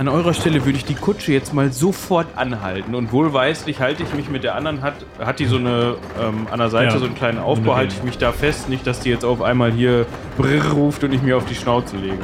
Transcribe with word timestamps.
An 0.00 0.08
eurer 0.08 0.32
Stelle 0.32 0.64
würde 0.64 0.78
ich 0.78 0.86
die 0.86 0.94
Kutsche 0.94 1.30
jetzt 1.30 1.52
mal 1.52 1.74
sofort 1.74 2.26
anhalten 2.34 2.94
und 2.94 3.12
wohlweislich 3.12 3.80
halte 3.80 4.02
ich 4.02 4.14
mich 4.14 4.30
mit 4.30 4.44
der 4.44 4.54
anderen, 4.54 4.80
hat, 4.80 4.94
hat 5.18 5.38
die 5.40 5.44
so 5.44 5.58
eine, 5.58 5.96
ähm, 6.18 6.46
an 6.50 6.58
der 6.58 6.70
Seite 6.70 6.94
Ja. 6.94 6.98
so 6.98 7.04
einen 7.04 7.14
kleinen 7.14 7.38
Aufbau, 7.38 7.76
halte 7.76 7.94
ich 7.94 8.02
mich 8.02 8.16
da 8.16 8.32
fest, 8.32 8.70
nicht, 8.70 8.86
dass 8.86 9.00
die 9.00 9.10
jetzt 9.10 9.26
auf 9.26 9.42
einmal 9.42 9.70
hier 9.70 10.06
brrr 10.38 10.70
ruft 10.72 11.04
und 11.04 11.12
ich 11.12 11.20
mir 11.20 11.36
auf 11.36 11.44
die 11.44 11.54
Schnauze 11.54 11.98
lege. 11.98 12.16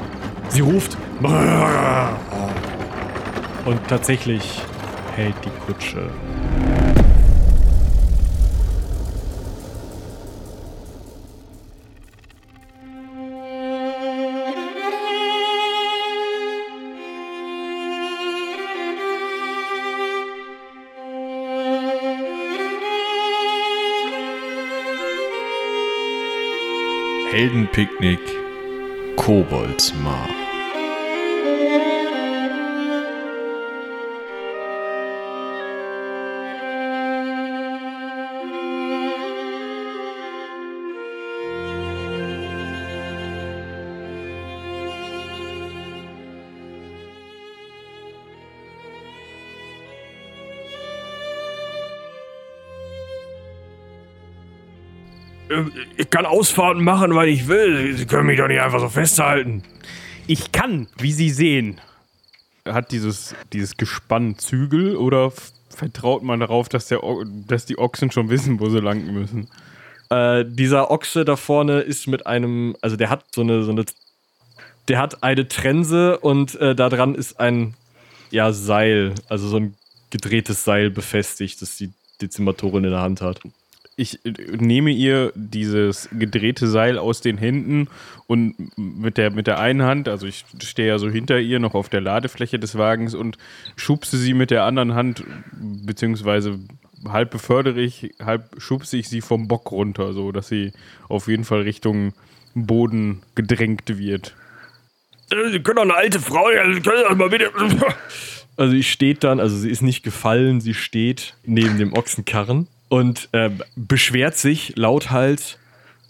Sie 0.49 0.63
ruft. 0.63 0.97
Und 3.67 3.89
tatsächlich 3.89 4.63
hält 5.15 5.35
die 5.45 5.51
Kutsche. 5.67 6.09
Heldenpicknick 27.37 28.25
Koboldsmar. 29.19 30.46
Kann 56.17 56.25
Ausfahrten 56.25 56.83
machen, 56.83 57.15
weil 57.15 57.29
ich 57.29 57.47
will. 57.47 57.95
Sie 57.95 58.07
können 58.07 58.27
mich 58.27 58.39
doch 58.39 58.49
nicht 58.49 58.63
einfach 58.63 58.81
so 58.81 58.89
festhalten. 58.89 59.63
Ich 60.27 60.51
kann, 60.51 60.89
wie 60.97 61.13
Sie 61.13 61.29
sehen. 61.29 61.79
Hat 62.65 62.91
dieses, 62.91 63.35
dieses 63.53 63.77
Gespann 63.77 64.39
Zügel 64.39 64.97
oder 64.97 65.31
vertraut 65.69 66.23
man 66.23 66.41
darauf, 66.41 66.71
dass, 66.71 66.89
der, 66.89 67.01
dass 67.47 67.67
die 67.67 67.77
Ochsen 67.77 68.11
schon 68.11 68.31
wissen, 68.31 68.61
wo 68.61 68.71
sie 68.71 68.81
lang 68.81 69.13
müssen? 69.13 69.49
Äh, 70.09 70.47
dieser 70.47 70.91
Ochse 70.91 71.27
da 71.27 71.37
vorne 71.37 71.81
ist 71.81 72.07
mit 72.07 72.27
einem, 72.27 72.77
also 72.81 72.97
der 72.97 73.11
hat 73.11 73.27
so 73.35 73.43
eine, 73.43 73.63
so 73.63 73.73
eine, 73.73 73.85
der 74.89 74.99
hat 74.99 75.23
eine 75.23 75.47
Trense 75.49 76.17
und 76.17 76.55
äh, 76.55 76.75
da 76.75 76.89
dran 76.89 77.15
ist 77.15 77.39
ein, 77.41 77.75
ja, 78.31 78.55
Seil, 78.55 79.15
also 79.29 79.49
so 79.49 79.59
ein 79.59 79.75
gedrehtes 80.09 80.65
Seil 80.65 80.89
befestigt, 80.89 81.61
das 81.61 81.77
die 81.77 81.93
Dezimatorin 82.23 82.85
in 82.85 82.91
der 82.91 83.03
Hand 83.03 83.21
hat. 83.21 83.39
Ich 83.97 84.25
äh, 84.27 84.33
nehme 84.59 84.91
ihr 84.91 85.33
dieses 85.35 86.09
gedrehte 86.13 86.69
Seil 86.69 86.99
aus 86.99 87.23
den 87.23 87.39
Händen 87.39 87.89
und 88.27 88.55
mit 88.77 89.17
der, 89.17 89.31
mit 89.31 89.47
der 89.47 89.59
einen 89.59 89.83
Hand, 89.83 90.09
also 90.09 90.27
ich 90.27 90.45
stehe 90.63 90.89
ja 90.89 90.99
so 90.99 91.09
hinter 91.09 91.41
ihr 91.41 91.59
noch 91.59 91.75
auf 91.75 91.89
der 91.89 92.03
Ladefläche 92.03 92.59
des 92.59 92.77
Wagens 92.77 93.15
und 93.15 93.39
schubse 93.75 94.19
sie 94.19 94.35
mit 94.35 94.51
der 94.51 94.65
anderen 94.65 94.95
Hand, 94.95 95.25
beziehungsweise 95.53 96.59
halb 97.09 97.31
befördere 97.31 97.81
ich, 97.81 98.15
halb 98.23 98.51
schubse 98.59 98.99
ich 98.99 99.09
sie 99.09 99.23
vom 99.23 99.49
Bock 99.49 99.73
runter, 99.73 100.13
so 100.13 100.31
dass 100.31 100.49
sie 100.49 100.73
auf 101.09 101.29
jeden 101.29 101.45
Fall 101.45 101.63
Richtung 101.63 102.13
Boden 102.55 103.23
gedrängt 103.35 103.99
wird. 103.99 104.35
Äh, 105.31 105.51
Sie 105.51 105.61
können 105.61 105.77
doch 105.77 105.83
eine 105.83 105.95
alte 105.95 106.21
Frau, 106.21 106.51
ja, 106.51 106.73
Sie 106.73 106.81
können 106.81 107.03
doch 107.09 107.17
mal 107.17 107.31
bitte. 107.31 107.51
Also 108.59 108.73
sie 108.73 108.85
steht 108.85 109.23
dann, 109.23 109.39
also 109.39 109.55
sie 109.55 109.69
ist 109.69 109.83
nicht 109.83 110.03
gefallen, 110.03 110.63
sie 110.63 110.73
steht 110.73 111.35
neben 111.45 111.77
dem 111.77 111.93
Ochsenkarren 111.93 112.69
und 112.89 113.29
äh, 113.33 113.51
beschwert 113.75 114.37
sich 114.37 114.75
lauthals. 114.77 115.59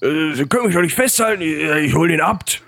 Äh, 0.01 0.35
sie 0.35 0.47
können 0.47 0.67
mich 0.67 0.75
doch 0.75 0.83
nicht 0.83 0.95
festhalten, 0.95 1.43
ich, 1.43 1.59
ich 1.59 1.95
hol 1.95 2.09
den 2.09 2.21
Abt. 2.21 2.63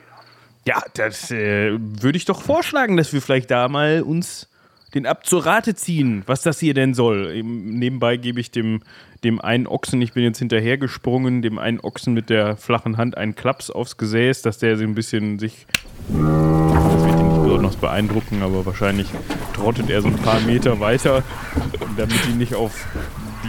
Ja, 0.67 0.83
das 0.95 1.31
äh, 1.31 1.79
würde 1.79 2.19
ich 2.19 2.25
doch 2.25 2.43
vorschlagen, 2.43 2.97
dass 2.97 3.13
wir 3.13 3.23
vielleicht 3.23 3.51
da 3.51 3.69
mal 3.69 4.03
uns 4.03 4.49
den 4.95 5.07
Abt 5.07 5.27
zur 5.27 5.45
Rate 5.45 5.75
ziehen, 5.75 6.23
was 6.27 6.43
das 6.43 6.61
hier 6.61 6.75
denn 6.75 6.95
soll. 6.95 7.31
Eben, 7.35 7.79
nebenbei 7.79 8.17
gebe 8.17 8.41
ich 8.41 8.51
dem, 8.51 8.83
dem 9.25 9.41
einen 9.41 9.67
Ochsen, 9.67 10.01
ich 10.01 10.13
bin 10.13 10.25
jetzt 10.25 10.39
hinterhergesprungen, 10.39 11.43
dem 11.43 11.59
einen 11.59 11.81
Ochsen 11.81 12.15
mit 12.15 12.31
der 12.31 12.57
flachen 12.57 12.97
Hand 12.97 13.17
einen 13.17 13.35
Klaps 13.35 13.71
aufs 13.71 13.97
Gesäß, 13.97 14.43
dass 14.43 14.59
der 14.59 14.77
so 14.77 14.85
ein 14.85 14.95
bisschen 14.95 15.39
sich. 15.39 15.67
Das 16.09 17.05
wird 17.05 17.21
ihn 17.21 17.29
nicht 17.29 17.43
besonders 17.43 17.77
beeindrucken, 17.77 18.43
aber 18.43 18.65
wahrscheinlich 18.65 19.09
trottet 19.55 19.91
er 19.91 20.01
so 20.01 20.09
ein 20.09 20.17
paar 20.17 20.41
Meter 20.41 20.81
weiter, 20.81 21.23
damit 21.97 22.27
ihn 22.29 22.39
nicht 22.39 22.55
auf 22.55 22.87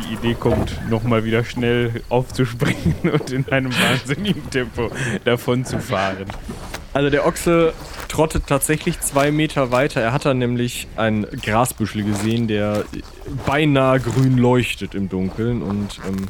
die 0.08 0.14
Idee 0.14 0.36
kommt, 0.36 0.78
nochmal 0.90 1.24
wieder 1.24 1.44
schnell 1.44 2.02
aufzuspringen 2.10 2.96
und 3.14 3.32
in 3.32 3.48
einem 3.50 3.72
wahnsinnigen 3.74 4.50
Tempo 4.50 4.90
davon 5.26 5.66
zu 5.66 5.80
fahren. 5.80 6.26
Also 6.94 7.10
der 7.10 7.26
Ochse 7.28 7.74
trottet 8.08 8.48
tatsächlich 8.48 9.00
zwei 9.02 9.32
Meter 9.32 9.72
weiter. 9.72 10.02
Er 10.02 10.12
hat 10.12 10.26
dann 10.26 10.40
nämlich 10.40 10.88
einen 10.96 11.28
Grasbüschel 11.44 12.04
gesehen, 12.04 12.48
der 12.48 12.84
beinahe 13.46 14.00
grün 14.00 14.38
leuchtet 14.38 14.96
im 14.96 15.08
Dunkeln 15.10 15.62
und 15.62 16.00
ähm, 16.08 16.26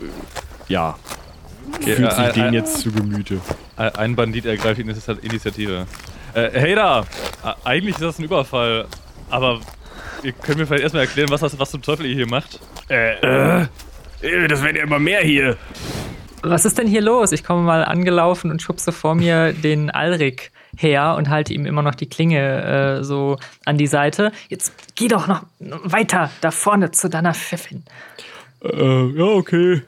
äh, 0.00 0.72
ja, 0.72 0.96
fühlt 1.82 2.12
sich 2.12 2.24
äh, 2.24 2.32
den 2.32 2.54
äh, 2.54 2.56
jetzt 2.58 2.78
zu 2.78 2.92
Gemüte. 2.92 3.40
Ein 3.76 4.16
Bandit 4.16 4.46
ergreift 4.46 4.78
die 4.78 4.84
Initi- 4.84 5.18
Initiative. 5.22 5.86
Äh, 6.32 6.50
hey 6.52 6.74
da! 6.74 7.00
Äh, 7.00 7.52
Eigentlich 7.64 7.96
ist 7.96 8.02
das 8.02 8.18
ein 8.18 8.24
Überfall, 8.24 8.86
aber 9.30 9.60
ihr 10.24 10.32
könnt 10.32 10.58
mir 10.58 10.66
vielleicht 10.66 10.82
erstmal 10.82 11.04
erklären, 11.04 11.30
was, 11.30 11.40
das, 11.40 11.58
was 11.58 11.70
zum 11.70 11.82
Teufel 11.82 12.06
ihr 12.06 12.14
hier 12.14 12.28
macht. 12.28 12.60
Äh, 12.88 13.66
das 14.48 14.62
werden 14.62 14.76
ja 14.76 14.82
immer 14.82 14.98
mehr 14.98 15.20
hier. 15.20 15.56
Was 16.42 16.64
ist 16.64 16.78
denn 16.78 16.86
hier 16.86 17.02
los? 17.02 17.32
Ich 17.32 17.44
komme 17.44 17.62
mal 17.62 17.84
angelaufen 17.84 18.50
und 18.50 18.60
schubse 18.60 18.92
vor 18.92 19.14
mir 19.14 19.52
den 19.52 19.90
Alrik 19.90 20.50
her 20.76 21.14
und 21.16 21.28
halte 21.28 21.54
ihm 21.54 21.66
immer 21.66 21.82
noch 21.82 21.94
die 21.94 22.08
Klinge 22.08 22.98
äh, 22.98 23.04
so 23.04 23.38
an 23.64 23.78
die 23.78 23.86
Seite. 23.86 24.32
Jetzt 24.48 24.72
geh 24.94 25.08
doch 25.08 25.26
noch 25.26 25.44
weiter 25.60 26.30
da 26.40 26.50
vorne 26.50 26.90
zu 26.90 27.08
deiner 27.08 27.34
Pfeffin. 27.34 27.84
Äh, 28.62 29.06
ja, 29.10 29.24
okay. 29.24 29.82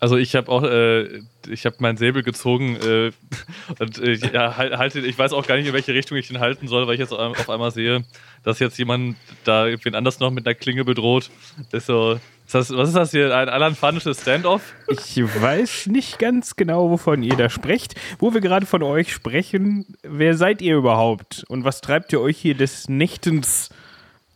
Also 0.00 0.16
ich 0.16 0.34
habe 0.34 0.50
auch, 0.50 0.62
äh, 0.62 1.20
ich 1.48 1.64
habe 1.66 1.76
meinen 1.78 1.96
Säbel 1.96 2.22
gezogen 2.22 2.76
äh, 2.76 3.12
und 3.78 3.98
äh, 3.98 4.14
ja, 4.14 4.56
halt, 4.56 4.76
halte, 4.76 5.00
ich 5.00 5.18
weiß 5.18 5.32
auch 5.32 5.46
gar 5.46 5.56
nicht, 5.56 5.66
in 5.66 5.72
welche 5.72 5.94
Richtung 5.94 6.18
ich 6.18 6.30
ihn 6.30 6.40
halten 6.40 6.68
soll, 6.68 6.86
weil 6.86 6.94
ich 6.94 7.00
jetzt 7.00 7.12
auf 7.12 7.48
einmal 7.48 7.70
sehe, 7.70 8.04
dass 8.42 8.58
jetzt 8.58 8.78
jemand 8.78 9.16
da 9.44 9.66
wen 9.66 9.94
anders 9.94 10.20
noch 10.20 10.30
mit 10.30 10.46
einer 10.46 10.54
Klinge 10.54 10.84
bedroht. 10.84 11.30
Ist 11.72 11.86
so, 11.86 12.18
ist 12.46 12.54
das, 12.54 12.70
was 12.76 12.88
ist 12.88 12.96
das 12.96 13.10
hier? 13.12 13.34
Ein 13.34 13.48
alanfanisches 13.48 14.20
Standoff? 14.20 14.74
Ich 14.88 15.16
weiß 15.16 15.86
nicht 15.86 16.18
ganz 16.18 16.56
genau, 16.56 16.90
wovon 16.90 17.22
ihr 17.22 17.36
da 17.36 17.48
sprecht. 17.48 17.94
Wo 18.18 18.34
wir 18.34 18.42
gerade 18.42 18.66
von 18.66 18.82
euch 18.82 19.12
sprechen, 19.12 19.96
wer 20.02 20.36
seid 20.36 20.60
ihr 20.60 20.76
überhaupt? 20.76 21.44
Und 21.48 21.64
was 21.64 21.80
treibt 21.80 22.12
ihr 22.12 22.20
euch 22.20 22.36
hier 22.36 22.54
des 22.54 22.88
Nächtens 22.88 23.70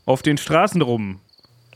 auf 0.07 0.23
den 0.23 0.39
Straßen 0.39 0.81
rum? 0.81 1.21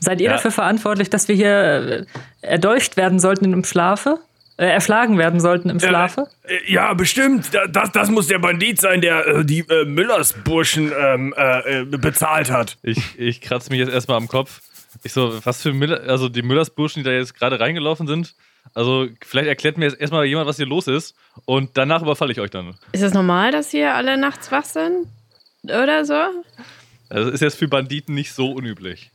Seid 0.03 0.21
ihr 0.21 0.27
Ja. 0.27 0.33
dafür 0.33 0.51
verantwortlich, 0.51 1.09
dass 1.09 1.27
wir 1.27 1.35
hier 1.35 2.05
äh, 2.41 2.47
erdolcht 2.47 2.97
werden 2.97 3.19
sollten 3.19 3.51
im 3.53 3.63
Schlafe? 3.63 4.19
Äh, 4.57 4.67
erschlagen 4.67 5.17
werden 5.17 5.39
sollten 5.39 5.69
im 5.69 5.79
Schlafe? 5.79 6.27
Äh, 6.43 6.71
Ja, 6.71 6.93
bestimmt. 6.93 7.53
Da- 7.53 7.65
Das, 7.67 7.91
das 7.91 8.09
muss 8.11 8.27
der 8.27 8.37
Bandit 8.39 8.79
sein, 8.79 9.01
der 9.01 9.25
äh, 9.27 9.45
die 9.45 9.59
äh, 9.61 9.85
Müllersburschen 9.85 10.91
ähm, 10.97 11.33
äh, 11.35 11.81
äh, 11.81 11.85
bezahlt 11.85 12.51
hat. 12.51 12.77
Ich, 12.83 13.19
ich 13.19 13.41
kratze 13.41 13.71
mich 13.71 13.79
jetzt 13.79 13.91
erstmal 13.91 14.17
am 14.17 14.27
Kopf. 14.27 14.61
Ich 15.03 15.11
so, 15.11 15.39
was 15.43 15.61
für 15.63 15.73
Müller, 15.73 16.01
also 16.07 16.29
die 16.29 16.43
Müllersburschen, 16.43 17.03
die 17.03 17.09
da 17.09 17.15
jetzt 17.15 17.33
gerade 17.33 17.59
reingelaufen 17.59 18.05
sind. 18.07 18.35
Also, 18.75 19.07
vielleicht 19.25 19.47
erklärt 19.49 19.77
mir 19.77 19.85
jetzt 19.85 19.99
erstmal 19.99 20.25
jemand, 20.25 20.47
was 20.47 20.55
hier 20.57 20.65
los 20.67 20.87
ist. 20.87 21.15
Und 21.45 21.71
danach 21.73 22.01
überfalle 22.01 22.31
ich 22.31 22.39
euch 22.39 22.49
dann. 22.51 22.75
Ist 22.93 23.01
es 23.01 23.13
normal, 23.13 23.51
dass 23.51 23.71
hier 23.71 23.93
alle 23.95 24.17
nachts 24.17 24.51
wach 24.51 24.63
sind? 24.65 25.07
Oder 25.63 26.05
so? 26.05 26.13
Also, 27.09 27.29
ist 27.31 27.41
jetzt 27.41 27.57
für 27.57 27.67
Banditen 27.67 28.13
nicht 28.15 28.33
so 28.33 28.51
unüblich. 28.51 29.11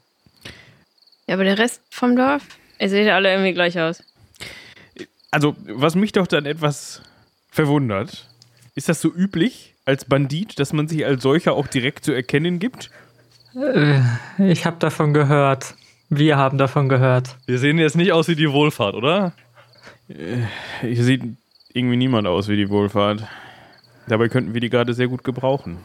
Ja, 1.28 1.34
aber 1.34 1.44
der 1.44 1.58
Rest 1.58 1.82
vom 1.90 2.16
Dorf? 2.16 2.42
Ihr 2.80 2.88
seht 2.88 3.08
alle 3.08 3.30
irgendwie 3.30 3.52
gleich 3.52 3.78
aus. 3.78 4.02
Also, 5.30 5.54
was 5.66 5.94
mich 5.94 6.12
doch 6.12 6.26
dann 6.26 6.46
etwas 6.46 7.02
verwundert, 7.50 8.28
ist 8.75 8.88
das 8.88 9.02
so 9.02 9.12
üblich 9.14 9.75
als 9.84 10.06
Bandit, 10.06 10.58
dass 10.58 10.72
man 10.72 10.88
sich 10.88 11.04
als 11.04 11.22
solcher 11.22 11.52
auch 11.52 11.66
direkt 11.66 12.04
zu 12.04 12.12
erkennen 12.12 12.58
gibt? 12.58 12.90
Äh, 13.54 14.00
ich 14.38 14.64
habe 14.64 14.78
davon 14.78 15.12
gehört. 15.12 15.75
Wir 16.08 16.38
haben 16.38 16.56
davon 16.56 16.88
gehört. 16.88 17.36
Wir 17.44 17.58
sehen 17.58 17.78
jetzt 17.78 17.96
nicht 17.96 18.12
aus 18.12 18.28
wie 18.28 18.36
die 18.36 18.50
Wohlfahrt, 18.50 18.94
oder? 18.94 19.32
Hier 20.80 21.04
sieht 21.04 21.22
irgendwie 21.75 21.98
niemand 21.98 22.26
aus 22.26 22.48
wie 22.48 22.56
die 22.56 22.70
Wohlfahrt. 22.70 23.22
Dabei 24.06 24.30
könnten 24.30 24.54
wir 24.54 24.62
die 24.62 24.70
gerade 24.70 24.94
sehr 24.94 25.08
gut 25.08 25.25
gebrauchen. 25.25 25.78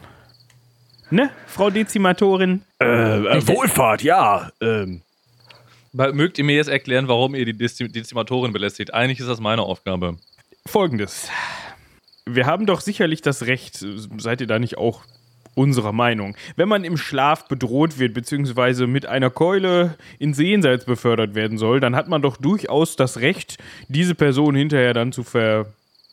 Ne, 1.10 1.28
Frau 1.46 1.68
Dezimatorin? 1.68 2.62
Äh, 2.80 2.86
äh, 2.86 3.46
Wohlfahrt, 3.46 4.02
ja. 4.02 4.50
Ähm, 4.62 5.02
Mögt 5.94 6.38
ihr 6.38 6.44
mir 6.44 6.56
jetzt 6.56 6.68
erklären, 6.68 7.06
warum 7.08 7.34
ihr 7.36 7.44
die 7.44 7.54
Dezi- 7.54 7.90
Dezimatorin 7.90 8.52
belästigt? 8.52 8.92
Eigentlich 8.92 9.20
ist 9.20 9.28
das 9.28 9.38
meine 9.40 9.62
Aufgabe. 9.62 10.16
Folgendes. 10.66 11.28
Wir 12.26 12.46
haben 12.46 12.66
doch 12.66 12.80
sicherlich 12.80 13.22
das 13.22 13.42
Recht, 13.46 13.84
seid 14.18 14.40
ihr 14.40 14.46
da 14.48 14.58
nicht 14.58 14.76
auch 14.76 15.02
unserer 15.54 15.92
Meinung. 15.92 16.36
Wenn 16.56 16.68
man 16.68 16.82
im 16.82 16.96
Schlaf 16.96 17.46
bedroht 17.46 17.98
wird, 18.00 18.12
beziehungsweise 18.12 18.88
mit 18.88 19.06
einer 19.06 19.30
Keule 19.30 19.96
ins 20.18 20.38
Jenseits 20.38 20.84
befördert 20.84 21.36
werden 21.36 21.58
soll, 21.58 21.78
dann 21.78 21.94
hat 21.94 22.08
man 22.08 22.22
doch 22.22 22.36
durchaus 22.38 22.96
das 22.96 23.18
Recht, 23.18 23.58
diese 23.86 24.16
Person 24.16 24.56
hinterher 24.56 24.94
dann 24.94 25.12
zu 25.12 25.22
ver. 25.22 25.66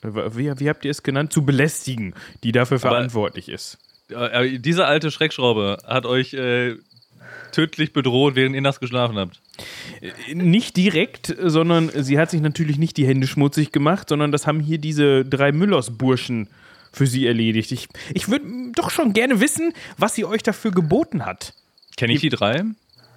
Wie, 0.04 0.52
wie 0.60 0.70
habt 0.70 0.86
ihr 0.86 0.92
es 0.92 1.02
genannt? 1.02 1.34
Zu 1.34 1.44
belästigen, 1.44 2.14
die 2.44 2.52
dafür 2.52 2.76
Aber- 2.78 2.90
verantwortlich 2.90 3.50
ist. 3.50 3.80
Äh, 4.10 4.60
diese 4.60 4.86
alte 4.86 5.10
Schreckschraube 5.10 5.78
hat 5.88 6.06
euch 6.06 6.34
äh, 6.36 6.76
tödlich 7.52 7.94
bedroht, 7.94 8.36
während 8.36 8.54
ihr 8.54 8.62
nachts 8.62 8.80
geschlafen 8.80 9.18
habt. 9.18 9.41
Nicht 10.34 10.78
direkt, 10.78 11.36
sondern 11.40 11.92
sie 11.94 12.18
hat 12.18 12.32
sich 12.32 12.42
natürlich 12.42 12.78
nicht 12.78 12.98
die 12.98 13.06
Hände 13.06 13.28
schmutzig 13.28 13.72
gemacht, 13.72 14.10
sondern 14.10 14.32
das 14.32 14.48
haben 14.48 14.60
hier 14.60 14.78
diese 14.78 15.26
drei 15.26 15.52
Müllers-Burschen 15.52 16.48
für 16.92 17.08
sie 17.08 17.28
erledigt. 17.28 17.72
Ich, 17.72 17.88
ich 18.14 18.28
würde 18.28 18.46
doch 18.76 18.90
schon 18.90 19.14
gerne 19.14 19.40
wissen, 19.40 19.74
was 19.98 20.16
sie 20.16 20.26
euch 20.26 20.44
dafür 20.44 20.72
geboten 20.72 21.26
hat. 21.26 21.54
Kenne 21.98 22.14
ich 22.14 22.22
die 22.22 22.30
drei? 22.30 22.64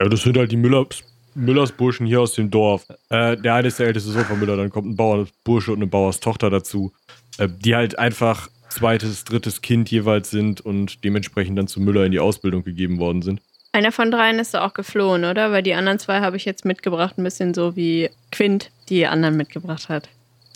Ja, 0.00 0.08
das 0.08 0.22
sind 0.22 0.36
halt 0.36 0.52
die 0.52 0.56
Müllers, 0.56 1.02
Müllersburschen 1.34 2.06
hier 2.06 2.20
aus 2.20 2.34
dem 2.34 2.50
Dorf. 2.50 2.86
Äh, 3.08 3.36
der 3.36 3.54
eine 3.54 3.68
ist 3.68 3.78
der 3.78 3.86
älteste 3.86 4.10
Sohn 4.10 4.24
von 4.24 4.38
Müller, 4.38 4.56
dann 4.56 4.70
kommt 4.70 4.88
ein 4.88 4.96
Bauersbursche 4.96 5.72
und 5.72 5.78
eine 5.78 5.86
Bauerstochter 5.86 6.50
dazu, 6.50 6.92
äh, 7.38 7.48
die 7.48 7.74
halt 7.74 7.98
einfach 7.98 8.48
zweites, 8.68 9.24
drittes 9.24 9.62
Kind 9.62 9.90
jeweils 9.90 10.30
sind 10.30 10.60
und 10.60 11.04
dementsprechend 11.04 11.58
dann 11.58 11.68
zu 11.68 11.80
Müller 11.80 12.04
in 12.04 12.12
die 12.12 12.20
Ausbildung 12.20 12.64
gegeben 12.64 12.98
worden 12.98 13.22
sind. 13.22 13.40
Einer 13.74 13.90
von 13.90 14.12
dreien 14.12 14.38
ist 14.38 14.54
auch 14.54 14.72
geflohen, 14.72 15.24
oder? 15.24 15.50
Weil 15.50 15.64
die 15.64 15.74
anderen 15.74 15.98
zwei 15.98 16.20
habe 16.20 16.36
ich 16.36 16.44
jetzt 16.44 16.64
mitgebracht, 16.64 17.18
ein 17.18 17.24
bisschen 17.24 17.54
so 17.54 17.74
wie 17.74 18.08
Quint 18.30 18.70
die 18.88 19.04
anderen 19.04 19.36
mitgebracht 19.36 19.88
hat. 19.88 20.08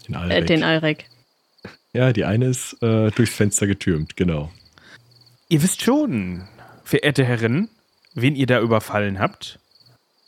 Den 0.06 0.14
Äh, 0.14 0.18
Alrik. 0.18 0.46
den 0.46 0.62
Alrik. 0.62 1.06
ja, 1.92 2.12
die 2.12 2.24
eine 2.24 2.46
ist 2.46 2.80
äh, 2.80 3.10
durchs 3.10 3.34
Fenster 3.34 3.66
getürmt, 3.66 4.16
genau. 4.16 4.52
Ihr 5.48 5.60
wisst 5.64 5.82
schon, 5.82 6.46
verehrte 6.84 7.24
Herren, 7.24 7.68
wen 8.14 8.36
ihr 8.36 8.46
da 8.46 8.60
überfallen 8.60 9.18
habt. 9.18 9.58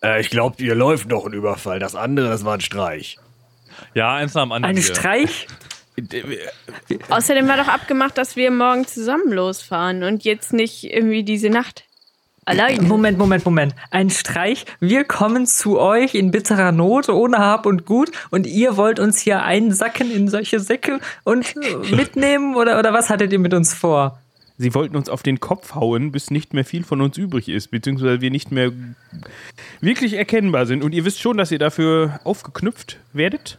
Äh, 0.03 0.21
ich 0.21 0.31
glaube, 0.31 0.61
ihr 0.61 0.75
läuft 0.75 1.09
noch 1.09 1.27
ein 1.27 1.33
Überfall. 1.33 1.79
Das 1.79 1.95
andere, 1.95 2.29
das 2.29 2.45
war 2.45 2.55
ein 2.55 2.61
Streich. 2.61 3.19
Ja, 3.95 4.15
eins 4.17 4.35
nach 4.35 4.43
dem 4.43 4.51
anderen. 4.53 4.75
Ein 4.77 4.83
hier. 4.83 4.95
Streich? 4.97 5.47
Außerdem 7.09 7.47
war 7.47 7.57
doch 7.57 7.69
abgemacht, 7.69 8.19
dass 8.19 8.35
wir 8.35 8.51
morgen 8.51 8.85
zusammen 8.87 9.33
losfahren 9.33 10.03
und 10.03 10.25
jetzt 10.25 10.53
nicht 10.53 10.85
irgendwie 10.85 11.23
diese 11.23 11.51
Nacht 11.51 11.85
allein. 12.45 12.87
Moment, 12.87 13.19
Moment, 13.19 13.45
Moment. 13.45 13.75
Ein 13.91 14.11
Streich. 14.11 14.67
Wir 14.81 15.05
kommen 15.05 15.47
zu 15.47 15.79
euch 15.79 16.15
in 16.15 16.31
bitterer 16.31 16.73
Not, 16.73 17.09
ohne 17.09 17.39
Hab 17.39 17.67
und 17.67 17.87
Gut, 17.87 18.11
und 18.31 18.47
ihr 18.47 18.77
wollt 18.77 18.99
uns 18.99 19.19
hier 19.19 19.43
einsacken 19.43 20.11
in 20.11 20.29
solche 20.29 20.61
Säcke 20.61 21.01
und 21.25 21.55
äh, 21.57 21.77
mitnehmen? 21.95 22.57
Oder, 22.57 22.79
oder 22.79 22.93
was 22.93 23.11
hattet 23.11 23.33
ihr 23.33 23.39
mit 23.39 23.55
uns 23.55 23.75
vor? 23.75 24.21
Sie 24.59 24.75
wollten 24.75 24.95
uns 24.95 25.09
auf 25.09 25.23
den 25.23 25.41
Kopf 25.41 25.75
hauen, 25.75 26.13
bis 26.13 26.31
nicht 26.31 26.53
mehr 26.53 26.67
viel 26.67 26.85
von 26.85 27.01
uns 27.01 27.17
übrig 27.17 27.49
ist, 27.49 27.71
beziehungsweise 27.71 28.21
wir 28.21 28.31
nicht 28.31 28.53
mehr 28.53 28.73
wirklich 29.81 30.13
erkennbar 30.13 30.67
sind. 30.67 30.85
Und 30.85 30.93
ihr 30.93 31.07
wisst 31.07 31.19
schon, 31.19 31.39
dass 31.39 31.51
ihr 31.51 31.59
dafür 31.59 32.21
aufgeknüpft 32.25 32.99
werdet? 33.15 33.59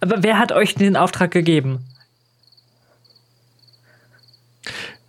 Aber 0.00 0.22
wer 0.22 0.38
hat 0.38 0.52
euch 0.52 0.74
den 0.74 0.96
Auftrag 0.96 1.30
gegeben? 1.30 1.78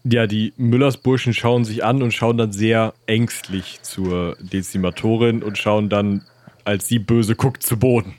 Ja, 0.04 0.28
die 0.28 0.54
Müllersburschen 0.58 1.34
schauen 1.34 1.66
sich 1.66 1.84
an 1.84 2.02
und 2.02 2.14
schauen 2.14 2.38
dann 2.38 2.52
sehr 2.52 2.94
ängstlich 3.06 3.80
zur 3.82 4.38
Dezimatorin 4.40 5.44
und 5.44 5.58
schauen 5.58 5.90
dann, 5.90 6.24
als 6.64 6.88
sie 6.88 7.00
böse 7.00 7.36
guckt, 7.36 7.64
zu 7.64 7.78
Boden. 7.78 8.16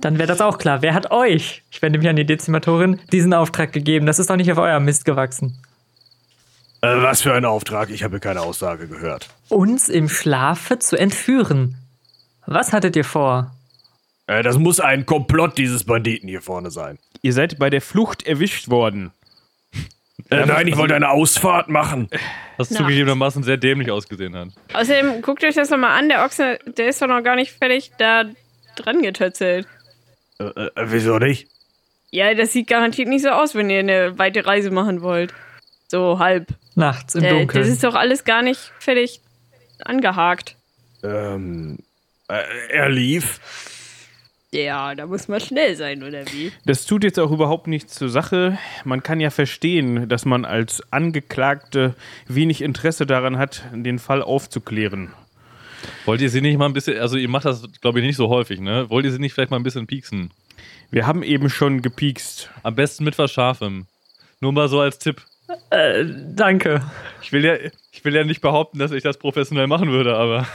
Dann 0.00 0.18
wäre 0.18 0.28
das 0.28 0.40
auch 0.40 0.58
klar. 0.58 0.82
Wer 0.82 0.94
hat 0.94 1.10
euch, 1.10 1.62
ich 1.70 1.80
wende 1.82 1.98
mich 1.98 2.08
an 2.08 2.16
die 2.16 2.26
Dezimatorin, 2.26 3.00
diesen 3.12 3.34
Auftrag 3.34 3.72
gegeben? 3.72 4.06
Das 4.06 4.18
ist 4.18 4.30
doch 4.30 4.36
nicht 4.36 4.50
auf 4.50 4.58
euer 4.58 4.80
Mist 4.80 5.04
gewachsen. 5.04 5.58
Äh, 6.80 7.00
was 7.02 7.22
für 7.22 7.32
ein 7.32 7.44
Auftrag? 7.44 7.90
Ich 7.90 8.02
habe 8.02 8.18
keine 8.18 8.40
Aussage 8.40 8.88
gehört. 8.88 9.28
Uns 9.48 9.88
im 9.88 10.08
Schlafe 10.08 10.80
zu 10.80 10.96
entführen. 10.96 11.76
Was 12.46 12.72
hattet 12.72 12.96
ihr 12.96 13.04
vor? 13.04 13.52
Äh, 14.26 14.42
das 14.42 14.58
muss 14.58 14.80
ein 14.80 15.06
Komplott 15.06 15.58
dieses 15.58 15.84
Banditen 15.84 16.28
hier 16.28 16.42
vorne 16.42 16.72
sein. 16.72 16.98
Ihr 17.22 17.32
seid 17.32 17.58
bei 17.60 17.70
der 17.70 17.80
Flucht 17.80 18.26
erwischt 18.26 18.68
worden. 18.68 19.12
Äh, 20.30 20.46
nein, 20.46 20.66
ich 20.68 20.76
wollte 20.76 20.94
eine 20.94 21.10
Ausfahrt 21.10 21.68
machen. 21.68 22.08
Was 22.56 22.70
Na. 22.70 22.78
zugegebenermaßen 22.78 23.42
sehr 23.42 23.56
dämlich 23.56 23.90
ausgesehen 23.90 24.34
hat. 24.36 24.48
Außerdem, 24.72 25.22
guckt 25.22 25.42
euch 25.44 25.54
das 25.54 25.70
nochmal 25.70 25.98
an, 25.98 26.08
der 26.08 26.24
Ochse, 26.24 26.58
der 26.66 26.88
ist 26.88 27.00
doch 27.02 27.06
noch 27.08 27.22
gar 27.22 27.36
nicht 27.36 27.52
fertig 27.52 27.92
da 27.98 28.24
dran 28.76 29.02
getötzelt. 29.02 29.66
Äh, 30.38 30.44
äh, 30.44 30.70
wieso 30.86 31.18
nicht? 31.18 31.48
Ja, 32.10 32.34
das 32.34 32.52
sieht 32.52 32.66
garantiert 32.68 33.08
nicht 33.08 33.22
so 33.22 33.30
aus, 33.30 33.54
wenn 33.54 33.70
ihr 33.70 33.78
eine 33.80 34.18
weite 34.18 34.44
Reise 34.46 34.70
machen 34.70 35.02
wollt. 35.02 35.32
So 35.88 36.18
halb. 36.18 36.48
Nachts 36.74 37.14
im 37.14 37.24
Äh, 37.24 37.30
Dunkeln. 37.30 37.62
das 37.62 37.70
ist 37.72 37.84
doch 37.84 37.94
alles 37.94 38.24
gar 38.24 38.42
nicht 38.42 38.72
fertig 38.78 39.20
angehakt. 39.84 40.56
Ähm, 41.02 41.78
äh, 42.28 42.42
er 42.70 42.88
lief. 42.88 43.40
Ja, 44.54 44.94
da 44.94 45.06
muss 45.06 45.28
man 45.28 45.40
schnell 45.40 45.76
sein, 45.76 46.02
oder 46.02 46.26
wie? 46.26 46.52
Das 46.66 46.84
tut 46.84 47.04
jetzt 47.04 47.18
auch 47.18 47.30
überhaupt 47.30 47.68
nichts 47.68 47.94
zur 47.94 48.10
Sache. 48.10 48.58
Man 48.84 49.02
kann 49.02 49.18
ja 49.18 49.30
verstehen, 49.30 50.10
dass 50.10 50.26
man 50.26 50.44
als 50.44 50.82
Angeklagte 50.92 51.94
wenig 52.28 52.60
Interesse 52.60 53.06
daran 53.06 53.38
hat, 53.38 53.64
den 53.72 53.98
Fall 53.98 54.20
aufzuklären. 54.20 55.14
Wollt 56.04 56.20
ihr 56.20 56.28
sie 56.28 56.42
nicht 56.42 56.58
mal 56.58 56.66
ein 56.66 56.74
bisschen, 56.74 56.98
also 56.98 57.16
ihr 57.16 57.30
macht 57.30 57.46
das, 57.46 57.66
glaube 57.80 58.00
ich, 58.00 58.06
nicht 58.06 58.16
so 58.16 58.28
häufig, 58.28 58.60
ne? 58.60 58.90
Wollt 58.90 59.06
ihr 59.06 59.12
sie 59.12 59.18
nicht 59.18 59.32
vielleicht 59.32 59.50
mal 59.50 59.56
ein 59.56 59.62
bisschen 59.62 59.86
pieksen? 59.86 60.30
Wir 60.90 61.06
haben 61.06 61.22
eben 61.22 61.48
schon 61.48 61.80
gepiekst. 61.80 62.50
Am 62.62 62.74
besten 62.74 63.04
mit 63.04 63.16
was 63.18 63.32
Scharfem. 63.32 63.86
Nur 64.40 64.52
mal 64.52 64.68
so 64.68 64.80
als 64.80 64.98
Tipp. 64.98 65.22
äh, 65.70 66.04
danke. 66.34 66.82
Ich 67.22 67.32
will 67.32 67.44
ja, 67.44 67.56
ich 67.90 68.04
will 68.04 68.14
ja 68.14 68.24
nicht 68.24 68.42
behaupten, 68.42 68.78
dass 68.78 68.92
ich 68.92 69.02
das 69.02 69.16
professionell 69.18 69.66
machen 69.66 69.90
würde, 69.90 70.14
aber. 70.14 70.46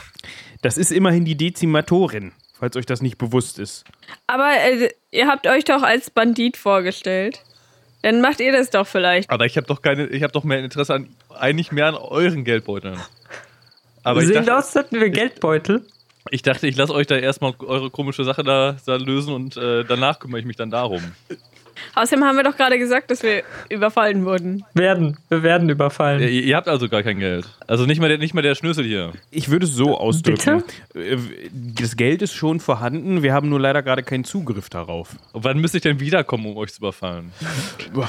Das 0.62 0.78
ist 0.78 0.92
immerhin 0.92 1.24
die 1.24 1.36
Dezimatorin, 1.36 2.32
falls 2.58 2.76
euch 2.76 2.86
das 2.86 3.02
nicht 3.02 3.18
bewusst 3.18 3.58
ist. 3.58 3.84
Aber 4.26 4.50
äh, 4.50 4.90
ihr 5.10 5.26
habt 5.26 5.46
euch 5.46 5.64
doch 5.64 5.82
als 5.82 6.10
Bandit 6.10 6.56
vorgestellt. 6.56 7.42
Dann 8.02 8.20
macht 8.20 8.40
ihr 8.40 8.52
das 8.52 8.70
doch 8.70 8.86
vielleicht. 8.86 9.28
Aber 9.30 9.46
ich 9.46 9.56
habe 9.56 9.66
doch 9.66 9.82
keine, 9.82 10.06
ich 10.06 10.22
habe 10.22 10.32
doch 10.32 10.44
mehr 10.44 10.60
Interesse 10.60 10.94
an, 10.94 11.08
eigentlich 11.36 11.72
mehr 11.72 11.86
an 11.86 11.94
euren 11.94 12.44
Geldbeuteln. 12.44 12.98
Aber 14.04 14.20
ich 14.20 14.28
Sehen 14.28 14.46
dachte, 14.46 14.56
aus, 14.56 14.74
hatten 14.76 15.00
wir 15.00 15.10
Geldbeutel. 15.10 15.84
ich 16.30 16.42
dachte, 16.42 16.66
ich 16.68 16.76
lasse 16.76 16.94
euch 16.94 17.06
da 17.06 17.16
erstmal 17.16 17.54
eure 17.58 17.90
komische 17.90 18.24
Sache 18.24 18.44
da, 18.44 18.76
da 18.86 18.96
lösen 18.96 19.34
und 19.34 19.56
äh, 19.56 19.84
danach 19.84 20.20
kümmere 20.20 20.40
ich 20.40 20.46
mich 20.46 20.56
dann 20.56 20.70
darum. 20.70 21.02
Außerdem 21.94 22.24
haben 22.24 22.36
wir 22.36 22.44
doch 22.44 22.56
gerade 22.56 22.78
gesagt, 22.78 23.10
dass 23.10 23.22
wir 23.22 23.42
überfallen 23.68 24.24
wurden. 24.24 24.64
Werden. 24.74 25.16
Wir 25.28 25.42
werden 25.42 25.68
überfallen. 25.68 26.20
Ihr, 26.22 26.28
ihr 26.30 26.56
habt 26.56 26.68
also 26.68 26.88
gar 26.88 27.02
kein 27.02 27.18
Geld. 27.18 27.46
Also 27.66 27.84
nicht 27.86 28.00
mal 28.00 28.08
der, 28.08 28.18
nicht 28.18 28.34
mal 28.34 28.42
der 28.42 28.54
Schnüssel 28.54 28.84
hier. 28.84 29.12
Ich 29.30 29.48
würde 29.50 29.66
es 29.66 29.72
so 29.74 29.98
ausdrücken. 29.98 30.62
Äh, 30.94 31.16
Das 31.52 31.96
Geld 31.96 32.22
ist 32.22 32.34
schon 32.34 32.60
vorhanden, 32.60 33.22
wir 33.22 33.32
haben 33.32 33.48
nur 33.48 33.60
leider 33.60 33.82
gerade 33.82 34.02
keinen 34.02 34.24
Zugriff 34.24 34.68
darauf. 34.70 35.10
Und 35.32 35.44
wann 35.44 35.58
müsste 35.58 35.78
ich 35.78 35.82
denn 35.82 36.00
wiederkommen, 36.00 36.46
um 36.46 36.56
euch 36.56 36.72
zu 36.72 36.80
überfallen? 36.80 37.32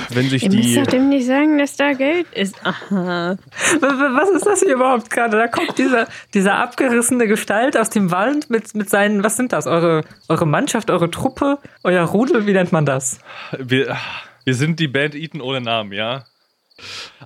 Wenn 0.10 0.30
sich 0.30 0.44
Ihr 0.44 0.52
müsst 0.52 0.64
die. 0.70 0.76
doch 0.76 0.88
dem 0.88 1.10
nicht 1.10 1.26
sagen, 1.26 1.58
dass 1.58 1.76
da 1.76 1.94
Geld 1.94 2.28
ist. 2.34 2.56
Aha. 2.66 3.38
Was 3.82 4.30
ist 4.32 4.46
das 4.46 4.62
hier 4.62 4.76
überhaupt 4.76 5.10
gerade? 5.10 5.38
Da 5.38 5.48
kommt 5.48 5.78
dieser, 5.78 6.08
dieser 6.34 6.56
abgerissene 6.56 7.28
Gestalt 7.28 7.78
aus 7.78 7.90
dem 7.90 8.12
Wald 8.12 8.50
mit, 8.50 8.76
mit 8.76 8.90
seinen, 8.90 9.24
was 9.24 9.38
sind 9.38 9.52
das? 9.54 9.68
Eure, 9.68 10.04
eure 10.28 10.46
Mannschaft, 10.48 10.90
eure 10.92 11.10
Truppe, 11.12 11.58
euer 11.84 12.04
Rudel, 12.06 12.46
wie 12.48 12.54
nennt 12.54 12.72
man 12.72 12.86
das? 12.86 13.20
Wir, 13.62 13.98
wir 14.46 14.56
sind 14.56 14.80
die 14.80 14.88
Band 14.88 15.16
Eaton 15.16 15.42
ohne 15.42 15.62
Namen, 15.62 15.92
ja? 15.92 16.26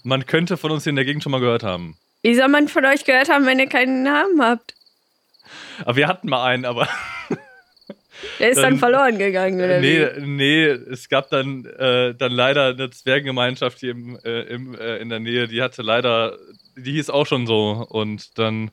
Man 0.04 0.26
könnte 0.26 0.58
von 0.58 0.72
uns 0.72 0.84
hier 0.84 0.90
in 0.90 0.96
der 0.96 1.06
Gegend 1.06 1.22
schon 1.24 1.32
mal 1.32 1.40
gehört 1.40 1.64
haben. 1.64 1.96
Wie 2.24 2.34
soll 2.36 2.48
man 2.48 2.68
von 2.68 2.84
euch 2.86 3.06
gehört 3.06 3.30
haben, 3.30 3.46
wenn 3.46 3.60
ihr 3.60 3.68
keinen 3.68 4.04
Namen 4.04 4.42
habt? 4.42 4.74
Aber 5.86 5.96
wir 5.96 6.08
hatten 6.08 6.30
mal 6.30 6.44
einen, 6.46 6.66
aber 6.66 6.88
Der 8.40 8.50
ist 8.50 8.58
dann, 8.58 8.72
Dann- 8.74 8.80
verloren 8.80 9.18
gegangen, 9.18 9.60
oder 9.60 9.80
nee, 9.80 10.08
wie? 10.16 10.22
nee, 10.26 10.66
es 10.66 11.10
gab 11.10 11.30
dann, 11.30 11.66
äh, 11.66 12.16
dann 12.16 12.32
leider 12.32 12.68
eine 12.68 12.90
Zwergengemeinschaft 12.90 13.80
hier 13.80 13.92
im, 13.92 14.18
äh, 14.24 14.42
im, 14.44 14.76
äh, 14.76 14.98
in 14.98 15.10
der 15.10 15.20
Nähe, 15.20 15.48
die 15.48 15.62
hatte 15.62 15.82
leider, 15.82 16.38
die 16.78 16.94
hieß 16.94 17.10
auch 17.10 17.28
schon 17.28 17.46
so 17.46 17.86
und 17.90 18.38
dann 18.40 18.72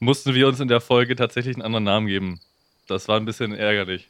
mussten 0.00 0.34
wir 0.34 0.48
uns 0.48 0.58
in 0.60 0.68
der 0.68 0.80
Folge 0.80 1.14
tatsächlich 1.16 1.54
einen 1.56 1.62
anderen 1.64 1.84
Namen 1.84 2.06
geben. 2.08 2.40
Das 2.88 3.06
war 3.08 3.16
ein 3.18 3.24
bisschen 3.24 3.54
ärgerlich. 3.54 4.08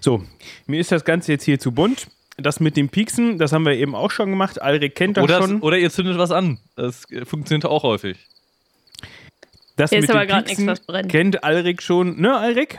So, 0.00 0.24
mir 0.66 0.80
ist 0.80 0.92
das 0.92 1.04
Ganze 1.04 1.32
jetzt 1.32 1.44
hier 1.44 1.58
zu 1.58 1.72
bunt. 1.72 2.06
Das 2.42 2.60
mit 2.60 2.76
dem 2.76 2.88
Pieksen, 2.88 3.38
das 3.38 3.52
haben 3.52 3.64
wir 3.64 3.74
eben 3.74 3.94
auch 3.94 4.10
schon 4.10 4.30
gemacht. 4.30 4.60
Alrik 4.60 4.94
kennt 4.94 5.16
das 5.16 5.24
Oder, 5.24 5.42
schon. 5.42 5.60
oder 5.60 5.78
ihr 5.78 5.90
zündet 5.90 6.18
was 6.18 6.30
an. 6.30 6.58
Das 6.76 7.10
äh, 7.10 7.24
funktioniert 7.24 7.64
auch 7.64 7.82
häufig. 7.82 8.18
Das 9.76 9.90
Hier 9.90 10.00
ist 10.00 10.08
mit 10.08 10.10
aber 10.10 10.26
dem 10.26 10.28
grad 10.28 10.46
Pieksen 10.46 10.66
nichts, 10.66 10.80
was 10.80 10.86
brennt. 10.86 11.10
Kennt 11.10 11.44
Alrik 11.44 11.82
schon, 11.82 12.20
ne, 12.20 12.36
Alrik? 12.36 12.78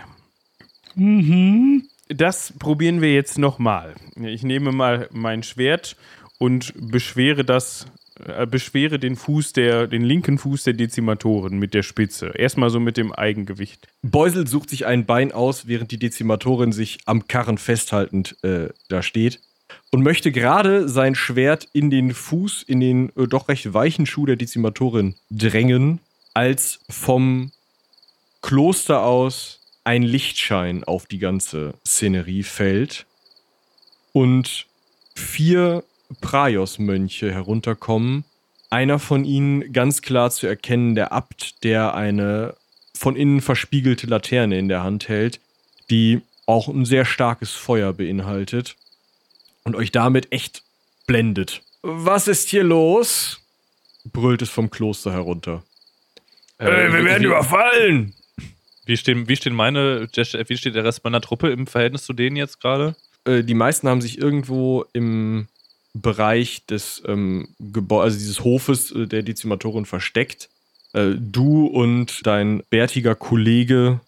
Mhm. 0.96 1.88
Das 2.10 2.54
probieren 2.60 3.02
wir 3.02 3.14
jetzt 3.14 3.38
nochmal. 3.38 3.96
Ich 4.22 4.44
nehme 4.44 4.72
mal 4.72 5.08
mein 5.12 5.42
Schwert 5.42 5.96
und 6.38 6.74
beschwere 6.76 7.44
das, 7.44 7.88
äh, 8.26 8.46
beschwere 8.46 9.00
den 9.00 9.16
Fuß 9.16 9.54
der, 9.54 9.88
den 9.88 10.04
linken 10.04 10.38
Fuß 10.38 10.64
der 10.64 10.74
Dezimatoren 10.74 11.58
mit 11.58 11.74
der 11.74 11.84
Spitze. 11.84 12.28
Erstmal 12.36 12.70
so 12.70 12.80
mit 12.80 12.98
dem 12.98 13.12
Eigengewicht. 13.12 13.88
Beusel 14.02 14.48
sucht 14.48 14.70
sich 14.70 14.86
ein 14.86 15.06
Bein 15.06 15.32
aus, 15.32 15.68
während 15.68 15.92
die 15.92 15.98
Dezimatorin 15.98 16.72
sich 16.72 17.00
am 17.06 17.28
Karren 17.28 17.58
festhaltend 17.58 18.38
äh, 18.44 18.70
da 18.90 19.02
steht 19.02 19.40
und 19.94 20.02
möchte 20.02 20.32
gerade 20.32 20.90
sein 20.90 21.14
Schwert 21.14 21.68
in 21.72 21.92
den 21.92 22.16
Fuß, 22.16 22.64
in 22.64 22.80
den 22.80 23.10
äh, 23.16 23.28
doch 23.28 23.48
recht 23.48 23.76
weichen 23.76 24.08
Schuh 24.08 24.26
der 24.26 24.38
Dezimatorin 24.38 25.14
drängen, 25.30 26.00
als 26.34 26.80
vom 26.90 27.52
Kloster 28.42 29.04
aus 29.04 29.60
ein 29.84 30.02
Lichtschein 30.02 30.84
auf 30.84 31.06
die 31.06 31.20
ganze 31.20 31.76
Szenerie 31.86 32.42
fällt 32.42 33.06
und 34.14 34.66
vier 35.14 35.84
Praios-Mönche 36.22 37.32
herunterkommen. 37.32 38.24
Einer 38.72 38.98
von 38.98 39.26
ihnen 39.26 39.74
ganz 39.74 40.02
klar 40.02 40.32
zu 40.32 40.48
erkennen, 40.48 40.96
der 40.96 41.12
Abt, 41.12 41.64
der 41.64 41.94
eine 41.94 42.56
von 42.96 43.16
innen 43.16 43.42
verspiegelte 43.42 44.08
Laterne 44.08 44.58
in 44.58 44.70
der 44.70 44.84
Hand 44.84 45.08
hält, 45.08 45.40
die 45.92 46.22
auch 46.48 46.68
ein 46.68 46.86
sehr 46.86 47.06
starkes 47.06 47.52
Feuer 47.52 47.94
beinhaltet 47.94 48.76
und 49.64 49.76
euch 49.76 49.92
damit 49.92 50.32
echt 50.32 50.64
blendet. 51.08 51.62
Was 51.82 52.28
ist 52.28 52.50
hier 52.50 52.64
los? 52.64 53.40
brüllt 54.06 54.42
es 54.42 54.50
vom 54.50 54.70
Kloster 54.70 55.12
herunter. 55.12 55.64
Äh, 56.58 56.92
wir 56.92 57.06
werden 57.06 57.24
wie, 57.24 57.28
überfallen! 57.28 58.14
wie, 58.86 58.98
stehen, 58.98 59.28
wie, 59.28 59.36
stehen 59.36 59.54
meine, 59.54 60.08
wie 60.12 60.58
steht 60.58 60.76
der 60.76 60.84
Rest 60.84 61.04
meiner 61.04 61.22
Truppe 61.22 61.50
im 61.50 61.68
Verhältnis 61.68 62.06
zu 62.06 62.14
denen 62.14 62.36
jetzt 62.36 62.60
gerade? 62.60 62.96
Äh, 63.26 63.44
die 63.44 63.54
meisten 63.54 63.88
haben 63.88 64.02
sich 64.02 64.18
irgendwo 64.18 64.86
im 64.94 65.48
Bereich 65.94 66.66
des 66.66 67.04
ähm, 67.06 67.48
Gebäudes, 67.60 68.04
also 68.04 68.20
dieses 68.20 68.44
Hofes 68.44 68.92
äh, 68.92 69.08
der 69.08 69.24
Dezimatorin 69.24 69.86
versteckt. 69.86 70.50
Äh, 70.94 71.12
du 71.18 71.68
und 71.68 72.26
dein 72.26 72.64
bärtiger 72.70 73.16
Kollege 73.16 74.02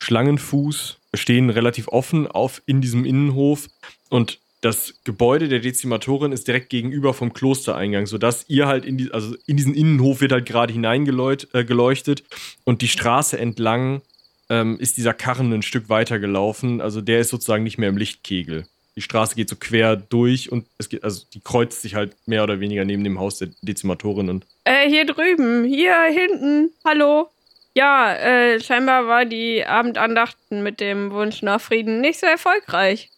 Schlangenfuß 0.00 0.98
stehen 1.14 1.50
relativ 1.50 1.88
offen 1.88 2.26
auf 2.26 2.62
in 2.66 2.80
diesem 2.80 3.04
Innenhof 3.04 3.68
und 4.08 4.38
das 4.62 4.94
Gebäude 5.02 5.48
der 5.48 5.58
Dezimatorin 5.58 6.30
ist 6.30 6.46
direkt 6.46 6.70
gegenüber 6.70 7.12
vom 7.14 7.32
Klostereingang, 7.32 8.06
sodass 8.06 8.44
ihr 8.48 8.68
halt 8.68 8.84
in 8.84 8.96
die, 8.96 9.10
also 9.12 9.36
in 9.44 9.56
diesen 9.56 9.74
Innenhof 9.74 10.20
wird 10.20 10.32
halt 10.32 10.46
gerade 10.46 10.72
hineingeleuchtet 10.72 12.20
äh, 12.20 12.24
und 12.64 12.80
die 12.80 12.88
Straße 12.88 13.38
entlang 13.38 14.02
ähm, 14.48 14.78
ist 14.78 14.96
dieser 14.96 15.14
Karren 15.14 15.52
ein 15.52 15.62
Stück 15.62 15.88
weiter 15.88 16.20
gelaufen. 16.20 16.80
Also 16.80 17.00
der 17.00 17.20
ist 17.20 17.30
sozusagen 17.30 17.64
nicht 17.64 17.76
mehr 17.76 17.88
im 17.88 17.96
Lichtkegel. 17.96 18.66
Die 18.94 19.02
Straße 19.02 19.34
geht 19.34 19.48
so 19.48 19.56
quer 19.56 19.96
durch 19.96 20.52
und 20.52 20.66
es 20.78 20.88
geht, 20.88 21.02
also 21.02 21.24
die 21.34 21.40
kreuzt 21.40 21.82
sich 21.82 21.96
halt 21.96 22.14
mehr 22.26 22.44
oder 22.44 22.60
weniger 22.60 22.84
neben 22.84 23.02
dem 23.02 23.18
Haus 23.18 23.38
der 23.38 23.48
Dezimatorin 23.62 24.28
und 24.28 24.46
Äh, 24.64 24.88
hier 24.88 25.06
drüben, 25.06 25.64
hier 25.64 25.96
hinten. 26.04 26.70
Hallo. 26.84 27.30
Ja, 27.74 28.14
äh, 28.14 28.60
scheinbar 28.60 29.08
war 29.08 29.24
die 29.24 29.64
Abendandachten 29.64 30.62
mit 30.62 30.78
dem 30.78 31.10
Wunsch 31.10 31.42
nach 31.42 31.60
Frieden 31.60 32.00
nicht 32.00 32.20
so 32.20 32.26
erfolgreich. 32.26 33.08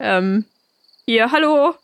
Ähm, 0.00 0.44
hier, 1.06 1.30
hallo. 1.30 1.74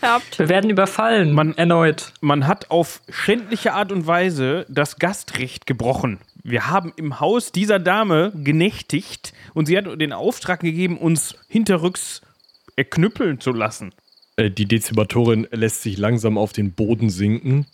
Habt. 0.00 0.38
Wir 0.38 0.48
werden 0.48 0.70
überfallen. 0.70 1.32
Man- 1.32 1.56
erneut. 1.58 2.12
Man 2.20 2.46
hat 2.46 2.70
auf 2.70 3.02
schändliche 3.10 3.74
Art 3.74 3.92
und 3.92 4.06
Weise 4.06 4.64
das 4.68 4.98
Gastrecht 4.98 5.66
gebrochen. 5.66 6.20
Wir 6.42 6.68
haben 6.68 6.92
im 6.96 7.20
Haus 7.20 7.52
dieser 7.52 7.78
Dame 7.78 8.32
genächtigt 8.34 9.34
und 9.52 9.66
sie 9.66 9.76
hat 9.76 9.84
den 10.00 10.12
Auftrag 10.14 10.60
gegeben, 10.60 10.96
uns 10.96 11.34
hinterrücks 11.48 12.22
erknüppeln 12.76 13.40
zu 13.40 13.52
lassen. 13.52 13.92
äh, 14.36 14.50
die 14.50 14.64
Dezimatorin 14.64 15.46
lässt 15.50 15.82
sich 15.82 15.98
langsam 15.98 16.38
auf 16.38 16.52
den 16.54 16.72
Boden 16.72 17.10
sinken 17.10 17.66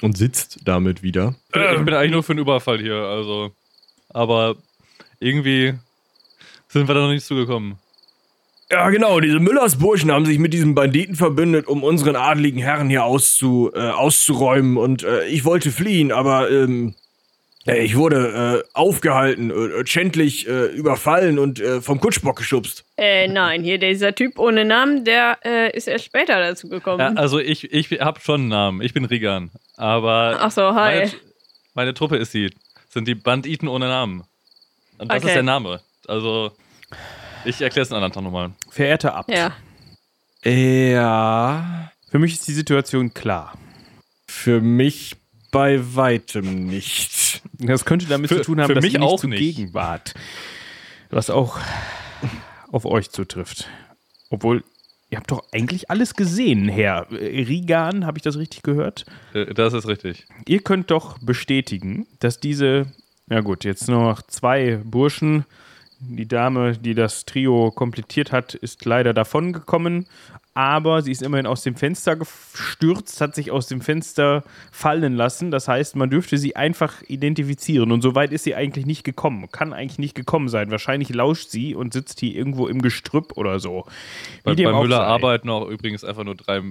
und 0.00 0.16
sitzt 0.16 0.60
damit 0.64 1.02
wieder. 1.02 1.34
Ich 1.48 1.52
bin, 1.54 1.62
ich 1.80 1.84
bin 1.86 1.94
eigentlich 1.94 2.12
nur 2.12 2.22
für 2.22 2.32
einen 2.34 2.40
Überfall 2.40 2.78
hier, 2.78 2.94
also. 2.96 3.50
Aber 4.10 4.54
irgendwie 5.18 5.74
sind 6.68 6.86
wir 6.86 6.94
da 6.94 7.00
noch 7.00 7.10
nicht 7.10 7.26
zugekommen. 7.26 7.78
Ja, 8.70 8.88
genau, 8.90 9.20
diese 9.20 9.38
Müllersburschen 9.40 10.10
haben 10.10 10.24
sich 10.26 10.38
mit 10.38 10.52
diesen 10.54 10.74
Banditen 10.74 11.14
verbündet, 11.16 11.66
um 11.68 11.82
unseren 11.82 12.16
adligen 12.16 12.58
Herren 12.60 12.88
hier 12.88 13.04
auszu, 13.04 13.70
äh, 13.74 13.78
auszuräumen. 13.90 14.76
Und 14.76 15.02
äh, 15.04 15.26
ich 15.26 15.44
wollte 15.44 15.70
fliehen, 15.70 16.10
aber 16.10 16.50
ähm, 16.50 16.94
äh, 17.66 17.84
ich 17.84 17.96
wurde 17.96 18.62
äh, 18.64 18.68
aufgehalten, 18.72 19.50
äh, 19.50 19.86
schändlich 19.86 20.48
äh, 20.48 20.66
überfallen 20.66 21.38
und 21.38 21.60
äh, 21.60 21.82
vom 21.82 22.00
Kutschbock 22.00 22.36
geschubst. 22.36 22.84
Äh, 22.96 23.28
nein, 23.28 23.62
hier 23.62 23.78
dieser 23.78 24.14
Typ 24.14 24.38
ohne 24.38 24.64
Namen, 24.64 25.04
der 25.04 25.38
äh, 25.44 25.76
ist 25.76 25.86
erst 25.86 26.06
später 26.06 26.40
dazu 26.40 26.68
gekommen. 26.68 27.00
Ja, 27.00 27.12
also 27.20 27.38
ich, 27.38 27.70
ich 27.72 27.90
habe 28.00 28.18
schon 28.20 28.40
einen 28.42 28.48
Namen. 28.48 28.82
Ich 28.82 28.94
bin 28.94 29.04
Rigan. 29.04 29.50
Aber 29.76 30.38
Ach 30.40 30.50
so, 30.50 30.74
hi. 30.74 30.98
meine, 31.00 31.12
meine 31.74 31.94
Truppe 31.94 32.16
ist 32.16 32.32
die. 32.34 32.50
Sind 32.88 33.08
die 33.08 33.14
Banditen 33.16 33.68
ohne 33.68 33.86
Namen. 33.88 34.22
Und 34.98 35.10
das 35.10 35.18
Okay. 35.18 35.26
ist 35.28 35.34
der 35.34 35.42
Name. 35.42 35.80
Also, 36.06 36.52
ich 37.44 37.60
erkläre 37.60 37.84
es 37.84 37.90
einen 37.92 38.02
anderen 38.02 38.12
Tag 38.12 38.22
nochmal. 38.24 38.52
Verehrter 38.70 39.14
Abt, 39.14 39.30
Ja. 39.30 39.52
Ja, 40.44 41.90
für 42.10 42.18
mich 42.18 42.34
ist 42.34 42.46
die 42.48 42.52
Situation 42.52 43.14
klar. 43.14 43.54
für 44.28 44.60
mich 44.60 45.16
bei 45.50 45.80
weitem 45.94 46.66
nicht. 46.66 47.42
Das 47.54 47.84
könnte 47.84 48.06
damit 48.06 48.28
Für- 48.28 48.38
zu 48.38 48.42
tun 48.44 48.60
haben, 48.60 48.74
dass 48.74 48.82
mich 48.82 48.94
ihr 48.94 49.00
nicht 49.00 49.08
auch 49.08 49.20
zugegen 49.20 49.72
wart. 49.72 50.14
Was 51.10 51.30
auch 51.30 51.58
auf 52.72 52.84
euch 52.84 53.10
zutrifft. 53.10 53.68
Obwohl, 54.30 54.64
ihr 55.10 55.18
habt 55.18 55.30
doch 55.30 55.44
eigentlich 55.52 55.90
alles 55.90 56.14
gesehen, 56.14 56.68
Herr 56.68 57.06
Rigan, 57.10 58.04
habe 58.04 58.18
ich 58.18 58.22
das 58.22 58.36
richtig 58.36 58.62
gehört? 58.62 59.04
Äh, 59.32 59.54
Das 59.54 59.72
ist 59.72 59.86
richtig. 59.86 60.26
Ihr 60.46 60.60
könnt 60.62 60.90
doch 60.90 61.18
bestätigen, 61.18 62.06
dass 62.18 62.40
diese, 62.40 62.86
ja 63.28 63.40
gut, 63.40 63.64
jetzt 63.64 63.88
nur 63.88 64.02
noch 64.02 64.22
zwei 64.22 64.80
Burschen, 64.84 65.44
die 66.08 66.28
Dame, 66.28 66.76
die 66.76 66.94
das 66.94 67.24
Trio 67.24 67.70
komplettiert 67.70 68.32
hat, 68.32 68.54
ist 68.54 68.84
leider 68.84 69.12
davongekommen, 69.14 70.06
aber 70.54 71.02
sie 71.02 71.10
ist 71.10 71.22
immerhin 71.22 71.46
aus 71.46 71.62
dem 71.62 71.74
Fenster 71.74 72.14
gestürzt, 72.14 73.20
hat 73.20 73.34
sich 73.34 73.50
aus 73.50 73.66
dem 73.66 73.80
Fenster 73.80 74.44
fallen 74.70 75.14
lassen. 75.14 75.50
Das 75.50 75.66
heißt, 75.66 75.96
man 75.96 76.10
dürfte 76.10 76.38
sie 76.38 76.54
einfach 76.54 77.02
identifizieren. 77.08 77.90
Und 77.90 78.02
so 78.02 78.14
weit 78.14 78.32
ist 78.32 78.44
sie 78.44 78.54
eigentlich 78.54 78.86
nicht 78.86 79.02
gekommen. 79.02 79.50
Kann 79.50 79.72
eigentlich 79.72 79.98
nicht 79.98 80.14
gekommen 80.14 80.48
sein. 80.48 80.70
Wahrscheinlich 80.70 81.08
lauscht 81.12 81.50
sie 81.50 81.74
und 81.74 81.92
sitzt 81.92 82.20
hier 82.20 82.34
irgendwo 82.36 82.68
im 82.68 82.82
Gestrüpp 82.82 83.36
oder 83.36 83.58
so. 83.58 83.84
Wie 84.44 84.54
Bei, 84.54 84.72
bei 84.72 84.80
Müller 84.80 84.98
sei. 84.98 85.04
arbeiten 85.04 85.50
auch 85.50 85.68
übrigens 85.68 86.04
einfach 86.04 86.22
nur 86.22 86.36
drei, 86.36 86.62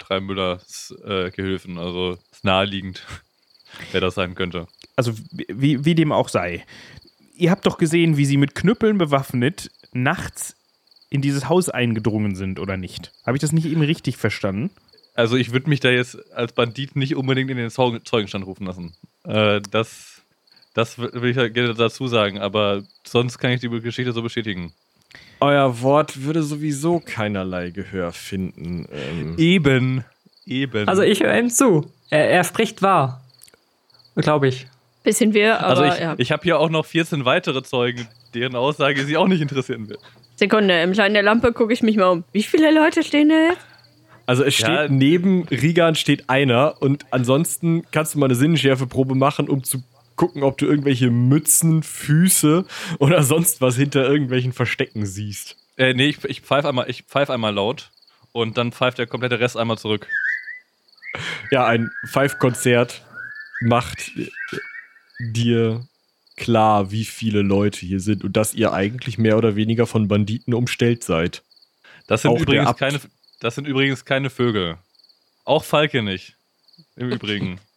drei 0.00 0.20
Müllers 0.20 0.92
äh, 1.04 1.30
Gehilfen. 1.30 1.78
Also 1.78 2.18
ist 2.32 2.42
naheliegend, 2.42 3.06
wer 3.92 4.00
das 4.00 4.16
sein 4.16 4.34
könnte. 4.34 4.66
also 4.96 5.12
wie, 5.30 5.84
wie 5.84 5.94
dem 5.94 6.10
auch 6.10 6.28
sei. 6.28 6.64
Ihr 7.38 7.50
habt 7.50 7.66
doch 7.66 7.78
gesehen, 7.78 8.16
wie 8.16 8.24
sie 8.24 8.36
mit 8.36 8.54
Knüppeln 8.54 8.98
bewaffnet 8.98 9.70
nachts 9.92 10.56
in 11.08 11.22
dieses 11.22 11.48
Haus 11.48 11.68
eingedrungen 11.68 12.34
sind, 12.34 12.58
oder 12.60 12.76
nicht? 12.76 13.12
Habe 13.24 13.36
ich 13.36 13.40
das 13.40 13.52
nicht 13.52 13.64
eben 13.66 13.80
richtig 13.80 14.16
verstanden? 14.16 14.70
Also 15.14 15.36
ich 15.36 15.52
würde 15.52 15.68
mich 15.70 15.80
da 15.80 15.88
jetzt 15.88 16.18
als 16.34 16.52
Bandit 16.52 16.96
nicht 16.96 17.16
unbedingt 17.16 17.50
in 17.50 17.56
den 17.56 17.70
Zeugen- 17.70 18.04
Zeugenstand 18.04 18.44
rufen 18.46 18.66
lassen. 18.66 18.94
Äh, 19.24 19.60
das 19.70 20.22
das 20.74 20.98
will 20.98 21.30
ich 21.30 21.54
gerne 21.54 21.74
dazu 21.74 22.06
sagen, 22.06 22.38
aber 22.38 22.84
sonst 23.04 23.38
kann 23.38 23.50
ich 23.50 23.60
die 23.60 23.68
Geschichte 23.68 24.12
so 24.12 24.22
bestätigen. 24.22 24.72
Euer 25.40 25.80
Wort 25.80 26.22
würde 26.22 26.42
sowieso 26.42 27.00
keinerlei 27.00 27.70
Gehör 27.70 28.12
finden. 28.12 28.86
Ähm, 28.92 29.34
Eben. 29.38 30.04
Eben. 30.46 30.88
Also 30.88 31.02
ich 31.02 31.20
höre 31.20 31.36
ihm 31.38 31.50
zu. 31.50 31.90
Er, 32.10 32.30
er 32.30 32.44
spricht 32.44 32.82
wahr. 32.82 33.24
Glaube 34.16 34.48
ich. 34.48 34.66
Bisschen 35.04 35.32
wir, 35.32 35.60
aber 35.60 35.68
also 35.68 35.84
ich, 35.84 36.00
ja. 36.00 36.14
ich 36.18 36.32
habe 36.32 36.42
hier 36.42 36.58
auch 36.58 36.70
noch 36.70 36.84
14 36.84 37.24
weitere 37.24 37.62
Zeugen, 37.62 38.08
deren 38.34 38.56
Aussage 38.56 39.04
sie 39.04 39.16
auch 39.16 39.28
nicht 39.28 39.40
interessieren 39.40 39.88
wird. 39.88 40.00
Sekunde, 40.36 40.82
im 40.82 40.94
Schein 40.94 41.14
der 41.14 41.22
Lampe 41.22 41.52
gucke 41.52 41.72
ich 41.72 41.82
mich 41.82 41.96
mal 41.96 42.08
um. 42.08 42.24
Wie 42.32 42.42
viele 42.42 42.72
Leute 42.72 43.02
stehen 43.02 43.28
da 43.28 43.48
jetzt? 43.50 43.60
also 44.26 44.44
es 44.44 44.54
steht 44.54 44.68
Ja. 44.68 44.88
neben 44.88 45.44
Rigan 45.44 45.94
steht 45.94 46.28
einer 46.28 46.74
und 46.80 47.06
ansonsten 47.10 47.84
kannst 47.90 48.14
du 48.14 48.18
mal 48.18 48.26
eine 48.26 48.34
Sinnenschärfeprobe 48.34 49.14
machen, 49.14 49.48
um 49.48 49.64
zu 49.64 49.82
gucken, 50.16 50.42
ob 50.42 50.58
du 50.58 50.66
irgendwelche 50.66 51.10
Mützen, 51.10 51.82
Füße 51.82 52.66
oder 52.98 53.22
sonst 53.22 53.62
was 53.62 53.76
hinter 53.76 54.06
irgendwelchen 54.06 54.52
Verstecken 54.52 55.06
siehst. 55.06 55.56
Äh, 55.78 55.94
nee, 55.94 56.08
ich, 56.08 56.22
ich 56.24 56.42
pfeife 56.42 56.68
einmal, 56.68 56.90
ich 56.90 57.04
pfeif 57.04 57.30
einmal 57.30 57.54
laut 57.54 57.90
und 58.32 58.58
dann 58.58 58.72
pfeift 58.72 58.98
der 58.98 59.06
komplette 59.06 59.40
Rest 59.40 59.56
einmal 59.56 59.78
zurück. 59.78 60.06
Ja, 61.50 61.66
ein 61.66 61.90
Five-Konzert 62.04 63.02
macht 63.62 64.12
dir 65.20 65.86
klar, 66.36 66.90
wie 66.90 67.04
viele 67.04 67.42
Leute 67.42 67.80
hier 67.84 68.00
sind 68.00 68.24
und 68.24 68.36
dass 68.36 68.54
ihr 68.54 68.72
eigentlich 68.72 69.18
mehr 69.18 69.36
oder 69.36 69.56
weniger 69.56 69.86
von 69.86 70.08
Banditen 70.08 70.54
umstellt 70.54 71.02
seid. 71.02 71.42
Das 72.06 72.22
sind, 72.22 72.30
Auch 72.30 72.40
übrigens 72.40 72.76
keine, 72.76 73.00
das 73.40 73.54
sind 73.56 73.66
übrigens 73.66 74.04
keine 74.04 74.30
Vögel. 74.30 74.78
Auch 75.44 75.64
Falke 75.64 76.02
nicht. 76.02 76.34
Im 76.96 77.10
Übrigen. 77.10 77.60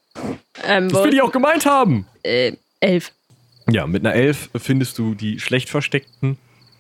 Ähm, 0.66 0.90
Das 0.90 1.04
will 1.06 1.14
ich 1.14 1.22
auch 1.22 1.32
gemeint 1.32 1.66
haben. 1.66 2.06
äh, 2.24 2.52
elf. 2.82 3.14
Ja, 3.70 3.88
mit 3.88 4.06
einer 4.06 4.14
Elf 4.14 4.50
findest 4.56 5.00
du 5.00 5.16
die 5.16 5.40
schlecht 5.40 5.70
versteckten 5.70 6.38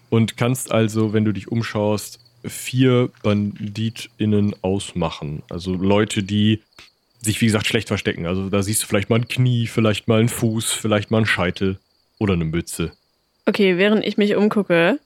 und 0.09 0.35
kannst 0.35 0.71
also, 0.71 1.13
wenn 1.13 1.23
du 1.23 1.31
dich 1.31 1.47
umschaust, 1.47 2.19
vier 2.43 3.09
BanditInnen 3.23 4.53
ausmachen. 4.61 5.41
Also 5.49 5.73
Leute, 5.73 6.21
die 6.21 6.61
sich, 7.21 7.39
wie 7.41 7.45
gesagt, 7.45 7.67
schlecht 7.67 7.87
verstecken. 7.87 8.25
Also 8.25 8.49
da 8.49 8.63
siehst 8.63 8.83
du 8.83 8.87
vielleicht 8.87 9.09
mal 9.09 9.17
ein 9.17 9.27
Knie, 9.27 9.67
vielleicht 9.67 10.07
mal 10.07 10.19
einen 10.19 10.29
Fuß, 10.29 10.71
vielleicht 10.71 11.11
mal 11.11 11.17
einen 11.17 11.27
Scheitel 11.27 11.77
oder 12.17 12.33
eine 12.33 12.45
Mütze. 12.45 12.91
Okay, 13.45 13.77
während 13.77 14.05
ich 14.05 14.17
mich 14.17 14.35
umgucke, 14.35 14.99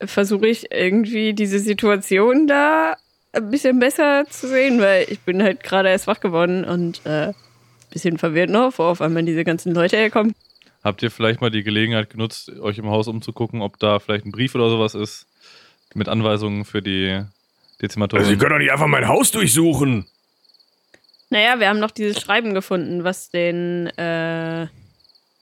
versuche 0.00 0.46
ich 0.46 0.72
irgendwie 0.72 1.32
diese 1.32 1.58
Situation 1.58 2.46
da 2.46 2.96
ein 3.32 3.50
bisschen 3.50 3.78
besser 3.78 4.24
zu 4.28 4.48
sehen, 4.48 4.80
weil 4.80 5.06
ich 5.10 5.20
bin 5.20 5.42
halt 5.42 5.62
gerade 5.62 5.88
erst 5.88 6.06
wach 6.06 6.20
geworden 6.20 6.64
und 6.64 7.00
äh, 7.04 7.28
ein 7.28 7.34
bisschen 7.90 8.18
verwirrt 8.18 8.50
noch, 8.50 8.78
wo 8.78 8.84
auf 8.84 9.00
einmal 9.00 9.24
diese 9.24 9.44
ganzen 9.44 9.74
Leute 9.74 9.96
herkommen. 9.96 10.34
Habt 10.82 11.02
ihr 11.02 11.10
vielleicht 11.10 11.40
mal 11.40 11.50
die 11.50 11.62
Gelegenheit 11.62 12.10
genutzt, 12.10 12.50
euch 12.60 12.78
im 12.78 12.88
Haus 12.88 13.08
umzugucken, 13.08 13.60
ob 13.60 13.78
da 13.78 13.98
vielleicht 13.98 14.24
ein 14.24 14.32
Brief 14.32 14.54
oder 14.54 14.70
sowas 14.70 14.94
ist 14.94 15.26
mit 15.94 16.08
Anweisungen 16.08 16.64
für 16.64 16.80
die 16.80 17.22
Dezimatoren? 17.82 18.24
Also, 18.24 18.32
Sie 18.32 18.38
können 18.38 18.52
doch 18.52 18.58
nicht 18.58 18.72
einfach 18.72 18.86
mein 18.86 19.08
Haus 19.08 19.30
durchsuchen. 19.32 20.06
Naja, 21.30 21.58
wir 21.58 21.68
haben 21.68 21.80
noch 21.80 21.90
dieses 21.90 22.20
Schreiben 22.20 22.54
gefunden, 22.54 23.04
was 23.04 23.30
den 23.30 23.86
äh, 23.98 24.68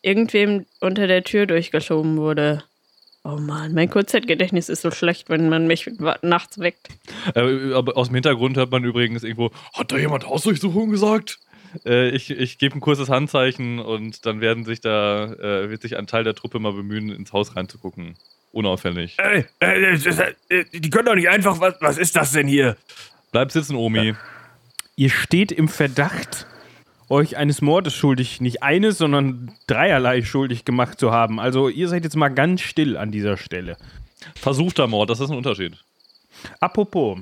irgendwem 0.03 0.67
unter 0.81 1.07
der 1.07 1.25
Tür 1.25 1.47
durchgeschoben 1.47 2.17
wurde. 2.17 2.65
Oh 3.25 3.39
Mann, 3.39 3.73
mein 3.73 3.89
Kurzzeitgedächtnis 3.89 4.69
ist 4.69 4.83
so 4.83 4.91
schlecht, 4.91 5.31
wenn 5.31 5.49
man 5.49 5.67
mich 5.67 5.91
nachts 6.21 6.59
weckt. 6.59 6.89
Äh, 7.35 7.73
aber 7.73 7.97
aus 7.97 8.09
dem 8.09 8.15
Hintergrund 8.17 8.57
hört 8.57 8.71
man 8.71 8.85
übrigens 8.85 9.23
irgendwo, 9.23 9.51
hat 9.73 9.93
da 9.93 9.97
jemand 9.97 10.27
Hausdurchsuchung 10.29 10.91
gesagt? 10.91 11.39
Äh, 11.87 12.11
ich 12.11 12.31
ich 12.31 12.59
gebe 12.59 12.77
ein 12.77 12.81
kurzes 12.81 13.09
Handzeichen 13.09 13.79
und 13.79 14.27
dann 14.27 14.43
werden 14.43 14.65
sich 14.65 14.81
da, 14.81 15.33
äh, 15.33 15.71
wird 15.71 15.83
sich 15.83 15.97
ein 15.97 16.07
Teil 16.07 16.25
der 16.25 16.35
Truppe 16.35 16.59
mal 16.59 16.73
bemühen, 16.73 17.11
ins 17.11 17.33
Haus 17.33 17.57
reinzugucken. 17.57 18.17
Unauffällig. 18.53 19.17
Ey, 19.19 19.47
äh, 19.59 19.95
äh, 20.49 20.65
die 20.73 20.91
können 20.91 21.07
doch 21.07 21.17
nicht 21.17 21.29
einfach. 21.29 21.59
Was, 21.61 21.75
was 21.81 21.99
ist 21.99 22.15
das 22.15 22.33
denn 22.33 22.47
hier? 22.47 22.77
Bleib 23.33 23.51
sitzen, 23.51 23.75
Omi. 23.75 24.15
Ihr 24.97 25.11
steht 25.11 25.51
im 25.51 25.69
Verdacht, 25.69 26.47
euch 27.09 27.37
eines 27.37 27.61
Mordes 27.61 27.95
schuldig, 27.95 28.41
nicht 28.41 28.63
eines, 28.63 28.99
sondern 28.99 29.53
dreierlei 29.67 30.23
schuldig 30.23 30.65
gemacht 30.65 30.99
zu 30.99 31.11
haben. 31.11 31.41
Also 31.41 31.69
ihr 31.69 31.89
seid 31.89 32.05
jetzt 32.05 32.17
mal 32.17 32.29
ganz 32.29 32.61
still 32.61 32.97
an 32.97 33.11
dieser 33.11 33.37
Stelle. 33.37 33.77
Versuchter 34.37 34.87
Mord, 34.87 35.11
das 35.11 35.21
ist 35.21 35.31
ein 35.31 35.37
Unterschied. 35.37 35.77
Apropos, 36.61 37.19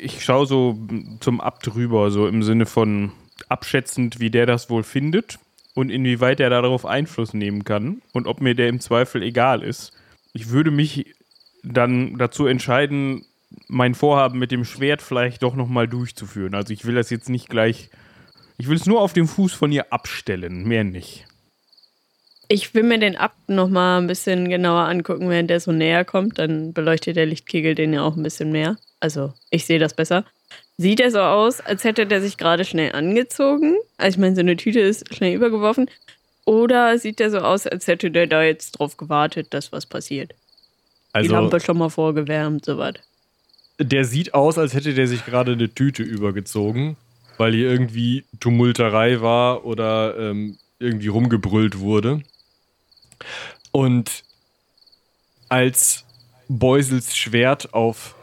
ich 0.00 0.24
schaue 0.24 0.46
so 0.46 0.78
zum 1.20 1.40
Abt 1.40 1.74
rüber, 1.74 2.10
so 2.10 2.26
im 2.26 2.42
Sinne 2.42 2.66
von 2.66 3.12
abschätzend, 3.48 4.20
wie 4.20 4.30
der 4.30 4.46
das 4.46 4.68
wohl 4.68 4.82
findet 4.82 5.38
und 5.74 5.90
inwieweit 5.90 6.40
er 6.40 6.50
darauf 6.50 6.84
Einfluss 6.84 7.34
nehmen 7.34 7.64
kann 7.64 8.02
und 8.12 8.26
ob 8.26 8.40
mir 8.40 8.54
der 8.54 8.68
im 8.68 8.80
Zweifel 8.80 9.22
egal 9.22 9.62
ist. 9.62 9.92
Ich 10.32 10.50
würde 10.50 10.70
mich 10.70 11.14
dann 11.62 12.18
dazu 12.18 12.46
entscheiden, 12.46 13.24
mein 13.66 13.94
Vorhaben 13.94 14.38
mit 14.38 14.50
dem 14.50 14.64
Schwert 14.64 15.02
vielleicht 15.02 15.42
doch 15.42 15.54
nochmal 15.54 15.88
durchzuführen. 15.88 16.54
Also 16.54 16.72
ich 16.72 16.84
will 16.84 16.94
das 16.94 17.10
jetzt 17.10 17.28
nicht 17.28 17.48
gleich. 17.48 17.90
Ich 18.58 18.68
will 18.68 18.76
es 18.76 18.86
nur 18.86 19.00
auf 19.00 19.12
dem 19.12 19.28
Fuß 19.28 19.52
von 19.52 19.72
ihr 19.72 19.92
abstellen, 19.92 20.64
mehr 20.64 20.84
nicht. 20.84 21.24
Ich 22.48 22.74
will 22.74 22.82
mir 22.82 22.98
den 22.98 23.16
Abt 23.16 23.50
noch 23.50 23.68
mal 23.68 23.98
ein 23.98 24.06
bisschen 24.06 24.48
genauer 24.48 24.88
angucken, 24.88 25.28
während 25.28 25.50
der 25.50 25.60
so 25.60 25.70
näher 25.70 26.04
kommt. 26.04 26.38
Dann 26.38 26.72
beleuchtet 26.72 27.16
der 27.16 27.26
Lichtkegel 27.26 27.74
den 27.74 27.92
ja 27.92 28.02
auch 28.02 28.16
ein 28.16 28.22
bisschen 28.22 28.50
mehr. 28.50 28.78
Also, 29.00 29.34
ich 29.50 29.66
sehe 29.66 29.78
das 29.78 29.94
besser. 29.94 30.24
Sieht 30.78 31.00
er 31.00 31.10
so 31.10 31.20
aus, 31.20 31.60
als 31.60 31.84
hätte 31.84 32.06
der 32.06 32.22
sich 32.22 32.38
gerade 32.38 32.64
schnell 32.64 32.92
angezogen? 32.92 33.76
Also, 33.98 34.16
ich 34.16 34.18
meine, 34.18 34.34
so 34.34 34.40
eine 34.40 34.56
Tüte 34.56 34.80
ist 34.80 35.14
schnell 35.14 35.34
übergeworfen. 35.34 35.90
Oder 36.46 36.98
sieht 36.98 37.18
der 37.18 37.30
so 37.30 37.38
aus, 37.38 37.66
als 37.66 37.86
hätte 37.86 38.10
der 38.10 38.26
da 38.26 38.42
jetzt 38.42 38.72
drauf 38.72 38.96
gewartet, 38.96 39.48
dass 39.52 39.70
was 39.70 39.84
passiert? 39.84 40.30
Die 40.30 40.36
Also, 41.12 41.32
Lampe 41.32 41.60
schon 41.60 41.76
mal 41.76 41.90
vorgewärmt, 41.90 42.64
sowas. 42.64 42.94
Der 43.78 44.04
sieht 44.04 44.34
aus, 44.34 44.58
als 44.58 44.74
hätte 44.74 44.94
der 44.94 45.06
sich 45.08 45.24
gerade 45.24 45.52
eine 45.52 45.72
Tüte 45.72 46.02
übergezogen, 46.02 46.96
weil 47.36 47.52
hier 47.54 47.70
irgendwie 47.70 48.24
Tumulterei 48.40 49.20
war 49.20 49.64
oder 49.64 50.16
ähm, 50.18 50.58
irgendwie 50.78 51.08
rumgebrüllt 51.08 51.78
wurde. 51.78 52.22
Und 53.72 54.24
als 55.48 56.04
Beusels 56.48 57.16
Schwert 57.16 57.74
auf, 57.74 58.14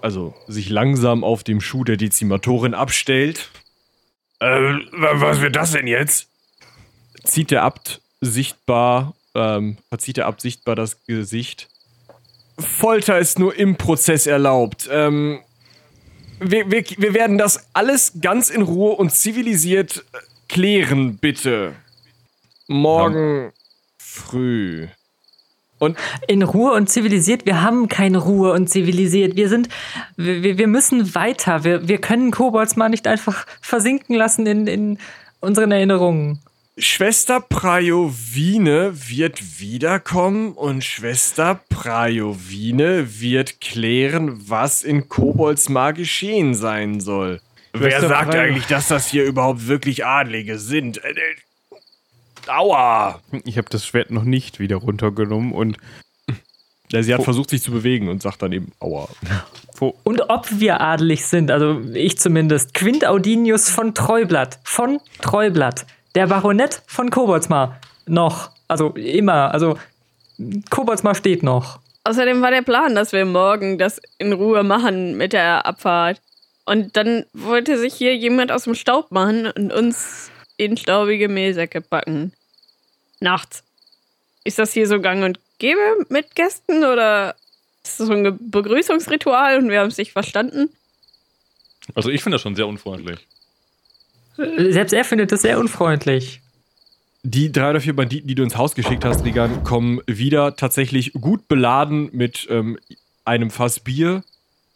also 0.00 0.34
sich 0.48 0.68
langsam 0.70 1.22
auf 1.24 1.44
dem 1.44 1.60
Schuh 1.60 1.84
der 1.84 1.96
Dezimatorin 1.96 2.74
abstellt, 2.74 3.50
Äh, 4.40 4.46
wa- 4.92 5.20
was 5.20 5.40
wird 5.40 5.56
das 5.56 5.72
denn 5.72 5.86
jetzt? 5.86 6.28
zieht 7.24 7.50
der 7.50 7.62
Abt 7.62 8.00
sichtbar, 8.20 9.14
ähm, 9.34 9.76
verzieht 9.88 10.16
der 10.16 10.26
Abt 10.26 10.40
sichtbar 10.40 10.76
das 10.76 11.04
Gesicht. 11.04 11.68
Folter 12.58 13.18
ist 13.18 13.38
nur 13.38 13.54
im 13.56 13.76
Prozess 13.76 14.26
erlaubt. 14.26 14.88
Ähm, 14.90 15.40
wir, 16.40 16.70
wir, 16.70 16.84
wir 16.96 17.14
werden 17.14 17.38
das 17.38 17.66
alles 17.72 18.14
ganz 18.20 18.50
in 18.50 18.62
Ruhe 18.62 18.92
und 18.94 19.12
zivilisiert 19.12 20.04
äh, 20.12 20.18
klären, 20.48 21.16
bitte. 21.18 21.74
Morgen 22.66 23.52
früh. 23.98 24.88
In 26.26 26.42
Ruhe 26.42 26.72
und 26.72 26.90
zivilisiert. 26.90 27.46
Wir 27.46 27.62
haben 27.62 27.88
keine 27.88 28.18
Ruhe 28.18 28.52
und 28.52 28.68
zivilisiert. 28.68 29.36
Wir 29.36 29.48
sind, 29.48 29.68
wir- 30.16 30.58
wir 30.58 30.66
müssen 30.66 31.14
weiter. 31.14 31.62
Wir, 31.62 31.86
wir 31.86 31.98
können 31.98 32.32
Kobolds 32.32 32.74
mal 32.74 32.88
nicht 32.88 33.06
einfach 33.06 33.46
versinken 33.60 34.16
lassen 34.16 34.46
in, 34.46 34.66
in 34.66 34.98
unseren 35.40 35.70
Erinnerungen. 35.70 36.40
Schwester 36.78 37.40
Prajovine 37.40 38.92
wird 38.94 39.60
wiederkommen 39.60 40.52
und 40.52 40.84
Schwester 40.84 41.60
Prajovine 41.68 43.20
wird 43.20 43.60
klären, 43.60 44.48
was 44.48 44.84
in 44.84 45.08
Kobolds 45.08 45.68
mal 45.68 45.92
geschehen 45.92 46.54
sein 46.54 47.00
soll. 47.00 47.40
Wer 47.72 47.90
Schwester 47.90 48.08
sagt 48.08 48.32
Freya. 48.32 48.42
eigentlich, 48.44 48.66
dass 48.66 48.88
das 48.88 49.08
hier 49.08 49.24
überhaupt 49.24 49.66
wirklich 49.66 50.06
Adlige 50.06 50.58
sind? 50.58 51.02
Äh, 51.04 51.10
äh, 51.10 52.50
Aua! 52.50 53.20
Ich 53.44 53.58
habe 53.58 53.68
das 53.70 53.84
Schwert 53.84 54.10
noch 54.10 54.24
nicht 54.24 54.58
wieder 54.60 54.76
runtergenommen 54.76 55.52
und 55.52 55.78
Ja, 56.90 57.02
sie 57.02 57.12
hat 57.12 57.22
versucht, 57.22 57.50
sich 57.50 57.62
zu 57.62 57.70
bewegen 57.70 58.08
und 58.08 58.22
sagt 58.22 58.40
dann 58.40 58.52
eben, 58.52 58.72
aua. 58.80 59.08
Und 60.04 60.30
ob 60.30 60.48
wir 60.58 60.80
adelig 60.80 61.26
sind, 61.26 61.50
also 61.50 61.80
ich 61.92 62.18
zumindest. 62.18 62.72
Quint 62.74 63.06
Audinius 63.06 63.68
von 63.68 63.94
Treublatt. 63.94 64.58
Von 64.64 64.98
Treublatt. 65.20 65.86
Der 66.18 66.26
Baronett 66.26 66.82
von 66.88 67.10
Koboldsmar. 67.10 67.80
Noch. 68.06 68.50
Also 68.66 68.88
immer. 68.88 69.54
Also 69.54 69.78
Koboldsmar 70.68 71.14
steht 71.14 71.44
noch. 71.44 71.78
Außerdem 72.02 72.42
war 72.42 72.50
der 72.50 72.62
Plan, 72.62 72.96
dass 72.96 73.12
wir 73.12 73.24
morgen 73.24 73.78
das 73.78 74.00
in 74.18 74.32
Ruhe 74.32 74.64
machen 74.64 75.16
mit 75.16 75.32
der 75.32 75.64
Abfahrt. 75.64 76.20
Und 76.64 76.96
dann 76.96 77.24
wollte 77.34 77.78
sich 77.78 77.94
hier 77.94 78.16
jemand 78.16 78.50
aus 78.50 78.64
dem 78.64 78.74
Staub 78.74 79.12
machen 79.12 79.46
und 79.46 79.72
uns 79.72 80.32
in 80.56 80.76
staubige 80.76 81.28
Mehlsäcke 81.28 81.80
backen. 81.80 82.32
Nachts. 83.20 83.62
Ist 84.42 84.58
das 84.58 84.72
hier 84.72 84.88
so 84.88 85.00
gang 85.00 85.22
und 85.22 85.38
gäbe 85.60 86.04
mit 86.08 86.34
Gästen 86.34 86.78
oder 86.78 87.36
ist 87.84 88.00
das 88.00 88.08
so 88.08 88.12
ein 88.12 88.50
Begrüßungsritual 88.50 89.58
und 89.58 89.68
wir 89.68 89.78
haben 89.78 89.86
es 89.86 89.98
nicht 89.98 90.10
verstanden? 90.10 90.68
Also 91.94 92.10
ich 92.10 92.24
finde 92.24 92.34
das 92.34 92.42
schon 92.42 92.56
sehr 92.56 92.66
unfreundlich. 92.66 93.24
Selbst 94.38 94.92
er 94.92 95.04
findet 95.04 95.32
das 95.32 95.42
sehr 95.42 95.58
unfreundlich. 95.58 96.40
Die 97.24 97.50
drei 97.50 97.70
oder 97.70 97.80
vier 97.80 97.94
Banditen, 97.96 98.28
die 98.28 98.34
du 98.34 98.42
ins 98.44 98.56
Haus 98.56 98.74
geschickt 98.74 99.04
hast, 99.04 99.24
Regan, 99.24 99.64
kommen 99.64 100.00
wieder 100.06 100.54
tatsächlich 100.56 101.12
gut 101.12 101.48
beladen 101.48 102.08
mit 102.12 102.46
ähm, 102.48 102.78
einem 103.24 103.50
Fass 103.50 103.80
Bier, 103.80 104.22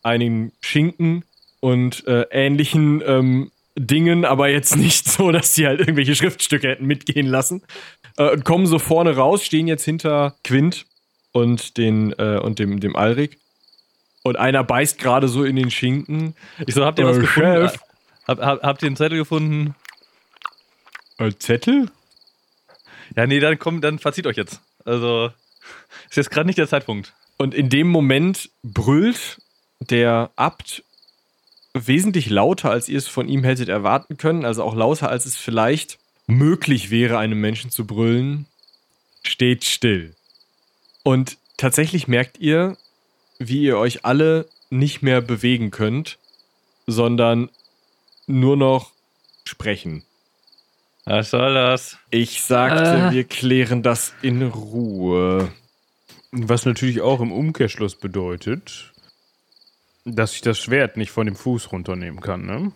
einem 0.03 0.51
Schinken 0.61 1.25
und 1.61 2.07
äh, 2.09 2.27
ähnlichen 2.33 3.03
ähm, 3.07 3.53
Dingen, 3.79 4.25
aber 4.25 4.48
jetzt 4.48 4.77
nicht 4.77 5.09
so, 5.09 5.31
dass 5.31 5.55
sie 5.55 5.66
halt 5.66 5.81
irgendwelche 5.81 6.16
Schriftstücke 6.16 6.68
hätten 6.68 6.87
mitgehen 6.87 7.27
lassen. 7.27 7.62
Äh, 8.16 8.31
und 8.31 8.44
kommen 8.44 8.66
so 8.66 8.79
vorne 8.81 9.14
raus, 9.16 9.44
stehen 9.44 9.68
jetzt 9.68 9.85
hinter 9.85 10.35
Quint 10.42 10.85
und, 11.31 11.77
den, 11.79 12.12
äh, 12.18 12.40
und 12.42 12.59
dem, 12.59 12.81
dem 12.81 12.96
Alrik. 12.96 13.38
Und 14.25 14.37
einer 14.37 14.64
beißt 14.64 14.98
gerade 14.98 15.29
so 15.29 15.44
in 15.44 15.57
den 15.57 15.70
Schinken. 15.70 16.35
Ich 16.66 16.75
so, 16.75 16.85
habt 16.85 16.98
ihr 16.98 17.07
was 17.07 17.16
Äh, 17.16 17.20
gefunden? 17.20 17.68
Chef. 17.68 17.79
Hab, 18.26 18.40
hab, 18.40 18.62
habt 18.62 18.82
ihr 18.82 18.87
einen 18.87 18.96
Zettel 18.96 19.18
gefunden? 19.18 19.74
Äh, 21.18 21.32
Zettel? 21.38 21.90
Ja, 23.16 23.26
nee, 23.26 23.40
dann 23.40 23.58
komm, 23.58 23.80
dann 23.80 23.98
verzieht 23.98 24.26
euch 24.26 24.37
jetzt. 24.37 24.61
Also, 24.85 25.30
ist 26.08 26.16
jetzt 26.16 26.30
gerade 26.30 26.46
nicht 26.46 26.58
der 26.58 26.68
Zeitpunkt. 26.68 27.12
Und 27.37 27.54
in 27.54 27.68
dem 27.68 27.88
Moment 27.88 28.50
brüllt 28.62 29.38
der 29.80 30.30
Abt 30.37 30.85
wesentlich 31.74 32.28
lauter, 32.30 32.70
als 32.70 32.88
ihr 32.88 32.98
es 32.98 33.08
von 33.08 33.28
ihm 33.28 33.44
hättet 33.44 33.68
erwarten 33.68 34.16
können, 34.16 34.44
also 34.44 34.62
auch 34.62 34.74
lauter, 34.74 35.08
als 35.08 35.26
es 35.26 35.37
vielleicht 35.37 35.98
möglich 36.26 36.90
wäre, 36.90 37.18
einem 37.18 37.40
Menschen 37.40 37.70
zu 37.70 37.87
brüllen. 37.87 38.46
Steht 39.22 39.64
still. 39.64 40.14
Und 41.02 41.38
tatsächlich 41.56 42.08
merkt 42.08 42.38
ihr, 42.38 42.76
wie 43.38 43.62
ihr 43.62 43.78
euch 43.78 44.04
alle 44.04 44.48
nicht 44.70 45.02
mehr 45.02 45.20
bewegen 45.20 45.70
könnt, 45.70 46.18
sondern 46.87 47.50
nur 48.26 48.56
noch 48.56 48.92
sprechen. 49.44 50.04
Was 51.04 51.30
soll 51.30 51.54
das? 51.54 51.98
Ich 52.11 52.42
sagte, 52.42 53.08
Äh. 53.08 53.12
wir 53.12 53.24
klären 53.24 53.82
das 53.82 54.14
in 54.22 54.42
Ruhe. 54.42 55.50
was 56.35 56.64
natürlich 56.64 57.00
auch 57.02 57.20
im 57.20 57.30
Umkehrschluss 57.30 57.94
bedeutet, 57.96 58.92
dass 60.06 60.35
ich 60.35 60.40
das 60.40 60.58
Schwert 60.58 60.96
nicht 60.96 61.11
von 61.11 61.26
dem 61.26 61.37
Fuß 61.37 61.72
runternehmen 61.72 62.20
kann, 62.20 62.46
ne? 62.46 62.72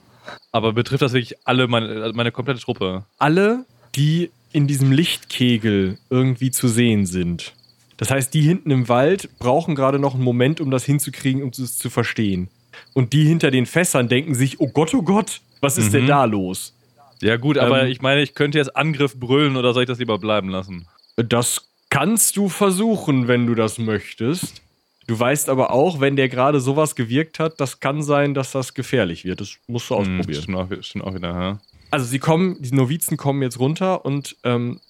Aber 0.53 0.73
betrifft 0.75 1.01
das 1.03 1.13
wirklich 1.15 1.39
alle, 1.47 1.67
meine, 1.69 2.13
meine 2.15 2.33
komplette 2.33 2.61
Truppe? 2.61 3.05
alle, 3.19 3.65
die 3.95 4.31
in 4.53 4.67
diesem 4.67 4.93
Lichtkegel 4.93 5.97
irgendwie 6.11 6.51
zu 6.51 6.69
sehen 6.69 7.07
sind. 7.07 7.55
Das 7.97 8.11
heißt, 8.11 8.35
die 8.35 8.43
hinten 8.43 8.71
im 8.71 8.89
Wald 8.91 9.31
brauchen 9.39 9.75
gerade 9.75 9.99
noch 9.99 10.15
einen 10.15 10.25
Moment, 10.25 10.61
um 10.61 10.71
das 10.71 10.85
hinzukriegen, 10.85 11.43
um 11.43 11.49
es 11.51 11.79
zu 11.79 11.89
verstehen. 11.89 12.49
Und 12.93 13.13
die 13.13 13.25
hinter 13.25 13.51
den 13.51 13.67
Fässern 13.67 14.09
denken 14.09 14.35
sich, 14.35 14.61
oh 14.61 14.69
Gott, 14.69 14.95
oh 14.95 15.03
Gott, 15.03 15.41
was 15.61 15.79
ist 15.79 15.89
Mhm. 15.89 15.93
denn 15.93 16.07
da 16.09 16.25
los? 16.25 16.75
Ja, 17.23 17.37
gut, 17.37 17.57
aber 17.59 17.83
Ähm, 17.85 17.89
ich 17.91 18.03
meine, 18.03 18.23
ich 18.23 18.35
könnte 18.35 18.59
jetzt 18.59 18.77
Angriff 18.77 19.19
brüllen 19.19 19.57
oder 19.57 19.73
soll 19.73 19.85
ich 19.85 19.89
das 19.89 19.99
lieber 19.99 20.19
bleiben 20.19 20.49
lassen? 20.51 20.87
Das 21.17 21.71
kannst 21.89 22.37
du 22.37 22.49
versuchen, 22.49 23.27
wenn 23.29 23.47
du 23.47 23.55
das 23.55 23.79
möchtest. 23.79 24.63
Du 25.07 25.19
weißt 25.19 25.49
aber 25.49 25.71
auch, 25.71 26.01
wenn 26.01 26.17
der 26.17 26.29
gerade 26.29 26.61
sowas 26.61 26.95
gewirkt 26.97 27.39
hat, 27.39 27.61
das 27.61 27.81
kann 27.81 28.03
sein, 28.03 28.35
dass 28.35 28.51
das 28.53 28.75
gefährlich 28.75 29.25
wird. 29.25 29.41
Das 29.41 29.57
musst 29.69 29.89
du 29.89 29.95
Hm, 29.95 30.01
ausprobieren. 30.19 30.43
stimmt, 30.43 30.57
auch, 30.59 30.69
stimmt 30.83 31.05
auch 31.05 31.15
wieder, 31.15 31.29
ja. 31.31 31.59
Also 31.93 32.07
sie 32.07 32.19
kommen, 32.19 32.61
die 32.61 32.75
Novizen 32.75 33.17
kommen 33.17 33.41
jetzt 33.41 33.59
runter 33.61 34.05
und 34.05 34.37
ähm, 34.43 34.81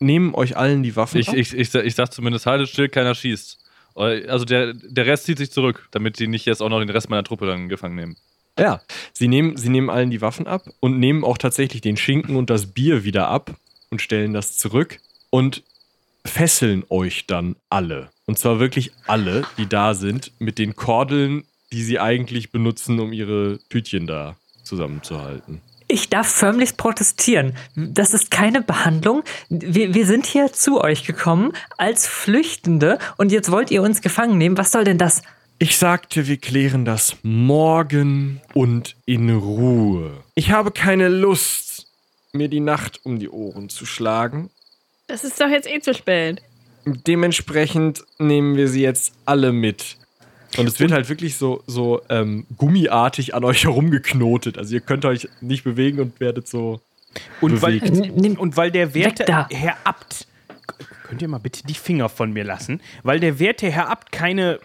nehmen 0.00 0.34
euch 0.34 0.56
allen 0.56 0.82
die 0.82 0.96
Waffen 0.96 1.18
Ich, 1.20 1.28
ab. 1.28 1.36
ich, 1.36 1.54
ich, 1.54 1.70
sag- 1.70 1.84
ich 1.84 1.94
sag 1.94 2.12
zumindest, 2.12 2.44
haltet 2.46 2.68
still, 2.68 2.88
keiner 2.88 3.14
schießt. 3.14 3.58
Also 3.94 4.44
der, 4.44 4.74
der 4.74 5.06
Rest 5.06 5.24
zieht 5.24 5.38
sich 5.38 5.50
zurück, 5.50 5.88
damit 5.90 6.18
die 6.18 6.28
nicht 6.28 6.46
jetzt 6.46 6.62
auch 6.62 6.68
noch 6.68 6.80
den 6.80 6.90
Rest 6.90 7.10
meiner 7.10 7.24
Truppe 7.24 7.46
dann 7.46 7.68
gefangen 7.68 7.96
nehmen. 7.96 8.16
Ja, 8.58 8.82
sie 9.12 9.28
nehmen, 9.28 9.56
sie 9.56 9.70
nehmen 9.70 9.90
allen 9.90 10.10
die 10.10 10.20
Waffen 10.20 10.46
ab 10.46 10.64
und 10.80 10.98
nehmen 10.98 11.24
auch 11.24 11.38
tatsächlich 11.38 11.80
den 11.80 11.96
Schinken 11.96 12.36
und 12.36 12.50
das 12.50 12.66
Bier 12.66 13.04
wieder 13.04 13.28
ab 13.28 13.54
und 13.90 14.02
stellen 14.02 14.34
das 14.34 14.58
zurück 14.58 14.98
und 15.30 15.62
fesseln 16.24 16.84
euch 16.88 17.26
dann 17.26 17.56
alle. 17.70 18.10
Und 18.26 18.38
zwar 18.38 18.60
wirklich 18.60 18.92
alle, 19.06 19.44
die 19.56 19.66
da 19.66 19.94
sind, 19.94 20.32
mit 20.38 20.58
den 20.58 20.76
Kordeln, 20.76 21.44
die 21.72 21.82
sie 21.82 21.98
eigentlich 21.98 22.52
benutzen, 22.52 23.00
um 23.00 23.12
ihre 23.12 23.58
Tütchen 23.68 24.06
da 24.06 24.36
zusammenzuhalten. 24.62 25.60
Ich 25.92 26.08
darf 26.08 26.26
förmlich 26.26 26.78
protestieren. 26.78 27.54
Das 27.76 28.14
ist 28.14 28.30
keine 28.30 28.62
Behandlung. 28.62 29.24
Wir, 29.50 29.92
wir 29.92 30.06
sind 30.06 30.24
hier 30.24 30.50
zu 30.50 30.80
euch 30.80 31.04
gekommen 31.04 31.52
als 31.76 32.06
Flüchtende 32.06 32.98
und 33.18 33.30
jetzt 33.30 33.50
wollt 33.50 33.70
ihr 33.70 33.82
uns 33.82 34.00
gefangen 34.00 34.38
nehmen. 34.38 34.56
Was 34.56 34.72
soll 34.72 34.84
denn 34.84 34.96
das? 34.96 35.20
Ich 35.58 35.76
sagte, 35.76 36.26
wir 36.26 36.38
klären 36.38 36.86
das 36.86 37.18
morgen 37.22 38.40
und 38.54 38.96
in 39.04 39.28
Ruhe. 39.36 40.12
Ich 40.34 40.50
habe 40.50 40.70
keine 40.70 41.08
Lust, 41.10 41.86
mir 42.32 42.48
die 42.48 42.60
Nacht 42.60 43.00
um 43.04 43.18
die 43.18 43.28
Ohren 43.28 43.68
zu 43.68 43.84
schlagen. 43.84 44.48
Das 45.08 45.24
ist 45.24 45.38
doch 45.42 45.50
jetzt 45.50 45.68
eh 45.68 45.80
zu 45.80 45.92
spät. 45.92 46.40
Dementsprechend 46.86 48.02
nehmen 48.16 48.56
wir 48.56 48.68
sie 48.68 48.80
jetzt 48.80 49.12
alle 49.26 49.52
mit. 49.52 49.98
Und 50.58 50.66
es 50.66 50.78
wird 50.80 50.92
halt 50.92 51.08
wirklich 51.08 51.36
so, 51.36 51.62
so 51.66 52.02
ähm, 52.08 52.46
gummiartig 52.56 53.34
an 53.34 53.44
euch 53.44 53.64
herumgeknotet. 53.64 54.58
Also 54.58 54.74
ihr 54.74 54.80
könnt 54.80 55.04
euch 55.04 55.28
nicht 55.40 55.64
bewegen 55.64 56.00
und 56.00 56.20
werdet 56.20 56.48
so. 56.48 56.80
Und 57.40 57.60
weil, 57.62 57.80
bewegt. 57.80 58.16
Nimm- 58.16 58.38
und 58.38 58.56
weil 58.56 58.70
der 58.70 58.94
werte 58.94 59.24
da. 59.24 59.46
Herr 59.50 59.76
Abt, 59.84 60.26
könnt 61.04 61.20
ihr 61.20 61.28
mal 61.28 61.38
bitte 61.38 61.66
die 61.66 61.74
Finger 61.74 62.08
von 62.08 62.32
mir 62.32 62.44
lassen, 62.44 62.80
weil 63.02 63.20
der 63.20 63.38
werte 63.38 63.70
Herr 63.70 63.90
Abt 63.90 64.12
keine, 64.12 64.58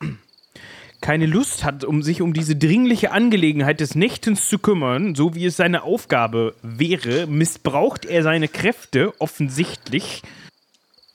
keine 1.00 1.26
Lust 1.26 1.62
hat, 1.62 1.84
um 1.84 2.02
sich 2.02 2.20
um 2.20 2.32
diese 2.32 2.56
dringliche 2.56 3.12
Angelegenheit 3.12 3.78
des 3.78 3.94
Nächtens 3.94 4.48
zu 4.48 4.58
kümmern, 4.58 5.14
so 5.14 5.36
wie 5.36 5.46
es 5.46 5.56
seine 5.56 5.84
Aufgabe 5.84 6.54
wäre, 6.62 7.28
missbraucht 7.28 8.04
er 8.04 8.24
seine 8.24 8.48
Kräfte 8.48 9.12
offensichtlich 9.20 10.22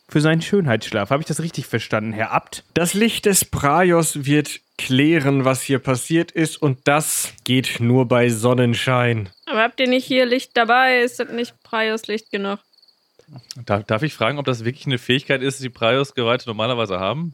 für 0.09 0.21
seinen 0.21 0.41
Schönheitsschlaf. 0.41 1.09
Habe 1.09 1.21
ich 1.21 1.27
das 1.27 1.41
richtig 1.41 1.65
verstanden, 1.67 2.13
Herr 2.13 2.31
Abt? 2.31 2.63
Das 2.73 2.93
Licht 2.93 3.25
des 3.25 3.45
Praios 3.45 4.25
wird 4.25 4.59
klären, 4.77 5.43
was 5.43 5.61
hier 5.61 5.79
passiert 5.79 6.31
ist. 6.31 6.61
Und 6.61 6.79
das 6.87 7.33
geht 7.43 7.79
nur 7.79 8.07
bei 8.07 8.29
Sonnenschein. 8.29 9.29
Aber 9.45 9.61
habt 9.61 9.79
ihr 9.79 9.87
nicht 9.87 10.05
hier 10.05 10.25
Licht 10.25 10.55
dabei? 10.55 10.99
Ist 10.99 11.19
das 11.19 11.29
nicht 11.29 11.61
Praios 11.63 12.07
Licht 12.07 12.31
genug? 12.31 12.59
Darf, 13.65 13.83
darf 13.83 14.03
ich 14.03 14.13
fragen, 14.13 14.37
ob 14.37 14.45
das 14.45 14.63
wirklich 14.63 14.85
eine 14.85 14.97
Fähigkeit 14.97 15.41
ist, 15.41 15.61
die 15.61 15.69
Prios-Geweihte 15.69 16.47
normalerweise 16.47 16.99
haben? 16.99 17.33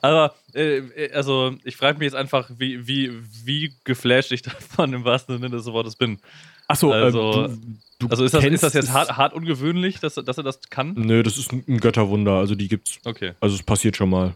Aber, 0.00 0.34
äh, 0.54 0.78
äh, 0.78 1.12
also, 1.12 1.54
ich 1.64 1.76
frage 1.76 1.98
mich 1.98 2.06
jetzt 2.06 2.14
einfach, 2.14 2.50
wie, 2.56 2.86
wie, 2.86 3.12
wie 3.44 3.74
geflasht 3.84 4.32
ich 4.32 4.42
davon 4.42 4.92
im 4.92 5.04
wahrsten 5.04 5.36
Sinne 5.36 5.50
des 5.50 5.66
Wortes 5.66 5.96
bin. 5.96 6.20
Achso, 6.68 6.92
Also- 6.92 7.46
äh, 7.46 7.48
du, 7.48 7.58
du 7.98 8.08
Also, 8.08 8.24
ist 8.24 8.34
das, 8.34 8.44
ist 8.44 8.62
das 8.62 8.74
jetzt 8.74 8.92
hart, 8.92 9.16
hart 9.16 9.32
ungewöhnlich, 9.34 9.98
dass, 10.00 10.14
dass 10.14 10.36
er 10.38 10.44
das 10.44 10.60
kann? 10.70 10.94
Nö, 10.96 11.22
das 11.22 11.36
ist 11.38 11.52
ein 11.52 11.80
Götterwunder. 11.80 12.34
Also 12.34 12.54
die 12.54 12.68
gibt's. 12.68 12.98
Okay. 13.04 13.32
Also 13.40 13.56
es 13.56 13.62
passiert 13.62 13.96
schon 13.96 14.10
mal. 14.10 14.34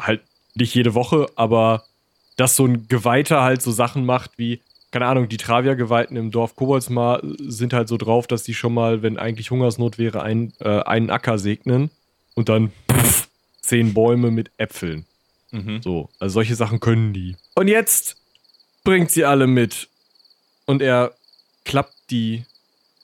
Halt 0.00 0.20
nicht 0.54 0.74
jede 0.74 0.94
Woche, 0.94 1.26
aber 1.36 1.84
dass 2.36 2.56
so 2.56 2.64
ein 2.66 2.88
Geweihter 2.88 3.42
halt 3.42 3.62
so 3.62 3.70
Sachen 3.70 4.04
macht 4.04 4.32
wie, 4.38 4.60
keine 4.90 5.06
Ahnung, 5.06 5.28
die 5.28 5.36
Travia-Geweihten 5.36 6.16
im 6.16 6.30
Dorf 6.30 6.56
Koboldsmar 6.56 7.20
sind 7.38 7.72
halt 7.72 7.88
so 7.88 7.96
drauf, 7.96 8.26
dass 8.26 8.42
die 8.42 8.54
schon 8.54 8.74
mal, 8.74 9.02
wenn 9.02 9.18
eigentlich 9.18 9.50
Hungersnot 9.50 9.98
wäre, 9.98 10.22
ein, 10.22 10.52
äh, 10.60 10.80
einen 10.82 11.10
Acker 11.10 11.38
segnen 11.38 11.90
und 12.34 12.48
dann 12.48 12.72
pff, 12.90 13.28
zehn 13.60 13.94
Bäume 13.94 14.30
mit 14.30 14.50
Äpfeln. 14.56 15.04
Mhm. 15.52 15.82
So, 15.82 16.08
also 16.18 16.34
solche 16.34 16.54
Sachen 16.56 16.80
können 16.80 17.12
die. 17.12 17.36
Und 17.54 17.68
jetzt 17.68 18.16
bringt 18.84 19.10
sie 19.10 19.24
alle 19.24 19.46
mit. 19.46 19.88
Und 20.66 20.82
er 20.82 21.12
klappt 21.64 21.94
die 22.10 22.44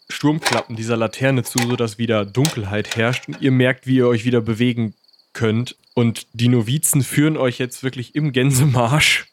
Sturmklappen 0.09 0.77
dieser 0.77 0.97
Laterne 0.97 1.43
zu, 1.43 1.59
sodass 1.59 1.99
wieder 1.99 2.25
Dunkelheit 2.25 2.97
herrscht 2.97 3.29
und 3.29 3.41
ihr 3.41 3.51
merkt, 3.51 3.87
wie 3.87 3.97
ihr 3.97 4.09
euch 4.09 4.25
wieder 4.25 4.41
bewegen 4.41 4.95
könnt. 5.33 5.77
Und 5.95 6.27
die 6.33 6.49
Novizen 6.49 7.03
führen 7.03 7.37
euch 7.37 7.59
jetzt 7.59 7.83
wirklich 7.83 8.15
im 8.15 8.33
Gänsemarsch 8.33 9.27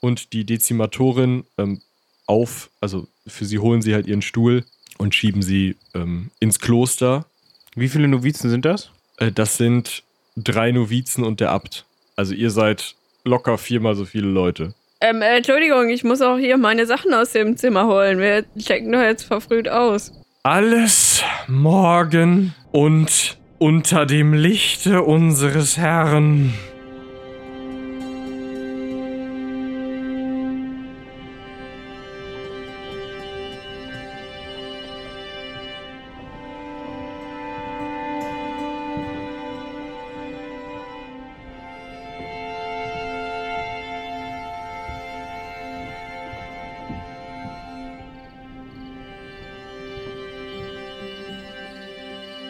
und 0.00 0.32
die 0.32 0.44
Dezimatorin 0.44 1.44
ähm, 1.58 1.80
auf, 2.26 2.70
also 2.80 3.06
für 3.26 3.44
sie 3.44 3.58
holen 3.58 3.82
sie 3.82 3.94
halt 3.94 4.06
ihren 4.06 4.22
Stuhl 4.22 4.64
und 4.98 5.14
schieben 5.14 5.42
sie 5.42 5.76
ähm, 5.94 6.30
ins 6.40 6.58
Kloster. 6.58 7.26
Wie 7.74 7.88
viele 7.88 8.08
Novizen 8.08 8.50
sind 8.50 8.64
das? 8.64 8.90
Äh, 9.18 9.32
das 9.32 9.56
sind 9.56 10.02
drei 10.36 10.72
Novizen 10.72 11.24
und 11.24 11.40
der 11.40 11.50
Abt. 11.50 11.84
Also 12.16 12.34
ihr 12.34 12.50
seid 12.50 12.94
locker 13.24 13.58
viermal 13.58 13.94
so 13.94 14.04
viele 14.04 14.28
Leute. 14.28 14.74
Ähm, 15.00 15.22
äh, 15.22 15.36
Entschuldigung, 15.36 15.88
ich 15.90 16.04
muss 16.04 16.22
auch 16.22 16.38
hier 16.38 16.56
meine 16.56 16.86
Sachen 16.86 17.12
aus 17.12 17.32
dem 17.32 17.56
Zimmer 17.56 17.86
holen. 17.86 18.18
Wir 18.18 18.44
checken 18.58 18.92
doch 18.92 19.00
jetzt 19.02 19.24
verfrüht 19.24 19.68
aus. 19.68 20.12
Alles 20.42 21.22
morgen 21.46 22.54
und 22.72 23.38
unter 23.58 24.06
dem 24.06 24.34
Lichte 24.34 25.02
unseres 25.02 25.78
Herrn. 25.78 26.52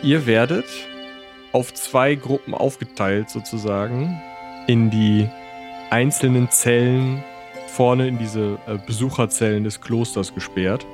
Ihr 0.05 0.27
werdet 0.27 0.67
auf 1.53 1.73
zwei 1.73 2.14
Gruppen 2.14 2.53
aufgeteilt 2.53 3.31
sozusagen 3.31 4.21
in 4.67 4.90
die 4.90 5.27
einzelnen 5.88 6.51
Zellen 6.51 7.25
vorne 7.69 8.07
in 8.07 8.19
diese 8.19 8.59
äh, 8.67 8.77
Besucherzellen 8.87 9.64
des 9.64 9.81
Klosters 9.81 10.35
gesperrt. 10.35 10.85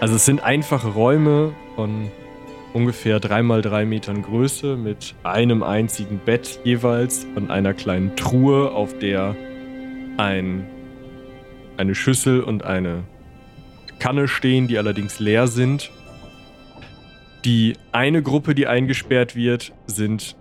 Also 0.00 0.14
es 0.14 0.24
sind 0.24 0.42
einfache 0.42 0.88
Räume 0.88 1.52
von 1.76 2.10
ungefähr 2.72 3.20
drei 3.20 3.42
mal 3.42 3.60
drei 3.60 3.84
Metern 3.84 4.22
Größe 4.22 4.76
mit 4.76 5.14
einem 5.22 5.62
einzigen 5.62 6.20
Bett 6.24 6.60
jeweils 6.64 7.26
und 7.34 7.50
einer 7.50 7.74
kleinen 7.74 8.16
Truhe, 8.16 8.70
auf 8.70 8.98
der 8.98 9.36
ein, 10.16 10.66
eine 11.76 11.94
Schüssel 11.94 12.40
und 12.40 12.64
eine 12.64 13.04
Kanne 13.98 14.26
stehen, 14.26 14.68
die 14.68 14.78
allerdings 14.78 15.20
leer 15.20 15.48
sind. 15.48 15.90
Die 17.44 17.74
eine 17.92 18.22
Gruppe, 18.22 18.54
die 18.54 18.66
eingesperrt 18.66 19.36
wird, 19.36 19.72
sind 19.86 20.36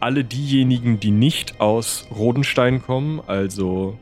alle 0.00 0.24
diejenigen, 0.24 1.00
die 1.00 1.10
nicht 1.10 1.60
aus 1.60 2.06
Rodenstein 2.14 2.82
kommen, 2.82 3.20
also 3.26 3.98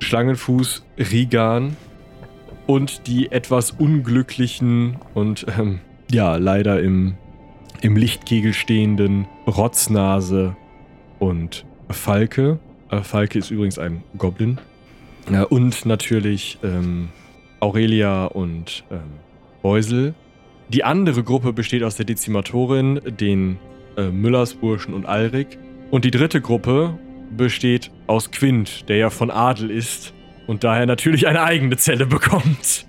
Schlangenfuß, 0.00 0.84
Rigan 0.98 1.76
und 2.66 3.06
die 3.06 3.30
etwas 3.30 3.70
unglücklichen 3.70 4.98
und 5.14 5.46
ähm, 5.58 5.80
ja, 6.10 6.36
leider 6.36 6.80
im, 6.80 7.14
im 7.80 7.96
Lichtkegel 7.96 8.52
stehenden 8.52 9.26
Rotznase 9.46 10.56
und 11.18 11.64
Falke. 11.90 12.58
Äh, 12.90 13.02
Falke 13.02 13.38
ist 13.38 13.50
übrigens 13.50 13.78
ein 13.78 14.02
Goblin. 14.18 14.58
Ja, 15.30 15.42
und 15.44 15.86
natürlich 15.86 16.58
ähm, 16.62 17.08
Aurelia 17.60 18.26
und 18.26 18.84
ähm, 18.90 19.00
Beusel. 19.62 20.14
Die 20.68 20.82
andere 20.82 21.22
Gruppe 21.22 21.52
besteht 21.52 21.82
aus 21.82 21.96
der 21.96 22.06
Dezimatorin, 22.06 23.00
den 23.04 23.58
äh, 23.96 24.10
Müllersburschen 24.10 24.94
und 24.94 25.06
Alrik. 25.06 25.58
Und 25.90 26.04
die 26.04 26.10
dritte 26.10 26.40
Gruppe 26.40 26.98
besteht 27.30 27.90
aus 28.08 28.30
Quint, 28.32 28.88
der 28.88 28.96
ja 28.96 29.10
von 29.10 29.30
Adel 29.30 29.70
ist 29.70 30.12
und 30.46 30.64
daher 30.64 30.86
natürlich 30.86 31.26
eine 31.26 31.42
eigene 31.42 31.76
Zelle 31.76 32.06
bekommt. 32.06 32.86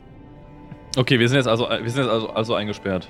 Okay, 0.95 1.19
wir 1.19 1.29
sind 1.29 1.37
jetzt 1.37 1.47
also, 1.47 1.69
wir 1.69 1.89
sind 1.89 2.03
jetzt 2.03 2.11
also, 2.11 2.29
also 2.29 2.55
eingesperrt. 2.55 3.07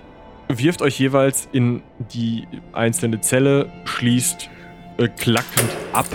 Wirft 0.50 0.82
euch 0.82 1.00
jeweils 1.00 1.48
in 1.52 1.82
die 2.14 2.46
einzelne 2.74 3.22
Zelle, 3.22 3.72
schließt 3.86 4.50
äh, 4.98 5.08
klackend 5.08 5.70
ab 5.94 6.08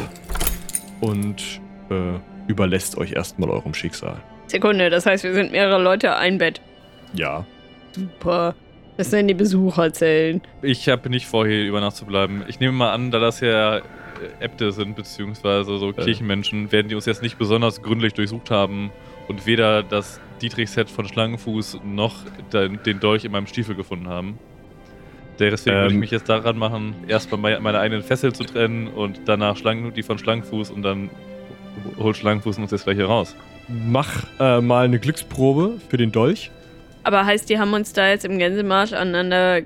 und 1.01 1.61
äh, 1.91 2.19
überlässt 2.49 2.99
euch 2.99 3.13
erstmal 3.13 3.49
eurem 3.49 3.73
Schicksal. 3.73 4.23
Sekunde, 4.47 4.91
das 4.91 5.07
heißt, 5.07 5.25
wir 5.25 5.33
sind 5.33 5.53
mehrere 5.53 5.83
Leute, 5.83 6.17
ein 6.17 6.37
Bett. 6.37 6.61
Ja. 7.15 7.47
Super. 7.93 8.55
Das 8.97 9.11
sind 9.11 9.29
die 9.29 9.35
Besucherzellen. 9.35 10.43
Ich 10.61 10.89
habe 10.89 11.09
nicht 11.09 11.27
vor, 11.27 11.47
hier 11.47 11.65
über 11.65 11.81
Nacht 11.81 11.97
zu 11.97 12.05
bleiben. 12.05 12.45
Ich 12.47 12.61
nehme 12.61 12.73
mal 12.73 12.93
an, 12.93 13.11
da 13.11 13.19
das 13.19 13.41
ja 13.41 13.79
äh, 13.79 13.83
Äbte 14.41 14.71
sind, 14.73 14.97
beziehungsweise 14.97 15.79
so 15.79 15.93
Kirchenmenschen, 15.93 16.71
werden 16.73 16.89
die 16.89 16.95
uns 16.95 17.07
jetzt 17.07 17.23
nicht 17.23 17.39
besonders 17.39 17.83
gründlich 17.83 18.13
durchsucht 18.15 18.51
haben 18.51 18.91
und 19.29 19.47
weder 19.47 19.83
das 19.83 20.21
Dietrich-Set 20.43 20.91
von 20.91 21.09
Schlangenfuß 21.09 21.79
noch 21.85 22.17
den, 22.53 22.81
den 22.85 23.01
Dolch 23.01 23.25
in 23.25 23.33
meinem 23.33 23.47
Stiefel 23.47 23.75
gefunden 23.75 24.09
haben. 24.09 24.39
Deswegen 25.39 25.77
würde 25.77 25.89
ich 25.89 25.95
Ähm. 25.95 26.01
mich 26.01 26.11
jetzt 26.11 26.29
daran 26.29 26.59
machen, 26.59 26.95
erstmal 27.09 27.41
meine, 27.41 27.61
meine 27.61 27.79
eigenen 27.79 28.03
Fesseln 28.03 28.35
zu 28.35 28.45
trennen 28.45 28.89
und 28.89 29.23
danach 29.25 29.57
Schlangen, 29.57 29.95
die 29.95 30.03
von 30.03 30.19
Schlangenfuß 30.19 30.71
und 30.71 30.83
dann 30.83 31.09
holt 31.99 32.17
Schlangenfuß 32.17 32.59
uns 32.59 32.71
jetzt 32.71 32.85
gleich 32.85 32.97
hier 32.97 33.07
raus. 33.07 33.35
Mach 33.69 34.27
äh, 34.39 34.61
mal 34.61 34.85
eine 34.85 34.99
Glücksprobe 34.99 35.81
für 35.89 35.97
den 35.97 36.13
Dolch. 36.13 36.51
Aber 37.05 37.27
heißt, 37.27 37.49
die 37.49 37.59
haben 37.59 37.73
uns 37.73 37.93
da 37.93 38.09
jetzt 38.09 38.25
im 38.25 38.39
Gänsemarsch 38.39 38.93
aneinander 38.93 39.63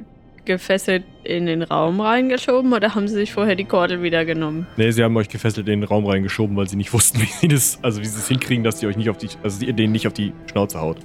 gefesselt 0.46 1.04
in 1.24 1.46
den 1.46 1.62
Raum 1.62 2.00
reingeschoben 2.00 2.72
oder 2.72 2.94
haben 2.94 3.08
sie 3.08 3.14
sich 3.14 3.32
vorher 3.32 3.56
die 3.56 3.64
Kordel 3.64 4.02
wieder 4.02 4.24
genommen? 4.24 4.66
Ne, 4.76 4.92
sie 4.92 5.02
haben 5.02 5.16
euch 5.16 5.28
gefesselt 5.28 5.68
in 5.68 5.80
den 5.80 5.88
Raum 5.88 6.06
reingeschoben, 6.06 6.56
weil 6.56 6.68
sie 6.68 6.76
nicht 6.76 6.92
wussten, 6.92 7.20
wie 7.20 7.26
sie 7.26 7.48
das, 7.48 7.78
also 7.82 8.00
wie 8.00 8.06
sie 8.06 8.18
es 8.18 8.28
hinkriegen, 8.28 8.64
dass 8.64 8.80
sie 8.80 8.86
euch 8.86 8.96
nicht 8.96 9.10
auf 9.10 9.18
die, 9.18 9.28
also 9.42 9.64
ihr 9.64 9.72
denen 9.72 9.92
nicht 9.92 10.06
auf 10.06 10.12
die 10.14 10.32
Schnauze 10.50 10.80
haut. 10.80 10.98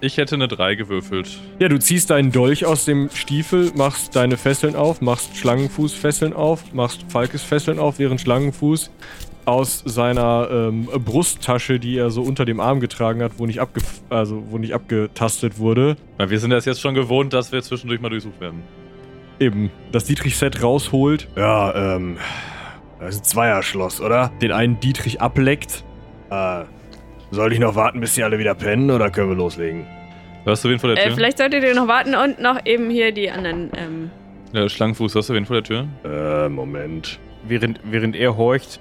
Ich 0.00 0.16
hätte 0.16 0.36
eine 0.36 0.48
3 0.48 0.76
gewürfelt. 0.76 1.28
Ja, 1.58 1.68
du 1.68 1.78
ziehst 1.78 2.10
deinen 2.10 2.32
Dolch 2.32 2.64
aus 2.64 2.84
dem 2.84 3.10
Stiefel, 3.12 3.72
machst 3.74 4.16
deine 4.16 4.36
Fesseln 4.36 4.76
auf, 4.76 5.00
machst 5.00 5.36
Schlangenfuß-Fesseln 5.36 6.32
auf, 6.32 6.72
machst 6.72 7.04
Falkes-Fesseln 7.08 7.78
auf, 7.78 7.98
während 7.98 8.20
Schlangenfuß 8.20 8.90
aus 9.46 9.82
seiner 9.86 10.48
ähm, 10.50 10.88
Brusttasche, 11.04 11.78
die 11.78 11.96
er 11.98 12.10
so 12.10 12.22
unter 12.22 12.44
dem 12.44 12.60
Arm 12.60 12.80
getragen 12.80 13.22
hat, 13.22 13.32
wo 13.38 13.46
nicht, 13.46 13.60
abge 13.60 13.80
also, 14.10 14.42
wo 14.50 14.58
nicht 14.58 14.72
abgetastet 14.74 15.58
wurde, 15.58 15.96
Weil 16.18 16.30
wir 16.30 16.38
sind 16.38 16.50
das 16.50 16.64
jetzt 16.64 16.80
schon 16.80 16.94
gewohnt, 16.94 17.32
dass 17.32 17.52
wir 17.52 17.62
zwischendurch 17.62 18.00
mal 18.00 18.08
durchsucht 18.08 18.40
werden. 18.40 18.62
eben 19.40 19.70
das 19.92 20.04
Dietrich-Set 20.04 20.62
rausholt, 20.62 21.28
Ja, 21.36 21.94
ähm, 21.96 22.16
das 23.00 23.16
ist 23.16 23.20
ein 23.20 23.24
Zweierschloss, 23.24 24.00
oder? 24.00 24.30
den 24.40 24.52
einen 24.52 24.80
Dietrich 24.80 25.20
ableckt. 25.20 25.84
Äh, 26.30 26.62
soll 27.30 27.52
ich 27.52 27.58
noch 27.58 27.74
warten, 27.74 28.00
bis 28.00 28.14
die 28.14 28.22
alle 28.22 28.38
wieder 28.38 28.54
pennen 28.54 28.90
oder 28.90 29.10
können 29.10 29.28
wir 29.30 29.36
loslegen? 29.36 29.84
Hörst 30.44 30.64
du 30.64 30.68
wen 30.68 30.78
vor 30.78 30.88
der 30.94 30.98
Äh, 31.02 31.06
Tür? 31.08 31.16
vielleicht 31.16 31.38
solltet 31.38 31.64
ihr 31.64 31.74
noch 31.74 31.88
warten 31.88 32.14
und 32.14 32.40
noch 32.40 32.64
eben 32.64 32.90
hier 32.90 33.12
die 33.12 33.30
anderen. 33.30 33.70
Ähm, 33.76 34.10
ja, 34.52 34.68
Schlangenfuß, 34.68 35.14
hörst 35.14 35.30
du 35.30 35.34
wen 35.34 35.44
vor 35.46 35.60
der 35.60 35.64
Tür? 35.64 35.86
Äh, 36.04 36.48
Moment. 36.48 37.18
Während, 37.46 37.80
während 37.84 38.14
er 38.16 38.36
horcht, 38.36 38.78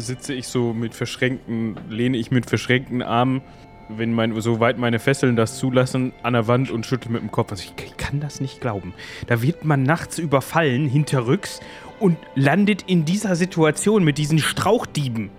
sitze 0.00 0.34
ich 0.34 0.48
so 0.48 0.72
mit 0.72 0.94
verschränkten, 0.94 1.76
lehne 1.88 2.16
ich 2.16 2.30
mit 2.30 2.46
verschränkten 2.46 3.02
Armen, 3.02 3.42
wenn 3.88 4.12
mein, 4.12 4.38
soweit 4.40 4.78
meine 4.78 4.98
Fesseln 4.98 5.34
das 5.36 5.58
zulassen, 5.58 6.12
an 6.22 6.34
der 6.34 6.46
Wand 6.46 6.70
und 6.70 6.84
schüttle 6.86 7.10
mit 7.10 7.22
dem 7.22 7.30
Kopf. 7.30 7.50
Also 7.52 7.64
ich, 7.64 7.84
ich 7.84 7.96
kann 7.96 8.20
das 8.20 8.40
nicht 8.40 8.60
glauben. 8.60 8.92
Da 9.26 9.42
wird 9.42 9.64
man 9.64 9.82
nachts 9.82 10.18
überfallen, 10.18 10.86
hinterrücks, 10.88 11.60
und 11.98 12.16
landet 12.36 12.82
in 12.86 13.04
dieser 13.04 13.34
Situation 13.34 14.04
mit 14.04 14.18
diesen 14.18 14.38
Strauchdieben. 14.38 15.30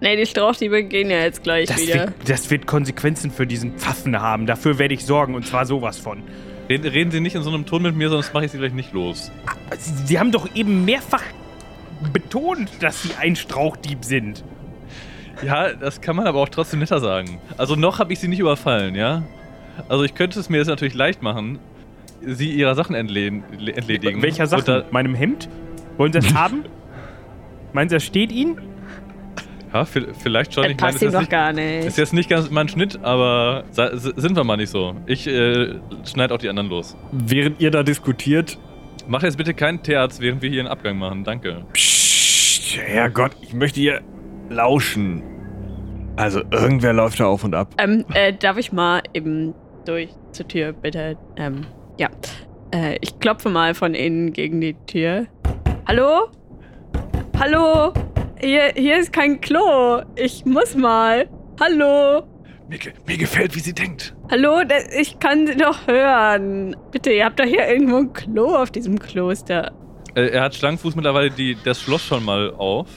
ne, 0.00 0.16
die 0.16 0.26
Strauchdiebe 0.26 0.84
gehen 0.84 1.10
ja 1.10 1.18
jetzt 1.20 1.42
gleich 1.42 1.68
Das 1.68 1.80
wieder. 1.80 1.94
wird, 2.06 2.12
das 2.28 2.50
wird 2.50 2.66
Konsequenzen 2.66 3.30
für 3.32 3.46
diesen 3.46 3.72
Pfaffen 3.72 4.20
haben. 4.20 4.46
Dafür 4.46 4.78
werde 4.78 4.94
ich 4.94 5.04
sorgen 5.04 5.34
und 5.34 5.44
zwar 5.46 5.66
sowas 5.66 5.98
von. 5.98 6.22
Reden, 6.68 6.86
reden 6.86 7.10
Sie 7.10 7.20
nicht 7.20 7.34
in 7.36 7.42
so 7.42 7.50
einem 7.50 7.64
Ton 7.66 7.82
mit 7.82 7.96
mir, 7.96 8.10
sonst 8.10 8.32
mache 8.34 8.44
ich 8.44 8.50
Sie 8.52 8.58
gleich 8.58 8.72
nicht 8.74 8.92
los. 8.92 9.30
Sie, 9.78 9.92
Sie 10.06 10.18
haben 10.18 10.30
doch 10.30 10.54
eben 10.54 10.84
mehrfach 10.84 11.22
betont, 12.12 12.70
dass 12.80 13.02
Sie 13.02 13.10
ein 13.20 13.36
Strauchdieb 13.36 14.04
sind. 14.04 14.44
Ja, 15.44 15.72
das 15.74 16.00
kann 16.00 16.16
man 16.16 16.26
aber 16.26 16.40
auch 16.40 16.48
trotzdem 16.48 16.80
netter 16.80 16.98
sagen. 17.00 17.38
Also 17.58 17.76
noch 17.76 17.98
habe 17.98 18.12
ich 18.12 18.18
Sie 18.20 18.28
nicht 18.28 18.38
überfallen, 18.40 18.94
ja? 18.94 19.22
Also 19.88 20.04
ich 20.04 20.14
könnte 20.14 20.40
es 20.40 20.48
mir 20.48 20.56
jetzt 20.58 20.68
natürlich 20.68 20.94
leicht 20.94 21.22
machen, 21.22 21.58
Sie 22.24 22.50
Ihrer 22.52 22.74
Sachen 22.74 22.94
entledigen. 22.94 23.44
entledigen. 23.66 24.22
Welcher 24.22 24.46
Sache? 24.46 24.62
da- 24.64 24.84
Meinem 24.90 25.14
Hemd? 25.14 25.48
Wollen 25.98 26.12
Sie 26.12 26.20
das 26.20 26.32
haben? 26.34 26.64
Meinen 27.74 27.88
Sie, 27.90 27.96
das 27.96 28.04
steht 28.04 28.32
Ihnen? 28.32 28.58
Ja, 29.74 29.82
vi- 29.82 30.06
vielleicht 30.22 30.54
schon. 30.54 30.62
Das 30.62 30.72
Ich 30.72 30.80
meine, 30.80 30.92
passt 30.92 31.02
jetzt, 31.02 31.12
doch 31.14 31.20
nicht, 31.20 31.30
gar 31.30 31.52
nicht. 31.52 31.84
ist 31.86 31.98
jetzt 31.98 32.14
nicht 32.14 32.30
ganz 32.30 32.48
mein 32.50 32.68
Schnitt, 32.68 32.98
aber 33.02 33.64
sind 33.72 34.34
wir 34.36 34.44
mal 34.44 34.56
nicht 34.56 34.70
so. 34.70 34.94
Ich 35.04 35.26
äh, 35.26 35.74
schneide 36.10 36.32
auch 36.32 36.38
die 36.38 36.48
anderen 36.48 36.70
los. 36.70 36.96
Während 37.12 37.60
ihr 37.60 37.70
da 37.70 37.82
diskutiert, 37.82 38.58
Mach 39.08 39.22
jetzt 39.22 39.36
bitte 39.38 39.54
keinen 39.54 39.82
Terz, 39.82 40.20
während 40.20 40.42
wir 40.42 40.50
hier 40.50 40.60
einen 40.60 40.68
Abgang 40.68 40.98
machen. 40.98 41.22
Danke. 41.22 41.64
Psst, 41.72 42.76
Herrgott, 42.76 43.36
ich 43.40 43.54
möchte 43.54 43.78
hier 43.78 44.00
lauschen. 44.50 45.22
Also, 46.16 46.42
irgendwer 46.50 46.92
läuft 46.92 47.20
da 47.20 47.26
auf 47.26 47.44
und 47.44 47.54
ab. 47.54 47.74
Ähm, 47.78 48.04
äh, 48.14 48.32
darf 48.32 48.56
ich 48.56 48.72
mal 48.72 49.02
eben 49.14 49.54
durch 49.84 50.10
zur 50.32 50.48
Tür, 50.48 50.72
bitte? 50.72 51.16
Ähm, 51.36 51.66
ja. 51.98 52.08
Äh, 52.74 52.98
ich 53.00 53.18
klopfe 53.20 53.48
mal 53.48 53.74
von 53.74 53.94
innen 53.94 54.32
gegen 54.32 54.60
die 54.60 54.74
Tür. 54.86 55.26
Hallo? 55.86 56.28
Hallo? 57.38 57.92
Hier, 58.40 58.72
hier 58.74 58.98
ist 58.98 59.12
kein 59.12 59.40
Klo. 59.40 60.02
Ich 60.16 60.44
muss 60.44 60.74
mal. 60.74 61.28
Hallo? 61.60 62.26
Mir, 62.68 62.78
ge- 62.78 62.92
mir 63.06 63.16
gefällt, 63.16 63.54
wie 63.54 63.60
sie 63.60 63.72
denkt. 63.72 64.14
Hallo? 64.30 64.60
Ich 64.98 65.18
kann 65.20 65.46
sie 65.46 65.56
doch 65.56 65.86
hören. 65.86 66.74
Bitte, 66.90 67.12
ihr 67.12 67.24
habt 67.24 67.38
doch 67.38 67.44
hier 67.44 67.66
irgendwo 67.68 67.96
ein 67.98 68.12
Klo 68.12 68.56
auf 68.56 68.70
diesem 68.72 68.98
Kloster. 68.98 69.72
Äh, 70.16 70.28
er 70.30 70.42
hat 70.42 70.54
Schlangenfuß 70.56 70.96
mittlerweile 70.96 71.30
die, 71.30 71.56
das 71.64 71.80
Schloss 71.80 72.02
schon 72.02 72.24
mal 72.24 72.52
auf. 72.56 72.88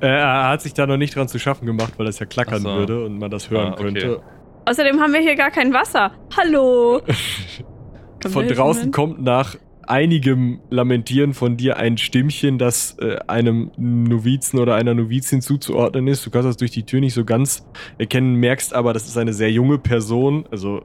äh, 0.00 0.06
er 0.06 0.48
hat 0.48 0.62
sich 0.62 0.72
da 0.72 0.86
noch 0.86 0.96
nicht 0.96 1.14
dran 1.14 1.28
zu 1.28 1.38
schaffen 1.38 1.66
gemacht, 1.66 1.92
weil 1.98 2.06
das 2.06 2.18
ja 2.20 2.26
klackern 2.26 2.62
so. 2.62 2.70
würde 2.70 3.04
und 3.04 3.18
man 3.18 3.30
das 3.30 3.50
hören 3.50 3.68
Ah, 3.68 3.72
okay. 3.74 3.82
könnte. 3.82 4.22
Außerdem 4.64 4.98
haben 5.00 5.12
wir 5.12 5.20
hier 5.20 5.34
gar 5.36 5.50
kein 5.50 5.74
Wasser. 5.74 6.12
Hallo? 6.36 7.02
Von 8.28 8.46
draußen 8.48 8.92
kommt 8.92 9.20
nach 9.22 9.56
einigem 9.88 10.60
Lamentieren 10.70 11.34
von 11.34 11.56
dir 11.56 11.76
ein 11.76 11.98
Stimmchen, 11.98 12.58
das 12.58 12.96
äh, 12.98 13.18
einem 13.26 13.70
Novizen 13.76 14.58
oder 14.58 14.74
einer 14.74 14.94
Novizin 14.94 15.40
zuzuordnen 15.40 16.06
ist. 16.06 16.24
Du 16.26 16.30
kannst 16.30 16.48
das 16.48 16.56
durch 16.56 16.70
die 16.70 16.84
Tür 16.84 17.00
nicht 17.00 17.14
so 17.14 17.24
ganz 17.24 17.66
erkennen, 17.98 18.34
merkst 18.36 18.74
aber, 18.74 18.92
das 18.92 19.06
ist 19.06 19.16
eine 19.16 19.32
sehr 19.32 19.50
junge 19.50 19.78
Person, 19.78 20.46
also 20.50 20.82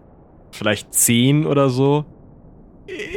vielleicht 0.51 0.93
zehn 0.93 1.45
oder 1.45 1.69
so. 1.69 2.05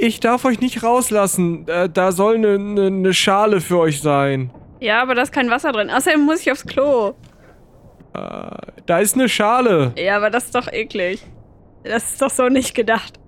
Ich 0.01 0.21
darf 0.21 0.45
euch 0.45 0.61
nicht 0.61 0.83
rauslassen. 0.83 1.67
Äh, 1.69 1.89
da 1.89 2.13
soll 2.13 2.37
eine 2.37 2.59
ne, 2.59 2.91
ne 2.91 3.15
Schale 3.15 3.61
für 3.61 3.79
euch 3.79 4.01
sein. 4.01 4.51
Ja, 4.81 5.03
aber 5.03 5.15
da 5.15 5.23
ist 5.23 5.33
kein 5.33 5.51
Wasser 5.51 5.73
drin. 5.73 5.91
Außerdem 5.91 6.21
muss 6.23 6.41
ich 6.41 6.51
aufs 6.51 6.67
Klo. 6.67 7.15
Äh, 8.15 8.51
da 8.87 8.99
ist 8.99 9.15
eine 9.15 9.29
Schale. 9.29 9.93
Ja, 9.97 10.17
aber 10.17 10.31
das 10.31 10.47
ist 10.47 10.55
doch 10.55 10.67
eklig. 10.73 11.23
Das 11.85 12.13
ist 12.13 12.23
doch 12.23 12.31
so 12.31 12.49
nicht 12.49 12.75
gedacht. 12.75 13.21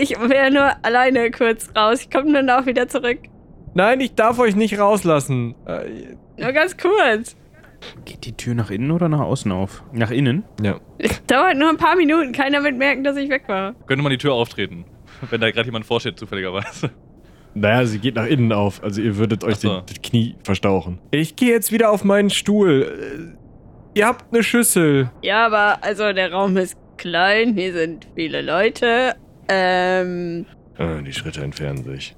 Ich 0.00 0.10
wäre 0.18 0.50
nur 0.50 0.70
alleine 0.82 1.30
kurz 1.30 1.68
raus. 1.76 2.00
Ich 2.02 2.10
komme 2.10 2.32
dann 2.32 2.48
auch 2.50 2.66
wieder 2.66 2.88
zurück. 2.88 3.18
Nein, 3.74 4.00
ich 4.00 4.14
darf 4.14 4.38
euch 4.38 4.54
nicht 4.56 4.78
rauslassen. 4.78 5.54
Äh, 5.66 6.16
Nur 6.42 6.52
ganz 6.52 6.76
kurz. 6.76 7.36
Geht 8.04 8.24
die 8.24 8.36
Tür 8.36 8.54
nach 8.54 8.70
innen 8.70 8.90
oder 8.90 9.08
nach 9.08 9.20
außen 9.20 9.50
auf? 9.50 9.82
Nach 9.92 10.10
innen? 10.10 10.44
ja. 10.62 10.78
Dauert 11.26 11.56
nur 11.56 11.68
ein 11.68 11.78
paar 11.78 11.96
Minuten. 11.96 12.32
Keiner 12.32 12.62
wird 12.62 12.76
merken, 12.76 13.02
dass 13.02 13.16
ich 13.16 13.28
weg 13.28 13.44
war. 13.48 13.74
Könnte 13.86 14.02
man 14.02 14.10
die 14.10 14.18
Tür 14.18 14.34
auftreten, 14.34 14.84
wenn 15.30 15.40
da 15.40 15.50
gerade 15.50 15.66
jemand 15.66 15.84
vorsteht, 15.84 16.18
zufälligerweise. 16.18 16.90
Naja, 17.54 17.84
sie 17.84 17.98
geht 17.98 18.14
nach 18.14 18.26
innen 18.26 18.52
auf. 18.52 18.82
Also 18.84 19.02
ihr 19.02 19.16
würdet 19.16 19.42
euch 19.44 19.56
so. 19.56 19.80
das 19.80 20.00
Knie 20.00 20.36
verstauchen. 20.44 20.98
Ich 21.10 21.36
gehe 21.36 21.50
jetzt 21.50 21.70
wieder 21.72 21.90
auf 21.90 22.04
meinen 22.04 22.30
Stuhl. 22.30 23.34
Äh, 23.34 23.98
Ihr 23.98 24.06
habt 24.06 24.32
eine 24.32 24.42
Schüssel. 24.42 25.10
Ja, 25.22 25.44
aber 25.46 25.82
also 25.84 26.12
der 26.14 26.32
Raum 26.32 26.56
ist 26.56 26.76
klein. 26.96 27.54
Hier 27.54 27.74
sind 27.74 28.06
viele 28.14 28.40
Leute. 28.40 29.16
Ähm. 29.48 30.46
Äh, 30.78 31.02
die 31.02 31.12
Schritte 31.12 31.42
entfernen 31.42 31.84
sich. 31.84 32.16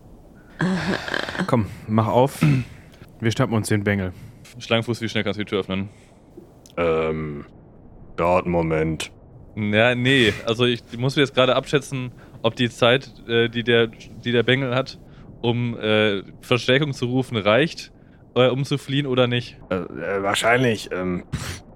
Komm, 1.46 1.66
mach 1.88 2.06
auf. 2.06 2.44
Wir 3.20 3.30
schnappen 3.30 3.54
uns 3.54 3.68
den 3.68 3.84
Bengel. 3.84 4.12
Schlangenfuß, 4.58 5.00
wie 5.00 5.08
schnell 5.08 5.24
kannst 5.24 5.38
du 5.38 5.44
die 5.44 5.50
Tür 5.50 5.60
öffnen? 5.60 5.88
Ähm, 6.76 7.46
dauert 8.16 8.44
einen 8.44 8.52
Moment. 8.52 9.10
Ja, 9.56 9.94
nee. 9.94 10.32
Also 10.46 10.64
ich 10.64 10.82
muss 10.96 11.16
jetzt 11.16 11.34
gerade 11.34 11.56
abschätzen, 11.56 12.12
ob 12.42 12.56
die 12.56 12.70
Zeit, 12.70 13.10
äh, 13.28 13.48
die, 13.48 13.62
der, 13.62 13.88
die 13.88 14.32
der 14.32 14.42
Bengel 14.42 14.74
hat, 14.74 14.98
um 15.42 15.78
äh, 15.78 16.22
Verstärkung 16.40 16.92
zu 16.92 17.06
rufen, 17.06 17.36
reicht, 17.36 17.92
äh, 18.34 18.48
um 18.48 18.64
zu 18.64 18.78
fliehen 18.78 19.06
oder 19.06 19.26
nicht. 19.26 19.58
Äh, 19.70 19.76
äh, 19.76 20.22
wahrscheinlich, 20.22 20.90
ähm, 20.92 21.24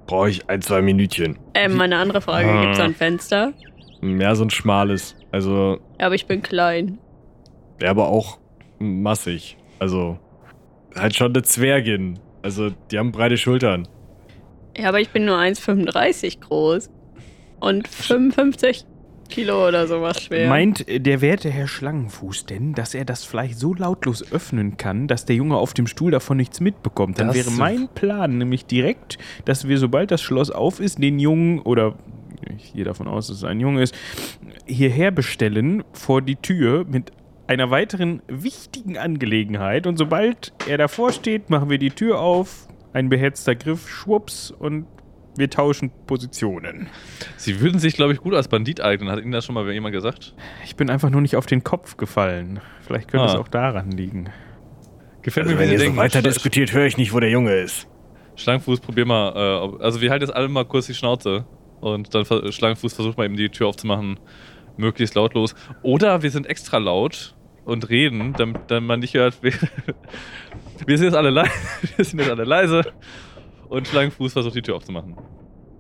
brauche 0.06 0.30
ich 0.30 0.48
ein, 0.48 0.62
zwei 0.62 0.82
Minütchen. 0.82 1.38
Ähm, 1.54 1.76
meine 1.76 1.98
andere 1.98 2.20
Frage: 2.20 2.48
Ah. 2.50 2.62
Gibt's 2.62 2.78
da 2.78 2.84
ein 2.84 2.94
Fenster? 2.94 3.52
Mehr 4.00 4.34
so 4.36 4.44
ein 4.44 4.50
schmales. 4.50 5.14
Also, 5.32 5.78
Ja, 6.00 6.06
aber 6.06 6.14
ich 6.14 6.26
bin 6.26 6.42
klein. 6.42 6.98
wäre 7.78 7.90
aber 7.90 8.08
auch 8.08 8.38
massig. 8.78 9.56
Also, 9.78 10.18
halt 10.94 11.14
schon 11.16 11.32
eine 11.32 11.42
Zwergin. 11.42 12.18
Also, 12.42 12.70
die 12.90 12.98
haben 12.98 13.12
breite 13.12 13.36
Schultern. 13.36 13.86
Ja, 14.76 14.88
aber 14.88 15.00
ich 15.00 15.10
bin 15.10 15.24
nur 15.24 15.36
1,35 15.36 16.40
groß. 16.40 16.90
Und 17.60 17.88
55. 17.88 18.84
Kilo 19.28 19.68
oder 19.68 19.86
sowas 19.86 20.22
schwer. 20.22 20.48
Meint 20.48 20.86
der 20.88 21.20
werte 21.20 21.50
Herr 21.50 21.66
Schlangenfuß 21.68 22.46
denn, 22.46 22.72
dass 22.72 22.94
er 22.94 23.04
das 23.04 23.24
vielleicht 23.24 23.58
so 23.58 23.74
lautlos 23.74 24.32
öffnen 24.32 24.78
kann, 24.78 25.06
dass 25.06 25.26
der 25.26 25.36
Junge 25.36 25.56
auf 25.58 25.74
dem 25.74 25.86
Stuhl 25.86 26.10
davon 26.10 26.38
nichts 26.38 26.60
mitbekommt? 26.60 27.18
Dann 27.18 27.26
Das- 27.26 27.36
wäre 27.36 27.50
mein 27.50 27.88
Plan 27.94 28.38
nämlich 28.38 28.64
direkt, 28.64 29.18
dass 29.44 29.68
wir, 29.68 29.76
sobald 29.76 30.10
das 30.12 30.22
Schloss 30.22 30.50
auf 30.50 30.80
ist, 30.80 31.02
den 31.02 31.18
Jungen 31.18 31.58
oder 31.58 31.94
ich 32.56 32.72
gehe 32.72 32.84
davon 32.84 33.08
aus, 33.08 33.28
dass 33.28 33.38
es 33.38 33.44
ein 33.44 33.60
Junge 33.60 33.82
ist, 33.82 33.94
hierher 34.66 35.10
bestellen 35.10 35.84
vor 35.92 36.22
die 36.22 36.36
Tür 36.36 36.84
mit 36.88 37.12
einer 37.46 37.70
weiteren 37.70 38.22
wichtigen 38.28 38.98
Angelegenheit. 38.98 39.86
Und 39.86 39.96
sobald 39.96 40.52
er 40.68 40.78
davor 40.78 41.12
steht, 41.12 41.50
machen 41.50 41.70
wir 41.70 41.78
die 41.78 41.90
Tür 41.90 42.20
auf, 42.20 42.68
ein 42.92 43.08
beherzter 43.08 43.54
Griff, 43.54 43.88
schwupps 43.88 44.50
und 44.50 44.86
wir 45.36 45.48
tauschen 45.48 45.92
Positionen. 46.06 46.88
Sie 47.36 47.60
würden 47.60 47.78
sich, 47.78 47.94
glaube 47.94 48.12
ich, 48.12 48.18
gut 48.20 48.34
als 48.34 48.48
Bandit 48.48 48.80
eignen. 48.80 49.08
Hat 49.08 49.20
Ihnen 49.20 49.30
das 49.30 49.44
schon 49.44 49.54
mal 49.54 49.70
jemand 49.72 49.92
gesagt? 49.94 50.34
Ich 50.64 50.74
bin 50.74 50.90
einfach 50.90 51.10
nur 51.10 51.20
nicht 51.20 51.36
auf 51.36 51.46
den 51.46 51.62
Kopf 51.62 51.96
gefallen. 51.96 52.60
Vielleicht 52.80 53.08
könnte 53.08 53.26
Ah. 53.26 53.34
es 53.34 53.38
auch 53.38 53.46
daran 53.48 53.92
liegen. 53.92 54.30
Gefällt 55.22 55.46
Also 55.46 55.56
mir, 55.56 55.62
wenn 55.62 55.70
ihr 55.70 55.78
so 55.78 55.84
denken. 55.84 55.98
weiter 55.98 56.22
diskutiert, 56.22 56.72
höre 56.72 56.86
ich 56.86 56.96
nicht, 56.96 57.12
wo 57.12 57.20
der 57.20 57.30
Junge 57.30 57.52
ist. 57.54 57.86
Schlangenfuß, 58.36 58.80
probier 58.80 59.04
mal. 59.04 59.32
Äh, 59.36 59.60
ob- 59.64 59.80
also, 59.80 60.00
wir 60.00 60.10
halten 60.10 60.24
jetzt 60.24 60.34
alle 60.34 60.48
mal 60.48 60.64
kurz 60.64 60.86
die 60.86 60.94
Schnauze. 60.94 61.44
Und 61.80 62.14
dann 62.14 62.24
Schlangenfuß 62.24 62.92
versucht 62.92 63.18
mal 63.18 63.24
eben 63.24 63.36
die 63.36 63.48
Tür 63.48 63.68
aufzumachen. 63.68 64.18
Möglichst 64.76 65.14
lautlos. 65.14 65.54
Oder 65.82 66.22
wir 66.22 66.30
sind 66.30 66.46
extra 66.46 66.78
laut 66.78 67.36
und 67.64 67.88
reden, 67.90 68.32
damit, 68.36 68.62
damit 68.68 68.88
man 68.88 69.00
nicht 69.00 69.14
hört. 69.14 69.38
Wir, 69.42 69.52
wir 70.86 70.96
sind 70.96 71.08
jetzt 71.08 71.16
alle 71.16 71.30
leise. 71.30 71.50
Wir 71.96 72.04
sind 72.04 72.20
jetzt 72.20 72.30
alle 72.30 72.44
leise. 72.44 72.82
Und 73.68 73.88
Schlangenfuß 73.88 74.32
versucht 74.32 74.54
die 74.54 74.62
Tür 74.62 74.76
aufzumachen. 74.76 75.16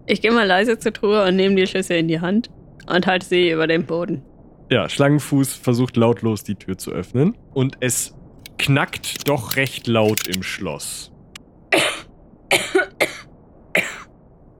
Ich 0.06 0.20
gehe 0.20 0.32
mal 0.32 0.46
leise 0.46 0.78
zur 0.78 0.92
Truhe 0.92 1.24
und 1.24 1.36
nehme 1.36 1.54
die 1.54 1.66
Schüssel 1.66 1.96
in 1.98 2.08
die 2.08 2.20
Hand 2.20 2.50
und 2.86 3.06
halte 3.06 3.26
sie 3.26 3.50
über 3.50 3.66
den 3.66 3.86
Boden. 3.86 4.22
Ja, 4.70 4.88
Schlangenfuß 4.88 5.54
versucht 5.54 5.96
lautlos 5.96 6.44
die 6.44 6.56
Tür 6.56 6.76
zu 6.76 6.90
öffnen 6.90 7.36
und 7.54 7.76
es 7.80 8.14
knackt 8.58 9.28
doch 9.28 9.56
recht 9.56 9.86
laut 9.86 10.26
im 10.26 10.42
Schloss. 10.42 11.12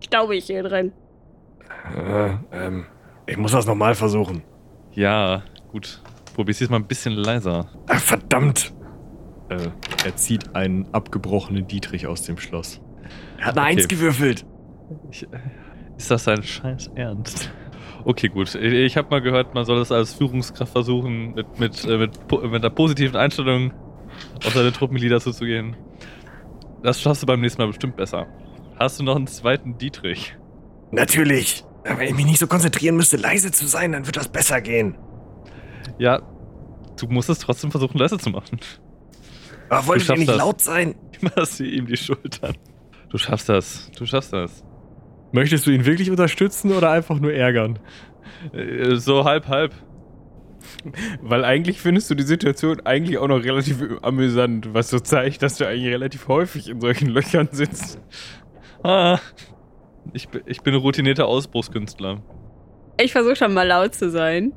Staubig 0.05 0.45
hier 0.45 0.63
drin. 0.63 0.93
Äh, 1.97 2.37
ähm, 2.53 2.87
ich 3.27 3.37
muss 3.37 3.53
das 3.53 3.67
nochmal 3.67 3.95
versuchen. 3.95 4.43
Ja, 4.93 5.43
gut. 5.71 6.03
Probier's 6.35 6.61
jetzt 6.61 6.71
mal 6.71 6.77
ein 6.77 6.87
bisschen 6.87 7.13
leiser. 7.15 7.69
Ach, 7.89 8.01
verdammt. 8.01 8.73
Äh, 9.49 9.69
er 10.05 10.17
zieht 10.17 10.55
einen 10.55 10.87
abgebrochenen 10.93 11.67
Dietrich 11.67 12.07
aus 12.07 12.23
dem 12.23 12.39
Schloss. 12.39 12.81
Er 13.39 13.47
hat 13.47 13.59
eine 13.59 13.67
Okay. 13.67 13.77
Eins 13.77 13.89
gewürfelt. 13.89 14.47
Ich, 15.11 15.27
ist 15.97 16.11
das 16.11 16.29
ein 16.29 16.43
Scheiß 16.43 16.91
Ernst? 16.95 17.51
Okay, 18.05 18.29
gut. 18.29 18.55
Ich 18.55 18.97
habe 18.97 19.11
mal 19.11 19.21
gehört, 19.21 19.55
man 19.55 19.65
soll 19.65 19.79
es 19.81 19.91
als 19.91 20.15
Führungskraft 20.15 20.73
versuchen, 20.73 21.35
mit, 21.35 21.59
mit, 21.59 21.85
äh, 21.85 21.99
mit, 21.99 22.13
mit 22.31 22.55
einer 22.55 22.71
positiven 22.71 23.17
Einstellung 23.17 23.73
auf 24.45 24.55
seine 24.55 24.73
Truppenglieder 24.73 25.21
zuzugehen. 25.21 25.77
Das 26.83 27.01
schaffst 27.01 27.23
du 27.23 27.27
beim 27.27 27.41
nächsten 27.41 27.61
Mal 27.61 27.67
bestimmt 27.67 27.97
besser. 27.97 28.27
Hast 28.79 29.01
du 29.01 29.05
noch 29.05 29.17
einen 29.17 29.27
zweiten 29.27 29.77
Dietrich? 29.79 30.37
Natürlich. 30.93 31.65
Wenn 31.97 32.09
ich 32.09 32.15
mich 32.15 32.27
nicht 32.27 32.39
so 32.39 32.47
konzentrieren 32.47 32.97
müsste, 32.97 33.17
leise 33.17 33.51
zu 33.53 33.67
sein, 33.67 33.93
dann 33.93 34.07
wird 34.07 34.17
das 34.17 34.29
besser 34.29 34.61
gehen. 34.61 34.97
Ja, 35.99 36.21
du 36.99 37.07
musst 37.09 37.29
es 37.31 37.39
trotzdem 37.39 37.71
versuchen, 37.71 37.99
leise 37.99 38.19
zu 38.19 38.31
machen. 38.31 38.61
Aber 39.69 39.87
wolltet 39.87 40.03
ihr 40.03 40.07
schaffst 40.07 40.19
nicht 40.21 40.29
das. 40.31 40.37
laut 40.39 40.61
sein? 40.61 40.95
Massier 41.37 41.73
ihm 41.73 41.87
die 41.87 41.97
Schultern. 41.97 42.57
Du 43.11 43.19
schaffst 43.19 43.49
das. 43.49 43.91
Du 43.97 44.07
schaffst 44.07 44.33
das. 44.33 44.65
Möchtest 45.33 45.67
du 45.67 45.71
ihn 45.71 45.85
wirklich 45.85 46.11
unterstützen 46.11 46.73
oder 46.73 46.91
einfach 46.91 47.19
nur 47.21 47.33
ärgern? 47.33 47.79
Äh, 48.53 48.97
So 48.97 49.25
halb, 49.25 49.49
halb. 49.49 49.75
Weil 51.23 51.45
eigentlich 51.45 51.81
findest 51.81 52.11
du 52.11 52.15
die 52.15 52.23
Situation 52.25 52.81
eigentlich 52.85 53.19
auch 53.19 53.29
noch 53.29 53.43
relativ 53.43 53.83
amüsant, 54.03 54.73
was 54.75 54.91
so 54.91 54.99
zeigt, 55.01 55.43
dass 55.43 55.57
du 55.57 55.67
eigentlich 55.67 55.93
relativ 55.93 56.29
häufig 56.29 56.69
in 56.69 56.81
solchen 56.81 57.09
Löchern 57.09 57.49
sitzt. 57.53 57.99
Ah, 58.83 59.19
ich, 60.13 60.29
bin- 60.29 60.43
ich 60.47 60.61
bin 60.63 60.75
ein 60.75 60.81
routinierter 60.81 61.27
Ausbruchskünstler. 61.27 62.19
Ich 63.01 63.13
versuche 63.13 63.37
schon 63.37 63.55
mal 63.55 63.67
laut 63.67 63.95
zu 63.95 64.11
sein 64.11 64.53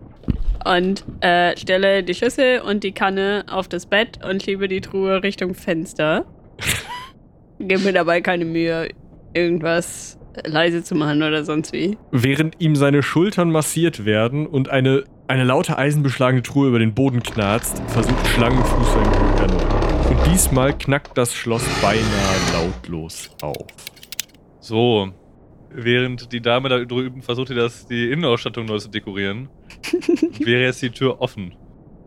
und 0.66 1.04
äh, 1.22 1.56
stelle 1.58 2.04
die 2.04 2.14
Schüssel 2.16 2.62
und 2.62 2.84
die 2.84 2.92
Kanne 2.92 3.46
auf 3.50 3.68
das 3.68 3.86
Bett 3.86 4.24
und 4.26 4.42
schiebe 4.44 4.68
die 4.68 4.82
Truhe 4.82 5.22
Richtung 5.24 5.54
Fenster. 5.54 6.26
Gib 7.60 7.84
mir 7.84 7.94
dabei 7.94 8.22
keine 8.22 8.46
Mühe, 8.46 8.90
irgendwas 9.34 10.18
leise 10.46 10.84
zu 10.84 10.96
machen 10.96 11.22
oder 11.22 11.44
sonst 11.44 11.74
wie. 11.74 11.98
Während 12.12 12.56
ihm 12.60 12.76
seine 12.76 13.04
Schultern 13.04 13.52
massiert 13.52 14.06
werden 14.06 14.48
und 14.48 14.70
eine, 14.70 15.04
eine 15.28 15.44
laute 15.44 15.78
eisenbeschlagene 15.78 16.42
Truhe 16.42 16.70
über 16.70 16.80
den 16.80 16.94
Boden 16.96 17.22
knarzt, 17.22 17.82
versucht 17.88 18.26
Schlangenfuß 18.28 18.94
sein 18.94 19.04
Glück 19.12 19.40
erneut. 19.40 20.10
Und 20.10 20.18
diesmal 20.34 20.76
knackt 20.78 21.18
das 21.18 21.34
Schloss 21.36 21.64
beinahe 21.82 22.02
lautlos 22.54 23.30
auf. 23.42 23.68
So, 24.60 25.10
während 25.74 26.32
die 26.32 26.42
Dame 26.42 26.70
da 26.70 26.80
drüben 26.84 27.22
versuchte, 27.22 27.54
das, 27.56 27.86
die 27.88 28.12
Innenausstattung 28.12 28.66
neu 28.66 28.78
zu 28.78 28.90
dekorieren, 28.90 29.50
wäre 30.40 30.64
jetzt 30.64 30.82
die 30.82 30.90
Tür 30.90 31.22
offen. 31.22 31.56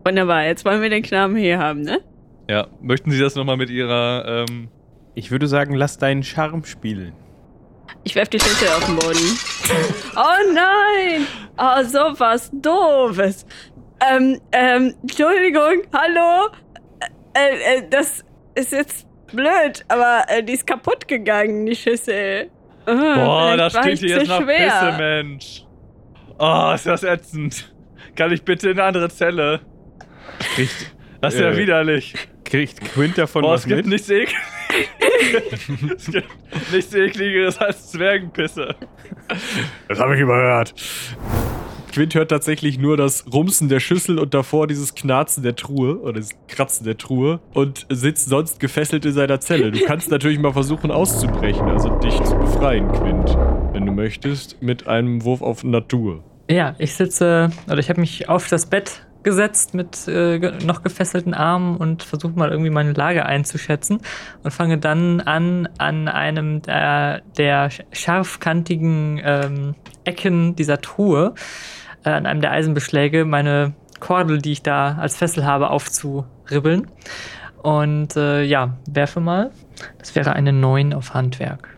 Wunderbar, 0.03 0.45
jetzt 0.45 0.65
wollen 0.65 0.81
wir 0.81 0.89
den 0.89 1.03
Knaben 1.03 1.35
hier 1.35 1.57
haben, 1.57 1.81
ne? 1.81 1.99
Ja, 2.47 2.67
möchten 2.81 3.09
Sie 3.11 3.19
das 3.19 3.35
nochmal 3.35 3.57
mit 3.57 3.69
Ihrer, 3.69 4.45
ähm, 4.49 4.69
Ich 5.15 5.31
würde 5.31 5.47
sagen, 5.47 5.73
lass 5.73 5.97
deinen 5.97 6.23
Charme 6.23 6.63
spielen. 6.63 7.13
Ich 8.03 8.15
werf 8.15 8.29
die 8.29 8.39
Schüssel 8.39 8.67
auf 8.69 8.85
den 8.85 8.95
Boden. 8.95 9.17
Oh 10.15 10.53
nein! 10.53 11.27
Oh, 11.57 11.83
sowas 11.83 12.49
Doofes. 12.53 13.45
Ähm, 13.99 14.39
ähm, 14.51 14.93
Entschuldigung, 15.01 15.81
hallo? 15.91 16.51
Äh, 17.33 17.79
äh, 17.79 17.89
das 17.89 18.23
ist 18.53 18.71
jetzt 18.71 19.07
blöd, 19.27 19.83
aber 19.87 20.23
äh, 20.27 20.43
die 20.43 20.53
ist 20.53 20.67
kaputt 20.67 21.07
gegangen, 21.07 21.65
die 21.65 21.75
Schüssel. 21.75 22.49
Äh, 22.87 22.93
boah, 22.93 23.57
da 23.57 23.69
vielleicht 23.69 23.75
war 23.75 23.83
steht 23.83 23.99
hier 23.99 24.17
jetzt 24.17 24.27
nach 24.27 24.41
schwer. 24.41 24.69
Pisse, 24.69 24.97
Mensch. 24.97 25.63
Oh, 26.37 26.71
ist 26.75 26.85
das 26.85 27.03
ätzend. 27.03 27.73
Kann 28.15 28.31
ich 28.31 28.43
bitte 28.43 28.69
in 28.69 28.79
eine 28.79 28.87
andere 28.87 29.09
Zelle? 29.09 29.61
Kriegt, 30.55 30.93
Das 31.21 31.33
ist 31.33 31.39
ja 31.39 31.49
Äh, 31.51 31.57
widerlich. 31.57 32.13
kriegt 32.43 32.81
Quint 32.93 33.17
davon 33.17 33.41
Boah, 33.41 33.53
was 33.53 33.61
es 33.61 33.67
gibt 33.67 33.77
mit? 33.77 33.87
nichts 33.87 34.09
ekligeres. 34.09 34.37
es 35.97 36.11
gibt 36.11 36.71
nichts 36.73 36.93
ekligeres 36.93 37.57
als 37.57 37.91
Zwergenpisse. 37.91 38.75
Das 39.87 39.99
habe 39.99 40.15
ich 40.15 40.21
überhört. 40.21 40.73
Quint 41.95 42.13
hört 42.13 42.29
tatsächlich 42.29 42.77
nur 42.77 42.97
das 42.97 43.23
Rumsen 43.31 43.69
der 43.69 43.79
Schüssel 43.79 44.19
und 44.19 44.33
davor 44.33 44.67
dieses 44.67 44.95
Knarzen 44.95 45.43
der 45.43 45.55
Truhe 45.55 45.97
oder 46.01 46.19
das 46.19 46.27
Kratzen 46.49 46.83
der 46.83 46.97
Truhe 46.97 47.39
und 47.53 47.85
sitzt 47.89 48.27
sonst 48.27 48.59
gefesselt 48.59 49.05
in 49.05 49.13
seiner 49.13 49.39
Zelle. 49.39 49.71
Du 49.71 49.79
kannst 49.85 50.11
natürlich 50.11 50.37
mal 50.37 50.51
versuchen 50.51 50.91
auszubrechen, 50.91 51.69
also 51.69 51.87
dich 51.99 52.21
zu 52.21 52.35
befreien, 52.35 52.91
Quint. 52.91 53.37
Wenn 53.71 53.85
du 53.85 53.93
möchtest, 53.93 54.61
mit 54.61 54.87
einem 54.87 55.23
Wurf 55.23 55.41
auf 55.41 55.63
Natur. 55.63 56.21
Ja, 56.49 56.75
ich 56.79 56.93
sitze, 56.93 57.49
oder 57.67 57.79
ich 57.79 57.87
habe 57.87 58.01
mich 58.01 58.27
auf 58.27 58.49
das 58.49 58.65
Bett 58.65 59.05
gesetzt 59.23 59.73
mit 59.73 60.05
äh, 60.09 60.51
noch 60.65 60.83
gefesselten 60.83 61.33
Armen 61.33 61.77
und 61.77 62.03
versuche 62.03 62.33
mal 62.37 62.51
irgendwie 62.51 62.71
meine 62.71 62.91
Lage 62.91 63.25
einzuschätzen 63.25 63.99
und 64.43 64.51
fange 64.51 64.79
dann 64.79 65.21
an, 65.21 65.69
an 65.77 66.09
einem 66.09 66.61
der, 66.61 67.21
der 67.37 67.71
sch- 67.71 67.83
scharfkantigen 67.93 69.21
ähm, 69.23 69.75
Ecken 70.03 70.57
dieser 70.57 70.81
Truhe, 70.81 71.33
äh, 72.05 72.09
an 72.09 72.25
einem 72.25 72.41
der 72.41 72.51
Eisenbeschläge, 72.51 73.25
meine 73.25 73.73
Kordel, 73.99 74.39
die 74.41 74.53
ich 74.53 74.61
da 74.61 74.97
als 74.99 75.17
Fessel 75.17 75.45
habe, 75.45 75.69
aufzuribbeln. 75.69 76.87
Und 77.61 78.15
äh, 78.15 78.43
ja, 78.43 78.77
werfe 78.87 79.19
mal. 79.19 79.51
Das 79.97 80.15
wäre 80.15 80.33
eine 80.33 80.53
9 80.53 80.93
auf 80.93 81.13
Handwerk. 81.13 81.75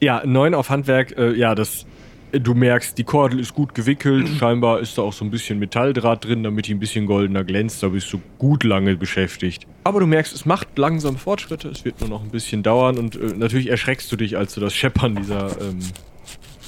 Ja, 0.00 0.22
9 0.24 0.54
auf 0.54 0.70
Handwerk, 0.70 1.16
äh, 1.16 1.32
ja, 1.32 1.54
das. 1.54 1.86
Du 2.32 2.54
merkst, 2.54 2.96
die 2.96 3.02
Kordel 3.02 3.40
ist 3.40 3.54
gut 3.54 3.74
gewickelt. 3.74 4.28
Scheinbar 4.38 4.78
ist 4.78 4.96
da 4.96 5.02
auch 5.02 5.12
so 5.12 5.24
ein 5.24 5.32
bisschen 5.32 5.58
Metalldraht 5.58 6.24
drin, 6.24 6.44
damit 6.44 6.68
die 6.68 6.74
ein 6.74 6.78
bisschen 6.78 7.06
goldener 7.06 7.42
glänzt. 7.42 7.82
Da 7.82 7.88
bist 7.88 8.12
du 8.12 8.20
gut 8.38 8.62
lange 8.62 8.96
beschäftigt. 8.96 9.66
Aber 9.82 9.98
du 9.98 10.06
merkst, 10.06 10.32
es 10.32 10.44
macht 10.44 10.78
langsam 10.78 11.16
Fortschritte. 11.16 11.68
Es 11.68 11.84
wird 11.84 12.00
nur 12.00 12.08
noch 12.08 12.22
ein 12.22 12.30
bisschen 12.30 12.62
dauern. 12.62 12.98
Und 12.98 13.16
äh, 13.16 13.34
natürlich 13.36 13.68
erschreckst 13.68 14.10
du 14.12 14.16
dich, 14.16 14.36
als 14.36 14.54
du 14.54 14.60
das 14.60 14.74
Scheppern 14.74 15.16
dieser 15.16 15.60
ähm, 15.60 15.80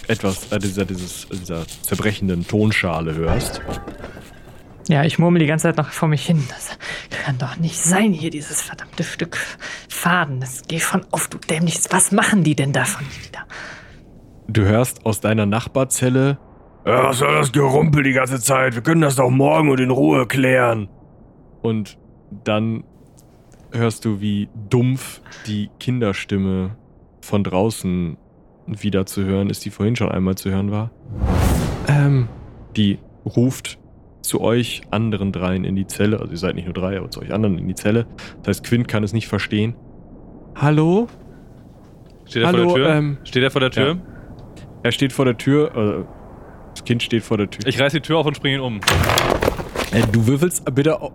etwas, 0.08 0.50
äh, 0.52 0.58
dieser, 0.58 0.84
dieses, 0.84 1.28
dieser 1.28 1.66
zerbrechenden 1.66 2.46
Tonschale 2.46 3.14
hörst. 3.14 3.60
Ja, 4.88 5.04
ich 5.04 5.18
murmel 5.18 5.40
die 5.40 5.46
ganze 5.46 5.68
Zeit 5.68 5.76
noch 5.76 5.90
vor 5.90 6.08
mich 6.08 6.26
hin. 6.26 6.42
Das 6.48 6.76
kann 7.24 7.38
doch 7.38 7.56
nicht 7.56 7.78
sein 7.78 8.12
hier, 8.12 8.30
dieses 8.30 8.62
verdammte 8.62 9.04
Stück 9.04 9.38
Faden. 9.88 10.40
Das 10.40 10.62
geht 10.66 10.80
schon 10.80 11.02
auf, 11.12 11.28
du 11.28 11.38
dämliches. 11.38 11.86
Was 11.90 12.10
machen 12.10 12.42
die 12.42 12.56
denn 12.56 12.72
davon 12.72 13.06
wieder? 13.24 13.46
Du 14.48 14.62
hörst 14.62 15.06
aus 15.06 15.20
deiner 15.20 15.46
Nachbarzelle, 15.46 16.38
Ja, 16.84 17.04
was 17.04 17.18
soll 17.18 17.32
das 17.36 17.52
Gerumpel 17.52 18.02
die 18.02 18.12
ganze 18.12 18.40
Zeit? 18.40 18.74
Wir 18.74 18.82
können 18.82 19.02
das 19.02 19.14
doch 19.14 19.30
morgen 19.30 19.70
und 19.70 19.78
in 19.78 19.90
Ruhe 19.90 20.26
klären. 20.26 20.88
Und 21.62 21.96
dann 22.44 22.82
hörst 23.72 24.04
du, 24.04 24.20
wie 24.20 24.48
dumpf 24.68 25.20
die 25.46 25.70
Kinderstimme 25.78 26.76
von 27.20 27.44
draußen 27.44 28.16
wieder 28.66 29.06
zu 29.06 29.24
hören 29.24 29.50
ist, 29.50 29.64
die 29.64 29.70
vorhin 29.70 29.96
schon 29.96 30.08
einmal 30.10 30.34
zu 30.36 30.50
hören 30.50 30.70
war. 30.70 30.90
Ähm, 31.88 32.28
die 32.76 32.98
ruft 33.24 33.78
zu 34.22 34.40
euch 34.40 34.82
anderen 34.90 35.32
dreien 35.32 35.64
in 35.64 35.74
die 35.74 35.86
Zelle. 35.86 36.20
Also 36.20 36.32
ihr 36.32 36.38
seid 36.38 36.54
nicht 36.54 36.64
nur 36.66 36.74
drei, 36.74 36.96
aber 36.96 37.10
zu 37.10 37.20
euch 37.20 37.32
anderen 37.32 37.58
in 37.58 37.66
die 37.66 37.74
Zelle. 37.74 38.06
Das 38.42 38.56
heißt, 38.58 38.64
Quint 38.64 38.86
kann 38.88 39.02
es 39.02 39.12
nicht 39.12 39.26
verstehen. 39.28 39.74
Hallo? 40.54 41.08
Steht 42.26 42.42
er 42.42 42.48
Hallo, 42.48 42.68
vor 42.68 42.78
der 42.78 42.86
Tür? 42.86 42.94
ähm, 42.96 43.18
Steht 43.24 43.42
er 43.42 43.50
vor 43.50 43.60
der 43.60 43.70
Tür? 43.70 43.86
ja. 43.88 43.96
Er 44.84 44.92
steht 44.92 45.12
vor 45.12 45.24
der 45.24 45.36
Tür. 45.36 45.76
Äh, 45.76 46.04
das 46.74 46.84
Kind 46.84 47.02
steht 47.02 47.22
vor 47.22 47.36
der 47.36 47.50
Tür. 47.50 47.66
Ich 47.66 47.80
reiß 47.80 47.92
die 47.92 48.00
Tür 48.00 48.18
auf 48.18 48.26
und 48.26 48.36
springe 48.36 48.56
ihn 48.56 48.60
um. 48.62 48.80
Äh, 49.92 50.02
du 50.10 50.26
würfelst 50.26 50.64
bitte 50.74 51.00
au- 51.00 51.12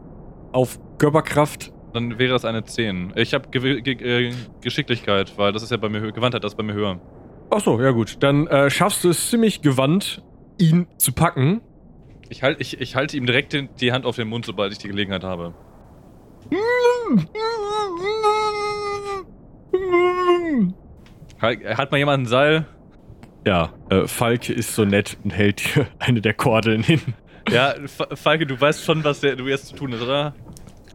auf 0.52 0.80
Körperkraft. 0.98 1.72
Dann 1.94 2.20
wäre 2.20 2.36
es 2.36 2.46
eine 2.46 2.64
10. 2.64 3.14
Ich 3.16 3.34
habe 3.34 3.48
Ge 3.50 3.82
Ge 3.82 4.28
äh, 4.28 4.34
Geschicklichkeit, 4.62 5.34
weil 5.38 5.52
das 5.54 5.64
ist 5.64 5.72
ja 5.72 5.78
bei 5.78 5.90
mir 5.90 6.00
höher. 6.02 6.12
Gewandtheit, 6.12 6.44
das 6.44 6.52
ist 6.54 6.58
bei 6.58 6.64
mir 6.64 6.74
höher. 6.74 7.00
Ach 7.50 7.62
so, 7.62 7.82
ja 7.82 7.92
gut. 7.92 8.18
Dann 8.22 8.48
äh, 8.48 8.70
schaffst 8.70 9.04
du 9.04 9.10
es 9.10 9.30
ziemlich 9.30 9.62
gewandt, 9.62 10.22
ihn 10.58 10.88
zu 10.98 11.12
packen. 11.14 11.62
Ich, 12.30 12.44
halt, 12.44 12.60
ich, 12.60 12.80
ich 12.82 12.96
halte 12.96 13.16
ihm 13.16 13.26
direkt 13.26 13.54
den, 13.54 13.70
die 13.80 13.92
Hand 13.94 14.06
auf 14.06 14.16
den 14.18 14.28
Mund, 14.28 14.46
sobald 14.46 14.72
ich 14.74 14.78
die 14.80 14.88
Gelegenheit 14.90 15.24
habe. 15.24 15.54
Halt, 21.42 21.64
hat 21.78 21.92
mal 21.92 21.98
jemand 21.98 22.24
ein 22.24 22.26
Seil? 22.26 22.66
Ja, 23.46 23.74
äh, 23.90 24.08
Falke 24.08 24.52
ist 24.54 24.76
so 24.76 24.84
nett 24.86 25.18
und 25.24 25.32
hält 25.32 25.76
dir 25.76 25.88
eine 26.00 26.22
der 26.22 26.34
Kordeln 26.34 26.84
hin. 26.84 27.02
Ja, 27.50 27.76
Fa- 27.86 28.16
Falke, 28.16 28.46
du 28.46 28.60
weißt 28.60 28.84
schon, 28.84 29.04
was 29.04 29.22
der, 29.22 29.36
du 29.36 29.48
jetzt 29.48 29.68
zu 29.68 29.76
tun 29.76 29.94
ist, 29.94 30.02
oder? 30.02 30.34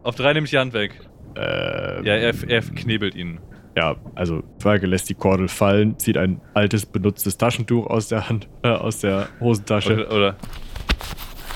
Auf 0.03 0.15
drei 0.15 0.33
nehme 0.33 0.45
ich 0.45 0.51
die 0.51 0.59
Hand 0.59 0.73
weg. 0.73 0.99
Äh, 1.35 2.05
Ja, 2.05 2.13
er, 2.15 2.33
er 2.47 2.61
knebelt 2.61 3.15
ihn. 3.15 3.39
Ja, 3.75 3.95
also 4.15 4.43
Falke 4.59 4.85
lässt 4.85 5.09
die 5.09 5.15
Kordel 5.15 5.47
fallen, 5.47 5.97
zieht 5.97 6.17
ein 6.17 6.41
altes, 6.53 6.85
benutztes 6.85 7.37
Taschentuch 7.37 7.87
aus 7.87 8.07
der 8.07 8.29
Hand, 8.29 8.47
äh, 8.63 8.69
aus 8.69 8.99
der 8.99 9.29
Hosentasche 9.39 9.93
Oder, 9.93 10.11
oder 10.11 10.35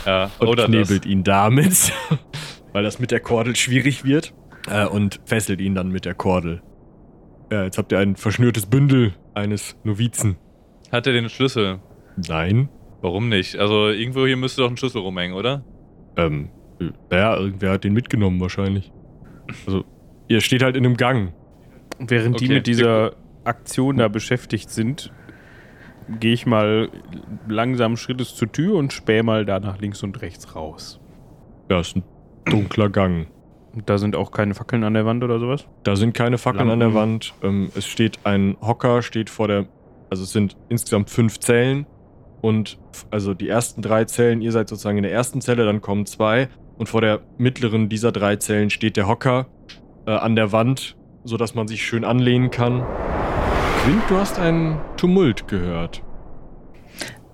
ja, 0.06 0.32
und 0.40 0.48
oder 0.48 0.66
knebelt 0.66 1.06
ihn 1.06 1.24
damit, 1.24 1.92
weil 2.74 2.84
das 2.84 3.00
mit 3.00 3.12
der 3.12 3.20
Kordel 3.20 3.56
schwierig 3.56 4.04
wird 4.04 4.34
äh, 4.70 4.86
und 4.86 5.20
fesselt 5.26 5.62
ihn 5.62 5.76
dann 5.76 5.90
mit 5.90 6.06
der 6.06 6.14
Kordel. 6.14 6.62
Ja, 7.52 7.64
jetzt 7.64 7.78
habt 7.78 7.92
ihr 7.92 8.00
ein 8.00 8.16
verschnürtes 8.16 8.66
Bündel 8.66 9.14
eines 9.34 9.78
Novizen. 9.84 10.38
das. 10.84 10.92
Hat 10.92 11.08
er 11.08 11.14
den 11.14 11.30
Schlüssel? 11.30 11.80
Nein. 12.28 12.70
Warum 13.02 13.30
nicht? 13.30 13.58
Also 13.58 13.90
irgendwo 13.90 14.26
hier 14.26 14.38
müsste 14.38 14.62
doch 14.62 14.70
ein 14.70 14.78
Schlüssel 14.78 15.02
rumhängen, 15.02 15.36
oder? 15.36 15.64
Ähm, 16.16 16.50
äh, 16.80 16.92
naja, 17.10 17.38
irgendwer 17.38 17.72
hat 17.72 17.84
den 17.84 17.94
mitgenommen 17.94 18.40
wahrscheinlich. 18.40 18.92
Also, 19.66 19.86
ihr 20.28 20.42
steht 20.42 20.64
halt 20.64 20.76
in 20.76 20.86
einem 20.86 20.98
Gang. 20.98 21.34
Während 22.00 22.40
die 22.40 22.46
Okay, 22.46 22.54
mit 22.56 22.68
dieser 22.68 23.14
Aktion 23.44 23.98
da 23.98 24.08
beschäftigt 24.08 24.70
sind, 24.70 25.12
gehe 26.20 26.34
ich 26.34 26.46
mal 26.46 26.90
langsam 27.48 27.98
Schrittes 27.98 28.36
zur 28.36 28.52
Tür 28.52 28.76
und 28.76 28.94
spähe 28.94 29.24
mal 29.24 29.46
da 29.46 29.60
nach 29.60 29.80
links 29.80 30.04
und 30.04 30.22
rechts 30.22 30.56
raus. 30.56 31.00
Ja, 31.70 31.80
ist 31.80 31.96
ein 31.96 32.04
dunkler 32.46 32.90
Gang. 32.90 33.28
Und 33.74 33.90
da 33.90 33.98
sind 33.98 34.16
auch 34.16 34.32
keine 34.32 34.54
Fackeln 34.56 34.84
an 34.84 34.94
der 34.94 35.06
Wand 35.06 35.24
oder 35.24 35.40
sowas? 35.40 35.68
Da 35.84 35.96
sind 35.96 36.14
keine 36.14 36.38
Fackeln 36.38 36.70
an 36.70 36.80
der 36.80 36.90
Lampen. 36.90 37.14
Wand. 37.14 37.34
Ähm, 37.44 37.72
es 37.76 37.86
steht 37.86 38.20
ein 38.24 38.58
Hocker, 38.62 39.02
steht 39.02 39.30
vor 39.30 39.48
der. 39.48 39.68
Also 40.10 40.24
es 40.24 40.32
sind 40.32 40.58
insgesamt 40.70 41.10
fünf 41.10 41.40
Zellen. 41.40 41.86
Und 42.42 42.80
also 43.12 43.34
die 43.34 43.50
ersten 43.50 43.82
drei 43.82 44.06
Zellen, 44.06 44.42
ihr 44.42 44.52
seid 44.52 44.70
sozusagen 44.70 44.98
in 44.98 45.04
der 45.04 45.12
ersten 45.12 45.42
Zelle, 45.42 45.66
dann 45.66 45.82
kommen 45.82 46.06
zwei. 46.06 46.50
Und 46.78 46.88
vor 46.90 47.02
der 47.02 47.22
mittleren 47.38 47.90
dieser 47.90 48.12
drei 48.12 48.38
Zellen 48.38 48.70
steht 48.70 48.98
der 48.98 49.08
Hocker 49.08 49.48
äh, 50.08 50.12
an 50.12 50.36
der 50.36 50.52
Wand, 50.52 50.97
sodass 51.28 51.56
man 51.56 51.68
sich 51.68 51.86
schön 51.86 52.04
anlehnen 52.04 52.52
kann. 52.52 52.84
Quint, 53.84 54.04
du 54.10 54.18
hast 54.18 54.40
einen 54.40 54.80
Tumult 54.98 55.48
gehört. 55.48 56.02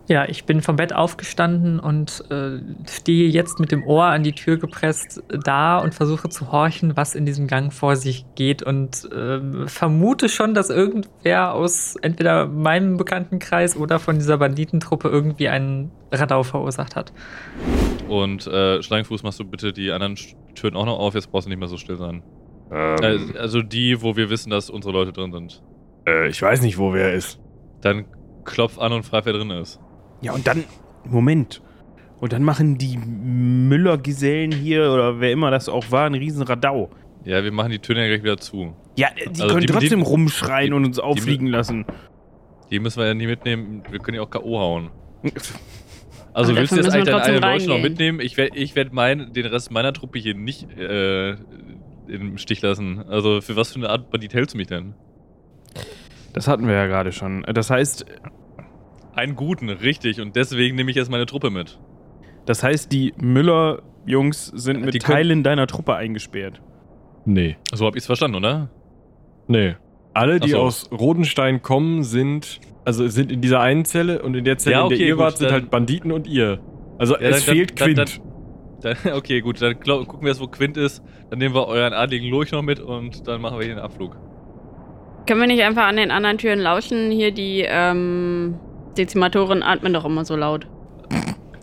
Ja, 0.05 0.27
ich 0.27 0.43
bin 0.43 0.61
vom 0.61 0.75
Bett 0.75 0.93
aufgestanden 0.93 1.79
und 1.79 2.29
äh, 2.29 2.59
stehe 2.89 3.29
jetzt 3.29 3.61
mit 3.61 3.71
dem 3.71 3.83
Ohr 3.85 4.03
an 4.03 4.23
die 4.23 4.33
Tür 4.33 4.57
gepresst 4.57 5.23
da 5.29 5.77
und 5.77 5.95
versuche 5.95 6.27
zu 6.27 6.51
horchen, 6.51 6.97
was 6.97 7.15
in 7.15 7.25
diesem 7.25 7.47
Gang 7.47 7.71
vor 7.71 7.95
sich 7.95 8.25
geht 8.35 8.63
und 8.63 9.07
ähm, 9.15 9.65
vermute 9.69 10.27
schon, 10.27 10.53
dass 10.53 10.69
irgendwer 10.69 11.53
aus 11.53 11.95
entweder 12.01 12.47
meinem 12.47 12.97
Bekanntenkreis 12.97 13.77
oder 13.77 13.97
von 13.97 14.17
dieser 14.17 14.37
Banditentruppe 14.37 15.07
irgendwie 15.07 15.47
einen 15.47 15.89
Radau 16.11 16.43
verursacht 16.43 16.97
hat. 16.97 17.13
Und 18.09 18.45
äh, 18.47 18.83
Schlangenfuß, 18.83 19.23
machst 19.23 19.39
du 19.39 19.45
bitte 19.45 19.71
die 19.71 19.91
anderen 19.91 20.17
Türen 20.53 20.75
auch 20.75 20.85
noch 20.85 20.99
auf, 20.99 21.15
jetzt 21.15 21.31
brauchst 21.31 21.45
du 21.45 21.49
nicht 21.49 21.59
mehr 21.59 21.69
so 21.69 21.77
still 21.77 21.95
sein. 21.95 22.23
Ähm, 22.73 23.31
Äh, 23.35 23.37
also 23.37 23.61
die, 23.61 24.01
wo 24.01 24.15
wir 24.15 24.29
wissen, 24.29 24.49
dass 24.49 24.69
unsere 24.69 24.93
Leute 24.93 25.11
drin 25.13 25.31
sind. 25.31 25.61
äh, 26.07 26.27
ich 26.29 26.41
weiß 26.41 26.61
nicht, 26.61 26.77
wo 26.77 26.93
wer 26.93 27.13
ist. 27.13 27.39
Dann 27.81 28.05
klopf 28.45 28.79
an 28.79 28.91
und 28.93 29.03
frag, 29.03 29.25
wer 29.25 29.33
drin 29.33 29.49
ist. 29.51 29.79
Ja, 30.21 30.33
und 30.33 30.47
dann, 30.47 30.63
Moment. 31.05 31.61
Und 32.19 32.31
dann 32.33 32.43
machen 32.43 32.77
die 32.77 32.97
Müller-Gesellen 32.97 34.51
hier 34.51 34.91
oder 34.91 35.19
wer 35.19 35.31
immer 35.31 35.51
das 35.51 35.67
auch 35.69 35.91
war, 35.91 36.05
einen 36.05 36.15
riesen 36.15 36.43
Radau. 36.43 36.89
Ja, 37.25 37.43
wir 37.43 37.51
machen 37.51 37.71
die 37.71 37.79
Türen 37.79 37.99
ja 37.99 38.07
gleich 38.07 38.23
wieder 38.23 38.37
zu. 38.37 38.73
Ja, 38.95 39.09
die 39.15 39.27
Also 39.27 39.47
können 39.47 39.61
die- 39.61 39.65
trotzdem 39.67 39.99
die- 39.99 40.05
rumschreien 40.05 40.67
die- 40.71 40.73
und 40.73 40.85
uns 40.85 40.95
die- 40.97 41.01
auffliegen 41.03 41.47
lassen. 41.47 41.85
Die 42.71 42.79
müssen 42.79 42.99
wir 42.99 43.07
ja 43.07 43.13
nie 43.13 43.27
mitnehmen. 43.27 43.83
Wir 43.89 43.99
können 43.99 44.15
ja 44.15 44.23
auch 44.23 44.29
K.O. 44.29 44.59
hauen. 44.59 44.89
Also 46.35 46.51
Aber 46.53 46.61
willst 46.61 46.71
du 46.71 46.77
jetzt 46.77 46.85
müssen 46.85 47.05
wir 47.05 47.13
eigentlich 47.15 47.25
deine 47.25 47.45
eigenen 47.45 47.59
Leute 47.59 47.67
noch 47.69 47.89
mitnehmen? 47.89 48.19
Ich 48.19 48.37
werde 48.37 48.57
ich 48.57 48.75
werd 48.75 48.91
mein, 48.91 49.33
den 49.33 49.45
Rest 49.45 49.69
meiner 49.69 49.93
Truppe 49.93 50.17
hier 50.17 50.33
nicht 50.33 50.67
äh, 50.79 51.35
im 52.07 52.37
Stich 52.37 52.61
lassen. 52.61 53.03
Also 53.07 53.41
für 53.41 53.55
was 53.55 53.71
für 53.71 53.79
eine 53.79 53.89
Art 53.89 54.09
Bandit 54.11 54.33
hältst 54.33 54.53
du 54.53 54.57
mich 54.57 54.67
denn? 54.67 54.93
Das 56.33 56.47
hatten 56.47 56.67
wir 56.67 56.73
ja 56.73 56.87
gerade 56.87 57.11
schon. 57.11 57.43
Das 57.53 57.69
heißt, 57.69 58.05
Einen 59.15 59.35
guten, 59.35 59.69
richtig. 59.69 60.19
Und 60.21 60.35
deswegen 60.35 60.75
nehme 60.75 60.89
ich 60.89 60.95
jetzt 60.97 61.11
meine 61.11 61.25
Truppe 61.27 61.49
mit. 61.51 61.79
das 62.47 62.63
heißt, 62.63 62.91
die 62.91 63.13
Müller-Jungs 63.17 64.47
sind 64.47 64.83
mit 64.83 64.99
Teilen 65.01 65.43
deiner 65.43 65.67
Truppe 65.67 65.93
eingesperrt. 65.95 66.61
Nee. 67.25 67.55
So 67.73 67.85
habe 67.85 67.95
ich 67.97 68.01
es 68.01 68.05
verstanden, 68.07 68.37
oder? 68.37 68.69
Nee. 69.47 69.75
Alle, 70.15 70.39
die 70.39 70.49
so. 70.49 70.57
aus 70.59 70.89
Rodenstein 70.91 71.61
kommen, 71.61 72.03
sind. 72.03 72.59
Also 72.85 73.07
sind 73.07 73.31
in 73.31 73.39
dieser 73.41 73.61
einen 73.61 73.85
Zelle 73.85 74.21
und 74.23 74.35
in 74.35 74.43
der 74.45 74.57
Zelle, 74.57 74.75
Ja, 74.75 74.83
in 74.83 74.89
der 74.89 74.97
okay, 74.97 75.07
ihr 75.07 75.17
wart, 75.17 75.37
sind 75.37 75.51
halt 75.51 75.69
Banditen 75.69 76.11
und 76.11 76.27
ihr. 76.27 76.59
Also 76.97 77.13
Ja, 77.15 77.29
es 77.29 77.45
dann- 77.45 77.55
fehlt 77.55 77.79
dann- 77.79 77.85
Quint. 77.93 77.97
Dann, 77.99 78.32
okay, 79.13 79.41
gut. 79.41 79.61
Dann 79.61 79.79
glaub, 79.79 80.07
gucken 80.07 80.23
wir 80.25 80.29
jetzt, 80.31 80.41
wo 80.41 80.47
Quint 80.47 80.77
ist. 80.77 81.03
Dann 81.29 81.39
nehmen 81.39 81.55
wir 81.55 81.67
euren 81.67 81.93
adligen 81.93 82.27
Lurch 82.29 82.51
noch 82.51 82.61
mit 82.61 82.79
und 82.79 83.27
dann 83.27 83.41
machen 83.41 83.57
wir 83.59 83.65
hier 83.65 83.75
den 83.75 83.83
Abflug. 83.83 84.15
Können 85.27 85.39
wir 85.39 85.47
nicht 85.47 85.63
einfach 85.63 85.83
an 85.85 85.95
den 85.97 86.11
anderen 86.11 86.37
Türen 86.37 86.59
lauschen? 86.59 87.09
Hier 87.11 87.31
die 87.31 87.63
ähm, 87.67 88.55
Dezimatoren 88.97 89.63
atmen 89.63 89.93
doch 89.93 90.05
immer 90.05 90.25
so 90.25 90.35
laut. 90.35 90.67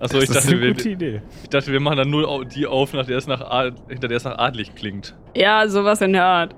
Achso, 0.01 0.19
ich 0.19 0.29
das 0.29 0.37
ist 0.37 0.47
dachte, 0.47 0.57
eine 0.57 0.69
gute 0.73 0.85
wir, 0.87 0.93
Idee. 0.93 1.23
ich 1.43 1.51
dachte, 1.51 1.71
wir 1.73 1.81
machen 1.81 1.99
dann 1.99 2.09
nur 2.09 2.47
die 2.47 2.67
auf, 2.67 2.95
nach 2.95 3.05
der 3.05 3.19
es 3.19 3.27
nach, 3.27 3.43
Ad- 3.43 3.77
hinter 3.91 4.09
der 4.09 4.17
es 4.17 4.25
nach 4.25 4.39
adlig 4.39 4.75
klingt. 4.75 5.15
Ja, 5.37 5.69
sowas 5.69 6.01
in 6.01 6.15
der 6.15 6.25
Art. 6.25 6.55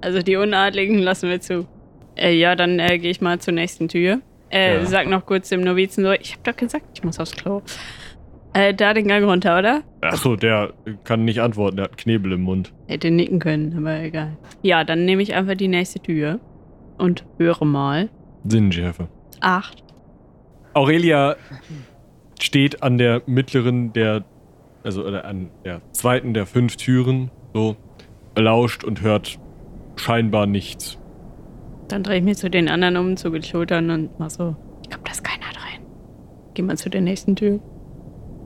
Also 0.00 0.22
die 0.22 0.36
Unadligen 0.36 0.98
lassen 1.00 1.28
wir 1.28 1.40
zu. 1.40 1.66
Äh, 2.16 2.34
ja, 2.34 2.54
dann 2.54 2.78
äh, 2.78 2.98
gehe 2.98 3.10
ich 3.10 3.20
mal 3.20 3.40
zur 3.40 3.54
nächsten 3.54 3.88
Tür. 3.88 4.20
Äh, 4.50 4.76
Ja. 4.76 4.86
Sag 4.86 5.08
noch 5.08 5.26
kurz 5.26 5.48
dem 5.48 5.62
Novizen 5.62 6.04
so, 6.04 6.12
ich 6.12 6.34
hab 6.34 6.44
doch 6.44 6.56
gesagt, 6.56 6.84
ich 6.94 7.02
muss 7.02 7.18
aufs 7.18 7.32
Klo. 7.32 7.62
Äh, 8.54 8.74
da 8.74 8.94
den 8.94 9.06
Gang 9.08 9.24
runter, 9.24 9.58
oder? 9.58 9.82
Achso, 10.00 10.36
der 10.36 10.72
kann 11.04 11.24
nicht 11.24 11.40
antworten, 11.40 11.76
der 11.76 11.84
hat 11.84 11.98
Knebel 11.98 12.32
im 12.32 12.42
Mund. 12.42 12.72
Hätte 12.86 13.10
nicken 13.10 13.38
können, 13.38 13.76
aber 13.76 14.00
egal. 14.00 14.36
Ja, 14.62 14.84
dann 14.84 15.04
nehme 15.04 15.22
ich 15.22 15.34
einfach 15.34 15.54
die 15.54 15.68
nächste 15.68 16.00
Tür 16.00 16.40
und 16.96 17.24
höre 17.38 17.64
mal. 17.64 18.08
Sinnenschärfe. 18.44 19.08
Acht. 19.40 19.84
Aurelia 20.74 21.36
steht 22.40 22.82
an 22.82 22.98
der 22.98 23.22
mittleren 23.26 23.92
der, 23.92 24.24
also 24.82 25.04
oder 25.04 25.24
an 25.24 25.50
der 25.64 25.82
zweiten 25.92 26.34
der 26.34 26.46
fünf 26.46 26.76
Türen, 26.76 27.30
so, 27.52 27.76
lauscht 28.36 28.84
und 28.84 29.02
hört 29.02 29.38
scheinbar 29.96 30.46
nichts. 30.46 30.98
Dann 31.88 32.02
drehe 32.02 32.18
ich 32.18 32.24
mich 32.24 32.36
zu 32.36 32.50
den 32.50 32.68
anderen 32.68 32.96
um, 32.96 33.16
zu 33.16 33.30
den 33.30 33.42
Schultern 33.42 33.90
und 33.90 34.18
mach 34.18 34.30
so. 34.30 34.56
Ich 34.82 34.90
glaube, 34.90 35.04
da 35.04 35.12
ist 35.12 35.24
keiner 35.24 35.50
drin. 35.52 35.86
Geh 36.54 36.62
mal 36.62 36.76
zu 36.76 36.90
der 36.90 37.00
nächsten 37.00 37.34
Tür. 37.34 37.60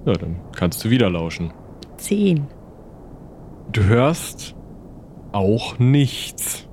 Ja, 0.05 0.13
dann 0.15 0.41
kannst 0.57 0.85
du 0.85 0.91
wieder 0.91 1.09
lauschen. 1.11 1.53
Zehn. 1.97 2.47
Du 3.73 3.85
hörst 3.85 4.55
auch 5.33 5.79
nichts. 5.79 6.69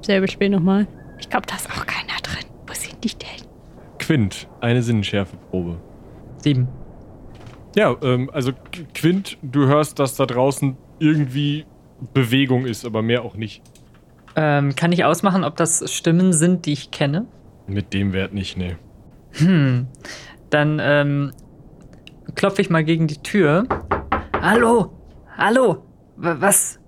Selbe 0.00 0.28
Spiel 0.28 0.50
nochmal. 0.50 0.86
Ich 1.18 1.28
glaube, 1.30 1.46
da 1.46 1.54
ist 1.56 1.70
auch 1.70 1.86
keiner 1.86 2.18
drin. 2.22 2.44
Wo 2.66 2.74
sind 2.74 3.02
die 3.04 3.08
denn? 3.16 3.46
Quint, 3.98 4.48
eine 4.60 4.82
Sinnenschärfeprobe. 4.82 5.76
Sieben. 6.38 6.68
Ja, 7.76 7.94
ähm, 8.02 8.30
also 8.32 8.50
Qu- 8.52 8.86
Quint, 8.94 9.38
du 9.42 9.66
hörst, 9.66 9.98
dass 9.98 10.16
da 10.16 10.26
draußen 10.26 10.76
irgendwie 10.98 11.64
Bewegung 12.14 12.66
ist, 12.66 12.84
aber 12.84 13.02
mehr 13.02 13.22
auch 13.22 13.36
nicht. 13.36 13.62
Ähm, 14.34 14.74
kann 14.76 14.92
ich 14.92 15.04
ausmachen, 15.04 15.44
ob 15.44 15.56
das 15.56 15.90
Stimmen 15.92 16.32
sind, 16.32 16.66
die 16.66 16.72
ich 16.72 16.90
kenne? 16.90 17.26
Mit 17.66 17.92
dem 17.94 18.12
Wert 18.12 18.32
nicht, 18.34 18.56
nee. 18.58 18.76
Hm. 19.32 19.86
Dann 20.50 20.78
ähm, 20.80 21.32
klopfe 22.36 22.62
ich 22.62 22.70
mal 22.70 22.84
gegen 22.84 23.06
die 23.08 23.22
Tür. 23.22 23.66
Hallo? 24.40 24.92
Hallo? 25.36 25.82
Was? 26.16 26.78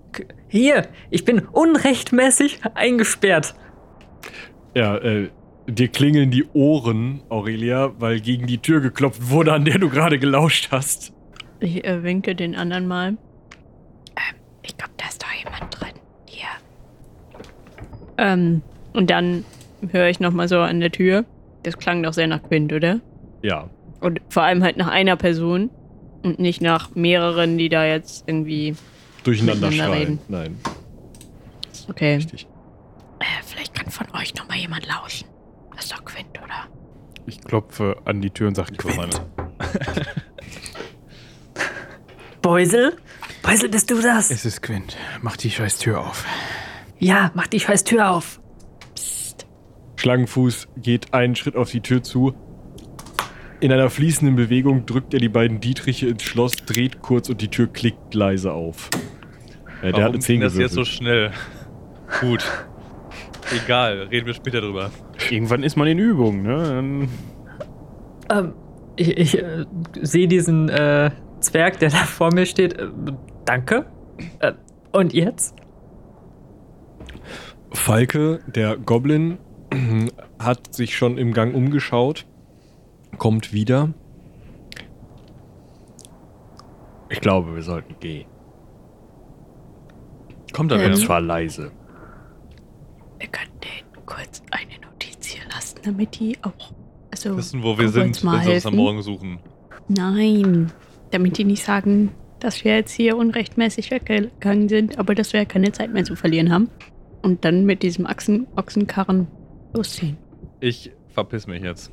Hier, 0.47 0.87
ich 1.11 1.25
bin 1.25 1.41
unrechtmäßig 1.41 2.61
eingesperrt. 2.75 3.55
Ja, 4.75 4.97
äh, 4.99 5.31
dir 5.67 5.89
klingeln 5.89 6.31
die 6.31 6.45
Ohren, 6.55 7.23
Aurelia, 7.29 7.93
weil 7.99 8.21
gegen 8.21 8.47
die 8.47 8.59
Tür 8.59 8.81
geklopft 8.81 9.31
wurde, 9.31 9.53
an 9.53 9.65
der 9.65 9.79
du 9.79 9.91
gerade 9.91 10.19
gelauscht 10.19 10.69
hast. 10.71 11.13
Ich 11.61 11.85
äh, 11.85 12.03
winke 12.03 12.35
den 12.35 12.55
anderen 12.55 12.87
mal. 12.87 13.09
Ähm, 13.09 13.17
ich 14.63 14.77
glaube, 14.77 14.93
da 14.97 15.09
ist 15.09 15.23
doch 15.23 15.33
jemand 15.33 15.81
drin. 15.81 15.95
Hier. 16.27 16.49
Ähm, 18.17 18.63
und 18.93 19.11
dann 19.11 19.45
höre 19.91 20.09
ich 20.09 20.21
nochmal 20.21 20.49
so 20.49 20.61
an 20.61 20.81
der 20.81 20.93
Tür. 20.93 21.25
Das 21.65 21.79
klang 21.79 22.03
doch 22.03 22.13
sehr 22.13 22.27
nach 22.27 22.43
Quint, 22.43 22.73
oder? 22.73 23.01
Ja. 23.43 23.69
Und 24.01 24.21
vor 24.29 24.43
allem 24.45 24.63
halt 24.63 24.77
nach 24.77 24.89
einer 24.89 25.17
Person 25.17 25.71
und 26.23 26.39
nicht 26.39 26.61
nach 26.61 26.95
mehreren, 26.95 27.59
die 27.59 27.69
da 27.69 27.85
jetzt 27.85 28.25
irgendwie. 28.27 28.77
Durcheinander 29.25 29.73
schreien. 29.73 29.93
reden. 29.93 30.19
Nein, 30.29 30.59
Okay. 31.89 32.17
richtig. 32.17 32.47
Äh, 33.21 33.25
vielleicht 33.45 33.75
kann 33.75 33.91
von 33.91 34.07
euch 34.15 34.35
nochmal 34.35 34.59
jemand 34.59 34.87
lauschen. 34.87 35.27
Das 35.75 35.85
ist 35.87 35.93
doch 35.93 36.05
Quint, 36.05 36.39
oder? 36.43 36.69
Ich 37.27 37.41
klopfe 37.41 37.97
an 38.05 38.21
die 38.21 38.31
Tür 38.31 38.49
und 38.49 38.55
sage, 38.55 38.75
Quint. 38.77 39.21
Beusel? 42.43 42.97
Beusel, 43.43 43.69
bist 43.69 43.91
du 43.91 44.01
das? 44.01 44.31
Es 44.31 44.45
ist 44.45 44.63
Quint. 44.63 44.97
Mach 45.23 45.37
die 45.37 45.51
scheiß 45.51 45.79
Tür 45.79 46.01
auf. 46.01 46.25
Ja, 46.99 47.31
mach 47.35 47.47
die 47.47 47.61
scheiß 47.61 47.85
Tür 47.85 48.11
auf. 48.11 48.41
Schlangenfuß 49.97 50.69
geht 50.77 51.13
einen 51.15 51.37
Schritt 51.37 51.57
auf 51.57 51.71
die 51.71 51.81
Tür 51.81 52.03
zu. 52.03 52.35
In 53.61 53.73
einer 53.73 53.91
fließenden 53.91 54.37
Bewegung 54.37 54.87
drückt 54.87 55.15
er 55.15 55.21
die 55.21 55.29
beiden 55.29 55.61
Dietriche 55.61 56.07
ins 56.07 56.23
Schloss, 56.23 56.53
dreht 56.53 57.03
kurz 57.03 57.29
und 57.29 57.41
die 57.41 57.49
Tür 57.49 57.67
klickt 57.67 58.15
leise 58.15 58.53
auf. 58.53 58.89
Äh, 59.83 59.93
der 59.93 60.05
hat 60.05 60.13
eine 60.13 60.21
10 60.21 60.35
ging 60.35 60.41
das 60.43 60.57
jetzt 60.57 60.73
so 60.73 60.83
gewürfelt. 60.83 60.97
schnell? 60.97 61.31
Gut. 62.21 62.45
Egal, 63.65 64.03
reden 64.11 64.27
wir 64.27 64.35
später 64.35 64.61
drüber. 64.61 64.91
Irgendwann 65.31 65.63
ist 65.63 65.77
man 65.77 65.89
in 65.89 65.99
Übung, 65.99 66.43
ne? 66.43 67.09
Ähm, 68.31 68.53
ich 68.97 69.17
ich 69.17 69.39
äh, 69.39 69.65
sehe 70.03 70.29
diesen 70.29 70.69
äh, 70.69 71.11
Zwerg, 71.41 71.79
der 71.79 71.91
da 71.91 71.99
vor 71.99 72.33
mir 72.33 72.47
steht. 72.47 72.79
Äh, 72.79 72.89
danke. 73.45 73.87
Äh, 74.41 74.53
und 74.93 75.13
jetzt? 75.15 75.57
Falke, 77.73 78.41
der 78.47 78.77
Goblin, 78.77 79.39
hat 80.39 80.75
sich 80.75 80.97
schon 80.97 81.19
im 81.19 81.33
Gang 81.33 81.55
umgeschaut, 81.55 82.27
kommt 83.19 83.53
wieder. 83.53 83.93
Ich 87.11 87.21
glaube, 87.21 87.55
wir 87.55 87.63
sollten 87.63 87.97
gehen. 88.01 88.27
Kommt 90.53 90.73
da 90.73 90.77
Ähm, 90.81 90.95
zwar 90.95 91.21
leise. 91.21 91.71
Wir 93.19 93.29
können 93.29 93.51
denen 93.63 94.07
kurz 94.07 94.43
eine 94.51 94.81
Notiz 94.85 95.27
hier 95.27 95.43
lassen, 95.51 95.79
damit 95.83 96.19
die 96.19 96.37
auch. 96.43 96.73
Also, 97.11 97.37
Wissen, 97.37 97.63
wo 97.63 97.79
wir 97.79 97.89
sind, 97.89 98.23
wenn 98.25 98.43
sie 98.43 98.55
uns 98.55 98.67
am. 98.67 98.77
Morgen 98.77 99.03
suchen. 99.03 99.39
Nein. 99.89 100.73
Damit 101.11 101.39
die 101.39 101.45
nicht 101.45 101.65
sagen, 101.65 102.13
dass 102.41 102.65
wir 102.65 102.77
jetzt 102.77 102.93
hier 102.93 103.17
unrechtmäßig 103.17 103.91
weggegangen 103.91 104.69
sind, 104.69 104.99
aber 104.99 105.15
dass 105.15 105.33
wir 105.33 105.45
keine 105.47 105.73
Zeit 105.73 105.93
mehr 105.93 106.05
zu 106.05 106.17
verlieren 106.17 106.53
haben. 106.53 106.69
Und 107.23 107.45
dann 107.45 107.65
mit 107.65 107.83
diesem 107.83 108.05
Ochsen 108.07 108.47
Ochsenkarren 108.57 109.27
losziehen. 109.75 110.19
Ich 110.61 110.93
verpiss 111.09 111.47
mich 111.47 111.63
jetzt. 111.63 111.91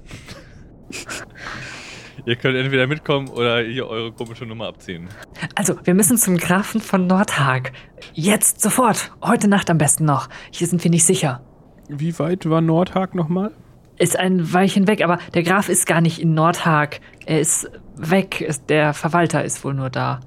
Ihr 2.26 2.36
könnt 2.38 2.56
entweder 2.58 2.88
mitkommen 2.88 3.28
oder 3.28 3.60
hier 3.62 3.88
eure 3.88 4.12
komische 4.12 4.46
Nummer 4.46 4.68
abziehen. 4.68 5.10
Also, 5.54 5.76
wir 5.84 5.94
müssen 5.94 6.18
zum 6.18 6.38
Grafen 6.38 6.82
von 6.82 7.06
Nordhag. 7.08 7.72
Jetzt, 8.14 8.62
sofort. 8.62 9.12
Heute 9.22 9.48
Nacht 9.48 9.70
am 9.70 9.78
besten 9.78 10.06
noch. 10.06 10.30
Hier 10.52 10.66
sind 10.68 10.84
wir 10.84 10.90
nicht 10.92 11.06
sicher. 11.06 11.42
Wie 11.90 12.18
weit 12.18 12.50
war 12.50 12.62
Nordhag 12.62 13.14
nochmal? 13.16 13.52
Ist 13.98 14.18
ein 14.18 14.52
Weilchen 14.54 14.88
weg, 14.88 15.04
aber 15.04 15.20
der 15.34 15.44
Graf 15.44 15.70
ist 15.70 15.86
gar 15.86 16.02
nicht 16.02 16.20
in 16.20 16.34
Nordhag. 16.34 17.00
Er 17.26 17.40
ist 17.42 17.70
weg. 17.96 18.42
Ist- 18.42 18.70
Der 18.70 18.94
Verwalter 18.94 19.44
ist 19.44 19.64
wohl 19.64 19.74
nur 19.74 19.90
da. 19.90 20.20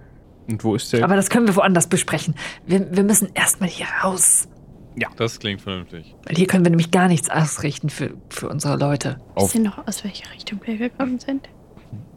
Und 0.48 0.62
wo 0.64 0.74
ist 0.74 0.92
der? 0.92 1.04
Aber 1.04 1.16
das 1.16 1.30
können 1.30 1.46
wir 1.48 1.56
woanders 1.56 1.88
besprechen. 1.88 2.34
Wir, 2.66 2.86
wir 2.96 3.02
müssen 3.02 3.28
erstmal 3.34 3.68
hier 3.68 3.86
raus. 4.04 4.48
Das 5.16 5.38
klingt 5.40 5.60
vernünftig. 5.60 6.14
Weil 6.26 6.36
hier 6.36 6.46
können 6.46 6.64
wir 6.64 6.70
nämlich 6.70 6.90
gar 6.90 7.08
nichts 7.08 7.30
ausrichten 7.30 7.90
für, 7.90 8.14
für 8.30 8.48
unsere 8.48 8.76
Leute. 8.76 9.20
Auf- 9.34 9.44
Wisst 9.44 9.54
ihr 9.56 9.62
noch, 9.62 9.86
aus 9.86 10.04
welcher 10.04 10.32
Richtung 10.34 10.60
wir 10.64 10.76
gekommen 10.76 11.18
sind? 11.18 11.48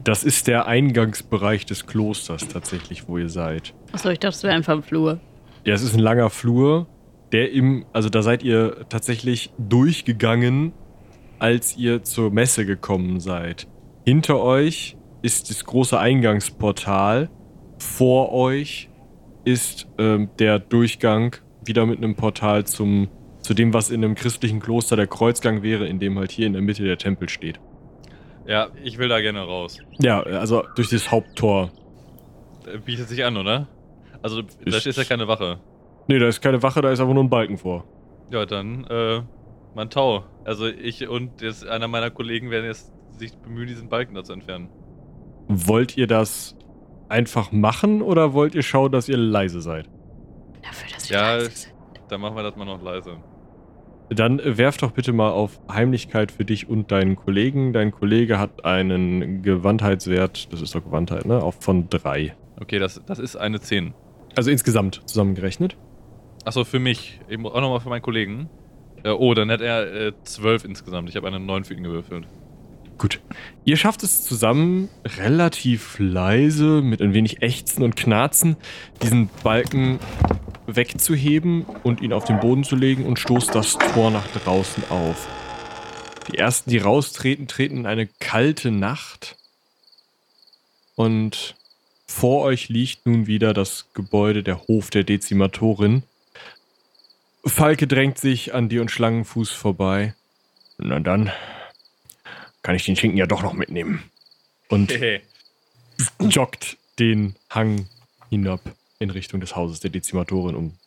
Das 0.03 0.23
ist 0.23 0.47
der 0.47 0.67
Eingangsbereich 0.67 1.65
des 1.65 1.85
Klosters 1.85 2.47
tatsächlich, 2.47 3.07
wo 3.07 3.17
ihr 3.17 3.29
seid. 3.29 3.73
Achso, 3.91 4.09
ich 4.09 4.19
dachte, 4.19 4.35
es 4.35 4.43
wäre 4.43 4.53
einfach 4.55 4.73
ein 4.73 4.83
Flur. 4.83 5.19
Ja, 5.65 5.73
es 5.75 5.83
ist 5.83 5.93
ein 5.93 5.99
langer 5.99 6.29
Flur, 6.31 6.87
der 7.31 7.51
im, 7.51 7.85
also 7.93 8.09
da 8.09 8.21
seid 8.23 8.41
ihr 8.43 8.85
tatsächlich 8.89 9.53
durchgegangen, 9.59 10.73
als 11.39 11.77
ihr 11.77 12.03
zur 12.03 12.31
Messe 12.31 12.65
gekommen 12.65 13.19
seid. 13.19 13.67
Hinter 14.05 14.41
euch 14.41 14.97
ist 15.21 15.49
das 15.51 15.63
große 15.65 15.97
Eingangsportal. 15.99 17.29
Vor 17.77 18.31
euch 18.31 18.89
ist 19.45 19.87
ähm, 19.97 20.29
der 20.39 20.59
Durchgang 20.59 21.35
wieder 21.63 21.85
mit 21.85 21.97
einem 21.97 22.15
Portal 22.15 22.65
zum, 22.65 23.07
zu 23.41 23.53
dem, 23.53 23.73
was 23.73 23.89
in 23.89 24.03
einem 24.03 24.15
christlichen 24.15 24.59
Kloster 24.59 24.95
der 24.95 25.07
Kreuzgang 25.07 25.63
wäre, 25.63 25.87
in 25.87 25.99
dem 25.99 26.17
halt 26.17 26.31
hier 26.31 26.47
in 26.47 26.53
der 26.53 26.61
Mitte 26.61 26.83
der 26.83 26.97
Tempel 26.97 27.29
steht. 27.29 27.59
Ja, 28.47 28.69
ich 28.83 28.97
will 28.97 29.07
da 29.07 29.21
gerne 29.21 29.41
raus. 29.41 29.77
Ja, 29.99 30.21
also 30.23 30.63
durch 30.75 30.89
das 30.89 31.11
Haupttor. 31.11 31.71
Äh, 32.65 32.79
Bietet 32.79 33.07
sich 33.07 33.23
an, 33.23 33.37
oder? 33.37 33.67
Also, 34.23 34.41
da 34.41 34.77
Ist- 34.77 34.97
ja 34.97 35.03
keine 35.03 35.27
Wache. 35.27 35.59
Nee, 36.07 36.19
da 36.19 36.27
ist 36.27 36.41
keine 36.41 36.61
Wache, 36.63 36.81
da 36.81 36.91
ist 36.91 36.99
aber 36.99 37.13
nur 37.13 37.23
ein 37.23 37.29
Balken 37.29 37.57
vor. 37.57 37.85
Ja, 38.31 38.45
dann, 38.45 38.85
äh, 38.85 39.21
man 39.75 39.89
Tau. 39.89 40.23
Also, 40.43 40.67
ich 40.67 41.07
und 41.07 41.41
jetzt 41.41 41.65
einer 41.67 41.87
meiner 41.87 42.09
Kollegen 42.09 42.49
werden 42.49 42.65
jetzt 42.65 42.91
sich 43.17 43.33
bemühen, 43.37 43.67
diesen 43.67 43.87
Balken 43.89 44.15
da 44.15 44.23
zu 44.23 44.33
entfernen. 44.33 44.69
Wollt 45.47 45.95
ihr 45.97 46.07
das 46.07 46.55
einfach 47.09 47.51
machen 47.51 48.01
oder 48.01 48.33
wollt 48.33 48.55
ihr 48.55 48.63
schauen, 48.63 48.91
dass 48.91 49.07
ihr 49.09 49.17
leise 49.17 49.61
seid? 49.61 49.87
Dafür, 50.61 50.89
dass 50.93 51.09
wir 51.09 51.17
Ja, 51.17 51.35
leise 51.35 51.51
sind. 51.51 51.73
Dann 52.09 52.21
machen 52.21 52.35
wir 52.35 52.43
das 52.43 52.55
mal 52.55 52.65
noch 52.65 52.81
leise. 52.81 53.17
Dann 54.09 54.39
äh, 54.39 54.57
werf 54.57 54.77
doch 54.77 54.91
bitte 54.91 55.13
mal 55.13 55.31
auf 55.31 55.59
Heimlichkeit 55.71 56.31
für 56.31 56.43
dich 56.43 56.67
und 56.67 56.91
deinen 56.91 57.15
Kollegen. 57.15 57.71
Dein 57.71 57.91
Kollege 57.91 58.39
hat 58.39 58.65
einen 58.65 59.41
Gewandheitswert, 59.41 60.51
das 60.51 60.61
ist 60.61 60.75
doch 60.75 60.83
Gewandheit, 60.83 61.25
ne? 61.25 61.41
Auf 61.41 61.55
von 61.61 61.89
drei. 61.89 62.35
Okay, 62.59 62.77
das, 62.79 63.01
das 63.05 63.19
ist 63.19 63.37
eine 63.37 63.59
10. 63.61 63.93
Also 64.35 64.51
insgesamt 64.51 65.01
zusammengerechnet. 65.05 65.77
Achso, 66.43 66.63
für 66.63 66.79
mich. 66.79 67.19
Eben 67.29 67.45
auch 67.45 67.61
nochmal 67.61 67.79
für 67.79 67.89
meinen 67.89 68.01
Kollegen. 68.01 68.49
Äh, 69.03 69.11
oh, 69.11 69.33
dann 69.33 69.49
hat 69.49 69.61
er 69.61 70.07
äh, 70.07 70.13
12 70.23 70.65
insgesamt. 70.65 71.09
Ich 71.09 71.15
habe 71.15 71.27
eine 71.27 71.39
9 71.39 71.63
für 71.63 71.73
ihn 71.73 71.83
gewürfelt. 71.83 72.27
Gut. 73.01 73.19
Ihr 73.65 73.77
schafft 73.77 74.03
es 74.03 74.23
zusammen, 74.23 74.87
relativ 75.17 75.97
leise, 75.97 76.83
mit 76.83 77.01
ein 77.01 77.15
wenig 77.15 77.41
Ächzen 77.41 77.81
und 77.81 77.95
Knarzen, 77.95 78.57
diesen 79.01 79.27
Balken 79.41 79.99
wegzuheben 80.67 81.65
und 81.81 82.01
ihn 82.01 82.13
auf 82.13 82.25
den 82.25 82.39
Boden 82.39 82.63
zu 82.63 82.75
legen 82.75 83.07
und 83.07 83.17
stoßt 83.17 83.55
das 83.55 83.79
Tor 83.79 84.11
nach 84.11 84.27
draußen 84.27 84.83
auf. 84.91 85.27
Die 86.31 86.37
ersten, 86.37 86.69
die 86.69 86.77
raustreten, 86.77 87.47
treten 87.47 87.77
in 87.77 87.85
eine 87.87 88.05
kalte 88.19 88.69
Nacht. 88.69 89.35
Und 90.93 91.55
vor 92.05 92.43
euch 92.43 92.69
liegt 92.69 93.07
nun 93.07 93.25
wieder 93.25 93.55
das 93.55 93.87
Gebäude, 93.95 94.43
der 94.43 94.67
Hof 94.67 94.91
der 94.91 95.03
Dezimatorin. 95.03 96.03
Falke 97.47 97.87
drängt 97.87 98.19
sich 98.19 98.53
an 98.53 98.69
dir 98.69 98.81
und 98.81 98.91
Schlangenfuß 98.91 99.49
vorbei. 99.49 100.13
Na 100.77 100.99
dann, 100.99 101.31
kann 102.61 102.75
ich 102.75 102.85
den 102.85 102.95
Schinken 102.95 103.17
ja 103.17 103.25
doch 103.25 103.41
noch 103.43 103.53
mitnehmen. 103.53 104.03
Und 104.69 104.93
joggt 106.19 106.77
den 106.99 107.35
Hang 107.49 107.87
hinab 108.29 108.61
in 108.99 109.09
Richtung 109.09 109.41
des 109.41 109.55
Hauses 109.55 109.79
der 109.79 109.89
Dezimatorin, 109.89 110.55
um 110.55 110.77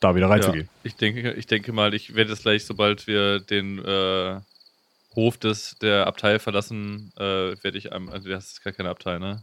da 0.00 0.14
wieder 0.14 0.26
Ja, 0.26 0.32
reinzugehen. 0.32 0.68
ich, 0.82 0.96
denke, 0.96 1.32
ich 1.34 1.46
denke 1.46 1.72
mal, 1.72 1.94
ich 1.94 2.14
werde 2.14 2.32
es 2.32 2.42
gleich, 2.42 2.64
sobald 2.64 3.06
wir 3.06 3.40
den 3.40 3.78
äh, 3.78 4.40
Hof 5.14 5.38
des, 5.38 5.76
der 5.80 6.06
Abtei 6.06 6.38
verlassen, 6.38 7.12
äh, 7.16 7.22
werde 7.62 7.78
ich 7.78 7.92
einmal, 7.92 8.14
also 8.14 8.28
das 8.28 8.52
ist 8.52 8.64
gar 8.64 8.72
keine 8.72 8.90
Abtei, 8.90 9.18
ne? 9.18 9.42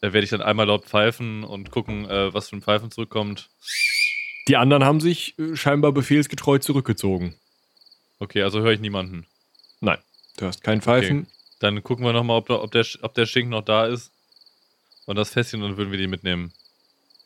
Da 0.00 0.12
werde 0.12 0.24
ich 0.24 0.30
dann 0.30 0.42
einmal 0.42 0.66
laut 0.66 0.84
pfeifen 0.84 1.42
und 1.42 1.70
gucken, 1.70 2.08
äh, 2.08 2.32
was 2.32 2.50
für 2.50 2.56
ein 2.56 2.62
Pfeifen 2.62 2.90
zurückkommt. 2.90 3.48
Die 4.46 4.56
anderen 4.56 4.84
haben 4.84 5.00
sich 5.00 5.38
äh, 5.38 5.56
scheinbar 5.56 5.92
befehlsgetreu 5.92 6.58
zurückgezogen. 6.58 7.34
Okay, 8.18 8.42
also 8.42 8.60
höre 8.60 8.72
ich 8.72 8.80
niemanden. 8.80 9.26
Nein, 9.80 9.98
du 10.36 10.46
hast 10.46 10.62
kein 10.62 10.80
Pfeifen. 10.80 11.26
Dann 11.58 11.82
gucken 11.82 12.04
wir 12.04 12.12
nochmal, 12.12 12.38
ob, 12.38 12.50
ob, 12.50 12.70
der, 12.70 12.84
ob 13.02 13.14
der 13.14 13.26
Schinken 13.26 13.50
noch 13.50 13.64
da 13.64 13.86
ist. 13.86 14.12
Und 15.06 15.16
das 15.16 15.30
Fässchen, 15.30 15.60
dann 15.60 15.76
würden 15.76 15.90
wir 15.90 15.98
die 15.98 16.08
mitnehmen. 16.08 16.52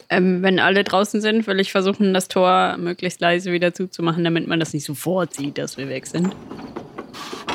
Ähm, 0.08 0.42
wenn 0.42 0.58
alle 0.58 0.84
draußen 0.84 1.20
sind, 1.20 1.46
will 1.46 1.60
ich 1.60 1.72
versuchen, 1.72 2.12
das 2.14 2.28
Tor 2.28 2.76
möglichst 2.78 3.20
leise 3.20 3.52
wieder 3.52 3.72
zuzumachen, 3.72 4.24
damit 4.24 4.46
man 4.46 4.60
das 4.60 4.72
nicht 4.72 4.84
sofort 4.84 5.34
sieht, 5.34 5.58
dass 5.58 5.76
wir 5.76 5.88
weg 5.88 6.06
sind. 6.06 6.34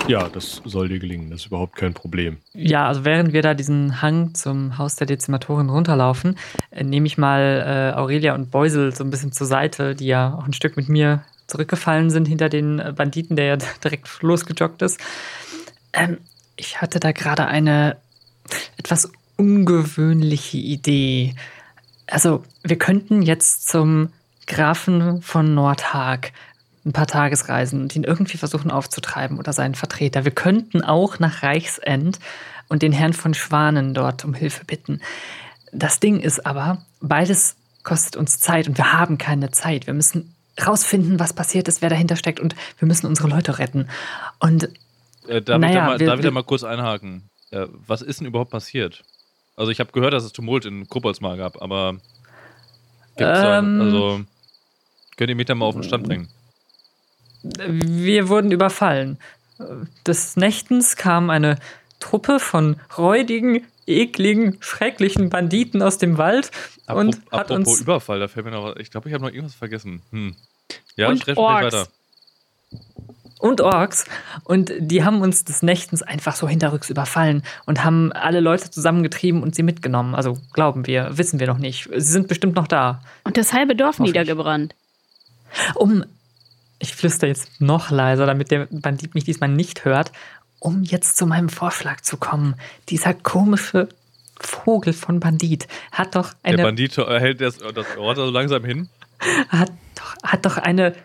Ja, 0.08 0.30
das 0.30 0.62
soll 0.64 0.88
dir 0.88 1.00
gelingen. 1.00 1.32
Das 1.32 1.42
ist 1.42 1.48
überhaupt 1.48 1.76
kein 1.76 1.94
Problem. 1.94 2.38
Ja, 2.54 2.88
also 2.88 3.06
während 3.06 3.34
wir 3.34 3.42
da 3.42 3.56
diesen 3.56 4.02
Hang 4.02 4.36
zum 4.36 4.78
Haus 4.78 4.96
der 4.96 5.08
Dezimatorin 5.08 5.70
runterlaufen, 5.70 6.38
äh, 6.72 6.84
nehme 6.84 7.08
ich 7.08 7.18
mal 7.18 7.92
äh, 7.96 7.98
Aurelia 7.98 8.36
und 8.36 8.52
Beusel 8.52 8.94
so 8.94 9.04
ein 9.04 9.10
bisschen 9.10 9.32
zur 9.32 9.48
Seite, 9.48 9.96
die 9.96 10.06
ja 10.06 10.36
auch 10.36 10.46
ein 10.46 10.54
Stück 10.54 10.78
mit 10.78 10.90
mir 10.90 11.24
zurückgefallen 11.48 12.10
sind 12.10 12.28
hinter 12.28 12.50
den 12.50 12.80
äh, 12.80 12.94
Banditen, 12.96 13.36
der 13.36 13.46
ja 13.46 13.58
direkt 13.84 14.22
losgejoggt 14.22 14.82
ist. 14.82 15.00
Ähm, 15.94 16.18
ich 16.56 16.82
hatte 16.82 17.00
da 17.00 17.12
gerade 17.12 17.48
eine 17.48 17.98
etwas 18.78 19.12
ungewöhnliche 19.38 20.58
Idee. 20.58 21.36
Also, 22.08 22.44
wir 22.64 22.78
könnten 22.78 23.22
jetzt 23.22 23.68
zum 23.68 24.10
Grafen 24.48 25.22
von 25.22 25.54
Nordhag 25.54 26.32
ein 26.86 26.94
paar 26.94 27.08
Tagesreisen 27.08 27.82
und 27.82 27.96
ihn 27.96 28.04
irgendwie 28.04 28.38
versuchen 28.38 28.70
aufzutreiben 28.70 29.40
oder 29.40 29.54
seinen 29.54 29.76
Vertreter. 29.76 30.24
Wir 30.24 30.32
könnten 30.32 30.84
auch 30.84 31.20
nach 31.20 31.42
Reichsend 31.42 32.20
und 32.70 32.84
den 32.84 32.92
Herrn 32.92 33.14
von 33.14 33.34
Schwanen 33.34 33.94
dort 33.94 34.24
um 34.24 34.34
Hilfe 34.34 34.66
bitten. 34.66 35.02
Das 35.72 36.00
Ding 36.00 36.20
ist 36.20 36.46
aber, 36.46 36.86
beides 37.02 37.56
kostet 37.84 38.16
uns 38.16 38.40
Zeit 38.40 38.68
und 38.68 38.78
wir 38.78 38.94
haben 38.94 39.18
keine 39.18 39.52
Zeit. 39.52 39.88
Wir 39.88 39.94
müssen 39.94 40.35
rausfinden, 40.66 41.20
was 41.20 41.34
passiert 41.34 41.68
ist, 41.68 41.82
wer 41.82 41.90
dahinter 41.90 42.16
steckt 42.16 42.40
und 42.40 42.56
wir 42.80 42.88
müssen 42.88 43.08
unsere 43.08 43.28
Leute 43.28 43.60
retten. 43.60 43.88
Und 44.40 44.70
Äh, 45.28 45.42
darf, 45.42 45.56
ich 45.58 45.62
Naja, 45.62 45.74
da 45.76 45.86
mal, 45.88 46.00
wir- 46.00 46.08
darf 46.08 46.20
ich 46.20 46.26
da 46.26 46.32
mal 46.32 46.44
kurz 46.44 46.64
einhaken? 46.64 47.30
Äh, 47.52 47.66
was 47.88 48.02
ist 48.02 48.20
denn 48.20 48.28
überhaupt 48.28 48.52
passiert? 48.52 49.04
Also 49.56 49.72
ich 49.72 49.80
habe 49.80 49.92
gehört, 49.92 50.14
dass 50.14 50.24
es 50.24 50.34
Tumult 50.34 50.66
in 50.66 50.88
Koboldsmar 50.90 51.38
gab, 51.38 51.62
aber 51.62 51.94
gibt's 53.18 53.40
da, 53.42 53.60
Ähm. 53.60 53.82
also 53.82 54.22
könnt 55.18 55.30
ihr 55.30 55.36
mich 55.36 55.46
da 55.48 55.56
mal 55.56 55.66
auf 55.66 55.76
den 55.76 55.84
Stand 55.84 56.04
bringen? 56.06 56.30
wir 57.44 58.28
wurden 58.30 58.52
überfallen. 58.52 59.20
Des 60.06 60.36
Nächtens 60.36 60.96
kam 60.96 61.30
eine 61.30 61.60
Truppe 62.00 62.40
von 62.40 62.78
räudigen, 62.98 63.64
ekligen, 63.88 64.58
schrecklichen 64.62 65.30
Banditen 65.30 65.82
aus 65.82 65.98
dem 65.98 66.18
Wald 66.18 66.52
und 66.88 67.16
Apro- 67.18 67.32
hat 67.32 67.52
apropos 67.52 67.68
uns 67.74 67.82
Überfall, 67.82 68.20
da 68.20 68.28
fällt 68.28 68.46
mir 68.46 68.52
noch, 68.52 68.76
ich 68.78 68.90
glaube, 68.92 69.10
ich 69.10 69.14
habe 69.14 69.24
noch 69.24 69.32
irgendwas 69.32 69.56
vergessen. 69.56 70.02
Hm. 70.12 70.36
Ja, 70.96 71.10
Und 71.10 71.28
Orks. 71.38 71.66
weiter. 71.66 71.88
und 73.40 73.62
Orks 73.62 74.06
und 74.44 74.72
die 74.80 75.04
haben 75.04 75.22
uns 75.22 75.44
des 75.44 75.62
Nächtens 75.62 76.02
einfach 76.02 76.36
so 76.36 76.48
hinterrücks 76.48 76.90
überfallen 76.90 77.44
und 77.66 77.84
haben 77.84 78.12
alle 78.14 78.40
Leute 78.40 78.72
zusammengetrieben 78.72 79.44
und 79.44 79.54
sie 79.56 79.62
mitgenommen. 79.64 80.16
Also 80.16 80.38
glauben 80.54 80.88
wir, 80.88 81.18
wissen 81.18 81.40
wir 81.40 81.48
noch 81.48 81.58
nicht. 81.60 81.90
Sie 81.94 82.00
sind 82.12 82.28
bestimmt 82.28 82.56
noch 82.56 82.68
da. 82.68 83.02
Und 83.24 83.38
das 83.38 83.54
halbe 83.54 83.76
Dorf 83.76 84.00
niedergebrannt. 84.00 84.74
Um, 85.76 86.04
ich 86.80 86.96
flüster 86.96 87.28
jetzt 87.28 87.62
noch 87.62 87.92
leiser, 87.92 88.26
damit 88.26 88.52
der 88.52 88.68
Bandit 88.72 89.14
mich 89.16 89.24
diesmal 89.26 89.50
nicht 89.50 89.86
hört, 89.86 90.12
um 90.66 90.82
jetzt 90.82 91.16
zu 91.16 91.28
meinem 91.28 91.50
Vorschlag 91.50 92.02
zu 92.02 92.18
kommen. 92.18 92.56
Dieser 92.90 93.14
komische 93.14 93.88
Vogel 94.40 94.94
von 94.94 95.20
Bandit 95.20 95.68
hat 95.92 96.16
doch 96.16 96.34
Der 96.44 96.54
eine, 96.54 96.64
Bandit 96.64 96.98
äh, 96.98 97.20
hält 97.20 97.40
das, 97.40 97.60
das 97.60 97.98
Ort 97.98 98.18
so 98.18 98.26
langsam 98.32 98.66
hin. 98.66 98.90
hat 99.50 99.72
doch, 99.94 100.16
hat 100.24 100.46
doch 100.46 100.58
eine, 100.58 100.96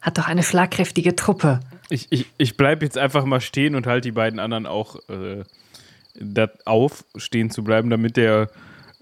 hat 0.00 0.16
doch 0.16 0.26
eine 0.26 0.42
schlagkräftige 0.42 1.16
Truppe. 1.16 1.60
Ich, 1.90 2.06
ich, 2.08 2.26
ich 2.38 2.56
bleibe 2.56 2.86
jetzt 2.86 2.96
einfach 2.96 3.26
mal 3.26 3.42
stehen 3.42 3.74
und 3.74 3.86
halte 3.86 4.08
die 4.08 4.12
beiden 4.12 4.40
anderen 4.40 4.66
auch 4.66 4.96
äh, 5.10 5.44
auf, 6.64 7.04
stehen 7.16 7.50
zu 7.50 7.62
bleiben, 7.62 7.90
damit 7.90 8.16
der 8.16 8.48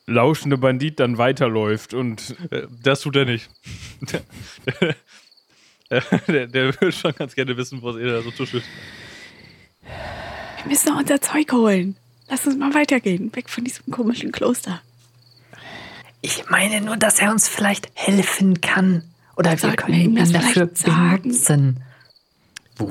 lauschende 0.07 0.59
Bandit 0.59 0.99
dann 0.99 1.17
weiterläuft. 1.17 1.95
Und 1.95 2.35
Äh, 2.51 2.63
Das 2.83 3.03
tut 3.03 3.15
er 3.15 3.25
nicht. 3.25 3.49
Der, 5.91 6.03
der, 6.29 6.47
der 6.49 6.65
würde 6.67 6.93
schon 6.93 7.15
ganz 7.15 7.35
gerne 7.35 7.57
wissen, 7.57 7.83
was 7.83 7.97
ihr 7.97 8.13
da 8.13 8.21
so 8.21 8.31
tuschelt. 8.31 8.63
Wir 10.63 10.67
müssen 10.71 10.89
noch 10.93 10.99
unser 10.99 11.21
Zeug 11.21 11.53
holen. 11.53 11.97
Lass 12.29 12.47
uns 12.47 12.57
mal 12.57 12.75
weitergehen. 12.75 13.35
Weg 13.35 13.49
von 13.49 13.65
diesem 13.65 13.91
komischen 13.91 14.33
Kloster. 14.33 14.81
Ich 16.21 16.49
meine 16.51 16.81
nur, 16.81 16.97
dass 16.97 17.21
er 17.21 17.31
uns 17.31 17.49
vielleicht 17.49 17.89
helfen 17.95 18.61
kann. 18.61 19.05
Oder 19.37 19.53
wir 19.53 19.59
Sollten 19.59 19.77
können 19.77 19.97
wir 19.97 20.05
ihm 20.05 20.11
ihn 20.11 20.17
das 20.17 20.33
dafür 20.33 20.53
vielleicht 20.69 20.79
sagen? 20.79 21.23
benutzen. 21.23 21.83
wo, 22.77 22.91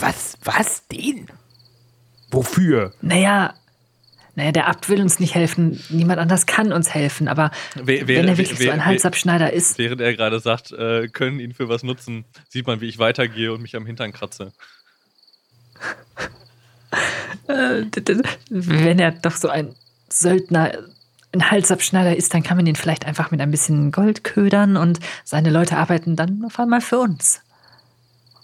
was, 0.00 0.36
was, 0.44 0.86
den? 0.88 1.26
Wofür? 2.30 2.92
Naja, 3.00 3.54
naja, 4.34 4.52
der 4.52 4.68
Abt 4.68 4.88
will 4.88 5.00
uns 5.00 5.18
nicht 5.18 5.34
helfen. 5.34 5.82
Niemand 5.90 6.18
anders 6.20 6.46
kann 6.46 6.72
uns 6.72 6.92
helfen. 6.94 7.28
Aber 7.28 7.50
wer- 7.74 8.06
wenn 8.06 8.28
er 8.28 8.38
wirklich 8.38 8.58
wer- 8.60 8.66
so 8.66 8.72
ein 8.72 8.84
Halsabschneider 8.84 9.52
ist, 9.52 9.78
Während 9.78 10.00
er 10.00 10.14
gerade 10.14 10.40
sagt, 10.40 10.72
äh, 10.72 11.08
können 11.08 11.40
ihn 11.40 11.52
für 11.54 11.68
was 11.68 11.82
nutzen, 11.82 12.24
sieht 12.48 12.66
man, 12.66 12.80
wie 12.80 12.86
ich 12.88 12.98
weitergehe 12.98 13.52
und 13.52 13.62
mich 13.62 13.76
am 13.76 13.86
Hintern 13.86 14.12
kratze. 14.12 14.52
Wenn 17.46 18.98
er 18.98 19.12
doch 19.12 19.36
so 19.36 19.48
ein 19.48 19.74
Söldner, 20.08 20.72
ein 21.32 21.50
Halsabschneider 21.50 22.16
ist, 22.16 22.34
dann 22.34 22.42
kann 22.42 22.56
man 22.56 22.66
ihn 22.66 22.76
vielleicht 22.76 23.06
einfach 23.06 23.30
mit 23.30 23.40
ein 23.40 23.50
bisschen 23.50 23.90
Gold 23.90 24.24
ködern 24.24 24.76
und 24.76 25.00
seine 25.24 25.50
Leute 25.50 25.76
arbeiten 25.76 26.16
dann 26.16 26.44
auf 26.44 26.58
einmal 26.58 26.80
für 26.80 26.98
uns. 26.98 27.40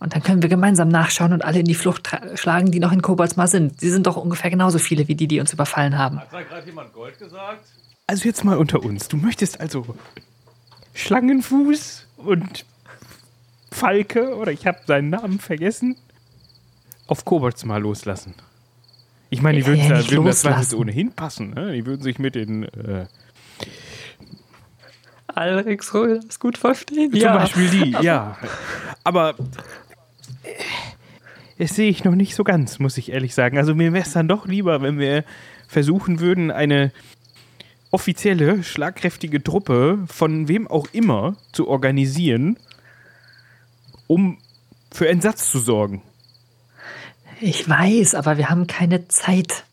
Und 0.00 0.14
dann 0.14 0.22
können 0.22 0.42
wir 0.42 0.48
gemeinsam 0.48 0.88
nachschauen 0.88 1.32
und 1.32 1.44
alle 1.44 1.58
in 1.58 1.64
die 1.64 1.74
Flucht 1.74 2.10
schlagen, 2.34 2.70
die 2.70 2.78
noch 2.78 2.92
in 2.92 3.02
Koboldsmar 3.02 3.48
sind. 3.48 3.80
Sie 3.80 3.90
sind 3.90 4.06
doch 4.06 4.16
ungefähr 4.16 4.50
genauso 4.50 4.78
viele 4.78 5.08
wie 5.08 5.16
die, 5.16 5.26
die 5.26 5.40
uns 5.40 5.52
überfallen 5.52 5.98
haben. 5.98 6.20
Hat 6.20 6.32
da 6.32 6.42
gerade 6.42 6.66
jemand 6.66 6.92
Gold 6.92 7.18
gesagt? 7.18 7.64
Also 8.06 8.24
jetzt 8.24 8.44
mal 8.44 8.56
unter 8.56 8.82
uns. 8.82 9.08
Du 9.08 9.16
möchtest 9.16 9.60
also 9.60 9.96
Schlangenfuß 10.94 12.06
und 12.16 12.64
Falke, 13.70 14.34
oder 14.36 14.52
ich 14.52 14.66
habe 14.66 14.78
seinen 14.86 15.10
Namen 15.10 15.40
vergessen, 15.40 15.96
auf 17.08 17.24
Kobolds 17.24 17.64
mal 17.64 17.80
loslassen. 17.80 18.34
Ich 19.30 19.42
meine, 19.42 19.58
die 19.58 19.62
Ja, 19.62 19.66
würden, 19.68 19.82
ja, 19.82 19.88
da, 19.88 19.96
nicht 19.98 20.10
würden 20.12 20.24
das 20.26 20.42
jetzt 20.42 20.74
ohnehin 20.74 21.12
passen. 21.12 21.50
Ne? 21.50 21.72
Die 21.72 21.84
würden 21.84 22.02
sich 22.02 22.18
mit 22.18 22.34
den, 22.34 22.64
äh, 22.64 23.06
Alrix 25.26 25.92
Röhl 25.94 26.20
das 26.26 26.40
gut 26.40 26.56
verstehen. 26.58 27.12
zum 27.12 27.20
Beispiel 27.20 27.68
die, 27.68 27.90
ja. 28.02 28.36
Aber 29.04 29.34
äh, 30.42 30.48
das 31.58 31.74
sehe 31.74 31.90
ich 31.90 32.04
noch 32.04 32.14
nicht 32.14 32.34
so 32.34 32.44
ganz, 32.44 32.78
muss 32.78 32.96
ich 32.96 33.12
ehrlich 33.12 33.34
sagen. 33.34 33.58
Also 33.58 33.74
mir 33.74 33.92
wäre 33.92 34.04
es 34.04 34.12
dann 34.12 34.28
doch 34.28 34.46
lieber, 34.46 34.80
wenn 34.80 34.98
wir 34.98 35.24
versuchen 35.66 36.20
würden, 36.20 36.50
eine 36.50 36.92
offizielle, 37.90 38.62
schlagkräftige 38.62 39.42
Truppe 39.42 39.98
von 40.06 40.48
wem 40.48 40.66
auch 40.68 40.86
immer 40.92 41.36
zu 41.52 41.68
organisieren, 41.68 42.58
um 44.06 44.38
für 44.90 45.08
Entsatz 45.08 45.50
zu 45.50 45.58
sorgen. 45.58 46.02
Ich 47.40 47.68
weiß, 47.68 48.14
aber 48.14 48.36
wir 48.38 48.50
haben 48.50 48.66
keine 48.66 49.08
Zeit. 49.08 49.64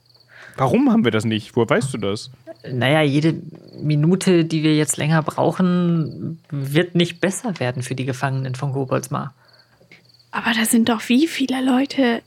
Warum 0.58 0.92
haben 0.92 1.04
wir 1.04 1.12
das 1.12 1.26
nicht? 1.26 1.56
Woher 1.56 1.70
weißt 1.70 1.94
du 1.94 1.98
das? 1.98 2.32
Naja, 2.72 3.02
jede 3.02 3.36
Minute, 3.80 4.46
die 4.46 4.64
wir 4.64 4.76
jetzt 4.76 4.98
länger 4.98 5.22
brauchen, 5.22 6.40
wird 6.50 6.96
nicht 6.96 7.20
besser 7.22 7.60
werden 7.60 7.84
für 7.84 7.96
die 7.96 8.06
Gefangenen 8.06 8.56
von 8.56 8.72
Koboldsmar. 8.72 9.34
Aber 10.32 10.52
da 10.54 10.66
sind 10.66 10.90
doch 10.90 11.08
wie 11.10 11.28
viele 11.28 11.64
Leute 11.64 12.22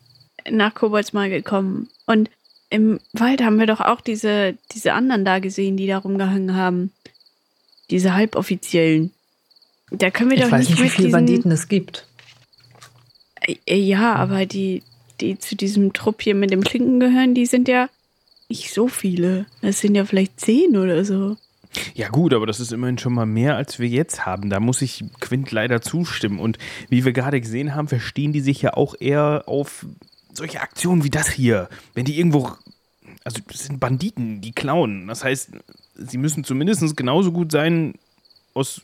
nach 0.50 0.74
Koboldsmar 0.74 1.28
gekommen. 1.28 1.88
Und 2.06 2.30
im 2.70 3.00
Wald 3.12 3.42
haben 3.42 3.58
wir 3.58 3.66
doch 3.66 3.80
auch 3.80 4.00
diese, 4.00 4.54
diese 4.72 4.92
anderen 4.92 5.24
da 5.24 5.38
gesehen, 5.38 5.76
die 5.76 5.86
da 5.86 5.98
rumgehangen 5.98 6.54
haben. 6.54 6.92
Diese 7.90 8.14
Halboffiziellen. 8.14 9.12
Da 9.90 10.10
können 10.10 10.30
wir 10.30 10.36
Ich 10.36 10.44
doch 10.44 10.52
weiß 10.52 10.68
nicht 10.68 10.70
nicht, 10.70 10.82
wie 10.82 10.88
viele 10.90 11.08
diesen, 11.08 11.12
Banditen 11.12 11.50
es 11.50 11.68
gibt. 11.68 12.06
Äh, 13.66 13.76
Ja, 13.76 14.14
aber 14.14 14.44
die, 14.44 14.82
die 15.20 15.38
zu 15.38 15.56
diesem 15.56 15.92
Trupp 15.92 16.22
hier 16.22 16.34
mit 16.34 16.50
dem 16.50 16.62
Klinken 16.62 17.00
gehören, 17.00 17.34
die 17.34 17.46
sind 17.46 17.68
ja 17.68 17.88
nicht 18.48 18.72
so 18.72 18.88
viele. 18.88 19.46
Das 19.60 19.80
sind 19.80 19.94
ja 19.94 20.04
vielleicht 20.04 20.40
zehn 20.40 20.76
oder 20.76 21.04
so. 21.04 21.36
Ja 21.94 22.08
gut, 22.08 22.32
aber 22.32 22.46
das 22.46 22.60
ist 22.60 22.72
immerhin 22.72 22.98
schon 22.98 23.12
mal 23.12 23.26
mehr, 23.26 23.56
als 23.56 23.78
wir 23.78 23.88
jetzt 23.88 24.24
haben. 24.24 24.48
Da 24.48 24.58
muss 24.58 24.80
ich 24.80 25.04
Quint 25.20 25.52
leider 25.52 25.82
zustimmen. 25.82 26.38
Und 26.38 26.58
wie 26.88 27.04
wir 27.04 27.12
gerade 27.12 27.40
gesehen 27.40 27.74
haben, 27.74 27.88
verstehen 27.88 28.32
die 28.32 28.40
sich 28.40 28.62
ja 28.62 28.74
auch 28.74 28.94
eher 28.98 29.44
auf 29.46 29.84
solche 30.32 30.60
Aktionen 30.60 31.04
wie 31.04 31.10
das 31.10 31.28
hier. 31.28 31.68
Wenn 31.94 32.04
die 32.04 32.18
irgendwo... 32.18 32.52
Also 33.24 33.40
das 33.46 33.64
sind 33.64 33.80
Banditen, 33.80 34.40
die 34.40 34.52
klauen. 34.52 35.08
Das 35.08 35.24
heißt, 35.24 35.50
sie 35.94 36.18
müssen 36.18 36.44
zumindest 36.44 36.96
genauso 36.96 37.32
gut 37.32 37.52
sein, 37.52 37.94
aus 38.54 38.80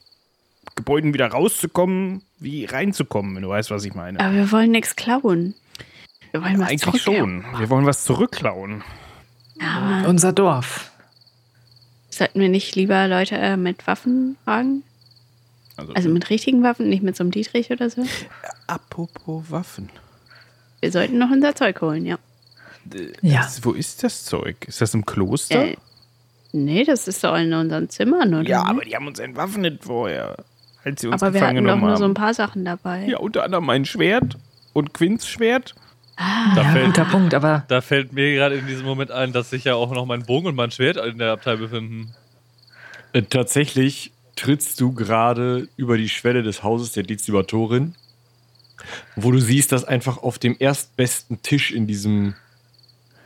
Gebäuden 0.75 1.15
wieder 1.15 1.29
rauszukommen, 1.29 2.23
wie 2.39 2.65
reinzukommen, 2.65 3.35
wenn 3.37 3.43
du 3.43 3.49
weißt, 3.49 3.71
was 3.71 3.85
ich 3.85 3.95
meine. 3.95 4.21
Aber 4.21 4.35
wir 4.35 4.53
wollen 4.53 4.73
nichts 4.73 4.97
klauen. 4.97 5.55
Wir 6.35 6.43
wollen 6.43 6.59
was 6.59 6.69
Eigentlich 6.69 7.01
schon. 7.01 7.45
Wir 7.59 7.71
wollen 7.71 7.87
was 7.87 8.03
zurückklauen. 8.03 8.83
Aber 9.61 10.09
Unser 10.09 10.33
Dorf. 10.33 10.91
sollten 12.11 12.41
wir 12.41 12.49
nicht 12.49 12.75
lieber 12.75 13.07
Leute 13.07 13.37
äh, 13.37 13.57
mit 13.57 13.87
Waffen 13.87 14.37
fragen? 14.43 14.83
Also 15.95 16.09
mit 16.09 16.31
richtigen 16.31 16.65
Waffen, 16.65 16.89
nicht 16.89 17.05
mit 17.05 17.15
so 17.15 17.23
einem 17.23 17.31
Dietrich 17.31 17.71
oder 17.71 17.89
so? 17.89 18.05
apropos 18.67 19.49
Waffen. 19.53 19.91
Wir 20.81 20.91
sollten 20.91 21.19
noch 21.19 21.31
unser 21.31 21.55
Zeug 21.55 21.81
holen, 21.81 22.05
ja. 22.05 22.19
Ja. 23.23 23.43
Das, 23.43 23.65
wo 23.65 23.71
ist 23.71 24.03
das 24.03 24.25
Zeug? 24.25 24.57
Ist 24.67 24.81
das 24.81 24.93
im 24.93 25.07
Kloster? 25.07 25.67
Äh, 25.67 25.77
nee, 26.51 26.83
das 26.83 27.07
ist 27.07 27.23
doch 27.23 27.37
in 27.37 27.53
unseren 27.53 27.89
Zimmern, 27.91 28.35
oder? 28.35 28.49
Ja, 28.49 28.63
nicht? 28.63 28.71
aber 28.71 28.85
die 28.85 28.97
haben 28.97 29.07
uns 29.07 29.21
entwaffnet 29.21 29.85
vorher, 29.85 30.45
als 30.83 31.01
sie 31.01 31.07
uns 31.07 31.23
aber 31.23 31.33
wir 31.33 31.41
gefangen 31.41 31.59
hatten 31.59 31.67
doch 31.67 31.75
genommen 31.75 31.89
nur 31.91 31.97
so 31.97 32.05
ein 32.05 32.09
haben. 32.09 32.15
paar 32.15 32.35
Sachen 32.35 32.65
dabei. 32.65 33.07
Ja, 33.07 33.19
unter 33.19 33.45
anderem 33.45 33.67
mein 33.67 33.85
Schwert 33.85 34.37
und 34.73 34.95
Quints 34.95 35.29
Schwert. 35.29 35.77
Da, 36.17 36.63
Ja, 36.63 36.73
fällt, 36.73 36.87
guter 36.87 37.05
Punkt, 37.07 37.35
aber 37.35 37.65
da 37.69 37.81
fällt 37.81 38.13
mir 38.13 38.33
gerade 38.35 38.57
in 38.57 38.67
diesem 38.67 38.85
Moment 38.85 39.11
ein, 39.11 39.33
dass 39.33 39.51
sich 39.51 39.65
ja 39.65 39.75
auch 39.75 39.91
noch 39.93 40.07
mein 40.07 40.25
Bogen 40.25 40.47
und 40.47 40.55
mein 40.55 40.71
Schwert 40.71 40.97
in 40.97 41.19
der 41.19 41.33
Abtei 41.33 41.57
befinden. 41.57 42.15
Äh, 43.13 43.23
tatsächlich 43.23 44.13
trittst 44.37 44.81
du 44.81 44.93
gerade 44.93 45.69
über 45.77 45.97
die 45.97 46.09
Schwelle 46.09 46.43
des 46.43 46.63
Hauses 46.63 46.93
der 46.93 47.03
Dezimatorin, 47.03 47.95
wo 49.17 49.33
du 49.33 49.41
siehst, 49.41 49.73
dass 49.73 49.85
einfach 49.85 50.19
auf 50.19 50.39
dem 50.39 50.57
erstbesten 50.59 51.43
Tisch 51.43 51.71
in 51.71 51.87
diesem 51.87 52.35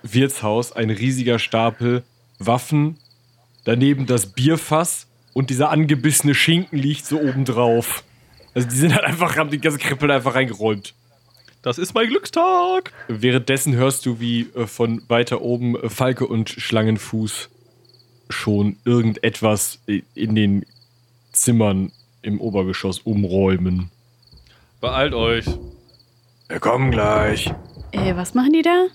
Wirtshaus 0.03 0.73
ein 0.73 0.91
riesiger 0.91 1.39
Stapel 1.39 2.05
Waffen, 2.39 2.99
daneben 3.65 4.07
das 4.07 4.27
Bierfass 4.27 5.07
und 5.33 5.51
dieser 5.51 5.71
angebissene 5.71 6.35
Schinken 6.35 6.79
liegt 6.79 7.05
so 7.05 7.21
obendrauf. 7.21 8.05
Also 8.55 8.69
die 8.69 8.77
sind 8.77 8.95
halt 8.95 9.05
einfach, 9.05 9.37
haben 9.37 9.51
die 9.51 9.61
ganze 9.61 9.79
Krippel 9.79 10.11
einfach 10.11 10.35
reingeräumt. 10.35 10.95
Das 11.69 11.77
ist 11.77 11.93
mein 11.93 12.09
Glückstag. 12.09 12.95
Währenddessen 13.09 13.75
hörst 13.75 14.07
du, 14.07 14.21
wie 14.21 14.47
äh, 14.55 14.67
von 14.67 15.03
weiter 15.09 15.43
oben 15.43 15.77
äh, 15.77 15.91
Falke 15.91 16.27
und 16.27 16.49
Schlangenfuß 16.49 17.51
schon 18.31 18.77
irgendetwas 18.87 19.79
i- 19.87 20.03
in 20.15 20.35
den 20.35 20.65
Zimmern 21.33 21.93
im 22.23 22.41
Obergeschoss 22.41 23.01
umräumen. 23.01 23.91
Beeilt 24.81 25.13
euch. 25.13 25.45
Wir 26.49 26.59
kommen 26.59 26.91
gleich. 26.91 27.53
Äh, 27.93 28.17
was 28.17 28.33
machen 28.33 28.55
die 28.55 28.63
da? 28.63 28.87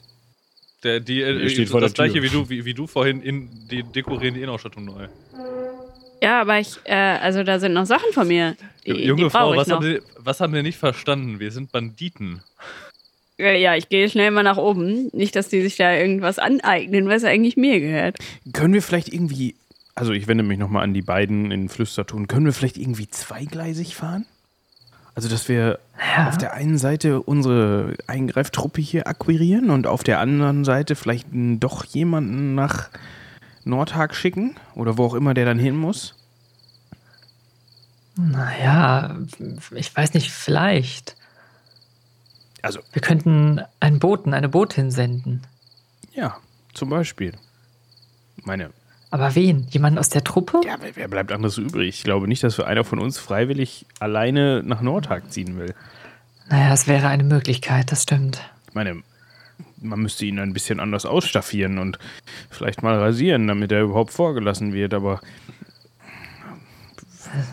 Der, 0.84 1.00
die, 1.00 1.22
äh, 1.22 1.48
steht 1.50 1.70
vor 1.70 1.80
das 1.80 1.94
der 1.94 2.08
gleiche 2.08 2.22
Tür. 2.22 2.24
wie 2.24 2.30
du, 2.44 2.50
wie, 2.50 2.66
wie 2.66 2.74
du 2.74 2.88
vorhin 2.88 3.22
in 3.22 3.68
die 3.70 3.84
dekorieren 3.84 4.34
die 4.34 4.40
Innenausstattung 4.42 4.84
neu. 4.86 5.08
Ja, 6.24 6.40
aber 6.42 6.58
ich, 6.60 6.80
äh, 6.86 6.94
also 6.94 7.44
da 7.44 7.60
sind 7.60 7.74
noch 7.74 7.86
Sachen 7.86 8.14
von 8.14 8.28
mir. 8.28 8.56
Die, 8.86 8.92
Junge 8.92 9.26
die 9.26 9.30
Frau, 9.30 9.56
was 9.58 9.70
haben, 9.70 9.84
Sie, 9.84 10.00
was 10.18 10.40
haben 10.40 10.54
wir 10.54 10.64
nicht 10.64 10.78
verstanden? 10.78 11.40
Wir 11.42 11.52
sind 11.52 11.72
Banditen. 11.74 12.42
Äh, 13.38 13.62
Ja, 13.62 13.76
ich 13.76 13.90
gehe 13.90 14.10
schnell 14.10 14.32
mal 14.32 14.44
nach 14.44 14.58
oben. 14.58 15.10
Nicht, 15.12 15.36
dass 15.36 15.50
die 15.50 15.62
sich 15.62 15.76
da 15.76 15.94
irgendwas 15.94 16.40
aneignen, 16.40 17.10
was 17.10 17.26
eigentlich 17.26 17.58
mir 17.58 17.82
gehört. 17.82 18.18
Können 18.54 18.74
wir 18.74 18.82
vielleicht 18.82 19.12
irgendwie, 19.14 19.56
also 19.96 20.14
ich 20.14 20.28
wende 20.28 20.44
mich 20.46 20.58
nochmal 20.60 20.84
an 20.84 20.94
die 20.94 21.02
beiden 21.02 21.52
in 21.52 21.68
Flüsterton, 21.68 22.28
können 22.28 22.46
wir 22.46 22.54
vielleicht 22.54 22.78
irgendwie 22.78 23.10
zweigleisig 23.10 23.96
fahren? 23.96 24.26
Also, 25.16 25.28
dass 25.30 25.48
wir 25.50 25.78
Ja. 26.16 26.30
auf 26.30 26.38
der 26.38 26.54
einen 26.54 26.78
Seite 26.78 27.22
unsere 27.22 27.96
Eingreiftruppe 28.08 28.82
hier 28.82 29.08
akquirieren 29.08 29.70
und 29.72 29.88
auf 29.88 30.04
der 30.04 30.20
anderen 30.20 30.64
Seite 30.64 30.96
vielleicht 30.96 31.28
doch 31.34 31.84
jemanden 31.86 32.56
nach 32.56 32.90
Nordhag 33.66 34.16
schicken 34.16 34.56
oder 34.76 34.98
wo 34.98 35.06
auch 35.06 35.14
immer 35.14 35.34
der 35.34 35.46
dann 35.46 35.60
hin 35.60 35.76
muss. 35.76 36.16
Naja, 38.16 39.18
ich 39.72 39.96
weiß 39.96 40.14
nicht, 40.14 40.32
vielleicht. 40.32 41.16
Also, 42.62 42.80
Wir 42.92 43.02
könnten 43.02 43.62
einen 43.80 44.00
Boten, 44.00 44.34
eine 44.34 44.50
Botin 44.50 44.92
senden. 44.92 45.42
ja, 46.14 46.38
zum 46.74 46.90
Beispiel. 46.90 47.34
Meine, 48.44 48.72
Aber 49.12 49.36
wen? 49.36 49.68
Jemanden 49.70 50.00
aus 50.00 50.10
der 50.10 50.24
Truppe? 50.24 50.62
ja, 50.66 50.78
wer, 50.96 51.08
bleibt 51.08 51.32
anderes 51.32 51.58
übrig? 51.58 51.90
Ich 51.90 52.04
glaube 52.04 52.28
nicht, 52.28 52.44
dass 52.44 52.58
wir 52.58 52.66
einer 52.68 52.84
von 52.84 53.00
uns 53.00 53.20
freiwillig 53.20 53.86
alleine 54.00 54.64
nach 54.64 54.82
Nordhag 54.82 55.32
ziehen 55.32 55.58
will. 55.58 55.76
Naja, 56.50 56.74
es 56.74 56.88
wäre 56.88 57.08
eine 57.08 57.24
Möglichkeit, 57.24 57.92
das 57.92 58.04
stimmt. 58.04 58.42
Ich 58.70 58.74
meine, 58.76 59.04
man 59.84 60.00
müsste 60.02 60.26
ihn 60.26 60.40
ein 60.40 60.54
bisschen 60.54 60.80
anders 60.80 61.06
ausstaffieren 61.06 61.78
und 61.78 62.00
vielleicht 62.50 62.82
mal 62.84 62.98
rasieren, 62.98 63.48
damit 63.48 63.72
er 63.72 63.82
überhaupt 63.84 64.12
vorgelassen 64.14 64.74
wird, 64.74 64.94
aber 64.94 65.20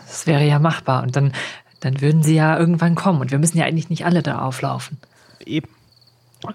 Das 0.07 0.27
wäre 0.27 0.45
ja 0.45 0.59
machbar. 0.59 1.03
Und 1.03 1.15
dann, 1.15 1.33
dann 1.79 2.01
würden 2.01 2.23
sie 2.23 2.35
ja 2.35 2.57
irgendwann 2.57 2.95
kommen. 2.95 3.21
Und 3.21 3.31
wir 3.31 3.39
müssen 3.39 3.57
ja 3.57 3.65
eigentlich 3.65 3.89
nicht 3.89 4.05
alle 4.05 4.21
da 4.21 4.39
auflaufen. 4.39 4.97
eben, 5.45 5.67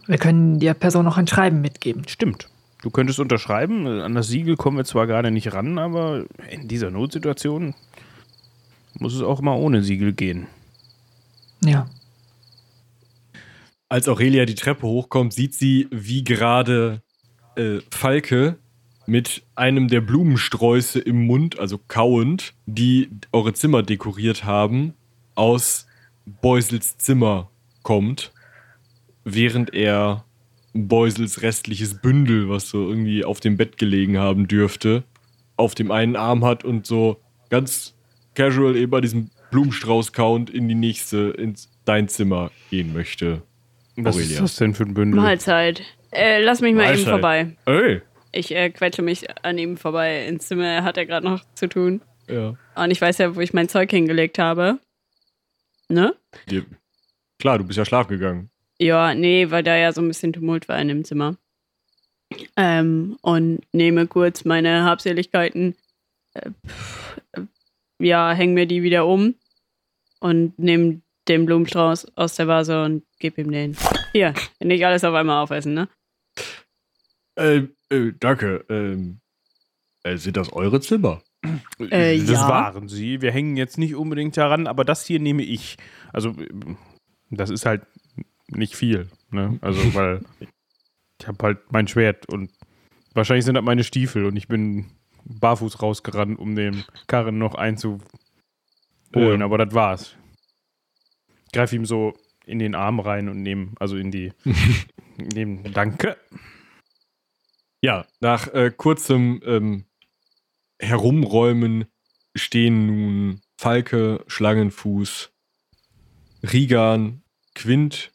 Wir 0.06 0.18
können 0.18 0.60
der 0.60 0.74
Person 0.74 1.04
noch 1.04 1.18
ein 1.18 1.26
Schreiben 1.26 1.60
mitgeben. 1.60 2.06
stimmt. 2.08 2.48
Du 2.82 2.90
könntest 2.90 3.18
unterschreiben, 3.18 3.86
an 4.00 4.14
das 4.14 4.28
Siegel 4.28 4.56
kommen 4.56 4.76
wir 4.76 4.84
zwar 4.84 5.06
gerade 5.08 5.30
nicht 5.32 5.52
ran, 5.52 5.78
aber 5.78 6.24
in 6.50 6.68
dieser 6.68 6.90
Notsituation 6.90 7.74
muss 8.98 9.14
es 9.14 9.22
auch 9.22 9.40
mal 9.40 9.54
ohne 9.56 9.82
Siegel 9.82 10.12
gehen. 10.12 10.46
Ja. 11.64 11.88
Als 13.88 14.08
Aurelia 14.08 14.46
die 14.46 14.56
Treppe 14.56 14.86
hochkommt, 14.88 15.32
sieht 15.32 15.54
sie, 15.54 15.86
wie 15.92 16.24
gerade 16.24 17.02
äh, 17.54 17.78
Falke 17.90 18.58
mit 19.06 19.44
einem 19.54 19.86
der 19.86 20.00
Blumensträuße 20.00 20.98
im 20.98 21.24
Mund, 21.26 21.60
also 21.60 21.78
kauend, 21.86 22.54
die 22.66 23.08
eure 23.30 23.52
Zimmer 23.52 23.84
dekoriert 23.84 24.42
haben, 24.42 24.94
aus 25.36 25.86
Beusels 26.42 26.98
Zimmer 26.98 27.48
kommt, 27.84 28.32
während 29.22 29.72
er 29.72 30.24
Beusels 30.74 31.42
restliches 31.42 32.00
Bündel, 32.00 32.48
was 32.48 32.68
so 32.68 32.88
irgendwie 32.88 33.24
auf 33.24 33.38
dem 33.38 33.56
Bett 33.56 33.78
gelegen 33.78 34.18
haben 34.18 34.48
dürfte, 34.48 35.04
auf 35.56 35.76
dem 35.76 35.92
einen 35.92 36.16
Arm 36.16 36.44
hat 36.44 36.64
und 36.64 36.86
so 36.86 37.20
ganz 37.50 37.94
casual 38.34 38.74
eben 38.74 38.90
bei 38.90 39.00
diesem 39.00 39.30
Blumenstrauß 39.52 40.12
count 40.12 40.50
in 40.50 40.66
die 40.66 40.74
nächste, 40.74 41.30
ins 41.30 41.70
dein 41.84 42.08
Zimmer 42.08 42.50
gehen 42.70 42.92
möchte. 42.92 43.42
Was 43.96 44.16
Aurelia. 44.16 44.34
ist 44.34 44.42
das 44.42 44.56
denn 44.56 44.74
für 44.74 44.84
ein 44.84 44.94
Bündel? 44.94 45.20
Mahlzeit. 45.20 45.82
Äh, 46.10 46.42
lass 46.42 46.60
mich 46.60 46.74
mal 46.74 46.82
eben 46.82 47.04
Mahlzeit. 47.04 47.08
vorbei. 47.08 47.56
Ey! 47.66 48.02
Ich 48.32 48.54
äh, 48.54 48.70
quetsche 48.70 49.02
mich 49.02 49.26
an 49.44 49.56
ihm 49.58 49.76
vorbei 49.76 50.26
ins 50.26 50.46
Zimmer. 50.48 50.82
Hat 50.84 50.96
er 50.98 51.06
gerade 51.06 51.26
noch 51.26 51.42
zu 51.54 51.68
tun. 51.68 52.02
Ja. 52.28 52.54
Und 52.74 52.90
ich 52.90 53.00
weiß 53.00 53.18
ja, 53.18 53.34
wo 53.34 53.40
ich 53.40 53.54
mein 53.54 53.68
Zeug 53.68 53.90
hingelegt 53.90 54.38
habe. 54.38 54.78
Ne? 55.88 56.14
Die, 56.50 56.64
klar, 57.38 57.58
du 57.58 57.64
bist 57.64 57.78
ja 57.78 57.84
schlaf 57.84 58.08
gegangen. 58.08 58.50
Ja, 58.78 59.14
nee, 59.14 59.50
weil 59.50 59.62
da 59.62 59.76
ja 59.76 59.92
so 59.92 60.02
ein 60.02 60.08
bisschen 60.08 60.32
Tumult 60.32 60.68
war 60.68 60.78
in 60.78 60.88
dem 60.88 61.04
Zimmer. 61.04 61.36
Ähm, 62.56 63.16
und 63.22 63.60
nehme 63.72 64.06
kurz 64.08 64.44
meine 64.44 64.82
Habseligkeiten, 64.84 65.76
äh, 66.34 66.50
pff, 66.66 67.20
äh, 67.32 67.42
ja, 68.00 68.32
häng 68.32 68.52
mir 68.52 68.66
die 68.66 68.82
wieder 68.82 69.06
um 69.06 69.36
und 70.20 70.58
nehme 70.58 71.00
den 71.28 71.46
Blumenstrauß 71.46 72.16
aus 72.16 72.36
der 72.36 72.48
Vase 72.48 72.82
und 72.82 73.04
gebe 73.18 73.40
ihm 73.40 73.50
den. 73.50 73.76
Hier, 74.12 74.34
nicht 74.60 74.84
alles 74.84 75.04
auf 75.04 75.14
einmal 75.14 75.42
aufessen, 75.42 75.74
ne? 75.74 75.88
Äh, 77.36 77.64
äh, 77.90 78.12
danke. 78.18 78.64
Ähm, 78.68 79.20
äh, 80.04 80.16
sind 80.16 80.36
das 80.36 80.52
eure 80.52 80.80
Zimmer? 80.80 81.22
Äh, 81.78 82.18
das 82.18 82.30
ja. 82.30 82.48
waren 82.48 82.88
sie. 82.88 83.20
Wir 83.20 83.32
hängen 83.32 83.56
jetzt 83.56 83.78
nicht 83.78 83.94
unbedingt 83.94 84.36
daran, 84.36 84.66
aber 84.66 84.84
das 84.84 85.04
hier 85.04 85.20
nehme 85.20 85.42
ich. 85.42 85.76
Also, 86.12 86.34
das 87.30 87.50
ist 87.50 87.66
halt 87.66 87.82
nicht 88.48 88.76
viel. 88.76 89.08
Ne? 89.30 89.58
Also, 89.60 89.80
weil 89.94 90.22
ich 91.20 91.26
habe 91.26 91.38
halt 91.42 91.58
mein 91.70 91.88
Schwert 91.88 92.28
und 92.28 92.50
wahrscheinlich 93.14 93.44
sind 93.44 93.54
das 93.54 93.64
meine 93.64 93.84
Stiefel 93.84 94.26
und 94.26 94.36
ich 94.36 94.48
bin 94.48 94.86
barfuß 95.24 95.82
rausgerannt, 95.82 96.38
um 96.38 96.54
den 96.54 96.84
Karren 97.06 97.38
noch 97.38 97.54
einzuholen, 97.54 98.00
Ja. 99.14 99.44
aber 99.44 99.58
das 99.58 99.74
war's. 99.74 100.16
Greif 101.52 101.72
ihm 101.72 101.86
so 101.86 102.14
in 102.44 102.58
den 102.58 102.74
Arm 102.74 103.00
rein 103.00 103.28
und 103.28 103.42
nehme, 103.42 103.72
also 103.78 103.96
in 103.96 104.10
die, 104.10 104.32
nehme, 105.16 105.62
danke. 105.70 106.16
Ja, 107.82 108.06
nach 108.20 108.52
äh, 108.54 108.70
kurzem 108.70 109.40
ähm, 109.44 109.84
Herumräumen 110.78 111.86
stehen 112.34 112.86
nun 112.86 113.40
Falke, 113.58 114.24
Schlangenfuß, 114.26 115.32
Rigan, 116.42 117.22
Quint, 117.54 118.12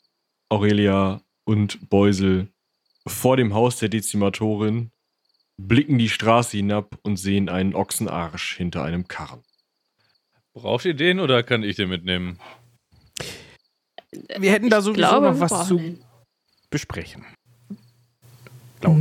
Aurelia 0.50 1.22
und 1.46 1.90
Beusel 1.90 2.52
vor 3.08 3.38
dem 3.38 3.54
Haus 3.54 3.78
der 3.78 3.90
Dezimatorin, 3.90 4.92
blicken 5.58 5.98
die 5.98 6.10
Straße 6.10 6.58
hinab 6.58 6.98
und 7.04 7.18
sehen 7.18 7.50
einen 7.50 7.76
Ochsenarsch 7.76 8.56
hinter 8.58 8.84
einem 8.84 9.08
Karren. 9.08 9.44
Braucht 10.54 10.86
ihr 10.86 10.94
den 10.94 11.20
oder 11.20 11.44
kann 11.44 11.64
ich 11.64 11.78
den 11.78 11.90
mitnehmen? 11.90 12.40
Wir 14.38 14.52
hätten 14.52 14.70
da 14.70 14.82
sowieso 14.82 15.08
glaube, 15.08 15.32
noch 15.32 15.40
was 15.40 15.68
zu 15.68 15.98
besprechen. 16.70 17.26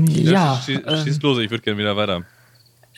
Ja, 0.08 0.61
Schieß, 0.64 0.80
äh, 0.80 1.04
schieß 1.04 1.22
los, 1.22 1.38
ich 1.38 1.50
würde 1.50 1.62
gerne 1.62 1.78
wieder 1.78 1.96
weiter. 1.96 2.24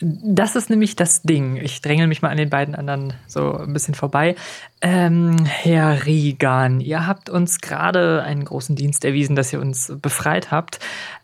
Das 0.01 0.55
ist 0.55 0.71
nämlich 0.71 0.95
das 0.95 1.21
Ding. 1.21 1.57
Ich 1.57 1.81
drängel 1.81 2.07
mich 2.07 2.23
mal 2.23 2.29
an 2.29 2.37
den 2.37 2.49
beiden 2.49 2.73
anderen 2.73 3.13
so 3.27 3.55
ein 3.55 3.73
bisschen 3.73 3.93
vorbei. 3.93 4.35
Ähm, 4.81 5.45
Herr 5.45 6.05
Riegan, 6.05 6.81
ihr 6.81 7.05
habt 7.05 7.29
uns 7.29 7.61
gerade 7.61 8.23
einen 8.23 8.43
großen 8.43 8.75
Dienst 8.75 9.05
erwiesen, 9.05 9.35
dass 9.35 9.53
ihr 9.53 9.61
uns 9.61 9.93
befreit 10.01 10.49
habt. 10.49 10.79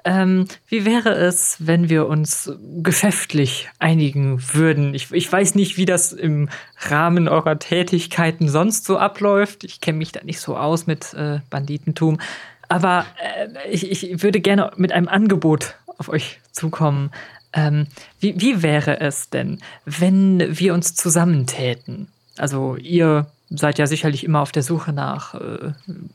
Ähm, 0.05 0.45
wie 0.67 0.85
wäre 0.85 1.09
es, 1.09 1.57
wenn 1.59 1.89
wir 1.89 2.07
uns 2.07 2.51
geschäftlich 2.83 3.69
einigen 3.79 4.39
würden? 4.53 4.93
Ich, 4.93 5.11
ich 5.11 5.31
weiß 5.31 5.55
nicht, 5.55 5.77
wie 5.77 5.85
das 5.85 6.13
im 6.13 6.47
Rahmen 6.77 7.27
eurer 7.27 7.57
Tätigkeiten 7.57 8.49
sonst 8.49 8.85
so 8.85 8.99
abläuft. 8.99 9.63
Ich 9.63 9.81
kenne 9.81 9.97
mich 9.97 10.11
da 10.11 10.23
nicht 10.23 10.39
so 10.39 10.55
aus 10.55 10.85
mit 10.85 11.15
äh, 11.15 11.39
Banditentum. 11.49 12.19
Aber 12.67 13.07
äh, 13.17 13.47
ich, 13.69 13.91
ich 13.91 14.21
würde 14.21 14.39
gerne 14.39 14.71
mit 14.77 14.91
einem 14.91 15.07
Angebot 15.07 15.75
auf 15.97 16.07
euch 16.07 16.39
zukommen. 16.51 17.11
Ähm, 17.53 17.87
wie, 18.19 18.39
wie 18.39 18.61
wäre 18.61 18.99
es 18.99 19.29
denn, 19.29 19.59
wenn 19.85 20.57
wir 20.59 20.73
uns 20.73 20.95
zusammentäten? 20.95 22.07
Also 22.37 22.75
ihr 22.75 23.27
seid 23.49 23.79
ja 23.79 23.87
sicherlich 23.87 24.23
immer 24.23 24.41
auf 24.41 24.51
der 24.51 24.63
Suche 24.63 24.93
nach 24.93 25.33
äh, 25.33 25.73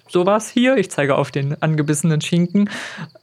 sowas 0.09 0.49
hier. 0.49 0.77
Ich 0.77 0.91
zeige 0.91 1.17
auf 1.17 1.31
den 1.31 1.61
angebissenen 1.61 2.21
Schinken. 2.21 2.71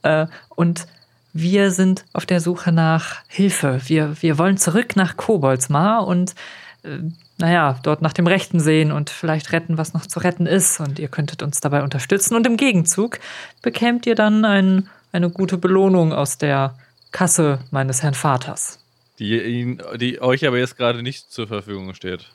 Äh, 0.02 0.26
und 0.50 0.86
wir 1.32 1.70
sind 1.70 2.04
auf 2.12 2.26
der 2.26 2.40
Suche 2.40 2.72
nach 2.72 3.22
Hilfe. 3.26 3.80
Wir, 3.86 4.20
wir 4.20 4.36
wollen 4.38 4.58
zurück 4.58 4.96
nach 4.96 5.16
Koboldsmar 5.16 6.06
und 6.06 6.34
äh, 6.82 6.98
naja, 7.38 7.78
dort 7.82 8.02
nach 8.02 8.12
dem 8.12 8.26
Rechten 8.26 8.60
sehen 8.60 8.92
und 8.92 9.10
vielleicht 9.10 9.52
retten, 9.52 9.78
was 9.78 9.94
noch 9.94 10.06
zu 10.06 10.20
retten 10.20 10.46
ist. 10.46 10.78
Und 10.78 10.98
ihr 10.98 11.08
könntet 11.08 11.42
uns 11.42 11.60
dabei 11.60 11.82
unterstützen. 11.82 12.36
Und 12.36 12.46
im 12.46 12.56
Gegenzug 12.56 13.18
bekämt 13.62 14.06
ihr 14.06 14.14
dann 14.14 14.44
ein, 14.44 14.88
eine 15.10 15.30
gute 15.30 15.56
Belohnung 15.56 16.12
aus 16.12 16.38
der 16.38 16.74
Kasse 17.12 17.60
meines 17.70 18.02
Herrn 18.02 18.14
Vaters. 18.14 18.78
Die, 19.18 19.40
ihn, 19.40 19.82
die 19.96 20.20
euch 20.20 20.46
aber 20.46 20.58
jetzt 20.58 20.76
gerade 20.76 21.02
nicht 21.02 21.30
zur 21.30 21.46
Verfügung 21.46 21.94
steht. 21.94 22.30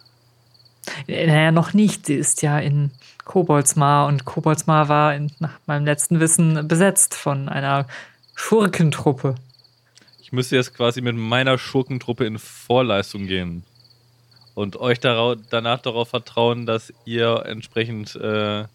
Naja, 1.08 1.52
noch 1.52 1.74
nicht. 1.74 2.06
Sie 2.06 2.16
ist 2.16 2.42
ja 2.42 2.60
in 2.60 2.92
Koboldsmar 3.26 4.08
und 4.08 4.26
Koboldsmar 4.26 4.88
war 4.88 5.14
in, 5.14 5.32
nach 5.40 5.60
meinem 5.66 5.86
letzten 5.86 6.20
Wissen 6.20 6.68
besetzt 6.68 7.14
von 7.14 7.50
einer 7.50 7.88
Schurkentruppe. 8.36 9.36
Ich 10.22 10.32
müsste 10.32 10.56
jetzt 10.56 10.74
quasi 10.74 11.02
mit 11.02 11.16
meiner 11.16 11.58
Schurkentruppe 11.58 12.26
in 12.26 12.38
Vorleistung 12.38 13.28
gehen. 13.28 13.64
Und 14.56 14.78
euch 14.78 15.00
darau 15.00 15.36
danach 15.36 15.82
darauf 15.82 16.10
vertrauen, 16.10 16.66
dass 16.66 16.94
ihr 17.06 17.44
entsprechend 17.46 18.16
äh, 18.16 18.66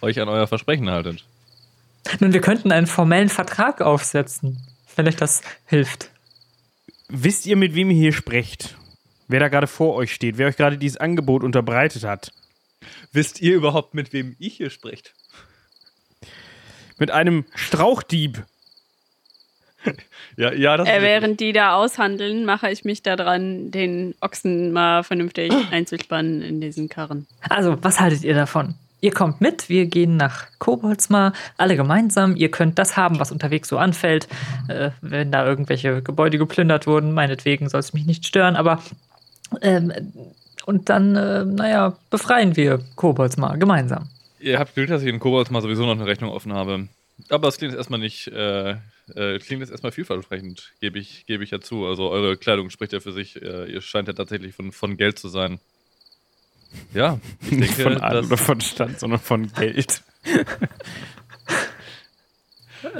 euch 0.00 0.20
an 0.20 0.28
euer 0.28 0.46
Versprechen 0.46 0.90
haltet. 0.90 1.24
Nun, 2.20 2.32
wir 2.32 2.40
könnten 2.40 2.72
einen 2.72 2.86
formellen 2.86 3.28
Vertrag 3.28 3.80
aufsetzen, 3.80 4.58
wenn 4.98 5.08
euch 5.08 5.16
das 5.16 5.42
hilft. 5.64 6.10
Wisst 7.08 7.46
ihr, 7.46 7.56
mit 7.56 7.74
wem 7.74 7.90
ihr 7.90 7.96
hier 7.96 8.12
sprecht? 8.12 8.76
Wer 9.28 9.40
da 9.40 9.48
gerade 9.48 9.66
vor 9.66 9.94
euch 9.94 10.12
steht, 10.12 10.38
wer 10.38 10.48
euch 10.48 10.56
gerade 10.56 10.76
dieses 10.78 10.96
Angebot 10.98 11.42
unterbreitet 11.42 12.04
hat? 12.04 12.32
Wisst 13.12 13.40
ihr 13.40 13.54
überhaupt, 13.54 13.94
mit 13.94 14.12
wem 14.12 14.36
ich 14.38 14.56
hier 14.56 14.70
sprecht? 14.70 15.14
Mit 16.98 17.10
einem 17.10 17.44
Strauchdieb. 17.54 18.44
Ja, 20.36 20.52
ja, 20.52 20.76
das 20.76 20.88
Äh, 20.88 20.96
ist 20.96 21.02
während 21.02 21.40
die 21.40 21.52
da 21.52 21.74
aushandeln, 21.76 22.44
mache 22.44 22.70
ich 22.70 22.84
mich 22.84 23.02
daran, 23.02 23.70
den 23.70 24.14
Ochsen 24.20 24.72
mal 24.72 25.04
vernünftig 25.04 25.52
einzuspannen 25.70 26.42
in 26.42 26.60
diesen 26.60 26.88
Karren. 26.88 27.26
Also, 27.48 27.82
was 27.82 28.00
haltet 28.00 28.24
ihr 28.24 28.34
davon? 28.34 28.74
Ihr 29.00 29.12
kommt 29.12 29.40
mit, 29.40 29.68
wir 29.68 29.86
gehen 29.86 30.16
nach 30.16 30.46
Koboldsmar, 30.58 31.32
alle 31.56 31.76
gemeinsam. 31.76 32.34
Ihr 32.34 32.50
könnt 32.50 32.78
das 32.78 32.96
haben, 32.96 33.20
was 33.20 33.30
unterwegs 33.30 33.68
so 33.68 33.78
anfällt. 33.78 34.28
Äh, 34.68 34.90
wenn 35.00 35.30
da 35.30 35.46
irgendwelche 35.46 36.02
Gebäude 36.02 36.38
geplündert 36.38 36.86
wurden, 36.86 37.12
meinetwegen 37.12 37.68
soll 37.68 37.80
es 37.80 37.92
mich 37.92 38.06
nicht 38.06 38.26
stören, 38.26 38.56
aber. 38.56 38.82
Ähm, 39.62 39.92
und 40.66 40.90
dann, 40.90 41.16
äh, 41.16 41.44
naja, 41.44 41.96
befreien 42.10 42.56
wir 42.56 42.80
Koboldsmar 42.96 43.56
gemeinsam. 43.56 44.10
Ihr 44.40 44.58
habt 44.58 44.74
Glück, 44.74 44.88
dass 44.88 45.02
ich 45.02 45.08
in 45.08 45.18
Kobolds 45.18 45.50
mal 45.50 45.62
sowieso 45.62 45.86
noch 45.86 45.92
eine 45.92 46.06
Rechnung 46.06 46.30
offen 46.30 46.52
habe. 46.52 46.88
Aber 47.30 47.48
es 47.48 47.56
klingt 47.56 47.72
jetzt 47.72 47.78
erstmal 47.78 48.00
nicht, 48.00 48.28
äh, 48.28 48.72
äh, 49.14 49.38
klingt 49.38 49.60
jetzt 49.60 49.70
erstmal 49.70 49.92
vielversprechend, 49.92 50.72
gebe 50.80 50.98
ich, 50.98 51.26
gebe 51.26 51.42
ich 51.42 51.50
ja 51.50 51.60
zu. 51.60 51.86
Also 51.86 52.10
eure 52.10 52.36
Kleidung 52.36 52.70
spricht 52.70 52.92
ja 52.92 53.00
für 53.00 53.12
sich. 53.12 53.40
Äh, 53.40 53.72
ihr 53.72 53.80
scheint 53.80 54.08
ja 54.08 54.14
tatsächlich 54.14 54.54
von, 54.54 54.72
von 54.72 54.96
Geld 54.96 55.18
zu 55.18 55.28
sein. 55.28 55.58
Ja, 56.94 57.18
ich 57.42 57.52
Nicht 57.52 57.78
denke, 57.78 57.94
von 57.94 58.00
Adel 58.02 58.24
oder 58.24 58.36
von 58.36 58.60
Stand, 58.60 59.00
sondern 59.00 59.20
von 59.20 59.52
Geld. 59.52 60.02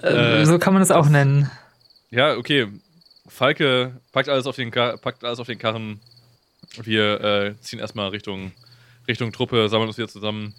Äh, 0.03 0.45
so 0.45 0.59
kann 0.59 0.73
man 0.73 0.83
es 0.83 0.91
auch 0.91 1.09
nennen. 1.09 1.51
ja, 2.11 2.37
okay. 2.37 2.67
Falke 3.27 4.01
packt 4.11 4.29
alles 4.29 4.47
auf 4.47 4.57
den, 4.57 4.71
Ka 4.71 4.97
packt 4.97 5.23
alles 5.23 5.39
auf 5.39 5.47
den 5.47 5.59
Karren. 5.59 6.01
Wir 6.83 7.21
äh, 7.21 7.55
ziehen 7.61 7.79
erstmal 7.79 8.09
Richtung, 8.09 8.53
Richtung 9.07 9.33
Truppe, 9.33 9.69
sammeln 9.69 9.89
uns 9.89 9.99
wieder 9.99 10.09
zusammen 10.09 10.55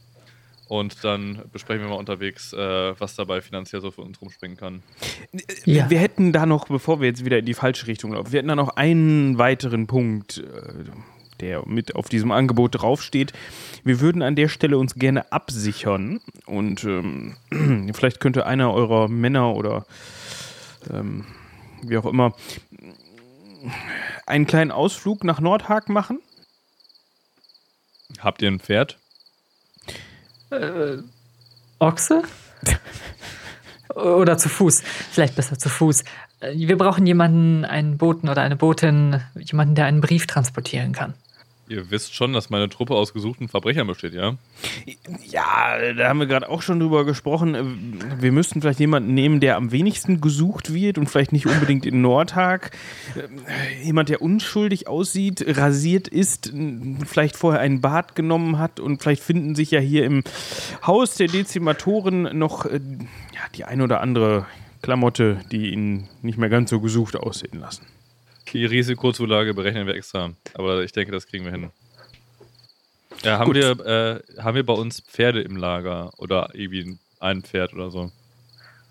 und 0.69 1.03
dann 1.03 1.41
besprechen 1.51 1.83
wir 1.83 1.89
mal 1.89 1.95
unterwegs, 1.95 2.53
äh, 2.53 2.99
was 2.99 3.15
dabei 3.15 3.41
finanziell 3.41 3.81
so 3.81 3.91
für 3.91 4.01
uns 4.01 4.21
rumspringen 4.21 4.55
kann. 4.55 4.83
Ja. 5.65 5.89
Wir 5.89 5.99
hätten 5.99 6.31
da 6.31 6.45
noch, 6.45 6.67
bevor 6.67 7.01
wir 7.01 7.07
jetzt 7.07 7.25
wieder 7.25 7.39
in 7.39 7.45
die 7.45 7.55
falsche 7.55 7.87
Richtung 7.87 8.13
laufen, 8.13 8.31
wir 8.31 8.37
hätten 8.37 8.47
da 8.47 8.55
noch 8.55 8.77
einen 8.77 9.37
weiteren 9.37 9.87
Punkt, 9.87 10.37
äh, 10.37 10.85
der 11.41 11.67
mit 11.67 11.95
auf 11.95 12.09
diesem 12.09 12.31
Angebot 12.31 12.81
draufsteht. 12.81 13.33
Wir 13.83 13.99
würden 13.99 14.21
an 14.21 14.35
der 14.35 14.49
Stelle 14.49 14.77
uns 14.77 14.95
gerne 14.95 15.31
absichern 15.31 16.19
und 16.45 16.83
ähm, 16.83 17.35
vielleicht 17.93 18.19
könnte 18.19 18.45
einer 18.45 18.73
eurer 18.73 19.07
Männer 19.07 19.55
oder 19.55 19.85
ähm, 20.91 21.25
wie 21.81 21.97
auch 21.97 22.05
immer 22.05 22.33
einen 24.25 24.45
kleinen 24.45 24.71
Ausflug 24.71 25.23
nach 25.23 25.39
Nordhag 25.39 25.89
machen. 25.89 26.19
Habt 28.19 28.41
ihr 28.41 28.49
ein 28.49 28.59
Pferd? 28.59 28.97
Ochse? 31.79 32.23
Oder 33.95 34.37
zu 34.37 34.49
Fuß. 34.49 34.83
Vielleicht 35.11 35.35
besser 35.35 35.57
zu 35.57 35.69
Fuß. 35.69 36.03
Äh, 36.41 36.53
Wir 36.55 36.77
brauchen 36.77 37.05
jemanden, 37.05 37.65
einen 37.65 37.97
Boten 37.97 38.29
oder 38.29 38.41
eine 38.41 38.55
Botin, 38.55 39.21
jemanden, 39.35 39.75
der 39.75 39.85
einen 39.85 40.01
Brief 40.01 40.27
transportieren 40.27 40.93
kann. 40.93 41.13
Ihr 41.69 41.91
wisst 41.91 42.15
schon, 42.15 42.33
dass 42.33 42.49
meine 42.49 42.67
Truppe 42.67 42.95
aus 42.95 43.13
gesuchten 43.13 43.47
Verbrechern 43.47 43.85
besteht, 43.85 44.15
ja? 44.15 44.35
Ja, 45.29 45.93
da 45.93 46.09
haben 46.09 46.19
wir 46.19 46.25
gerade 46.25 46.49
auch 46.49 46.63
schon 46.63 46.79
drüber 46.79 47.05
gesprochen. 47.05 48.01
Wir 48.19 48.31
müssten 48.31 48.59
vielleicht 48.59 48.79
jemanden 48.79 49.13
nehmen, 49.13 49.39
der 49.39 49.55
am 49.55 49.71
wenigsten 49.71 50.19
gesucht 50.19 50.73
wird 50.73 50.97
und 50.97 51.07
vielleicht 51.11 51.31
nicht 51.31 51.45
unbedingt 51.45 51.85
in 51.85 52.01
Nordhag. 52.01 52.71
Jemand, 53.83 54.09
der 54.09 54.23
unschuldig 54.23 54.87
aussieht, 54.87 55.45
rasiert 55.47 56.07
ist, 56.07 56.51
vielleicht 57.05 57.37
vorher 57.37 57.61
einen 57.61 57.81
Bart 57.81 58.15
genommen 58.15 58.57
hat 58.57 58.79
und 58.79 59.03
vielleicht 59.03 59.21
finden 59.21 59.53
sich 59.53 59.69
ja 59.69 59.79
hier 59.79 60.05
im 60.05 60.23
Haus 60.87 61.15
der 61.15 61.27
Dezimatoren 61.27 62.35
noch 62.35 62.65
äh, 62.65 62.79
ja, 63.35 63.41
die 63.53 63.65
ein 63.65 63.81
oder 63.81 64.01
andere 64.01 64.47
Klamotte, 64.81 65.39
die 65.51 65.71
ihn 65.71 66.07
nicht 66.23 66.39
mehr 66.39 66.49
ganz 66.49 66.71
so 66.71 66.79
gesucht 66.79 67.15
aussehen 67.15 67.59
lassen. 67.59 67.85
Die 68.53 68.65
Risikozulage 68.65 69.53
berechnen 69.53 69.87
wir 69.87 69.95
extra. 69.95 70.31
Aber 70.53 70.83
ich 70.83 70.91
denke, 70.91 71.11
das 71.11 71.27
kriegen 71.27 71.45
wir 71.45 71.51
hin. 71.51 71.69
Ja, 73.23 73.39
haben, 73.39 73.45
Gut. 73.47 73.55
wir, 73.55 73.79
äh, 73.85 74.41
haben 74.41 74.55
wir 74.55 74.65
bei 74.65 74.73
uns 74.73 75.01
Pferde 75.01 75.41
im 75.41 75.55
Lager 75.57 76.11
oder 76.17 76.49
irgendwie 76.53 76.97
ein 77.19 77.41
Pferd 77.43 77.73
oder 77.73 77.91
so? 77.91 78.11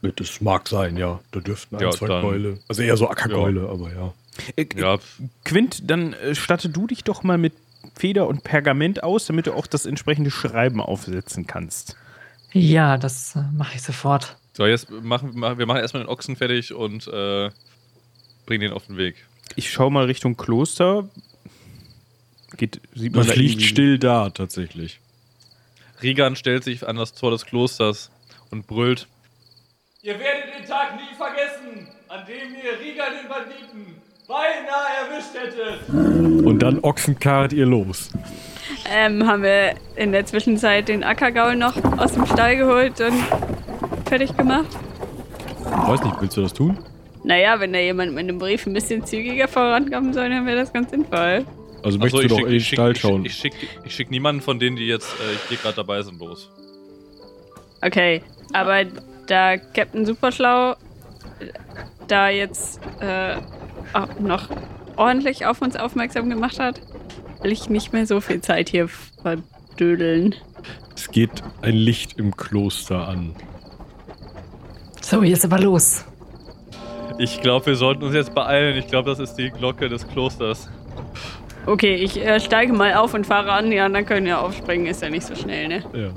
Das 0.03 0.41
mag 0.41 0.69
sein, 0.69 0.97
ja. 0.97 1.19
Da 1.33 1.41
dürften 1.41 1.77
ein, 1.77 1.83
Ja, 1.83 1.91
zwei 1.91 2.07
dann- 2.09 2.23
Keule. 2.23 2.59
Also 2.69 2.83
eher 2.83 2.97
so 2.97 3.09
Ackerkeule, 3.09 3.69
aber 3.69 3.91
ja. 3.93 4.15
Äh, 4.57 4.67
Ja, 4.77 4.99
Quint, 5.45 5.91
dann 5.91 6.13
äh, 6.13 6.35
statte 6.35 6.69
du 6.69 6.87
dich 6.87 7.03
doch 7.05 7.23
mal 7.23 7.39
mit 7.39 7.55
Feder 7.97 8.29
und 8.29 8.45
Pergament 8.45 9.03
aus, 9.03 9.27
damit 9.27 9.47
du 9.47 9.55
auch 9.55 9.67
das 9.67 9.87
entsprechende 9.87 10.31
Schreiben 10.31 10.81
aufsetzen 10.81 11.47
kannst. 11.47 11.97
Ja, 12.53 12.97
das 12.99 13.35
äh, 13.35 13.41
mache 13.57 13.77
ich 13.77 13.83
sofort. 13.83 14.37
so, 14.53 14.67
jetzt 14.67 14.91
machen 14.91 15.37
machen- 15.39 15.59
wir 15.59 15.67
machen 15.67 15.81
erstmal 15.81 16.05
den 16.05 16.09
Ochsen 16.09 16.37
fertig 16.37 16.73
und 16.75 17.07
äh, 17.09 17.51
bringen 18.47 18.61
den 18.61 18.73
auf 18.73 18.87
den 18.87 18.97
Weg. 18.99 19.17
Ich 19.57 19.71
schaue 19.71 19.91
mal 19.91 20.05
Richtung 20.07 20.37
Kloster. 20.37 21.09
Geht, 22.57 22.81
sieht 22.95 23.13
man 23.15 23.27
Das 23.27 23.35
da 23.35 23.41
liegt 23.41 23.53
irgendwie- 23.55 23.67
still 23.67 23.99
da, 23.99 24.31
tatsächlich. 24.31 25.01
Rigan 26.03 26.37
stellt 26.37 26.65
sich 26.65 26.87
an 26.87 26.97
das 26.97 27.13
Tor 27.13 27.31
des 27.33 27.45
Klosters 27.45 28.11
und 28.51 28.67
brüllt. 28.67 29.07
Ihr 30.03 30.19
werdet 30.19 30.55
den 30.61 30.67
Tag 30.67 30.95
nie 30.97 31.15
vergessen, 31.17 31.89
an 32.09 32.25
dem 32.27 32.55
ihr 32.55 32.79
Riga 32.81 33.05
den 33.11 33.29
Banditen 33.29 33.95
beinahe 34.27 35.11
erwischt 35.11 35.35
hättet. 35.35 35.89
Und 36.47 36.61
dann 36.61 36.79
ochsenkarrt 36.81 37.53
ihr 37.53 37.67
los. 37.67 38.11
Ähm, 38.91 39.27
haben 39.27 39.43
wir 39.43 39.75
in 39.97 40.13
der 40.13 40.25
Zwischenzeit 40.25 40.89
den 40.89 41.03
Ackergaul 41.03 41.57
noch 41.57 41.77
aus 41.99 42.13
dem 42.13 42.27
Stall 42.27 42.57
geholt 42.57 43.01
und 43.01 43.21
fertig 44.07 44.37
gemacht? 44.37 44.69
Weiß 45.65 46.03
nicht, 46.03 46.17
willst 46.21 46.37
du 46.37 46.43
das 46.43 46.53
tun? 46.55 46.79
Naja, 47.29 47.61
wenn 47.61 47.75
da 47.75 47.79
jemand 47.79 48.13
mit 48.15 48.21
einem 48.21 48.39
Brief 48.39 48.67
ein 48.67 48.73
bisschen 48.73 49.05
zügiger 49.05 49.47
vorankommen 49.49 50.15
soll, 50.15 50.31
dann 50.31 50.47
wäre 50.47 50.57
das 50.57 50.73
ganz 50.73 50.91
sinnvoll. 50.91 51.45
Also 51.83 51.99
möchtest 51.99 52.23
du 52.23 52.27
ich 52.27 52.29
doch 52.33 52.37
schick- 52.39 52.45
in 52.47 52.51
den 52.53 52.61
schick- 52.61 52.77
Stall 52.79 52.93
ich 52.93 53.01
schauen. 53.01 53.23
schick- 53.23 53.27
Ich 53.27 53.35
schicke 53.37 53.57
ich 53.85 53.95
schick 53.95 54.11
niemanden 54.11 54.41
von 54.41 54.59
denen, 54.59 54.77
die 54.77 54.87
jetzt 54.87 55.13
äh, 55.15 55.37
hier 55.51 55.59
gerade 55.59 55.77
dabei 55.77 56.01
sind, 56.03 56.19
los. 56.19 56.51
Okay, 57.83 58.23
aber 58.55 58.85
da 59.27 59.59
Captain 59.59 60.07
Superschlau 60.07 60.75
da 62.09 62.31
jetzt 62.31 62.81
äh, 63.01 63.37
auch 63.93 64.19
noch 64.19 64.49
ordentlich 64.97 65.45
auf 65.45 65.61
uns 65.61 65.77
aufmerksam 65.77 66.31
gemacht 66.31 66.59
hat, 66.59 66.81
will 67.43 67.53
ich 67.53 67.69
nicht 67.69 67.93
mehr 67.93 68.07
so 68.07 68.21
viel 68.23 68.41
Zeit 68.41 68.71
hier 68.71 68.89
verdödeln. 69.23 70.35
Es 70.97 71.11
geht 71.11 71.31
ein 71.61 71.75
Licht 71.75 72.19
im 72.19 72.35
Kloster 72.37 73.07
an. 73.07 73.37
So, 75.03 75.23
jetzt 75.23 75.45
aber 75.45 75.61
los. 75.61 76.05
Ich 77.17 77.41
glaube, 77.41 77.67
wir 77.67 77.77
sollten 77.77 78.05
uns 78.05 78.15
jetzt 78.15 78.35
beeilen. 78.35 78.77
Ich 78.77 78.87
glaube, 78.89 79.09
das 79.11 79.19
ist 79.19 79.35
die 79.35 79.51
Glocke 79.51 79.89
des 79.89 80.07
Klosters. 80.09 80.69
Okay, 81.67 81.95
ich 81.97 82.19
äh, 82.25 82.39
steige 82.41 82.73
mal 82.73 82.95
auf 82.95 83.15
und 83.15 83.27
fahre 83.27 83.53
an. 83.53 83.71
Die 83.71 83.79
anderen 83.81 84.07
können 84.07 84.27
ja 84.27 84.41
aufspringen, 84.41 84.87
ist 84.87 85.03
ja 85.03 85.11
nicht 85.11 85.27
so 85.27 85.35
schnell, 85.35 85.69
ne? 85.69 85.85
Ja. 85.93 86.11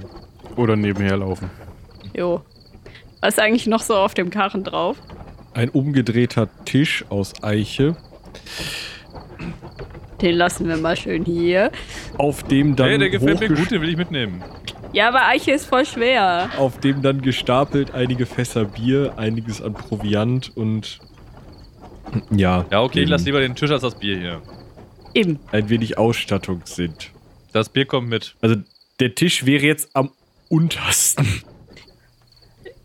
Oder 0.56 0.76
nebenher 0.76 1.18
laufen. 1.18 1.50
Jo. 2.16 2.42
Was 3.22 3.36
ist 3.36 3.40
eigentlich 3.40 3.68
noch 3.68 3.82
so 3.82 3.96
auf 3.96 4.14
dem 4.14 4.30
Karren 4.30 4.64
drauf? 4.64 4.98
Ein 5.54 5.70
umgedrehter 5.70 6.48
Tisch 6.66 7.04
aus 7.10 7.34
Eiche, 7.44 7.96
Den 10.22 10.36
lassen 10.36 10.68
wir 10.68 10.78
mal 10.78 10.96
schön 10.96 11.26
hier. 11.26 11.72
auf 12.18 12.44
dem 12.44 12.76
dann 12.76 12.88
hey, 12.90 12.98
der 12.98 13.10
gefällt 13.10 13.40
mir 13.40 13.50
gut, 13.50 13.72
den 13.72 13.82
will 13.82 13.90
ich 13.90 13.98
mitnehmen. 13.98 14.42
Ja, 14.94 15.08
aber 15.08 15.26
Eiche 15.28 15.52
ist 15.52 15.66
voll 15.66 15.86
schwer. 15.86 16.50
auf 16.58 16.80
dem 16.80 17.02
dann 17.02 17.22
gestapelt 17.22 17.94
einige 17.94 18.26
Fässer 18.26 18.66
Bier, 18.66 19.14
einiges 19.18 19.62
an 19.62 19.74
Proviant 19.74 20.56
und 20.56 21.00
ja. 22.30 22.66
Ja, 22.70 22.82
okay, 22.82 23.04
ich 23.04 23.10
lass 23.10 23.24
lieber 23.24 23.40
den 23.40 23.56
Tisch 23.56 23.72
als 23.72 23.84
das 23.84 23.96
Bier 23.96 24.18
hier. 24.18 24.42
Eben. 25.14 25.40
ein 25.52 25.68
wenig 25.70 25.98
Ausstattung 25.98 26.62
sind. 26.66 27.12
Das 27.52 27.68
Bier 27.70 27.86
kommt 27.86 28.08
mit. 28.08 28.36
Also 28.42 28.56
der 29.02 29.14
Tisch 29.14 29.46
wäre 29.46 29.66
jetzt 29.66 29.94
am 29.94 30.12
untersten. 30.48 31.28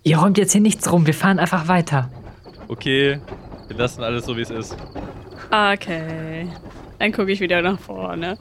Ihr 0.03 0.19
räumt 0.19 0.39
jetzt 0.39 0.53
hier 0.53 0.61
nichts 0.61 0.91
rum, 0.91 1.07
wir 1.07 1.15
fahren 1.15 1.39
einfach 1.39 1.69
weiter. 1.69 2.11
Okay, 2.69 3.21
wir 3.69 3.77
lassen 3.77 4.03
alles 4.03 4.27
so, 4.27 4.37
wie 4.37 4.43
es 4.43 4.51
ist. 4.51 4.77
Okay. 5.51 6.49
Dann 6.99 7.13
gucke 7.13 7.31
ich 7.31 7.41
wieder 7.41 7.63
nach 7.63 7.79
vorne. 7.79 8.39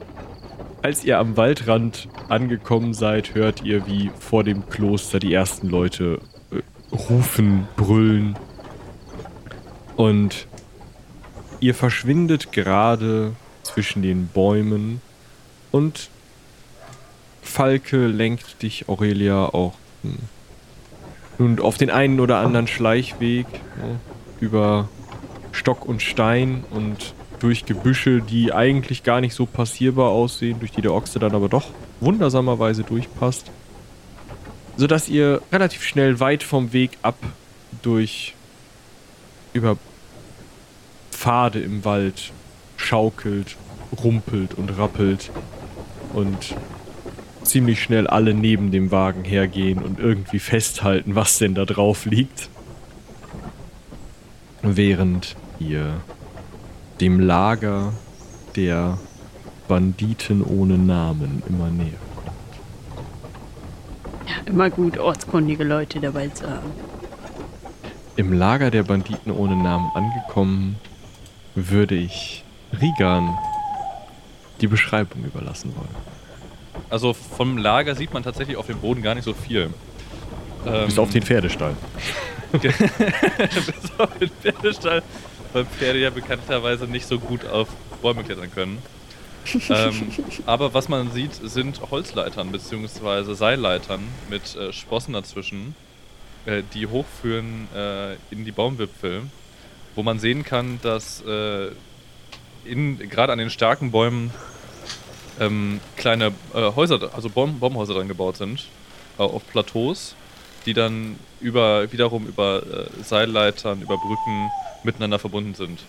Als 0.86 1.02
ihr 1.02 1.18
am 1.18 1.36
Waldrand 1.36 2.06
angekommen 2.28 2.94
seid, 2.94 3.34
hört 3.34 3.64
ihr, 3.64 3.88
wie 3.88 4.12
vor 4.20 4.44
dem 4.44 4.68
Kloster 4.68 5.18
die 5.18 5.34
ersten 5.34 5.68
Leute 5.68 6.20
äh, 6.52 6.60
rufen, 6.94 7.66
brüllen. 7.74 8.36
Und 9.96 10.46
ihr 11.58 11.74
verschwindet 11.74 12.52
gerade 12.52 13.32
zwischen 13.64 14.00
den 14.00 14.28
Bäumen 14.28 15.00
und 15.72 16.08
Falke 17.42 18.06
lenkt 18.06 18.62
dich, 18.62 18.88
Aurelia, 18.88 19.46
auch 19.46 19.74
hm, 20.04 20.18
nun 21.38 21.58
auf 21.58 21.78
den 21.78 21.90
einen 21.90 22.20
oder 22.20 22.38
anderen 22.38 22.68
Schleichweg 22.68 23.46
ne, 23.82 23.98
über 24.38 24.88
Stock 25.50 25.84
und 25.84 26.00
Stein 26.00 26.62
und 26.70 27.15
durch 27.38 27.66
Gebüsche, 27.66 28.20
die 28.20 28.52
eigentlich 28.52 29.02
gar 29.02 29.20
nicht 29.20 29.34
so 29.34 29.46
passierbar 29.46 30.10
aussehen, 30.10 30.58
durch 30.58 30.72
die 30.72 30.82
der 30.82 30.92
Ochse 30.92 31.18
dann 31.18 31.34
aber 31.34 31.48
doch 31.48 31.70
wundersamerweise 32.00 32.82
durchpasst. 32.82 33.50
Sodass 34.76 35.08
ihr 35.08 35.40
relativ 35.52 35.82
schnell 35.82 36.20
weit 36.20 36.42
vom 36.42 36.72
Weg 36.72 36.98
ab 37.02 37.16
durch 37.82 38.34
über 39.52 39.78
Pfade 41.10 41.60
im 41.60 41.84
Wald 41.84 42.32
schaukelt, 42.76 43.56
rumpelt 44.02 44.54
und 44.54 44.76
rappelt 44.78 45.30
und 46.12 46.54
ziemlich 47.42 47.82
schnell 47.82 48.06
alle 48.06 48.34
neben 48.34 48.70
dem 48.70 48.90
Wagen 48.90 49.24
hergehen 49.24 49.82
und 49.82 49.98
irgendwie 49.98 50.38
festhalten, 50.38 51.14
was 51.14 51.38
denn 51.38 51.54
da 51.54 51.64
drauf 51.64 52.04
liegt. 52.04 52.50
Während 54.62 55.36
ihr 55.58 56.00
dem 57.00 57.20
Lager 57.20 57.92
der 58.54 58.98
Banditen 59.68 60.42
ohne 60.42 60.78
Namen 60.78 61.42
immer 61.48 61.68
näher. 61.68 61.98
Immer 64.46 64.70
gut, 64.70 64.98
ortskundige 64.98 65.64
Leute 65.64 66.00
dabei 66.00 66.28
zu 66.28 66.48
haben. 66.48 66.70
Im 68.16 68.32
Lager 68.32 68.70
der 68.70 68.82
Banditen 68.82 69.32
ohne 69.32 69.56
Namen 69.56 69.90
angekommen, 69.94 70.76
würde 71.54 71.94
ich 71.94 72.44
Rigan 72.80 73.36
die 74.60 74.66
Beschreibung 74.66 75.24
überlassen 75.24 75.74
wollen. 75.76 75.94
Also 76.88 77.12
vom 77.12 77.58
Lager 77.58 77.94
sieht 77.94 78.12
man 78.14 78.22
tatsächlich 78.22 78.56
auf 78.56 78.66
dem 78.66 78.78
Boden 78.78 79.02
gar 79.02 79.14
nicht 79.14 79.24
so 79.24 79.34
viel. 79.34 79.70
Ähm, 80.64 80.84
Bis 80.86 80.98
auf 80.98 81.10
den 81.10 81.22
Pferdestall. 81.22 81.74
bis 82.52 82.72
auf 83.98 84.16
den 84.18 84.30
Pferdestall, 84.30 85.02
weil 85.56 85.64
Pferde 85.64 85.98
ja 85.98 86.10
bekannterweise 86.10 86.86
nicht 86.86 87.06
so 87.06 87.18
gut 87.18 87.46
auf 87.46 87.68
Bäume 88.02 88.24
klettern 88.24 88.52
können. 88.52 88.82
ähm, 89.70 90.12
aber 90.46 90.74
was 90.74 90.90
man 90.90 91.10
sieht, 91.12 91.32
sind 91.32 91.80
Holzleitern 91.90 92.52
bzw. 92.52 93.32
Seilleitern 93.32 94.02
mit 94.28 94.54
äh, 94.54 94.70
Sprossen 94.74 95.14
dazwischen, 95.14 95.74
äh, 96.44 96.62
die 96.74 96.86
hochführen 96.86 97.68
äh, 97.74 98.16
in 98.30 98.44
die 98.44 98.52
Baumwipfel, 98.52 99.22
wo 99.94 100.02
man 100.02 100.18
sehen 100.18 100.44
kann, 100.44 100.78
dass 100.82 101.22
äh, 101.22 101.70
gerade 102.66 103.32
an 103.32 103.38
den 103.38 103.48
starken 103.48 103.92
Bäumen 103.92 104.30
ähm, 105.40 105.80
kleine 105.96 106.34
äh, 106.52 106.72
Häuser, 106.76 107.14
also 107.14 107.30
Baum, 107.30 107.60
Baumhäuser 107.60 107.94
dran 107.94 108.08
gebaut 108.08 108.36
sind, 108.36 108.66
äh, 109.18 109.22
auf 109.22 109.46
Plateaus, 109.46 110.16
die 110.66 110.74
dann 110.74 111.18
über, 111.40 111.90
wiederum 111.92 112.26
über 112.26 112.62
äh, 112.62 113.02
Seilleitern, 113.02 113.80
über 113.80 113.96
Brücken 113.96 114.50
miteinander 114.82 115.18
verbunden 115.18 115.54
sind. 115.54 115.80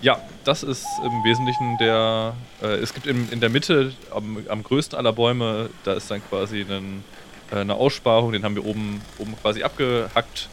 Ja, 0.00 0.22
das 0.44 0.62
ist 0.62 0.86
im 1.04 1.24
Wesentlichen 1.24 1.76
der. 1.78 2.34
Äh, 2.62 2.76
es 2.76 2.94
gibt 2.94 3.06
im, 3.06 3.28
in 3.32 3.40
der 3.40 3.48
Mitte, 3.48 3.92
am, 4.10 4.38
am 4.48 4.62
größten 4.62 4.96
aller 4.96 5.12
Bäume, 5.12 5.70
da 5.84 5.94
ist 5.94 6.10
dann 6.10 6.22
quasi 6.28 6.60
einen, 6.60 7.02
äh, 7.50 7.56
eine 7.56 7.74
Aussparung, 7.74 8.32
den 8.32 8.44
haben 8.44 8.54
wir 8.54 8.64
oben, 8.64 9.00
oben 9.18 9.36
quasi 9.42 9.62
abgehackt. 9.62 10.48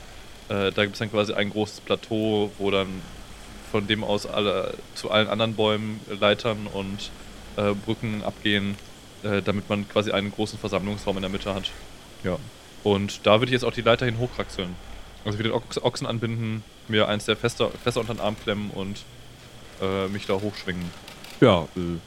Äh, 0.49 0.71
da 0.71 0.83
gibt 0.83 0.93
es 0.93 0.99
dann 0.99 1.11
quasi 1.11 1.33
ein 1.33 1.51
großes 1.51 1.81
Plateau, 1.81 2.51
wo 2.57 2.71
dann 2.71 2.87
von 3.71 3.87
dem 3.87 4.03
aus 4.03 4.25
alle 4.25 4.73
zu 4.95 5.11
allen 5.11 5.27
anderen 5.27 5.55
Bäumen 5.55 5.99
Leitern 6.19 6.67
und 6.71 7.11
äh, 7.57 7.73
Brücken 7.73 8.23
abgehen, 8.23 8.75
äh, 9.23 9.41
damit 9.41 9.69
man 9.69 9.87
quasi 9.87 10.11
einen 10.11 10.31
großen 10.31 10.57
Versammlungsraum 10.57 11.17
in 11.17 11.21
der 11.21 11.31
Mitte 11.31 11.53
hat. 11.53 11.71
Ja. 12.23 12.37
Und 12.85 13.25
da 13.25 13.41
würde 13.41 13.47
ich 13.47 13.53
jetzt 13.53 13.65
auch 13.65 13.73
die 13.73 13.81
Leiter 13.81 14.05
hin 14.05 14.19
hochkraxeln. 14.19 14.75
Also 15.25 15.39
wieder 15.39 15.49
den 15.49 15.55
Ochs 15.55 15.81
Ochsen 15.81 16.05
anbinden, 16.05 16.63
mir 16.87 17.07
eins 17.07 17.25
der 17.25 17.35
Fester, 17.35 17.71
Fässer 17.83 17.99
unter 17.99 18.13
den 18.13 18.21
Arm 18.21 18.35
klemmen 18.41 18.69
und 18.69 19.03
äh, 19.81 20.07
mich 20.07 20.27
da 20.27 20.35
hochschwingen. 20.35 20.83
Ja, 21.41 21.63
äh, 21.75 21.97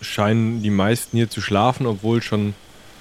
scheinen 0.00 0.62
die 0.62 0.70
meisten 0.70 1.16
hier 1.16 1.28
zu 1.28 1.40
schlafen, 1.40 1.86
obwohl 1.86 2.22
schon 2.22 2.54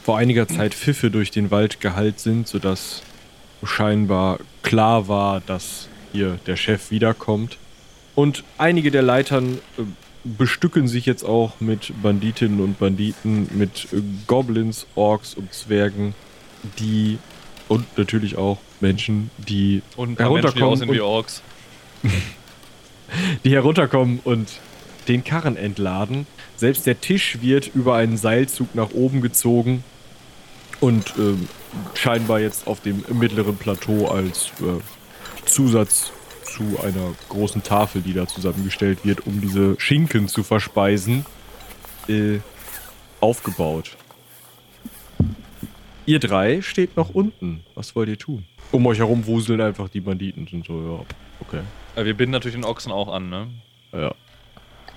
vor 0.03 0.17
einiger 0.17 0.47
Zeit 0.47 0.73
Pfiffe 0.73 1.11
durch 1.11 1.29
den 1.29 1.51
Wald 1.51 1.79
gehallt 1.79 2.19
sind, 2.19 2.47
sodass 2.47 3.03
scheinbar 3.63 4.39
klar 4.63 5.07
war, 5.07 5.39
dass 5.41 5.89
hier 6.11 6.39
der 6.47 6.55
Chef 6.55 6.89
wiederkommt. 6.89 7.59
Und 8.15 8.43
einige 8.57 8.89
der 8.89 9.03
Leitern 9.03 9.59
äh, 9.77 9.83
bestücken 10.23 10.87
sich 10.87 11.05
jetzt 11.05 11.23
auch 11.23 11.59
mit 11.59 11.93
Banditinnen 12.01 12.61
und 12.61 12.79
Banditen, 12.79 13.47
mit 13.53 13.93
äh, 13.93 14.01
Goblins, 14.25 14.87
Orks 14.95 15.35
und 15.35 15.53
Zwergen, 15.53 16.15
die 16.79 17.19
und 17.67 17.97
natürlich 17.97 18.37
auch 18.37 18.59
Menschen, 18.79 19.29
die 19.37 19.81
Und 19.95 20.15
paar 20.15 20.31
Menschen, 20.31 20.53
die 20.53 20.59
herunterkommen 20.59 20.89
und, 20.89 21.01
Orks. 21.01 21.41
die 23.43 23.51
herunterkommen 23.51 24.19
und 24.23 24.59
den 25.07 25.23
Karren 25.23 25.57
entladen. 25.57 26.27
Selbst 26.55 26.85
der 26.85 26.99
Tisch 26.99 27.39
wird 27.41 27.67
über 27.73 27.95
einen 27.95 28.17
Seilzug 28.17 28.75
nach 28.75 28.91
oben 28.91 29.21
gezogen 29.21 29.83
und 30.79 31.13
ähm, 31.17 31.47
scheinbar 31.93 32.39
jetzt 32.39 32.67
auf 32.67 32.81
dem 32.81 33.03
mittleren 33.11 33.57
Plateau 33.57 34.07
als 34.07 34.51
äh, 34.61 35.45
Zusatz 35.45 36.11
zu 36.43 36.79
einer 36.83 37.13
großen 37.29 37.63
Tafel, 37.63 38.01
die 38.01 38.13
da 38.13 38.27
zusammengestellt 38.27 38.99
wird, 39.03 39.25
um 39.27 39.41
diese 39.41 39.79
Schinken 39.79 40.27
zu 40.27 40.43
verspeisen, 40.43 41.25
äh, 42.07 42.39
aufgebaut. 43.19 43.97
Ihr 46.07 46.19
drei 46.19 46.61
steht 46.61 46.95
noch 46.95 47.09
unten. 47.09 47.65
Was 47.75 47.93
wollt 47.93 48.07
ihr 48.07 48.17
tun? 48.17 48.45
Um 48.71 48.85
euch 48.85 48.99
herum 48.99 49.25
wuseln 49.27 49.59
einfach 49.59 49.89
die 49.89 49.99
Banditen. 49.99 50.47
Sind 50.47 50.65
so, 50.65 50.73
ja, 50.73 51.15
okay. 51.41 51.59
Äh, 51.97 52.05
wir 52.05 52.13
binden 52.13 52.31
natürlich 52.31 52.55
den 52.55 52.63
Ochsen 52.63 52.93
auch 52.93 53.13
an, 53.13 53.29
ne? 53.29 53.49
Ja. 53.91 54.15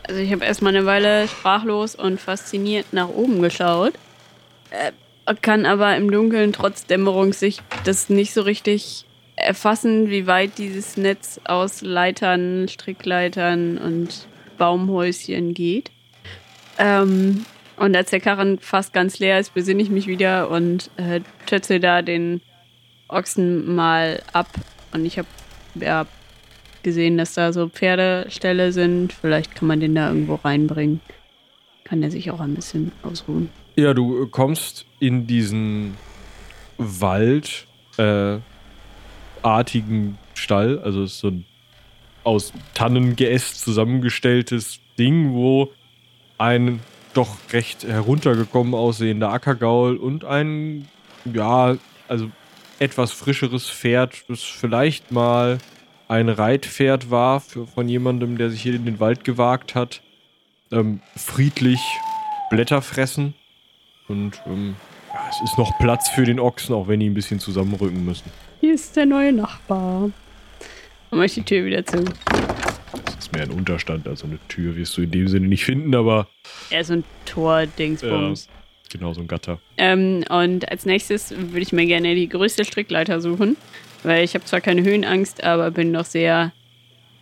Also 0.06 0.20
ich 0.20 0.30
habe 0.30 0.44
erstmal 0.44 0.74
eine 0.74 0.86
Weile 0.86 1.26
sprachlos 1.26 1.96
und 1.96 2.20
fasziniert 2.20 2.92
nach 2.92 3.08
oben 3.08 3.42
geschaut. 3.42 3.94
Äh, 4.70 4.92
kann 5.42 5.66
aber 5.66 5.96
im 5.96 6.12
Dunkeln 6.12 6.52
trotz 6.52 6.86
Dämmerungssicht 6.86 7.61
das 7.84 8.08
nicht 8.08 8.32
so 8.32 8.42
richtig 8.42 9.04
erfassen, 9.34 10.11
wie 10.11 10.28
weit 10.28 10.58
dieses 10.58 10.96
Netz 10.96 11.40
aus 11.44 11.82
Leitern, 11.82 12.68
Strickleitern 12.68 13.78
und 13.78 14.28
Baumhäuschen 14.58 15.54
geht. 15.54 15.90
Ähm, 16.78 17.44
und 17.81 17.97
als 17.97 18.11
der 18.11 18.20
Karren 18.20 18.59
fast 18.59 18.93
ganz 18.93 19.18
leer 19.20 19.41
ist, 19.41 19.55
besinne 19.55 19.83
ich 19.83 19.89
mich 19.89 20.07
wieder 20.07 20.51
und 20.51 20.91
äh, 20.99 21.22
tötze 21.47 21.81
da 21.81 22.03
den 22.03 22.43
Ochsen 23.09 23.74
mal 23.74 24.22
ab. 24.35 24.49
Und 24.93 25.07
ich 25.07 25.18
habe 25.18 25.28
ja 25.76 26.07
gesehen, 26.83 27.16
dass 27.16 27.33
da 27.33 27.55
so 27.55 27.70
Pferdeställe 27.70 28.72
sind. 28.72 29.14
Vielleicht 29.14 29.55
kann 29.55 29.66
man 29.66 29.81
den 29.81 29.95
da 29.95 30.11
irgendwo 30.11 30.35
reinbringen. 30.35 31.01
Kann 31.85 32.03
der 32.03 32.11
sich 32.11 32.31
auch 32.31 32.41
ein 32.41 32.55
bisschen 32.55 32.93
ausruhen. 33.03 33.49
Ja, 33.76 33.95
du 33.95 34.26
kommst 34.26 34.85
in 34.99 35.26
diesen 35.26 35.97
Wald, 36.76 37.66
äh, 37.97 38.37
Stall, 40.35 40.78
also 40.81 41.05
ist 41.05 41.18
so 41.18 41.28
ein 41.28 41.47
aus 42.24 42.53
Tannengeäst 42.74 43.59
zusammengestelltes 43.59 44.81
Ding, 44.99 45.33
wo 45.33 45.72
ein 46.37 46.81
doch 47.20 47.36
recht 47.52 47.84
heruntergekommen 47.84 48.72
aussehender 48.72 49.30
Ackergaul 49.30 49.98
und 49.98 50.24
ein, 50.24 50.88
ja, 51.26 51.76
also 52.08 52.30
etwas 52.78 53.12
frischeres 53.12 53.68
Pferd, 53.68 54.24
das 54.28 54.42
vielleicht 54.42 55.12
mal 55.12 55.58
ein 56.08 56.30
Reitpferd 56.30 57.10
war 57.10 57.40
für, 57.40 57.66
von 57.66 57.90
jemandem, 57.90 58.38
der 58.38 58.48
sich 58.48 58.62
hier 58.62 58.74
in 58.74 58.86
den 58.86 59.00
Wald 59.00 59.22
gewagt 59.24 59.74
hat, 59.74 60.00
ähm, 60.72 61.02
friedlich 61.14 61.80
Blätter 62.48 62.80
fressen. 62.80 63.34
Und 64.08 64.40
ähm, 64.46 64.76
ja, 65.12 65.20
es 65.28 65.42
ist 65.42 65.58
noch 65.58 65.76
Platz 65.78 66.08
für 66.08 66.24
den 66.24 66.40
Ochsen, 66.40 66.74
auch 66.74 66.88
wenn 66.88 67.00
die 67.00 67.10
ein 67.10 67.14
bisschen 67.14 67.38
zusammenrücken 67.38 68.02
müssen. 68.02 68.30
Hier 68.60 68.72
ist 68.72 68.96
der 68.96 69.04
neue 69.04 69.34
Nachbar. 69.34 70.10
Mach 71.10 71.24
ich 71.24 71.34
die 71.34 71.42
Tür 71.42 71.66
wieder 71.66 71.84
zu. 71.84 72.02
Das 73.33 73.39
ist 73.43 73.47
mehr 73.49 73.55
ein 73.55 73.59
Unterstand, 73.59 74.09
also 74.09 74.26
eine 74.26 74.39
Tür 74.49 74.76
wirst 74.76 74.97
du 74.97 75.03
in 75.03 75.11
dem 75.11 75.28
Sinne 75.28 75.47
nicht 75.47 75.64
finden, 75.64 75.95
aber 75.95 76.26
Ja, 76.70 76.83
so 76.83 76.95
ein 76.95 77.05
Tor-Dingsbums. 77.26 78.49
genau 78.91 79.12
so 79.14 79.20
ein 79.20 79.28
Gatter. 79.28 79.59
Ähm, 79.76 80.24
und 80.31 80.68
als 80.70 80.85
nächstes 80.85 81.31
würde 81.31 81.61
ich 81.61 81.72
mir 81.72 81.87
gerne 81.87 82.14
die 82.16 82.28
größte 82.28 82.64
Strickleiter 82.64 83.20
suchen, 83.20 83.57
weil 84.03 84.24
ich 84.24 84.35
habe 84.35 84.45
zwar 84.45 84.61
keine 84.61 84.83
Höhenangst, 84.83 85.45
aber 85.45 85.70
bin 85.70 85.93
doch 85.93 86.05
sehr 86.07 86.53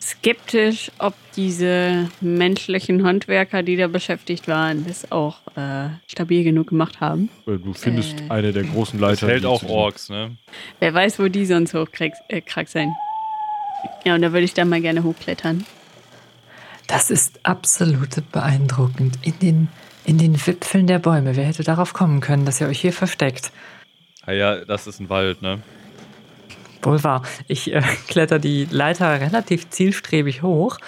skeptisch, 0.00 0.90
ob 0.98 1.14
diese 1.36 2.08
menschlichen 2.22 3.04
Handwerker, 3.04 3.62
die 3.62 3.76
da 3.76 3.88
beschäftigt 3.88 4.46
waren, 4.48 4.86
das 4.86 5.10
auch 5.12 5.38
äh, 5.56 5.88
stabil 6.06 6.42
genug 6.44 6.68
gemacht 6.68 7.00
haben. 7.00 7.28
Äh, 7.46 7.58
Du 7.58 7.74
findest 7.74 8.18
Äh. 8.20 8.30
eine 8.30 8.52
der 8.52 8.62
großen 8.62 8.98
Das 9.00 9.10
Leiter. 9.20 9.28
hält 9.32 9.42
die 9.42 9.46
auch 9.48 9.62
Orks, 9.64 10.08
ne? 10.08 10.36
Wer 10.80 10.94
weiß, 10.94 11.18
wo 11.18 11.28
die 11.28 11.44
sonst 11.44 11.74
hochkrank 11.74 12.14
äh, 12.28 12.40
krank 12.40 12.68
sein. 12.68 12.94
Ja, 14.06 14.14
und 14.14 14.22
da 14.22 14.32
würde 14.32 14.44
ich 14.44 14.54
dann 14.54 14.68
mal 14.68 14.80
gerne 14.80 15.02
hochklettern. 15.02 15.66
Das 16.88 17.10
ist 17.10 17.38
absolut 17.44 18.32
beeindruckend. 18.32 19.18
In 19.22 19.38
den, 19.38 19.68
in 20.04 20.18
den 20.18 20.34
Wipfeln 20.46 20.86
der 20.86 20.98
Bäume. 20.98 21.36
Wer 21.36 21.44
hätte 21.44 21.62
darauf 21.62 21.92
kommen 21.92 22.20
können, 22.20 22.46
dass 22.46 22.60
ihr 22.60 22.66
euch 22.66 22.80
hier 22.80 22.94
versteckt? 22.94 23.52
Ah 24.24 24.32
ja, 24.32 24.64
das 24.64 24.86
ist 24.86 24.98
ein 24.98 25.10
Wald, 25.10 25.42
ne? 25.42 25.62
Wohl 26.82 27.04
wahr. 27.04 27.22
Ich 27.46 27.72
äh, 27.72 27.82
kletter 28.08 28.38
die 28.38 28.66
Leiter 28.70 29.20
relativ 29.20 29.68
zielstrebig 29.68 30.42
hoch 30.42 30.78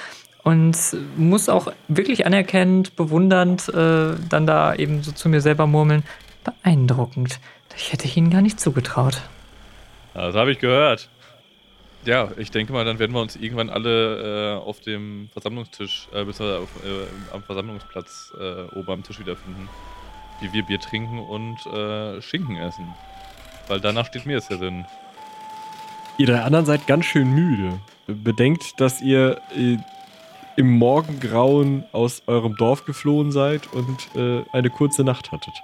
und 0.42 0.76
muss 1.16 1.51
auch 1.51 1.70
wirklich 1.88 2.24
anerkennend, 2.24 2.96
bewundernd 2.96 3.68
äh, 3.68 4.14
dann 4.28 4.46
da 4.46 4.74
eben 4.74 5.03
so 5.03 5.12
zu 5.12 5.28
mir 5.28 5.42
selber 5.42 5.66
murmeln. 5.66 6.03
Beeindruckend. 6.44 7.40
Ich 7.76 7.92
hätte 7.92 8.09
Ihnen 8.09 8.30
gar 8.30 8.40
nicht 8.40 8.59
zugetraut. 8.59 9.20
Das 10.14 10.34
habe 10.34 10.51
ich 10.51 10.59
gehört. 10.59 11.11
Ja, 12.07 12.30
ich 12.38 12.51
denke 12.51 12.72
mal, 12.72 12.84
dann 12.84 12.98
werden 12.98 13.12
wir 13.12 13.20
uns 13.20 13.36
irgendwann 13.36 13.68
alle 13.68 14.57
äh, 14.57 14.66
auf 14.66 14.80
dem 14.80 15.28
Versammlungstisch, 15.32 16.09
äh, 16.14 16.22
auf, 16.22 16.40
äh, 16.40 17.34
am 17.34 17.42
Versammlungsplatz 17.42 18.32
äh, 18.40 18.78
oben 18.78 18.90
am 18.90 19.03
Tisch 19.03 19.20
wiederfinden. 19.20 19.68
Wie 20.40 20.53
wir 20.53 20.62
Bier 20.62 20.80
trinken 20.80 21.18
und 21.18 21.66
äh, 21.66 22.22
Schinken 22.22 22.57
essen. 22.57 22.94
Weil 23.68 23.80
danach 23.80 24.07
steht 24.07 24.24
mir 24.24 24.38
es 24.38 24.48
ja 24.48 24.57
Sinn. 24.57 24.86
Ihr 26.16 26.26
drei 26.26 26.40
anderen 26.40 26.64
seid 26.64 26.86
ganz 26.86 27.05
schön 27.05 27.32
müde. 27.32 27.78
Bedenkt, 28.07 28.80
dass 28.80 29.03
ihr 29.03 29.40
äh, 29.55 29.76
im 30.57 30.70
Morgengrauen 30.70 31.84
aus 31.92 32.22
eurem 32.26 32.57
Dorf 32.57 32.86
geflohen 32.86 33.30
seid 33.30 33.72
und 33.72 34.09
äh, 34.16 34.42
eine 34.53 34.70
kurze 34.70 35.05
Nacht 35.05 35.32
hattet. 35.32 35.55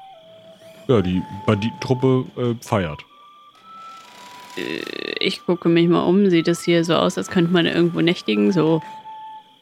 Ja, 0.86 1.00
die 1.00 1.22
Banditentruppe 1.46 2.24
äh, 2.36 2.54
feiert. 2.64 3.04
Ich 5.20 5.44
gucke 5.44 5.68
mich 5.68 5.88
mal 5.88 6.02
um. 6.04 6.28
Sieht 6.30 6.48
es 6.48 6.62
hier 6.62 6.84
so 6.84 6.94
aus, 6.94 7.18
als 7.18 7.28
könnte 7.30 7.52
man 7.52 7.66
irgendwo 7.66 8.00
nächtigen, 8.00 8.52
so 8.52 8.82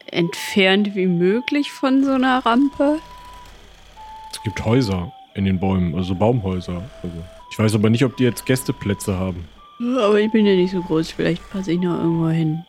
entfernt 0.07 0.95
wie 0.95 1.07
möglich 1.07 1.73
von 1.73 2.05
so 2.05 2.13
einer 2.13 2.45
Rampe. 2.45 2.99
Es 4.33 4.43
gibt 4.43 4.65
Häuser 4.65 5.13
in 5.35 5.45
den 5.45 5.59
Bäumen, 5.59 5.95
also 5.95 6.15
Baumhäuser. 6.15 6.83
Also, 7.03 7.17
ich 7.51 7.59
weiß 7.59 7.75
aber 7.75 7.91
nicht, 7.91 8.05
ob 8.05 8.17
die 8.17 8.25
jetzt 8.25 8.47
Gästeplätze 8.47 9.19
haben. 9.19 9.49
Aber 9.99 10.21
ich 10.21 10.31
bin 10.31 10.47
ja 10.47 10.55
nicht 10.55 10.71
so 10.73 10.81
groß, 10.83 11.11
vielleicht 11.11 11.49
passe 11.51 11.73
ich 11.73 11.81
noch 11.81 11.99
irgendwo 11.99 12.29
hin. 12.29 12.65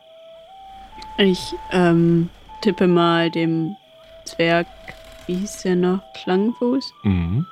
Ich 1.18 1.54
ähm, 1.70 2.28
tippe 2.62 2.88
mal 2.88 3.30
dem 3.30 3.76
Zwerg, 4.24 4.66
wie 5.26 5.34
hieß 5.36 5.62
der 5.62 5.76
noch, 5.76 6.00
Schlangenfuß, 6.22 6.92
Mhm. 7.04 7.46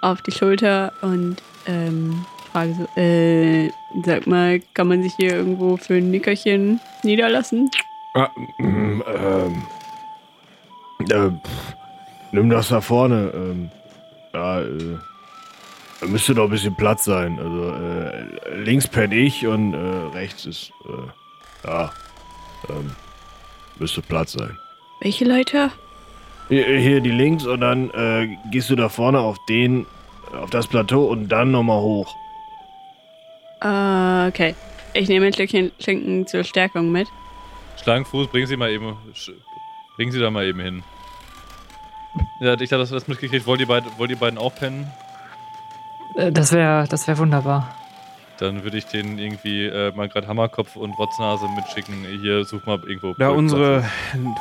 auf 0.00 0.22
die 0.22 0.32
Schulter 0.32 0.92
und 1.02 1.36
ähm, 1.66 2.24
frage 2.56 2.74
so, 2.74 3.00
äh, 3.00 3.70
sag 4.02 4.26
mal, 4.26 4.60
kann 4.72 4.88
man 4.88 5.02
sich 5.02 5.14
hier 5.16 5.34
irgendwo 5.34 5.76
für 5.76 5.96
ein 5.96 6.10
Nickerchen 6.10 6.80
niederlassen? 7.02 7.70
Ah, 8.14 8.30
mm, 8.56 9.02
ähm, 9.06 9.62
äh, 11.00 11.30
pff, 11.30 11.74
nimm 12.32 12.48
das 12.48 12.68
da 12.68 12.80
vorne. 12.80 13.30
Ähm, 13.34 13.70
da, 14.32 14.62
äh, 14.62 14.96
da 16.00 16.06
müsste 16.06 16.34
doch 16.34 16.44
ein 16.44 16.50
bisschen 16.50 16.74
Platz 16.74 17.04
sein. 17.04 17.38
Also 17.38 17.74
äh, 17.74 18.54
links 18.64 18.88
penn 18.88 19.12
ich 19.12 19.46
und 19.46 19.74
äh, 19.74 20.16
rechts 20.16 20.46
ist, 20.46 20.72
äh, 20.86 21.68
ja, 21.68 21.92
ähm, 22.70 22.90
müsste 23.78 24.00
Platz 24.00 24.32
sein. 24.32 24.56
Welche 25.00 25.26
Leiter? 25.26 25.70
Hier, 26.48 26.64
hier 26.78 27.02
die 27.02 27.10
links 27.10 27.44
und 27.44 27.60
dann 27.60 27.90
äh, 27.90 28.34
gehst 28.50 28.70
du 28.70 28.76
da 28.76 28.88
vorne 28.88 29.18
auf 29.18 29.36
den, 29.46 29.84
auf 30.32 30.48
das 30.48 30.66
Plateau 30.66 31.04
und 31.04 31.28
dann 31.28 31.50
nochmal 31.50 31.82
hoch. 31.82 32.16
Äh, 33.62 34.28
okay. 34.28 34.54
Ich 34.94 35.08
nehme 35.08 35.26
ein 35.26 35.32
Stückchen 35.32 35.72
Schinken 35.78 36.26
zur 36.26 36.44
Stärkung 36.44 36.90
mit. 36.90 37.08
Schlangenfuß, 37.82 38.28
bringen 38.28 38.46
Sie 38.46 38.56
mal 38.56 38.70
eben, 38.70 38.96
bringen 39.96 40.12
Sie 40.12 40.18
da 40.18 40.30
mal 40.30 40.44
eben 40.46 40.60
hin. 40.60 40.82
Ja, 42.40 42.54
ich 42.58 42.72
habe 42.72 42.80
das, 42.80 42.90
das 42.90 43.08
mitgekriegt. 43.08 43.46
Wollt 43.46 43.60
ihr, 43.60 43.66
beid, 43.66 43.84
wollt 43.98 44.10
ihr 44.10 44.16
beiden 44.16 44.38
auch 44.38 44.54
pennen? 44.54 44.90
Äh, 46.16 46.32
Das 46.32 46.52
wäre 46.52 46.86
das 46.88 47.06
wär 47.06 47.18
wunderbar. 47.18 47.74
Dann 48.38 48.64
würde 48.64 48.76
ich 48.76 48.84
denen 48.86 49.18
irgendwie 49.18 49.64
äh, 49.64 49.92
mal 49.94 50.08
gerade 50.08 50.26
Hammerkopf 50.28 50.76
und 50.76 50.92
Rotznase 50.98 51.46
mitschicken. 51.56 52.04
Hier, 52.20 52.44
such 52.44 52.66
mal 52.66 52.78
irgendwo. 52.86 53.14
Da 53.18 53.30
unsere 53.30 53.82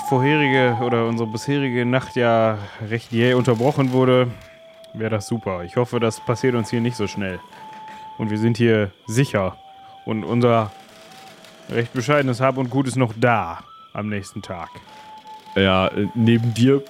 vorherige 0.09 0.77
oder 0.81 1.05
unsere 1.05 1.29
bisherige 1.29 1.85
Nacht 1.85 2.15
ja 2.17 2.57
recht 2.89 3.11
jäh 3.13 3.33
unterbrochen 3.33 3.93
wurde, 3.93 4.27
wäre 4.93 5.11
das 5.11 5.27
super. 5.27 5.63
Ich 5.63 5.77
hoffe, 5.77 6.01
das 6.01 6.19
passiert 6.25 6.55
uns 6.55 6.69
hier 6.69 6.81
nicht 6.81 6.97
so 6.97 7.07
schnell. 7.07 7.39
Und 8.17 8.29
wir 8.29 8.37
sind 8.37 8.57
hier 8.57 8.91
sicher. 9.07 9.57
Und 10.05 10.23
unser 10.23 10.71
recht 11.69 11.93
bescheidenes 11.93 12.41
Hab 12.41 12.57
und 12.57 12.69
Gut 12.69 12.87
ist 12.87 12.95
noch 12.95 13.13
da 13.17 13.63
am 13.93 14.09
nächsten 14.09 14.41
Tag. 14.41 14.69
Ja, 15.55 15.87
äh, 15.87 16.07
neben 16.13 16.53
dir 16.53 16.83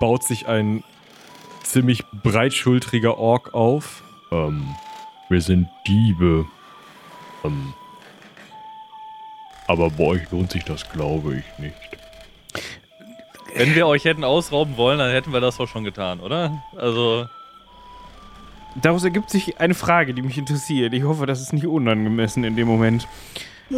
baut 0.00 0.24
sich 0.24 0.46
ein 0.48 0.84
ziemlich 1.62 2.04
breitschultriger 2.22 3.18
Ork 3.18 3.54
auf. 3.54 4.02
Ähm, 4.30 4.74
wir 5.28 5.40
sind 5.40 5.68
Diebe. 5.86 6.46
Ähm, 7.44 7.74
aber 9.66 9.90
bei 9.90 10.04
euch 10.04 10.30
lohnt 10.30 10.50
sich 10.50 10.64
das, 10.64 10.88
glaube 10.90 11.36
ich, 11.36 11.58
nicht. 11.58 11.74
Wenn 13.54 13.74
wir 13.74 13.86
euch 13.86 14.04
hätten 14.04 14.24
ausrauben 14.24 14.76
wollen, 14.76 14.98
dann 14.98 15.10
hätten 15.10 15.32
wir 15.32 15.40
das 15.40 15.56
doch 15.56 15.68
schon 15.68 15.84
getan, 15.84 16.20
oder? 16.20 16.62
Also, 16.76 17.26
Daraus 18.82 19.04
ergibt 19.04 19.30
sich 19.30 19.58
eine 19.60 19.74
Frage, 19.74 20.14
die 20.14 20.22
mich 20.22 20.38
interessiert. 20.38 20.92
Ich 20.94 21.02
hoffe, 21.04 21.26
das 21.26 21.40
ist 21.40 21.52
nicht 21.52 21.66
unangemessen 21.66 22.44
in 22.44 22.56
dem 22.56 22.68
Moment. 22.68 23.06
Äh, 23.70 23.74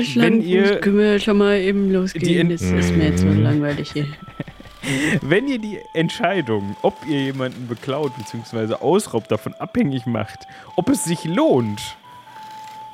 äh, 0.00 0.04
Schlangenfuß, 0.04 0.48
ihr- 0.48 0.80
können 0.80 0.98
wir 0.98 1.18
schon 1.20 1.38
mal 1.38 1.58
eben 1.58 1.92
losgehen? 1.92 2.48
Das 2.48 2.62
ist 2.62 2.96
mir 2.96 3.08
jetzt 3.10 3.20
so 3.20 3.28
langweilig 3.28 3.92
hier. 3.92 4.06
Wenn 5.22 5.46
ihr 5.46 5.58
die 5.58 5.78
Entscheidung, 5.94 6.74
ob 6.82 6.94
ihr 7.06 7.20
jemanden 7.22 7.68
beklaut 7.68 8.12
bzw. 8.16 8.74
ausraubt, 8.74 9.30
davon 9.30 9.54
abhängig 9.54 10.06
macht, 10.06 10.40
ob 10.76 10.88
es 10.88 11.04
sich 11.04 11.24
lohnt, 11.24 11.80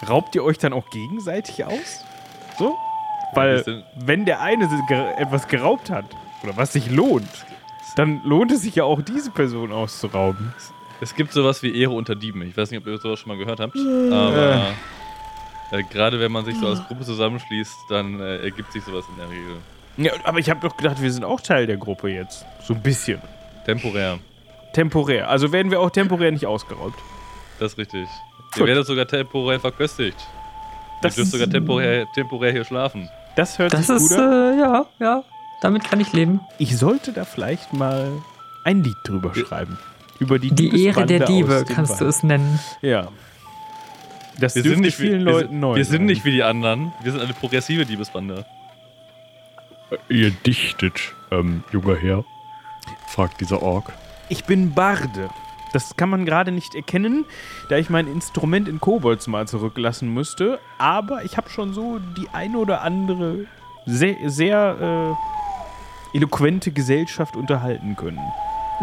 raubt 0.06 0.34
ihr 0.34 0.44
euch 0.44 0.58
dann 0.58 0.74
auch 0.74 0.90
gegenseitig 0.90 1.64
aus? 1.64 2.04
So? 2.58 2.76
Weil, 3.34 3.84
wenn 3.96 4.26
der 4.26 4.40
eine 4.42 4.68
etwas 5.18 5.48
geraubt 5.48 5.88
hat, 5.90 6.04
oder 6.42 6.56
was 6.58 6.72
sich 6.74 6.90
lohnt, 6.90 7.28
dann 7.96 8.20
lohnt 8.24 8.52
es 8.52 8.62
sich 8.62 8.74
ja 8.76 8.84
auch, 8.84 9.00
diese 9.00 9.30
Person 9.30 9.72
auszurauben. 9.72 10.52
Es 11.00 11.14
gibt 11.14 11.32
sowas 11.32 11.62
wie 11.62 11.74
Ehre 11.80 11.92
unter 11.92 12.14
Dieben. 12.14 12.42
Ich 12.42 12.56
weiß 12.56 12.70
nicht, 12.70 12.80
ob 12.80 12.86
ihr 12.86 12.98
sowas 12.98 13.18
schon 13.20 13.28
mal 13.28 13.38
gehört 13.38 13.60
habt. 13.60 13.76
Aber 13.76 14.66
äh, 15.70 15.82
gerade 15.84 16.18
wenn 16.20 16.32
man 16.32 16.44
sich 16.44 16.56
so 16.58 16.66
als 16.68 16.84
Gruppe 16.86 17.04
zusammenschließt, 17.04 17.74
dann 17.88 18.20
äh, 18.20 18.38
ergibt 18.38 18.72
sich 18.72 18.82
sowas 18.84 19.04
in 19.10 19.16
der 19.16 19.28
Regel. 19.30 19.56
Ja, 19.96 20.12
aber 20.24 20.38
ich 20.38 20.48
habe 20.50 20.60
doch 20.66 20.76
gedacht, 20.76 21.00
wir 21.02 21.10
sind 21.12 21.24
auch 21.24 21.40
Teil 21.40 21.66
der 21.66 21.76
Gruppe 21.76 22.08
jetzt. 22.08 22.44
So 22.62 22.74
ein 22.74 22.82
bisschen. 22.82 23.20
Temporär. 23.66 24.18
Temporär. 24.72 25.28
Also 25.28 25.50
werden 25.52 25.70
wir 25.70 25.80
auch 25.80 25.90
temporär 25.90 26.30
nicht 26.30 26.46
ausgeraubt. 26.46 26.98
Das 27.58 27.72
ist 27.72 27.78
richtig. 27.78 28.08
Ihr 28.56 28.66
werdet 28.66 28.86
sogar 28.86 29.06
temporär 29.06 29.58
verköstigt. 29.60 30.16
Das 31.02 31.14
ihr 31.16 31.22
dürft 31.22 31.32
sogar 31.32 31.48
temporär, 31.50 32.06
temporär 32.14 32.52
hier 32.52 32.64
schlafen. 32.64 33.08
Das 33.36 33.58
hört 33.58 33.72
Das 33.72 33.86
sich 33.86 33.96
ist, 33.96 34.08
gut 34.10 34.18
an. 34.18 34.32
äh, 34.56 34.60
ja, 34.60 34.86
ja. 35.00 35.24
Damit 35.60 35.84
kann 35.84 36.00
ich 36.00 36.12
leben. 36.12 36.40
Ich 36.58 36.76
sollte 36.76 37.12
da 37.12 37.24
vielleicht 37.24 37.72
mal 37.72 38.10
ein 38.64 38.82
Lied 38.84 38.96
drüber 39.04 39.34
schreiben. 39.34 39.78
Über 40.18 40.38
die 40.38 40.50
Die 40.50 40.84
Ehre 40.84 41.06
der 41.06 41.26
Diebe 41.26 41.64
kannst 41.68 42.00
du 42.00 42.04
es 42.06 42.22
nennen. 42.22 42.58
Ja. 42.82 43.08
Das 44.40 44.54
Wir 44.54 44.62
sind, 44.62 44.80
nicht 44.80 44.96
vielen 44.96 45.22
wie, 45.22 45.24
wir, 45.26 45.32
Leuten 45.32 45.48
sind- 45.50 45.60
neu 45.60 45.76
wir 45.76 45.84
sind 45.84 46.06
nicht 46.06 46.24
wie 46.24 46.30
die 46.32 46.42
anderen. 46.42 46.92
Wir 47.02 47.12
sind 47.12 47.20
eine 47.22 47.32
progressive 47.34 47.84
Diebesbande. 47.86 48.44
Ihr 50.08 50.30
dichtet, 50.30 51.00
ähm, 51.30 51.64
junger 51.72 51.96
Herr, 51.96 52.24
fragt 53.08 53.40
dieser 53.40 53.62
Ork. 53.62 53.92
Ich 54.28 54.44
bin 54.44 54.74
Barde. 54.74 55.30
Das 55.72 55.96
kann 55.96 56.08
man 56.08 56.24
gerade 56.24 56.50
nicht 56.52 56.74
erkennen, 56.74 57.24
da 57.68 57.76
ich 57.76 57.90
mein 57.90 58.06
Instrument 58.06 58.68
in 58.68 58.80
Kobolds 58.80 59.26
mal 59.26 59.46
zurücklassen 59.48 60.12
müsste. 60.12 60.58
Aber 60.78 61.24
ich 61.24 61.36
habe 61.36 61.50
schon 61.50 61.74
so 61.74 61.98
die 62.16 62.28
eine 62.32 62.58
oder 62.58 62.82
andere 62.82 63.44
sehr, 63.86 64.16
sehr 64.30 65.16
äh, 66.14 66.16
eloquente 66.16 66.70
Gesellschaft 66.70 67.36
unterhalten 67.36 67.96
können. 67.96 68.20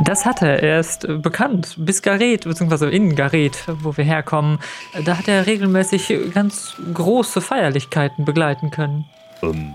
Das 0.04 0.26
hat 0.26 0.42
er. 0.42 0.62
Er 0.62 0.80
ist 0.80 1.06
äh, 1.06 1.18
bekannt. 1.18 1.76
Bis 1.78 2.02
Gareth, 2.02 2.44
beziehungsweise 2.44 2.90
in 2.90 3.16
Gareth, 3.16 3.64
wo 3.68 3.96
wir 3.96 4.04
herkommen. 4.04 4.60
äh, 4.94 5.04
Da 5.04 5.18
hat 5.18 5.28
er 5.28 5.46
regelmäßig 5.46 6.10
äh, 6.10 6.30
ganz 6.30 6.76
große 6.94 7.40
Feierlichkeiten 7.42 8.26
begleiten 8.26 8.72
können. 8.72 9.06
Ähm, 9.42 9.74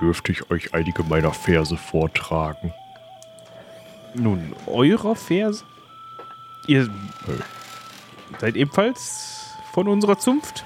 dürfte 0.00 0.30
ich 0.32 0.50
euch 0.50 0.74
einige 0.74 1.02
meiner 1.02 1.32
Verse 1.32 1.76
vortragen. 1.76 2.72
Nun, 4.14 4.54
eurer 4.66 5.16
Verse? 5.16 5.64
Ihr 6.66 6.88
seid 8.38 8.54
ebenfalls 8.54 9.56
von 9.72 9.88
unserer 9.88 10.18
Zunft? 10.18 10.64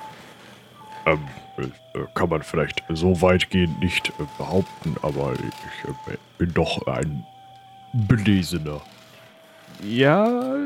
Ähm, 1.06 1.20
äh, 1.58 1.68
kann 2.14 2.28
man 2.28 2.42
vielleicht 2.42 2.82
so 2.90 3.22
weitgehend 3.22 3.80
nicht 3.80 4.08
äh, 4.18 4.24
behaupten, 4.38 4.96
aber 5.02 5.32
ich 5.34 5.88
äh, 6.12 6.16
bin 6.38 6.52
doch 6.52 6.86
ein 6.86 7.24
Belesener. 8.08 8.82
Ja. 9.82 10.56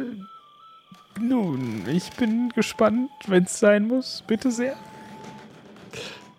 Nun, 1.21 1.83
ich 1.91 2.11
bin 2.13 2.51
gespannt, 2.55 3.11
wenn 3.27 3.45
es 3.45 3.59
sein 3.59 3.89
muss. 3.89 4.23
Bitte 4.27 4.51
sehr. 4.51 4.77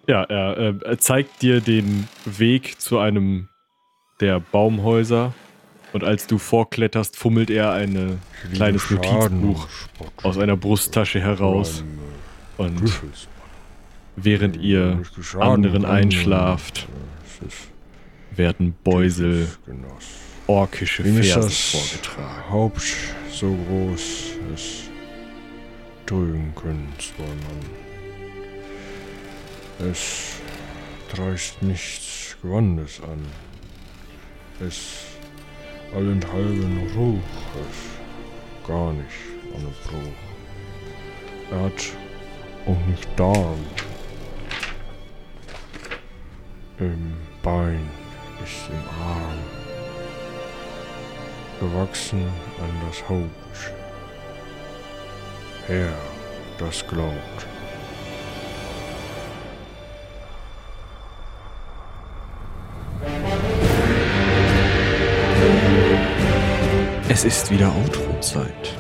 Ja, 0.07 0.23
er, 0.23 0.57
äh, 0.57 0.73
er 0.83 0.97
zeigt 0.97 1.41
dir 1.41 1.61
den 1.61 2.07
Weg 2.25 2.81
zu 2.81 2.97
einem 2.97 3.49
der 4.19 4.39
Baumhäuser. 4.39 5.33
Und 5.93 6.03
als 6.03 6.27
du 6.27 6.37
vorkletterst, 6.37 7.15
fummelt 7.15 7.49
er 7.49 7.71
ein 7.73 8.19
kleines 8.53 8.89
Notizbuch 8.89 9.67
aus 10.23 10.37
einer 10.37 10.55
Brusttasche 10.55 11.19
heraus. 11.19 11.83
Und 12.57 13.01
während 14.15 14.57
ihr 14.57 15.01
anderen 15.39 15.85
einschlaft, 15.85 16.87
werden 18.35 18.75
Beusel 18.83 19.47
orkische 20.49 21.03
Verse 21.03 21.39
das 21.41 21.53
vorgetragen. 21.53 22.49
Haupt 22.49 22.95
so 23.31 23.55
groß 23.67 24.01
es 24.55 24.89
drücken 26.07 26.53
können 26.55 26.91
zwar 26.97 27.27
man. 27.27 27.61
Es 29.91 30.41
dreist 31.13 31.61
nichts 31.61 32.35
Gewandes 32.41 32.99
an. 33.01 33.25
Es 34.65 35.05
allenthalben 35.95 36.89
Ruch, 36.95 37.19
es 37.69 38.67
gar 38.67 38.91
nicht 38.93 39.07
ohne 39.53 39.71
Bruch. 39.83 40.19
Er 41.51 41.61
hat 41.65 41.85
auch 42.65 42.85
nicht 42.87 43.07
Darm. 43.15 43.65
Im 46.79 47.13
Bein 47.43 47.87
ist 48.43 48.69
im 48.69 49.03
Arm 49.03 49.58
gewachsen 51.59 52.21
an 52.61 52.87
das 52.87 53.07
Haupt. 53.07 53.73
Herr, 55.67 55.93
das 56.57 56.85
glaubt. 56.87 57.45
Es 67.11 67.25
ist 67.25 67.51
wieder 67.51 67.73
Outro-Zeit. 67.75 68.75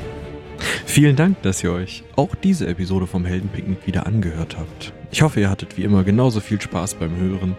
Vielen 0.85 1.15
Dank, 1.15 1.41
dass 1.41 1.63
ihr 1.63 1.71
euch 1.71 2.03
auch 2.15 2.35
diese 2.35 2.67
Episode 2.67 3.07
vom 3.07 3.25
Heldenpicknick 3.25 3.85
wieder 3.85 4.05
angehört 4.05 4.57
habt. 4.57 4.93
Ich 5.11 5.21
hoffe, 5.21 5.39
ihr 5.39 5.49
hattet 5.49 5.77
wie 5.77 5.83
immer 5.83 6.03
genauso 6.03 6.39
viel 6.39 6.61
Spaß 6.61 6.95
beim 6.95 7.15
Hören, 7.15 7.55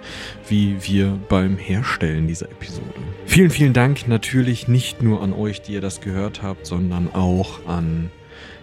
wie 0.48 0.76
wir 0.82 1.18
beim 1.28 1.56
Herstellen 1.59 2.26
dieser 2.26 2.47
Episode. 2.47 2.84
Vielen, 3.31 3.51
vielen 3.51 3.73
Dank 3.73 4.09
natürlich 4.09 4.66
nicht 4.66 5.05
nur 5.05 5.23
an 5.23 5.32
euch, 5.32 5.62
die 5.62 5.74
ihr 5.74 5.81
das 5.81 6.01
gehört 6.01 6.43
habt, 6.43 6.66
sondern 6.66 7.15
auch 7.15 7.65
an 7.65 8.11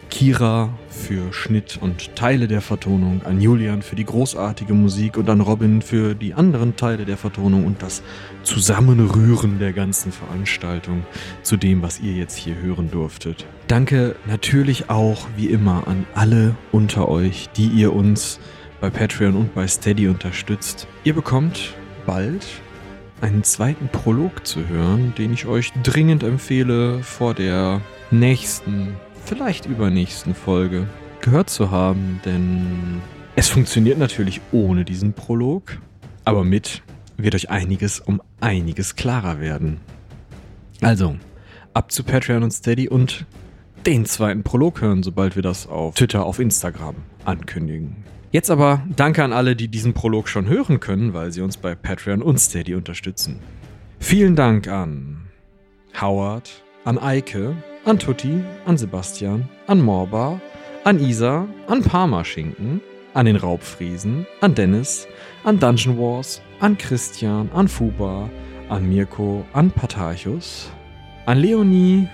Kira 0.09 0.77
für 0.89 1.31
Schnitt 1.31 1.79
und 1.79 2.17
Teile 2.17 2.49
der 2.49 2.59
Vertonung, 2.59 3.21
an 3.23 3.39
Julian 3.39 3.81
für 3.81 3.95
die 3.95 4.03
großartige 4.03 4.73
Musik 4.73 5.15
und 5.15 5.29
an 5.29 5.39
Robin 5.39 5.81
für 5.81 6.15
die 6.15 6.33
anderen 6.33 6.75
Teile 6.75 7.05
der 7.05 7.15
Vertonung 7.15 7.65
und 7.65 7.81
das 7.81 8.03
Zusammenrühren 8.43 9.57
der 9.57 9.71
ganzen 9.71 10.11
Veranstaltung 10.11 11.05
zu 11.43 11.55
dem, 11.55 11.81
was 11.81 12.01
ihr 12.01 12.11
jetzt 12.11 12.35
hier 12.35 12.57
hören 12.57 12.91
durftet. 12.91 13.45
Danke 13.69 14.17
natürlich 14.25 14.89
auch 14.89 15.29
wie 15.37 15.47
immer 15.47 15.87
an 15.87 16.05
alle 16.13 16.55
unter 16.73 17.07
euch, 17.07 17.47
die 17.55 17.67
ihr 17.67 17.93
uns 17.93 18.41
bei 18.81 18.89
Patreon 18.89 19.37
und 19.37 19.55
bei 19.55 19.65
Steady 19.65 20.09
unterstützt. 20.09 20.87
Ihr 21.05 21.13
bekommt 21.13 21.73
bald 22.05 22.45
einen 23.21 23.43
zweiten 23.43 23.87
Prolog 23.89 24.45
zu 24.45 24.67
hören, 24.67 25.13
den 25.17 25.33
ich 25.33 25.45
euch 25.45 25.71
dringend 25.83 26.23
empfehle 26.23 27.01
vor 27.03 27.33
der 27.33 27.81
nächsten, 28.11 28.95
vielleicht 29.25 29.65
übernächsten 29.65 30.35
Folge 30.35 30.87
gehört 31.21 31.49
zu 31.49 31.71
haben, 31.71 32.21
denn 32.25 33.01
es 33.35 33.49
funktioniert 33.49 33.97
natürlich 33.97 34.41
ohne 34.51 34.85
diesen 34.85 35.13
Prolog, 35.13 35.77
aber 36.25 36.43
mit 36.43 36.83
wird 37.17 37.35
euch 37.35 37.49
einiges 37.49 37.99
um 37.99 38.21
einiges 38.39 38.95
klarer 38.95 39.39
werden. 39.39 39.79
Also, 40.81 41.15
ab 41.73 41.91
zu 41.91 42.03
Patreon 42.03 42.43
und 42.43 42.51
Steady 42.51 42.87
und 42.87 43.25
den 43.85 44.05
zweiten 44.05 44.43
Prolog 44.43 44.81
hören, 44.81 45.01
sobald 45.01 45.35
wir 45.35 45.43
das 45.43 45.67
auf 45.67 45.95
Twitter, 45.95 46.25
auf 46.25 46.39
Instagram 46.39 46.95
ankündigen. 47.25 47.95
Jetzt 48.29 48.51
aber 48.51 48.81
danke 48.93 49.23
an 49.23 49.31
alle, 49.31 49.55
die 49.55 49.69
diesen 49.69 49.93
Prolog 49.93 50.27
schon 50.27 50.47
hören 50.47 50.81
können, 50.81 51.13
weil 51.13 51.31
sie 51.31 51.41
uns 51.41 51.55
bei 51.55 51.75
Patreon 51.75 52.21
und 52.21 52.39
Steady 52.39 52.75
unterstützen. 52.75 53.39
Vielen 53.99 54.35
Dank 54.35 54.67
an 54.67 55.27
Howard, 56.01 56.61
an 56.83 56.99
Eike, 56.99 57.55
an 57.85 57.97
Tutti, 57.97 58.43
an 58.65 58.77
Sebastian, 58.77 59.47
an 59.67 59.81
Morba, 59.81 60.41
an 60.83 60.99
Isa, 60.99 61.47
an 61.67 61.81
Parmaschinken, 61.81 62.81
an 63.13 63.25
den 63.25 63.37
Raubfriesen, 63.37 64.27
an 64.41 64.53
Dennis, 64.53 65.07
an 65.45 65.57
Dungeon 65.57 65.97
Wars, 65.97 66.41
an 66.59 66.77
Christian, 66.77 67.49
an 67.53 67.69
Fuba, 67.69 68.29
an 68.67 68.89
Mirko, 68.89 69.45
an 69.53 69.71
Patarchus, 69.71 70.69
an 71.25 71.39
Leonie, 71.39 72.09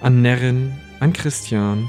an 0.00 0.20
Nerin, 0.20 0.72
an 0.98 1.12
Christian, 1.12 1.88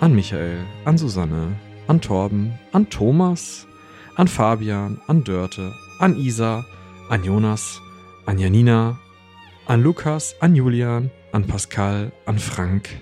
an 0.00 0.14
Michael, 0.16 0.58
an 0.84 0.98
Susanne, 0.98 1.54
an 1.88 2.00
Torben, 2.00 2.52
an 2.72 2.88
Thomas, 2.90 3.66
an 4.16 4.28
Fabian, 4.28 5.00
an 5.06 5.24
Dörte, 5.24 5.72
an 6.00 6.16
Isa, 6.16 6.64
an 7.10 7.24
Jonas, 7.24 7.80
an 8.26 8.38
Janina, 8.38 8.98
an 9.66 9.82
Lukas, 9.82 10.34
an 10.40 10.54
Julian, 10.54 11.10
an 11.32 11.44
Pascal, 11.44 12.12
an 12.26 12.38
Frank, 12.38 13.00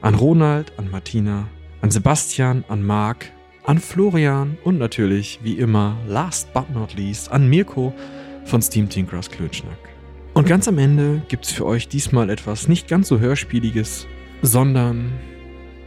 an 0.00 0.14
Ronald, 0.14 0.72
an 0.78 0.90
Martina, 0.90 1.48
an 1.80 1.90
Sebastian, 1.90 2.64
an 2.68 2.84
Marc, 2.84 3.30
an 3.64 3.78
Florian 3.78 4.58
und 4.64 4.78
natürlich, 4.78 5.40
wie 5.42 5.58
immer, 5.58 5.96
last 6.06 6.52
but 6.52 6.70
not 6.74 6.94
least, 6.94 7.30
an 7.30 7.48
Mirko 7.48 7.92
von 8.44 8.60
Steam 8.62 8.88
Tinkers 8.88 9.30
Klönschnack. 9.30 9.78
Und 10.34 10.48
ganz 10.48 10.66
am 10.66 10.78
Ende 10.78 11.22
gibt's 11.28 11.52
für 11.52 11.66
euch 11.66 11.88
diesmal 11.88 12.30
etwas 12.30 12.66
nicht 12.66 12.88
ganz 12.88 13.08
so 13.08 13.20
Hörspieliges, 13.20 14.06
sondern 14.40 15.12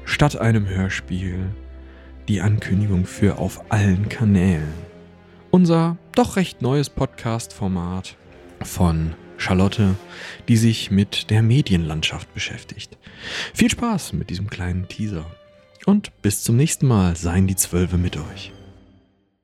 statt 0.05 0.37
einem 0.39 0.67
Hörspiel 0.67 1.49
die 2.27 2.41
Ankündigung 2.41 3.05
für 3.05 3.37
auf 3.37 3.71
allen 3.71 4.09
Kanälen. 4.09 4.73
Unser 5.51 5.97
doch 6.13 6.35
recht 6.35 6.61
neues 6.61 6.89
Podcast-Format 6.89 8.17
von 8.61 9.13
Charlotte, 9.37 9.95
die 10.47 10.57
sich 10.57 10.91
mit 10.91 11.29
der 11.29 11.41
Medienlandschaft 11.41 12.33
beschäftigt. 12.33 12.97
Viel 13.53 13.69
Spaß 13.69 14.13
mit 14.13 14.29
diesem 14.29 14.49
kleinen 14.49 14.87
Teaser. 14.87 15.25
Und 15.85 16.11
bis 16.21 16.43
zum 16.43 16.55
nächsten 16.57 16.87
Mal 16.87 17.15
seien 17.15 17.47
die 17.47 17.55
Zwölfe 17.55 17.97
mit 17.97 18.17
euch. 18.17 18.51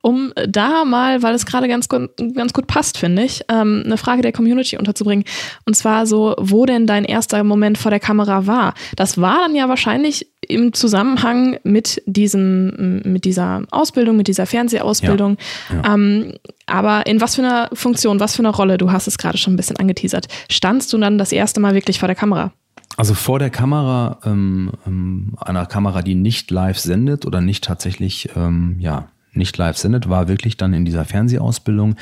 Um 0.01 0.33
da 0.47 0.83
mal, 0.85 1.23
weil 1.23 1.35
es 1.35 1.45
gerade 1.45 1.67
ganz, 1.67 1.87
gut- 1.89 2.09
ganz 2.35 2.53
gut 2.53 2.67
passt, 2.67 2.97
finde 2.97 3.23
ich, 3.23 3.43
ähm, 3.49 3.83
eine 3.85 3.97
Frage 3.97 4.21
der 4.21 4.31
Community 4.31 4.77
unterzubringen. 4.77 5.25
Und 5.65 5.75
zwar 5.75 6.05
so, 6.05 6.35
wo 6.39 6.65
denn 6.65 6.87
dein 6.87 7.05
erster 7.05 7.43
Moment 7.43 7.77
vor 7.77 7.91
der 7.91 7.99
Kamera 7.99 8.47
war. 8.47 8.73
Das 8.95 9.19
war 9.19 9.37
dann 9.39 9.55
ja 9.55 9.69
wahrscheinlich 9.69 10.27
im 10.47 10.73
Zusammenhang 10.73 11.59
mit 11.63 12.01
diesem, 12.07 13.01
mit 13.05 13.25
dieser 13.25 13.61
Ausbildung, 13.69 14.17
mit 14.17 14.27
dieser 14.27 14.45
Fernsehausbildung. 14.47 15.37
Ähm, 15.85 16.33
aber 16.65 17.05
in 17.05 17.21
was 17.21 17.35
für 17.35 17.43
einer 17.43 17.69
Funktion, 17.73 18.19
was 18.19 18.35
für 18.35 18.41
einer 18.41 18.55
Rolle, 18.55 18.77
du 18.77 18.91
hast 18.91 19.07
es 19.07 19.17
gerade 19.17 19.37
schon 19.37 19.53
ein 19.53 19.57
bisschen 19.57 19.77
angeteasert, 19.77 20.27
standst 20.49 20.91
du 20.93 20.97
dann 20.97 21.17
das 21.17 21.31
erste 21.31 21.59
Mal 21.59 21.75
wirklich 21.75 21.99
vor 21.99 22.07
der 22.07 22.15
Kamera? 22.15 22.51
Also 22.97 23.13
vor 23.13 23.39
der 23.39 23.49
Kamera, 23.49 24.19
ähm, 24.25 24.71
ähm, 24.85 25.35
einer 25.39 25.65
Kamera, 25.65 26.01
die 26.01 26.15
nicht 26.15 26.51
live 26.51 26.79
sendet 26.79 27.25
oder 27.25 27.39
nicht 27.39 27.63
tatsächlich, 27.63 28.29
ähm, 28.35 28.75
ja, 28.79 29.07
nicht 29.33 29.57
live 29.57 29.77
sendet, 29.77 30.09
war 30.09 30.27
wirklich 30.27 30.57
dann 30.57 30.73
in 30.73 30.85
dieser 30.85 31.05
Fernsehausbildung, 31.05 31.95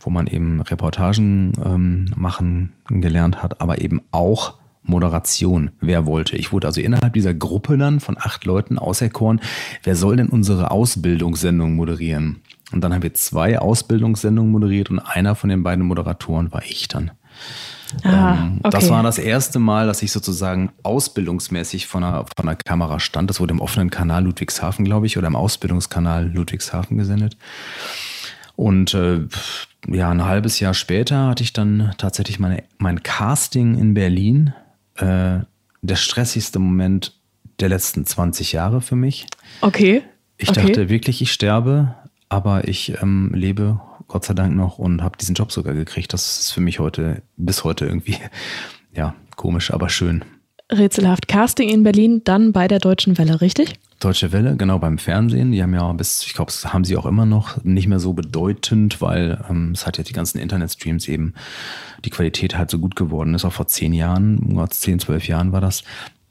wo 0.00 0.10
man 0.10 0.26
eben 0.26 0.60
Reportagen 0.60 1.52
ähm, 1.64 2.06
machen 2.16 2.72
gelernt 2.88 3.42
hat, 3.42 3.60
aber 3.60 3.80
eben 3.80 4.02
auch 4.12 4.54
Moderation, 4.82 5.70
wer 5.80 6.06
wollte. 6.06 6.36
Ich 6.36 6.52
wurde 6.52 6.68
also 6.68 6.80
innerhalb 6.80 7.12
dieser 7.12 7.34
Gruppe 7.34 7.76
dann 7.76 8.00
von 8.00 8.16
acht 8.16 8.44
Leuten 8.44 8.78
auserkoren, 8.78 9.40
wer 9.82 9.96
soll 9.96 10.16
denn 10.16 10.28
unsere 10.28 10.70
Ausbildungssendung 10.70 11.74
moderieren? 11.74 12.40
Und 12.72 12.82
dann 12.82 12.94
haben 12.94 13.02
wir 13.02 13.14
zwei 13.14 13.58
Ausbildungssendungen 13.58 14.50
moderiert 14.50 14.90
und 14.90 14.98
einer 14.98 15.34
von 15.34 15.50
den 15.50 15.62
beiden 15.62 15.84
Moderatoren 15.84 16.52
war 16.52 16.62
ich 16.64 16.88
dann. 16.88 17.10
Ah, 18.02 18.44
Ähm, 18.44 18.60
Das 18.62 18.88
war 18.90 19.02
das 19.02 19.18
erste 19.18 19.58
Mal, 19.58 19.86
dass 19.86 20.02
ich 20.02 20.12
sozusagen 20.12 20.70
ausbildungsmäßig 20.82 21.86
von 21.86 22.04
einer, 22.04 22.24
von 22.36 22.48
einer 22.48 22.56
Kamera 22.56 23.00
stand. 23.00 23.30
Das 23.30 23.40
wurde 23.40 23.52
im 23.52 23.60
offenen 23.60 23.90
Kanal 23.90 24.24
Ludwigshafen, 24.24 24.84
glaube 24.84 25.06
ich, 25.06 25.18
oder 25.18 25.26
im 25.26 25.36
Ausbildungskanal 25.36 26.28
Ludwigshafen 26.28 26.98
gesendet. 26.98 27.36
Und 28.56 28.94
äh, 28.94 29.20
ja, 29.88 30.10
ein 30.10 30.24
halbes 30.24 30.60
Jahr 30.60 30.74
später 30.74 31.28
hatte 31.28 31.42
ich 31.42 31.52
dann 31.52 31.92
tatsächlich 31.98 32.38
meine, 32.38 32.64
mein 32.78 33.02
Casting 33.02 33.78
in 33.78 33.94
Berlin. 33.94 34.52
Äh, 34.96 35.40
der 35.82 35.96
stressigste 35.96 36.58
Moment 36.58 37.12
der 37.60 37.68
letzten 37.68 38.04
20 38.04 38.52
Jahre 38.52 38.80
für 38.80 38.96
mich. 38.96 39.26
Okay. 39.60 40.02
Ich 40.36 40.50
okay. 40.50 40.66
dachte 40.66 40.88
wirklich, 40.88 41.22
ich 41.22 41.32
sterbe, 41.32 41.94
aber 42.28 42.68
ich 42.68 43.00
ähm, 43.00 43.30
lebe 43.34 43.80
Gott 44.08 44.24
sei 44.24 44.34
Dank 44.34 44.54
noch 44.54 44.78
und 44.78 45.02
habe 45.02 45.16
diesen 45.16 45.34
Job 45.34 45.52
sogar 45.52 45.74
gekriegt. 45.74 46.12
Das 46.12 46.40
ist 46.40 46.52
für 46.52 46.60
mich 46.60 46.78
heute, 46.78 47.22
bis 47.36 47.64
heute 47.64 47.86
irgendwie, 47.86 48.16
ja, 48.94 49.14
komisch, 49.36 49.72
aber 49.72 49.88
schön. 49.88 50.24
Rätselhaft. 50.72 51.28
Casting 51.28 51.68
in 51.68 51.82
Berlin, 51.84 52.22
dann 52.24 52.52
bei 52.52 52.66
der 52.66 52.80
Deutschen 52.80 53.18
Welle, 53.18 53.40
richtig? 53.40 53.78
Deutsche 54.00 54.32
Welle, 54.32 54.56
genau 54.56 54.78
beim 54.78 54.98
Fernsehen. 54.98 55.52
Die 55.52 55.62
haben 55.62 55.72
ja 55.72 55.90
bis, 55.92 56.24
ich 56.26 56.34
glaube, 56.34 56.50
das 56.50 56.72
haben 56.72 56.84
sie 56.84 56.96
auch 56.96 57.06
immer 57.06 57.24
noch, 57.24 57.62
nicht 57.64 57.86
mehr 57.86 58.00
so 58.00 58.12
bedeutend, 58.12 59.00
weil 59.00 59.42
ähm, 59.48 59.70
es 59.72 59.86
hat 59.86 59.96
ja 59.96 60.04
die 60.04 60.12
ganzen 60.12 60.38
Internetstreams 60.38 61.08
eben, 61.08 61.34
die 62.04 62.10
Qualität 62.10 62.58
halt 62.58 62.70
so 62.70 62.78
gut 62.78 62.96
geworden 62.96 63.34
ist. 63.34 63.44
Auch 63.44 63.52
vor 63.52 63.68
zehn 63.68 63.92
Jahren, 63.92 64.68
zehn, 64.70 64.98
zwölf 64.98 65.28
Jahren 65.28 65.52
war 65.52 65.60
das. 65.60 65.82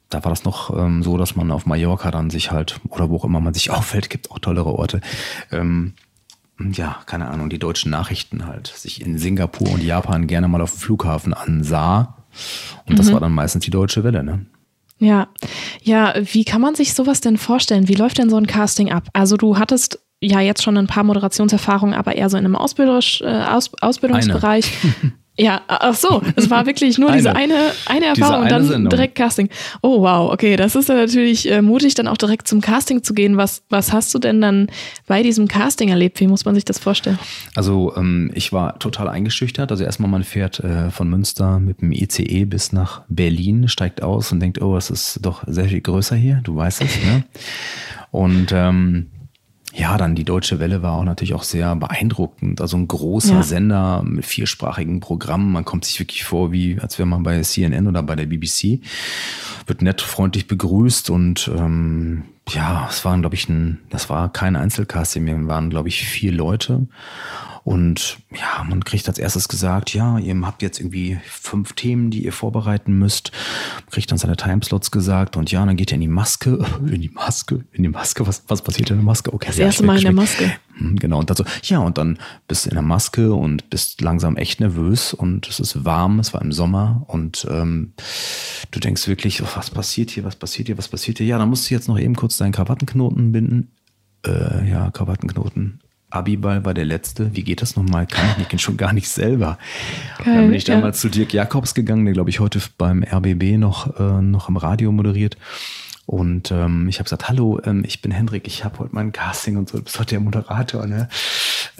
Da 0.09 0.23
war 0.23 0.29
das 0.29 0.43
noch 0.43 0.77
ähm, 0.77 1.01
so, 1.01 1.17
dass 1.17 1.35
man 1.35 1.49
auf 1.49 1.65
Mallorca 1.65 2.11
dann 2.11 2.29
sich 2.29 2.51
halt, 2.51 2.79
oder 2.89 3.09
wo 3.09 3.17
auch 3.17 3.25
immer 3.25 3.39
man 3.39 3.53
sich 3.53 3.69
aufhält, 3.71 4.09
gibt 4.09 4.29
auch 4.31 4.39
tollere 4.39 4.73
Orte, 4.73 5.01
ähm, 5.51 5.93
ja, 6.59 6.97
keine 7.05 7.27
Ahnung, 7.27 7.49
die 7.49 7.59
deutschen 7.59 7.91
Nachrichten 7.91 8.45
halt, 8.47 8.67
sich 8.67 9.01
in 9.01 9.17
Singapur 9.17 9.69
und 9.71 9.83
Japan 9.83 10.27
gerne 10.27 10.47
mal 10.47 10.61
auf 10.61 10.71
dem 10.71 10.79
Flughafen 10.79 11.33
ansah. 11.33 12.17
Und 12.85 12.97
das 12.99 13.09
Mhm. 13.09 13.13
war 13.13 13.19
dann 13.21 13.31
meistens 13.33 13.65
die 13.65 13.71
deutsche 13.71 14.03
Welle, 14.03 14.23
ne? 14.23 14.45
Ja. 14.97 15.27
Ja, 15.83 16.13
wie 16.21 16.45
kann 16.45 16.61
man 16.61 16.75
sich 16.75 16.93
sowas 16.93 17.19
denn 17.21 17.37
vorstellen? 17.37 17.87
Wie 17.89 17.95
läuft 17.95 18.17
denn 18.17 18.29
so 18.29 18.37
ein 18.37 18.47
Casting 18.47 18.91
ab? 18.91 19.09
Also 19.13 19.35
du 19.37 19.57
hattest 19.57 19.99
ja 20.21 20.39
jetzt 20.39 20.63
schon 20.63 20.77
ein 20.77 20.87
paar 20.87 21.03
Moderationserfahrungen, 21.03 21.93
aber 21.93 22.15
eher 22.15 22.29
so 22.29 22.37
in 22.37 22.45
einem 22.45 22.55
Ausbildungs 22.55 23.19
äh, 23.21 23.43
Aus 23.49 23.71
Ausbildungsbereich. 23.81 24.71
Ja, 25.37 25.61
ach 25.67 25.95
so, 25.95 26.21
es 26.37 26.49
war 26.49 26.65
wirklich 26.65 26.97
nur 26.97 27.11
diese 27.13 27.35
Eine. 27.35 27.55
eine, 27.55 27.63
eine 27.87 28.13
Diese 28.13 28.21
Erfahrung 28.21 28.45
und 28.45 28.45
eine 28.47 28.53
dann 28.53 28.67
Sendung. 28.67 28.89
direkt 28.89 29.15
Casting. 29.15 29.49
Oh 29.81 30.01
wow, 30.01 30.31
okay, 30.31 30.55
das 30.55 30.75
ist 30.75 30.87
dann 30.87 30.97
natürlich 30.97 31.51
äh, 31.51 31.61
mutig, 31.61 31.93
dann 31.95 32.07
auch 32.07 32.17
direkt 32.17 32.47
zum 32.47 32.61
Casting 32.61 33.03
zu 33.03 33.13
gehen. 33.13 33.35
Was, 33.35 33.63
was 33.69 33.91
hast 33.91 34.13
du 34.13 34.19
denn 34.19 34.39
dann 34.39 34.67
bei 35.07 35.23
diesem 35.23 35.47
Casting 35.47 35.89
erlebt? 35.89 36.19
Wie 36.21 36.27
muss 36.27 36.45
man 36.45 36.55
sich 36.55 36.63
das 36.63 36.79
vorstellen? 36.79 37.19
Also 37.53 37.93
ähm, 37.97 38.31
ich 38.33 38.53
war 38.53 38.79
total 38.79 39.09
eingeschüchtert. 39.09 39.71
Also 39.71 39.83
erstmal 39.83 40.09
man 40.09 40.23
fährt 40.23 40.59
äh, 40.61 40.89
von 40.89 41.09
Münster 41.09 41.59
mit 41.59 41.81
dem 41.81 41.91
ICE 41.91 42.45
bis 42.45 42.71
nach 42.71 43.01
Berlin, 43.09 43.67
steigt 43.67 44.01
aus 44.01 44.31
und 44.31 44.39
denkt, 44.39 44.61
oh, 44.61 44.77
es 44.77 44.89
ist 44.89 45.19
doch 45.21 45.43
sehr 45.47 45.65
viel 45.65 45.81
größer 45.81 46.15
hier. 46.15 46.39
Du 46.43 46.55
weißt 46.55 46.81
es, 46.81 46.95
ne? 47.03 47.23
Und 48.11 48.53
ähm, 48.53 49.07
ja, 49.77 49.97
dann 49.97 50.15
die 50.15 50.23
Deutsche 50.23 50.59
Welle 50.59 50.81
war 50.81 50.93
auch 50.93 51.03
natürlich 51.03 51.33
auch 51.33 51.43
sehr 51.43 51.75
beeindruckend. 51.75 52.61
Also 52.61 52.77
ein 52.77 52.87
großer 52.87 53.35
Ja. 53.35 53.43
Sender 53.43 54.03
mit 54.03 54.25
viersprachigen 54.25 55.01
Programmen. 55.01 55.51
Man 55.51 55.65
kommt 55.65 55.83
sich 55.83 55.99
wirklich 55.99 56.23
vor, 56.23 56.51
wie 56.53 56.79
als 56.79 56.97
wäre 56.97 57.07
man 57.07 57.23
bei 57.23 57.41
CNN 57.41 57.87
oder 57.87 58.01
bei 58.01 58.15
der 58.15 58.25
BBC. 58.25 58.79
Wird 59.67 59.81
nett, 59.81 60.01
freundlich 60.01 60.47
begrüßt 60.47 61.09
und 61.09 61.51
ähm, 61.57 62.23
ja, 62.49 62.87
es 62.89 63.03
waren, 63.03 63.21
glaube 63.21 63.35
ich, 63.35 63.49
ein, 63.49 63.79
das 63.89 64.09
war 64.09 64.31
kein 64.31 64.55
Einzelcasting, 64.55 65.25
wir 65.25 65.47
waren, 65.47 65.69
glaube 65.69 65.89
ich, 65.89 66.05
vier 66.05 66.31
Leute. 66.31 66.87
Und 67.65 68.19
ja, 68.31 68.63
man 68.63 68.85
kriegt 68.85 69.07
als 69.07 69.17
erstes 69.17 69.47
gesagt, 69.47 69.91
ja, 69.95 70.19
ihr 70.19 70.39
habt 70.43 70.61
jetzt 70.61 70.79
irgendwie 70.79 71.17
fünf 71.27 71.73
Themen, 71.73 72.11
die 72.11 72.23
ihr 72.23 72.31
vorbereiten 72.31 72.99
müsst. 72.99 73.31
Kriegt 73.89 74.11
dann 74.11 74.19
seine 74.19 74.37
Timeslots 74.37 74.91
gesagt 74.91 75.35
und 75.35 75.51
ja, 75.51 75.65
dann 75.65 75.75
geht 75.75 75.91
ihr 75.91 75.95
in 75.95 76.01
die 76.01 76.07
Maske. 76.07 76.63
In 76.85 77.01
die 77.01 77.09
Maske? 77.09 77.65
In 77.71 77.81
die 77.81 77.89
Maske? 77.89 78.27
Was, 78.27 78.43
was 78.47 78.61
passiert 78.61 78.91
in 78.91 78.97
der 78.97 79.03
Maske? 79.03 79.33
Okay, 79.33 79.47
Das 79.47 79.57
erste 79.57 79.83
Mal 79.83 79.97
in 79.97 80.03
der. 80.03 80.13
Maske. 80.13 80.51
Hm, 80.77 80.97
Genau, 80.97 81.17
und 81.17 81.35
so, 81.35 81.43
ja, 81.63 81.79
und 81.79 81.97
dann 81.97 82.19
bist 82.47 82.65
du 82.65 82.69
in 82.69 82.75
der 82.75 82.83
Maske 82.83 83.33
und 83.33 83.67
bist 83.71 83.99
langsam 83.99 84.37
echt 84.37 84.59
nervös 84.59 85.15
und 85.15 85.47
es 85.47 85.59
ist 85.59 85.83
warm, 85.83 86.19
es 86.19 86.35
war 86.35 86.43
im 86.43 86.51
Sommer 86.51 87.03
und 87.07 87.47
ähm, 87.49 87.93
du 88.69 88.79
denkst 88.79 89.07
wirklich, 89.07 89.41
oh, 89.41 89.47
was 89.55 89.71
passiert 89.71 90.11
hier, 90.11 90.23
was 90.23 90.35
passiert 90.35 90.67
hier, 90.67 90.77
was 90.77 90.87
passiert 90.87 91.17
hier? 91.17 91.25
Ja, 91.25 91.39
dann 91.39 91.49
musst 91.49 91.67
du 91.67 91.73
jetzt 91.73 91.87
noch 91.87 91.97
eben 91.97 92.15
kurz 92.15 92.37
deinen 92.37 92.51
Krawattenknoten 92.51 93.31
binden. 93.31 93.71
Äh, 94.23 94.69
ja, 94.69 94.91
Krawattenknoten. 94.91 95.79
Abiball 96.09 96.63
war 96.65 96.73
der 96.73 96.85
letzte. 96.85 97.35
Wie 97.35 97.43
geht 97.43 97.61
das 97.61 97.75
nochmal? 97.75 98.05
Kann 98.05 98.25
ich 98.31 98.51
nicht, 98.51 98.61
schon 98.61 98.77
gar 98.77 98.93
nicht 98.93 99.09
selber. 99.09 99.57
Und 100.19 100.27
dann 100.27 100.47
bin 100.47 100.53
ich 100.53 100.67
ja. 100.67 100.75
damals 100.75 101.01
zu 101.01 101.09
Dirk 101.09 101.33
Jakobs 101.33 101.73
gegangen, 101.73 102.05
der 102.05 102.13
glaube 102.13 102.29
ich 102.29 102.39
heute 102.39 102.61
beim 102.77 103.03
RBB 103.03 103.57
noch, 103.57 103.99
äh, 103.99 104.21
noch 104.21 104.49
im 104.49 104.57
Radio 104.57 104.91
moderiert. 104.91 105.37
Und 106.07 106.51
ähm, 106.51 106.87
ich 106.87 106.99
habe 106.99 107.05
gesagt, 107.05 107.27
hallo, 107.29 107.59
ähm, 107.65 107.83
ich 107.85 108.01
bin 108.03 108.11
Hendrik, 108.11 108.45
ich 108.45 108.63
habe 108.63 108.77
heute 108.77 108.93
mein 108.93 109.11
Casting 109.11 109.57
und 109.57 109.69
so, 109.69 109.77
du 109.77 109.83
bist 109.83 109.97
heute 109.97 110.11
der 110.11 110.19
Moderator, 110.19 110.85
ne? 110.85 111.09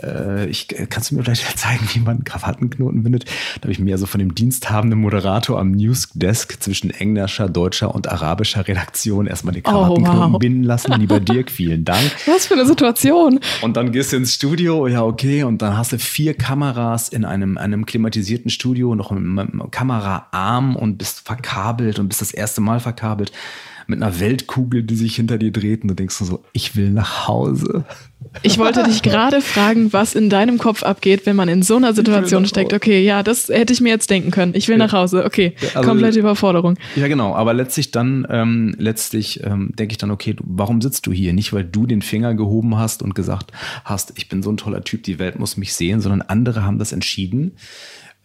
Äh, 0.02 0.48
ich, 0.48 0.78
äh, 0.78 0.88
kannst 0.90 1.12
du 1.12 1.16
mir 1.16 1.24
vielleicht 1.24 1.46
zeigen, 1.60 1.88
wie 1.94 2.00
man 2.00 2.24
Krawattenknoten 2.24 3.04
bindet? 3.04 3.26
Da 3.56 3.64
habe 3.64 3.72
ich 3.72 3.78
mir 3.78 3.94
also 3.94 4.08
von 4.08 4.20
dem 4.20 4.34
diensthabenden 4.34 5.00
Moderator 5.00 5.60
am 5.60 5.72
Newsdesk 5.72 6.62
zwischen 6.62 6.90
englischer, 6.90 7.50
deutscher 7.50 7.94
und 7.94 8.10
arabischer 8.10 8.68
Redaktion 8.68 9.28
erstmal 9.28 9.54
die 9.54 9.62
Krawattenknoten 9.62 10.34
wow. 10.34 10.40
binden 10.40 10.64
lassen. 10.64 10.94
Lieber 10.94 11.20
Dirk, 11.20 11.52
vielen 11.52 11.86
Dank. 11.86 12.12
Was 12.26 12.48
für 12.48 12.56
eine 12.56 12.66
Situation. 12.66 13.40
Und 13.62 13.78
dann 13.78 13.92
gehst 13.92 14.12
du 14.12 14.18
ins 14.18 14.34
Studio, 14.34 14.88
ja, 14.88 15.04
okay, 15.04 15.44
und 15.44 15.62
dann 15.62 15.78
hast 15.78 15.92
du 15.92 16.00
vier 16.00 16.34
Kameras 16.34 17.10
in 17.10 17.26
einem, 17.26 17.60
einem 17.60 17.86
klimatisierten 17.86 18.50
Studio, 18.50 18.96
noch 18.96 19.12
mit 19.12 19.54
einem 19.54 19.70
Kameraarm 19.70 20.76
und 20.76 20.98
bist 20.98 21.20
verkabelt 21.28 22.00
und 22.00 22.08
bist 22.08 22.22
das 22.22 22.32
erste 22.32 22.62
Mal 22.62 22.80
verkabelt 22.80 23.32
mit 23.88 24.02
einer 24.02 24.20
Weltkugel, 24.20 24.84
die 24.84 24.96
sich 24.96 25.16
hinter 25.16 25.38
dir 25.38 25.52
dreht 25.52 25.84
und 25.84 25.90
du 25.90 25.94
denkst 25.94 26.16
so, 26.16 26.44
ich 26.54 26.76
will 26.76 26.90
nach 26.90 27.28
Hause. 27.28 27.86
Ich 28.42 28.58
wollte 28.58 28.84
dich 28.84 29.02
gerade 29.02 29.42
fragen, 29.42 29.94
was 29.94 30.16
in 30.16 30.30
deinem 30.30 30.58
Kopf 30.58 30.84
abgeht, 30.84 31.26
wenn 31.26 31.36
man 31.36 31.48
in 31.48 31.62
so 31.62 31.78
einer 31.78 31.94
Situation 31.94 32.46
steckt. 32.46 32.74
Okay, 32.74 33.04
ja, 33.04 33.24
das 33.24 33.50
hätte 33.50 33.72
ich 33.74 33.82
mir 33.82 33.90
jetzt 33.90 34.10
denken 34.10 34.32
können. 34.32 34.54
Ich 34.56 34.68
will 34.68 34.78
nach 34.78 34.94
Hause. 34.94 35.26
Okay, 35.26 35.54
also- 35.74 35.88
komplette 35.88 36.20
Überforderung. 36.20 36.78
Ja, 36.96 37.08
genau. 37.08 37.36
Aber 37.36 37.54
letztlich 37.54 37.92
dann, 37.92 38.26
ähm, 38.30 38.76
letztlich 38.78 39.44
ähm, 39.44 39.72
denke 39.78 39.94
ich 39.94 39.98
dann, 39.98 40.12
okay, 40.12 40.34
du, 40.34 40.44
warum 40.48 40.82
sitzt 40.82 41.06
du 41.08 41.12
hier? 41.12 41.34
Nicht, 41.34 41.54
weil 41.54 41.64
du 41.64 41.86
den 41.86 42.02
Finger 42.02 42.34
gehoben 42.34 42.78
hast 42.78 43.04
und 43.04 43.14
gesagt 43.16 43.52
hast, 43.84 44.14
ich 44.18 44.28
bin 44.28 44.42
so 44.42 44.52
ein 44.52 44.58
toller 44.58 44.84
Typ, 44.84 45.04
die 45.04 45.20
Welt 45.20 45.38
muss 45.40 45.58
mich 45.58 45.74
sehen, 45.74 46.02
sondern 46.02 46.22
andere 46.24 46.64
haben 46.64 46.80
das 46.80 46.92
entschieden. 46.92 47.54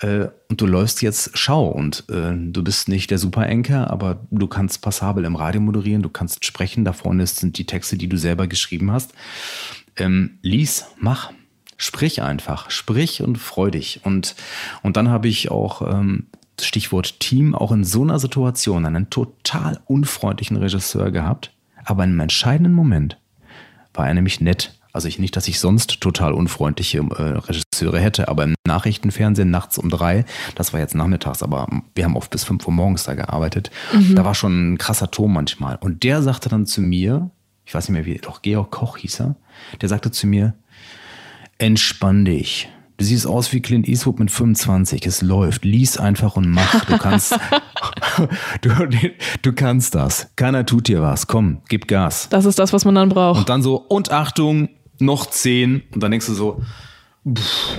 Äh, 0.00 0.28
und 0.48 0.60
du 0.60 0.66
läufst 0.66 1.02
jetzt 1.02 1.30
Schau 1.34 1.66
und 1.68 2.04
äh, 2.10 2.32
du 2.34 2.64
bist 2.64 2.88
nicht 2.88 3.10
der 3.10 3.18
Super-Enker, 3.18 3.90
aber 3.90 4.26
du 4.30 4.46
kannst 4.46 4.82
passabel 4.82 5.24
im 5.24 5.36
Radio 5.36 5.60
moderieren, 5.60 6.02
du 6.02 6.08
kannst 6.08 6.44
sprechen, 6.44 6.84
da 6.84 6.92
vorne 6.92 7.26
sind 7.26 7.58
die 7.58 7.66
Texte, 7.66 7.96
die 7.96 8.08
du 8.08 8.16
selber 8.16 8.46
geschrieben 8.46 8.90
hast. 8.90 9.12
Ähm, 9.96 10.38
lies, 10.42 10.86
mach. 10.98 11.32
Sprich 11.76 12.20
einfach, 12.20 12.70
sprich 12.70 13.22
und 13.22 13.38
freu 13.38 13.70
dich. 13.70 14.00
Und, 14.04 14.34
und 14.82 14.98
dann 14.98 15.08
habe 15.08 15.28
ich 15.28 15.50
auch, 15.50 15.80
ähm, 15.80 16.26
Stichwort 16.64 17.20
Team, 17.20 17.54
auch 17.54 17.72
in 17.72 17.84
so 17.84 18.02
einer 18.02 18.18
Situation 18.18 18.86
einen 18.86 19.10
total 19.10 19.80
unfreundlichen 19.86 20.56
Regisseur 20.56 21.10
gehabt. 21.10 21.52
Aber 21.84 22.04
in 22.04 22.10
einem 22.10 22.20
entscheidenden 22.20 22.74
Moment 22.74 23.18
war 23.94 24.06
er 24.06 24.14
nämlich 24.14 24.40
nett. 24.40 24.78
Also 24.92 25.08
ich 25.08 25.18
nicht, 25.18 25.36
dass 25.36 25.48
ich 25.48 25.60
sonst 25.60 26.00
total 26.00 26.32
unfreundliche 26.32 26.98
äh, 26.98 27.22
Regisseure 27.22 27.64
hätte, 27.80 28.28
aber 28.28 28.44
im 28.44 28.54
Nachrichtenfernsehen 28.66 29.50
nachts 29.50 29.78
um 29.78 29.90
drei, 29.90 30.24
das 30.54 30.72
war 30.72 30.80
jetzt 30.80 30.94
nachmittags, 30.94 31.42
aber 31.42 31.68
wir 31.94 32.04
haben 32.04 32.16
oft 32.16 32.30
bis 32.30 32.44
fünf 32.44 32.66
Uhr 32.66 32.72
morgens 32.72 33.04
da 33.04 33.14
gearbeitet, 33.14 33.70
da 34.14 34.24
war 34.24 34.34
schon 34.34 34.72
ein 34.72 34.78
krasser 34.78 35.10
Ton 35.10 35.32
manchmal. 35.32 35.76
Und 35.76 36.02
der 36.02 36.22
sagte 36.22 36.48
dann 36.48 36.66
zu 36.66 36.80
mir, 36.80 37.30
ich 37.64 37.74
weiß 37.74 37.88
nicht 37.88 37.94
mehr 37.94 38.06
wie, 38.06 38.18
doch 38.18 38.42
Georg 38.42 38.70
Koch 38.70 38.96
hieß 38.96 39.20
er, 39.20 39.36
der 39.80 39.88
sagte 39.88 40.10
zu 40.10 40.26
mir, 40.26 40.54
entspann 41.58 42.24
dich. 42.24 42.68
Du 43.00 43.06
siehst 43.06 43.26
aus 43.26 43.50
wie 43.54 43.62
Clint 43.62 43.88
Eastwood 43.88 44.18
mit 44.18 44.30
25. 44.30 45.06
Es 45.06 45.22
läuft. 45.22 45.64
Lies 45.64 45.96
einfach 45.96 46.36
und 46.36 46.50
mach. 46.50 46.84
Du 46.84 46.98
kannst, 46.98 47.32
du, 48.60 48.70
du 49.40 49.52
kannst 49.54 49.94
das. 49.94 50.28
Keiner 50.36 50.66
tut 50.66 50.86
dir 50.86 51.00
was. 51.00 51.26
Komm, 51.26 51.62
gib 51.70 51.88
Gas. 51.88 52.28
Das 52.28 52.44
ist 52.44 52.58
das, 52.58 52.74
was 52.74 52.84
man 52.84 52.96
dann 52.96 53.08
braucht. 53.08 53.38
Und 53.38 53.48
dann 53.48 53.62
so, 53.62 53.76
und 53.76 54.10
Achtung, 54.10 54.68
noch 54.98 55.24
zehn. 55.30 55.82
Und 55.94 56.02
dann 56.02 56.10
denkst 56.10 56.26
du 56.26 56.34
so, 56.34 56.60
Buf. 57.24 57.76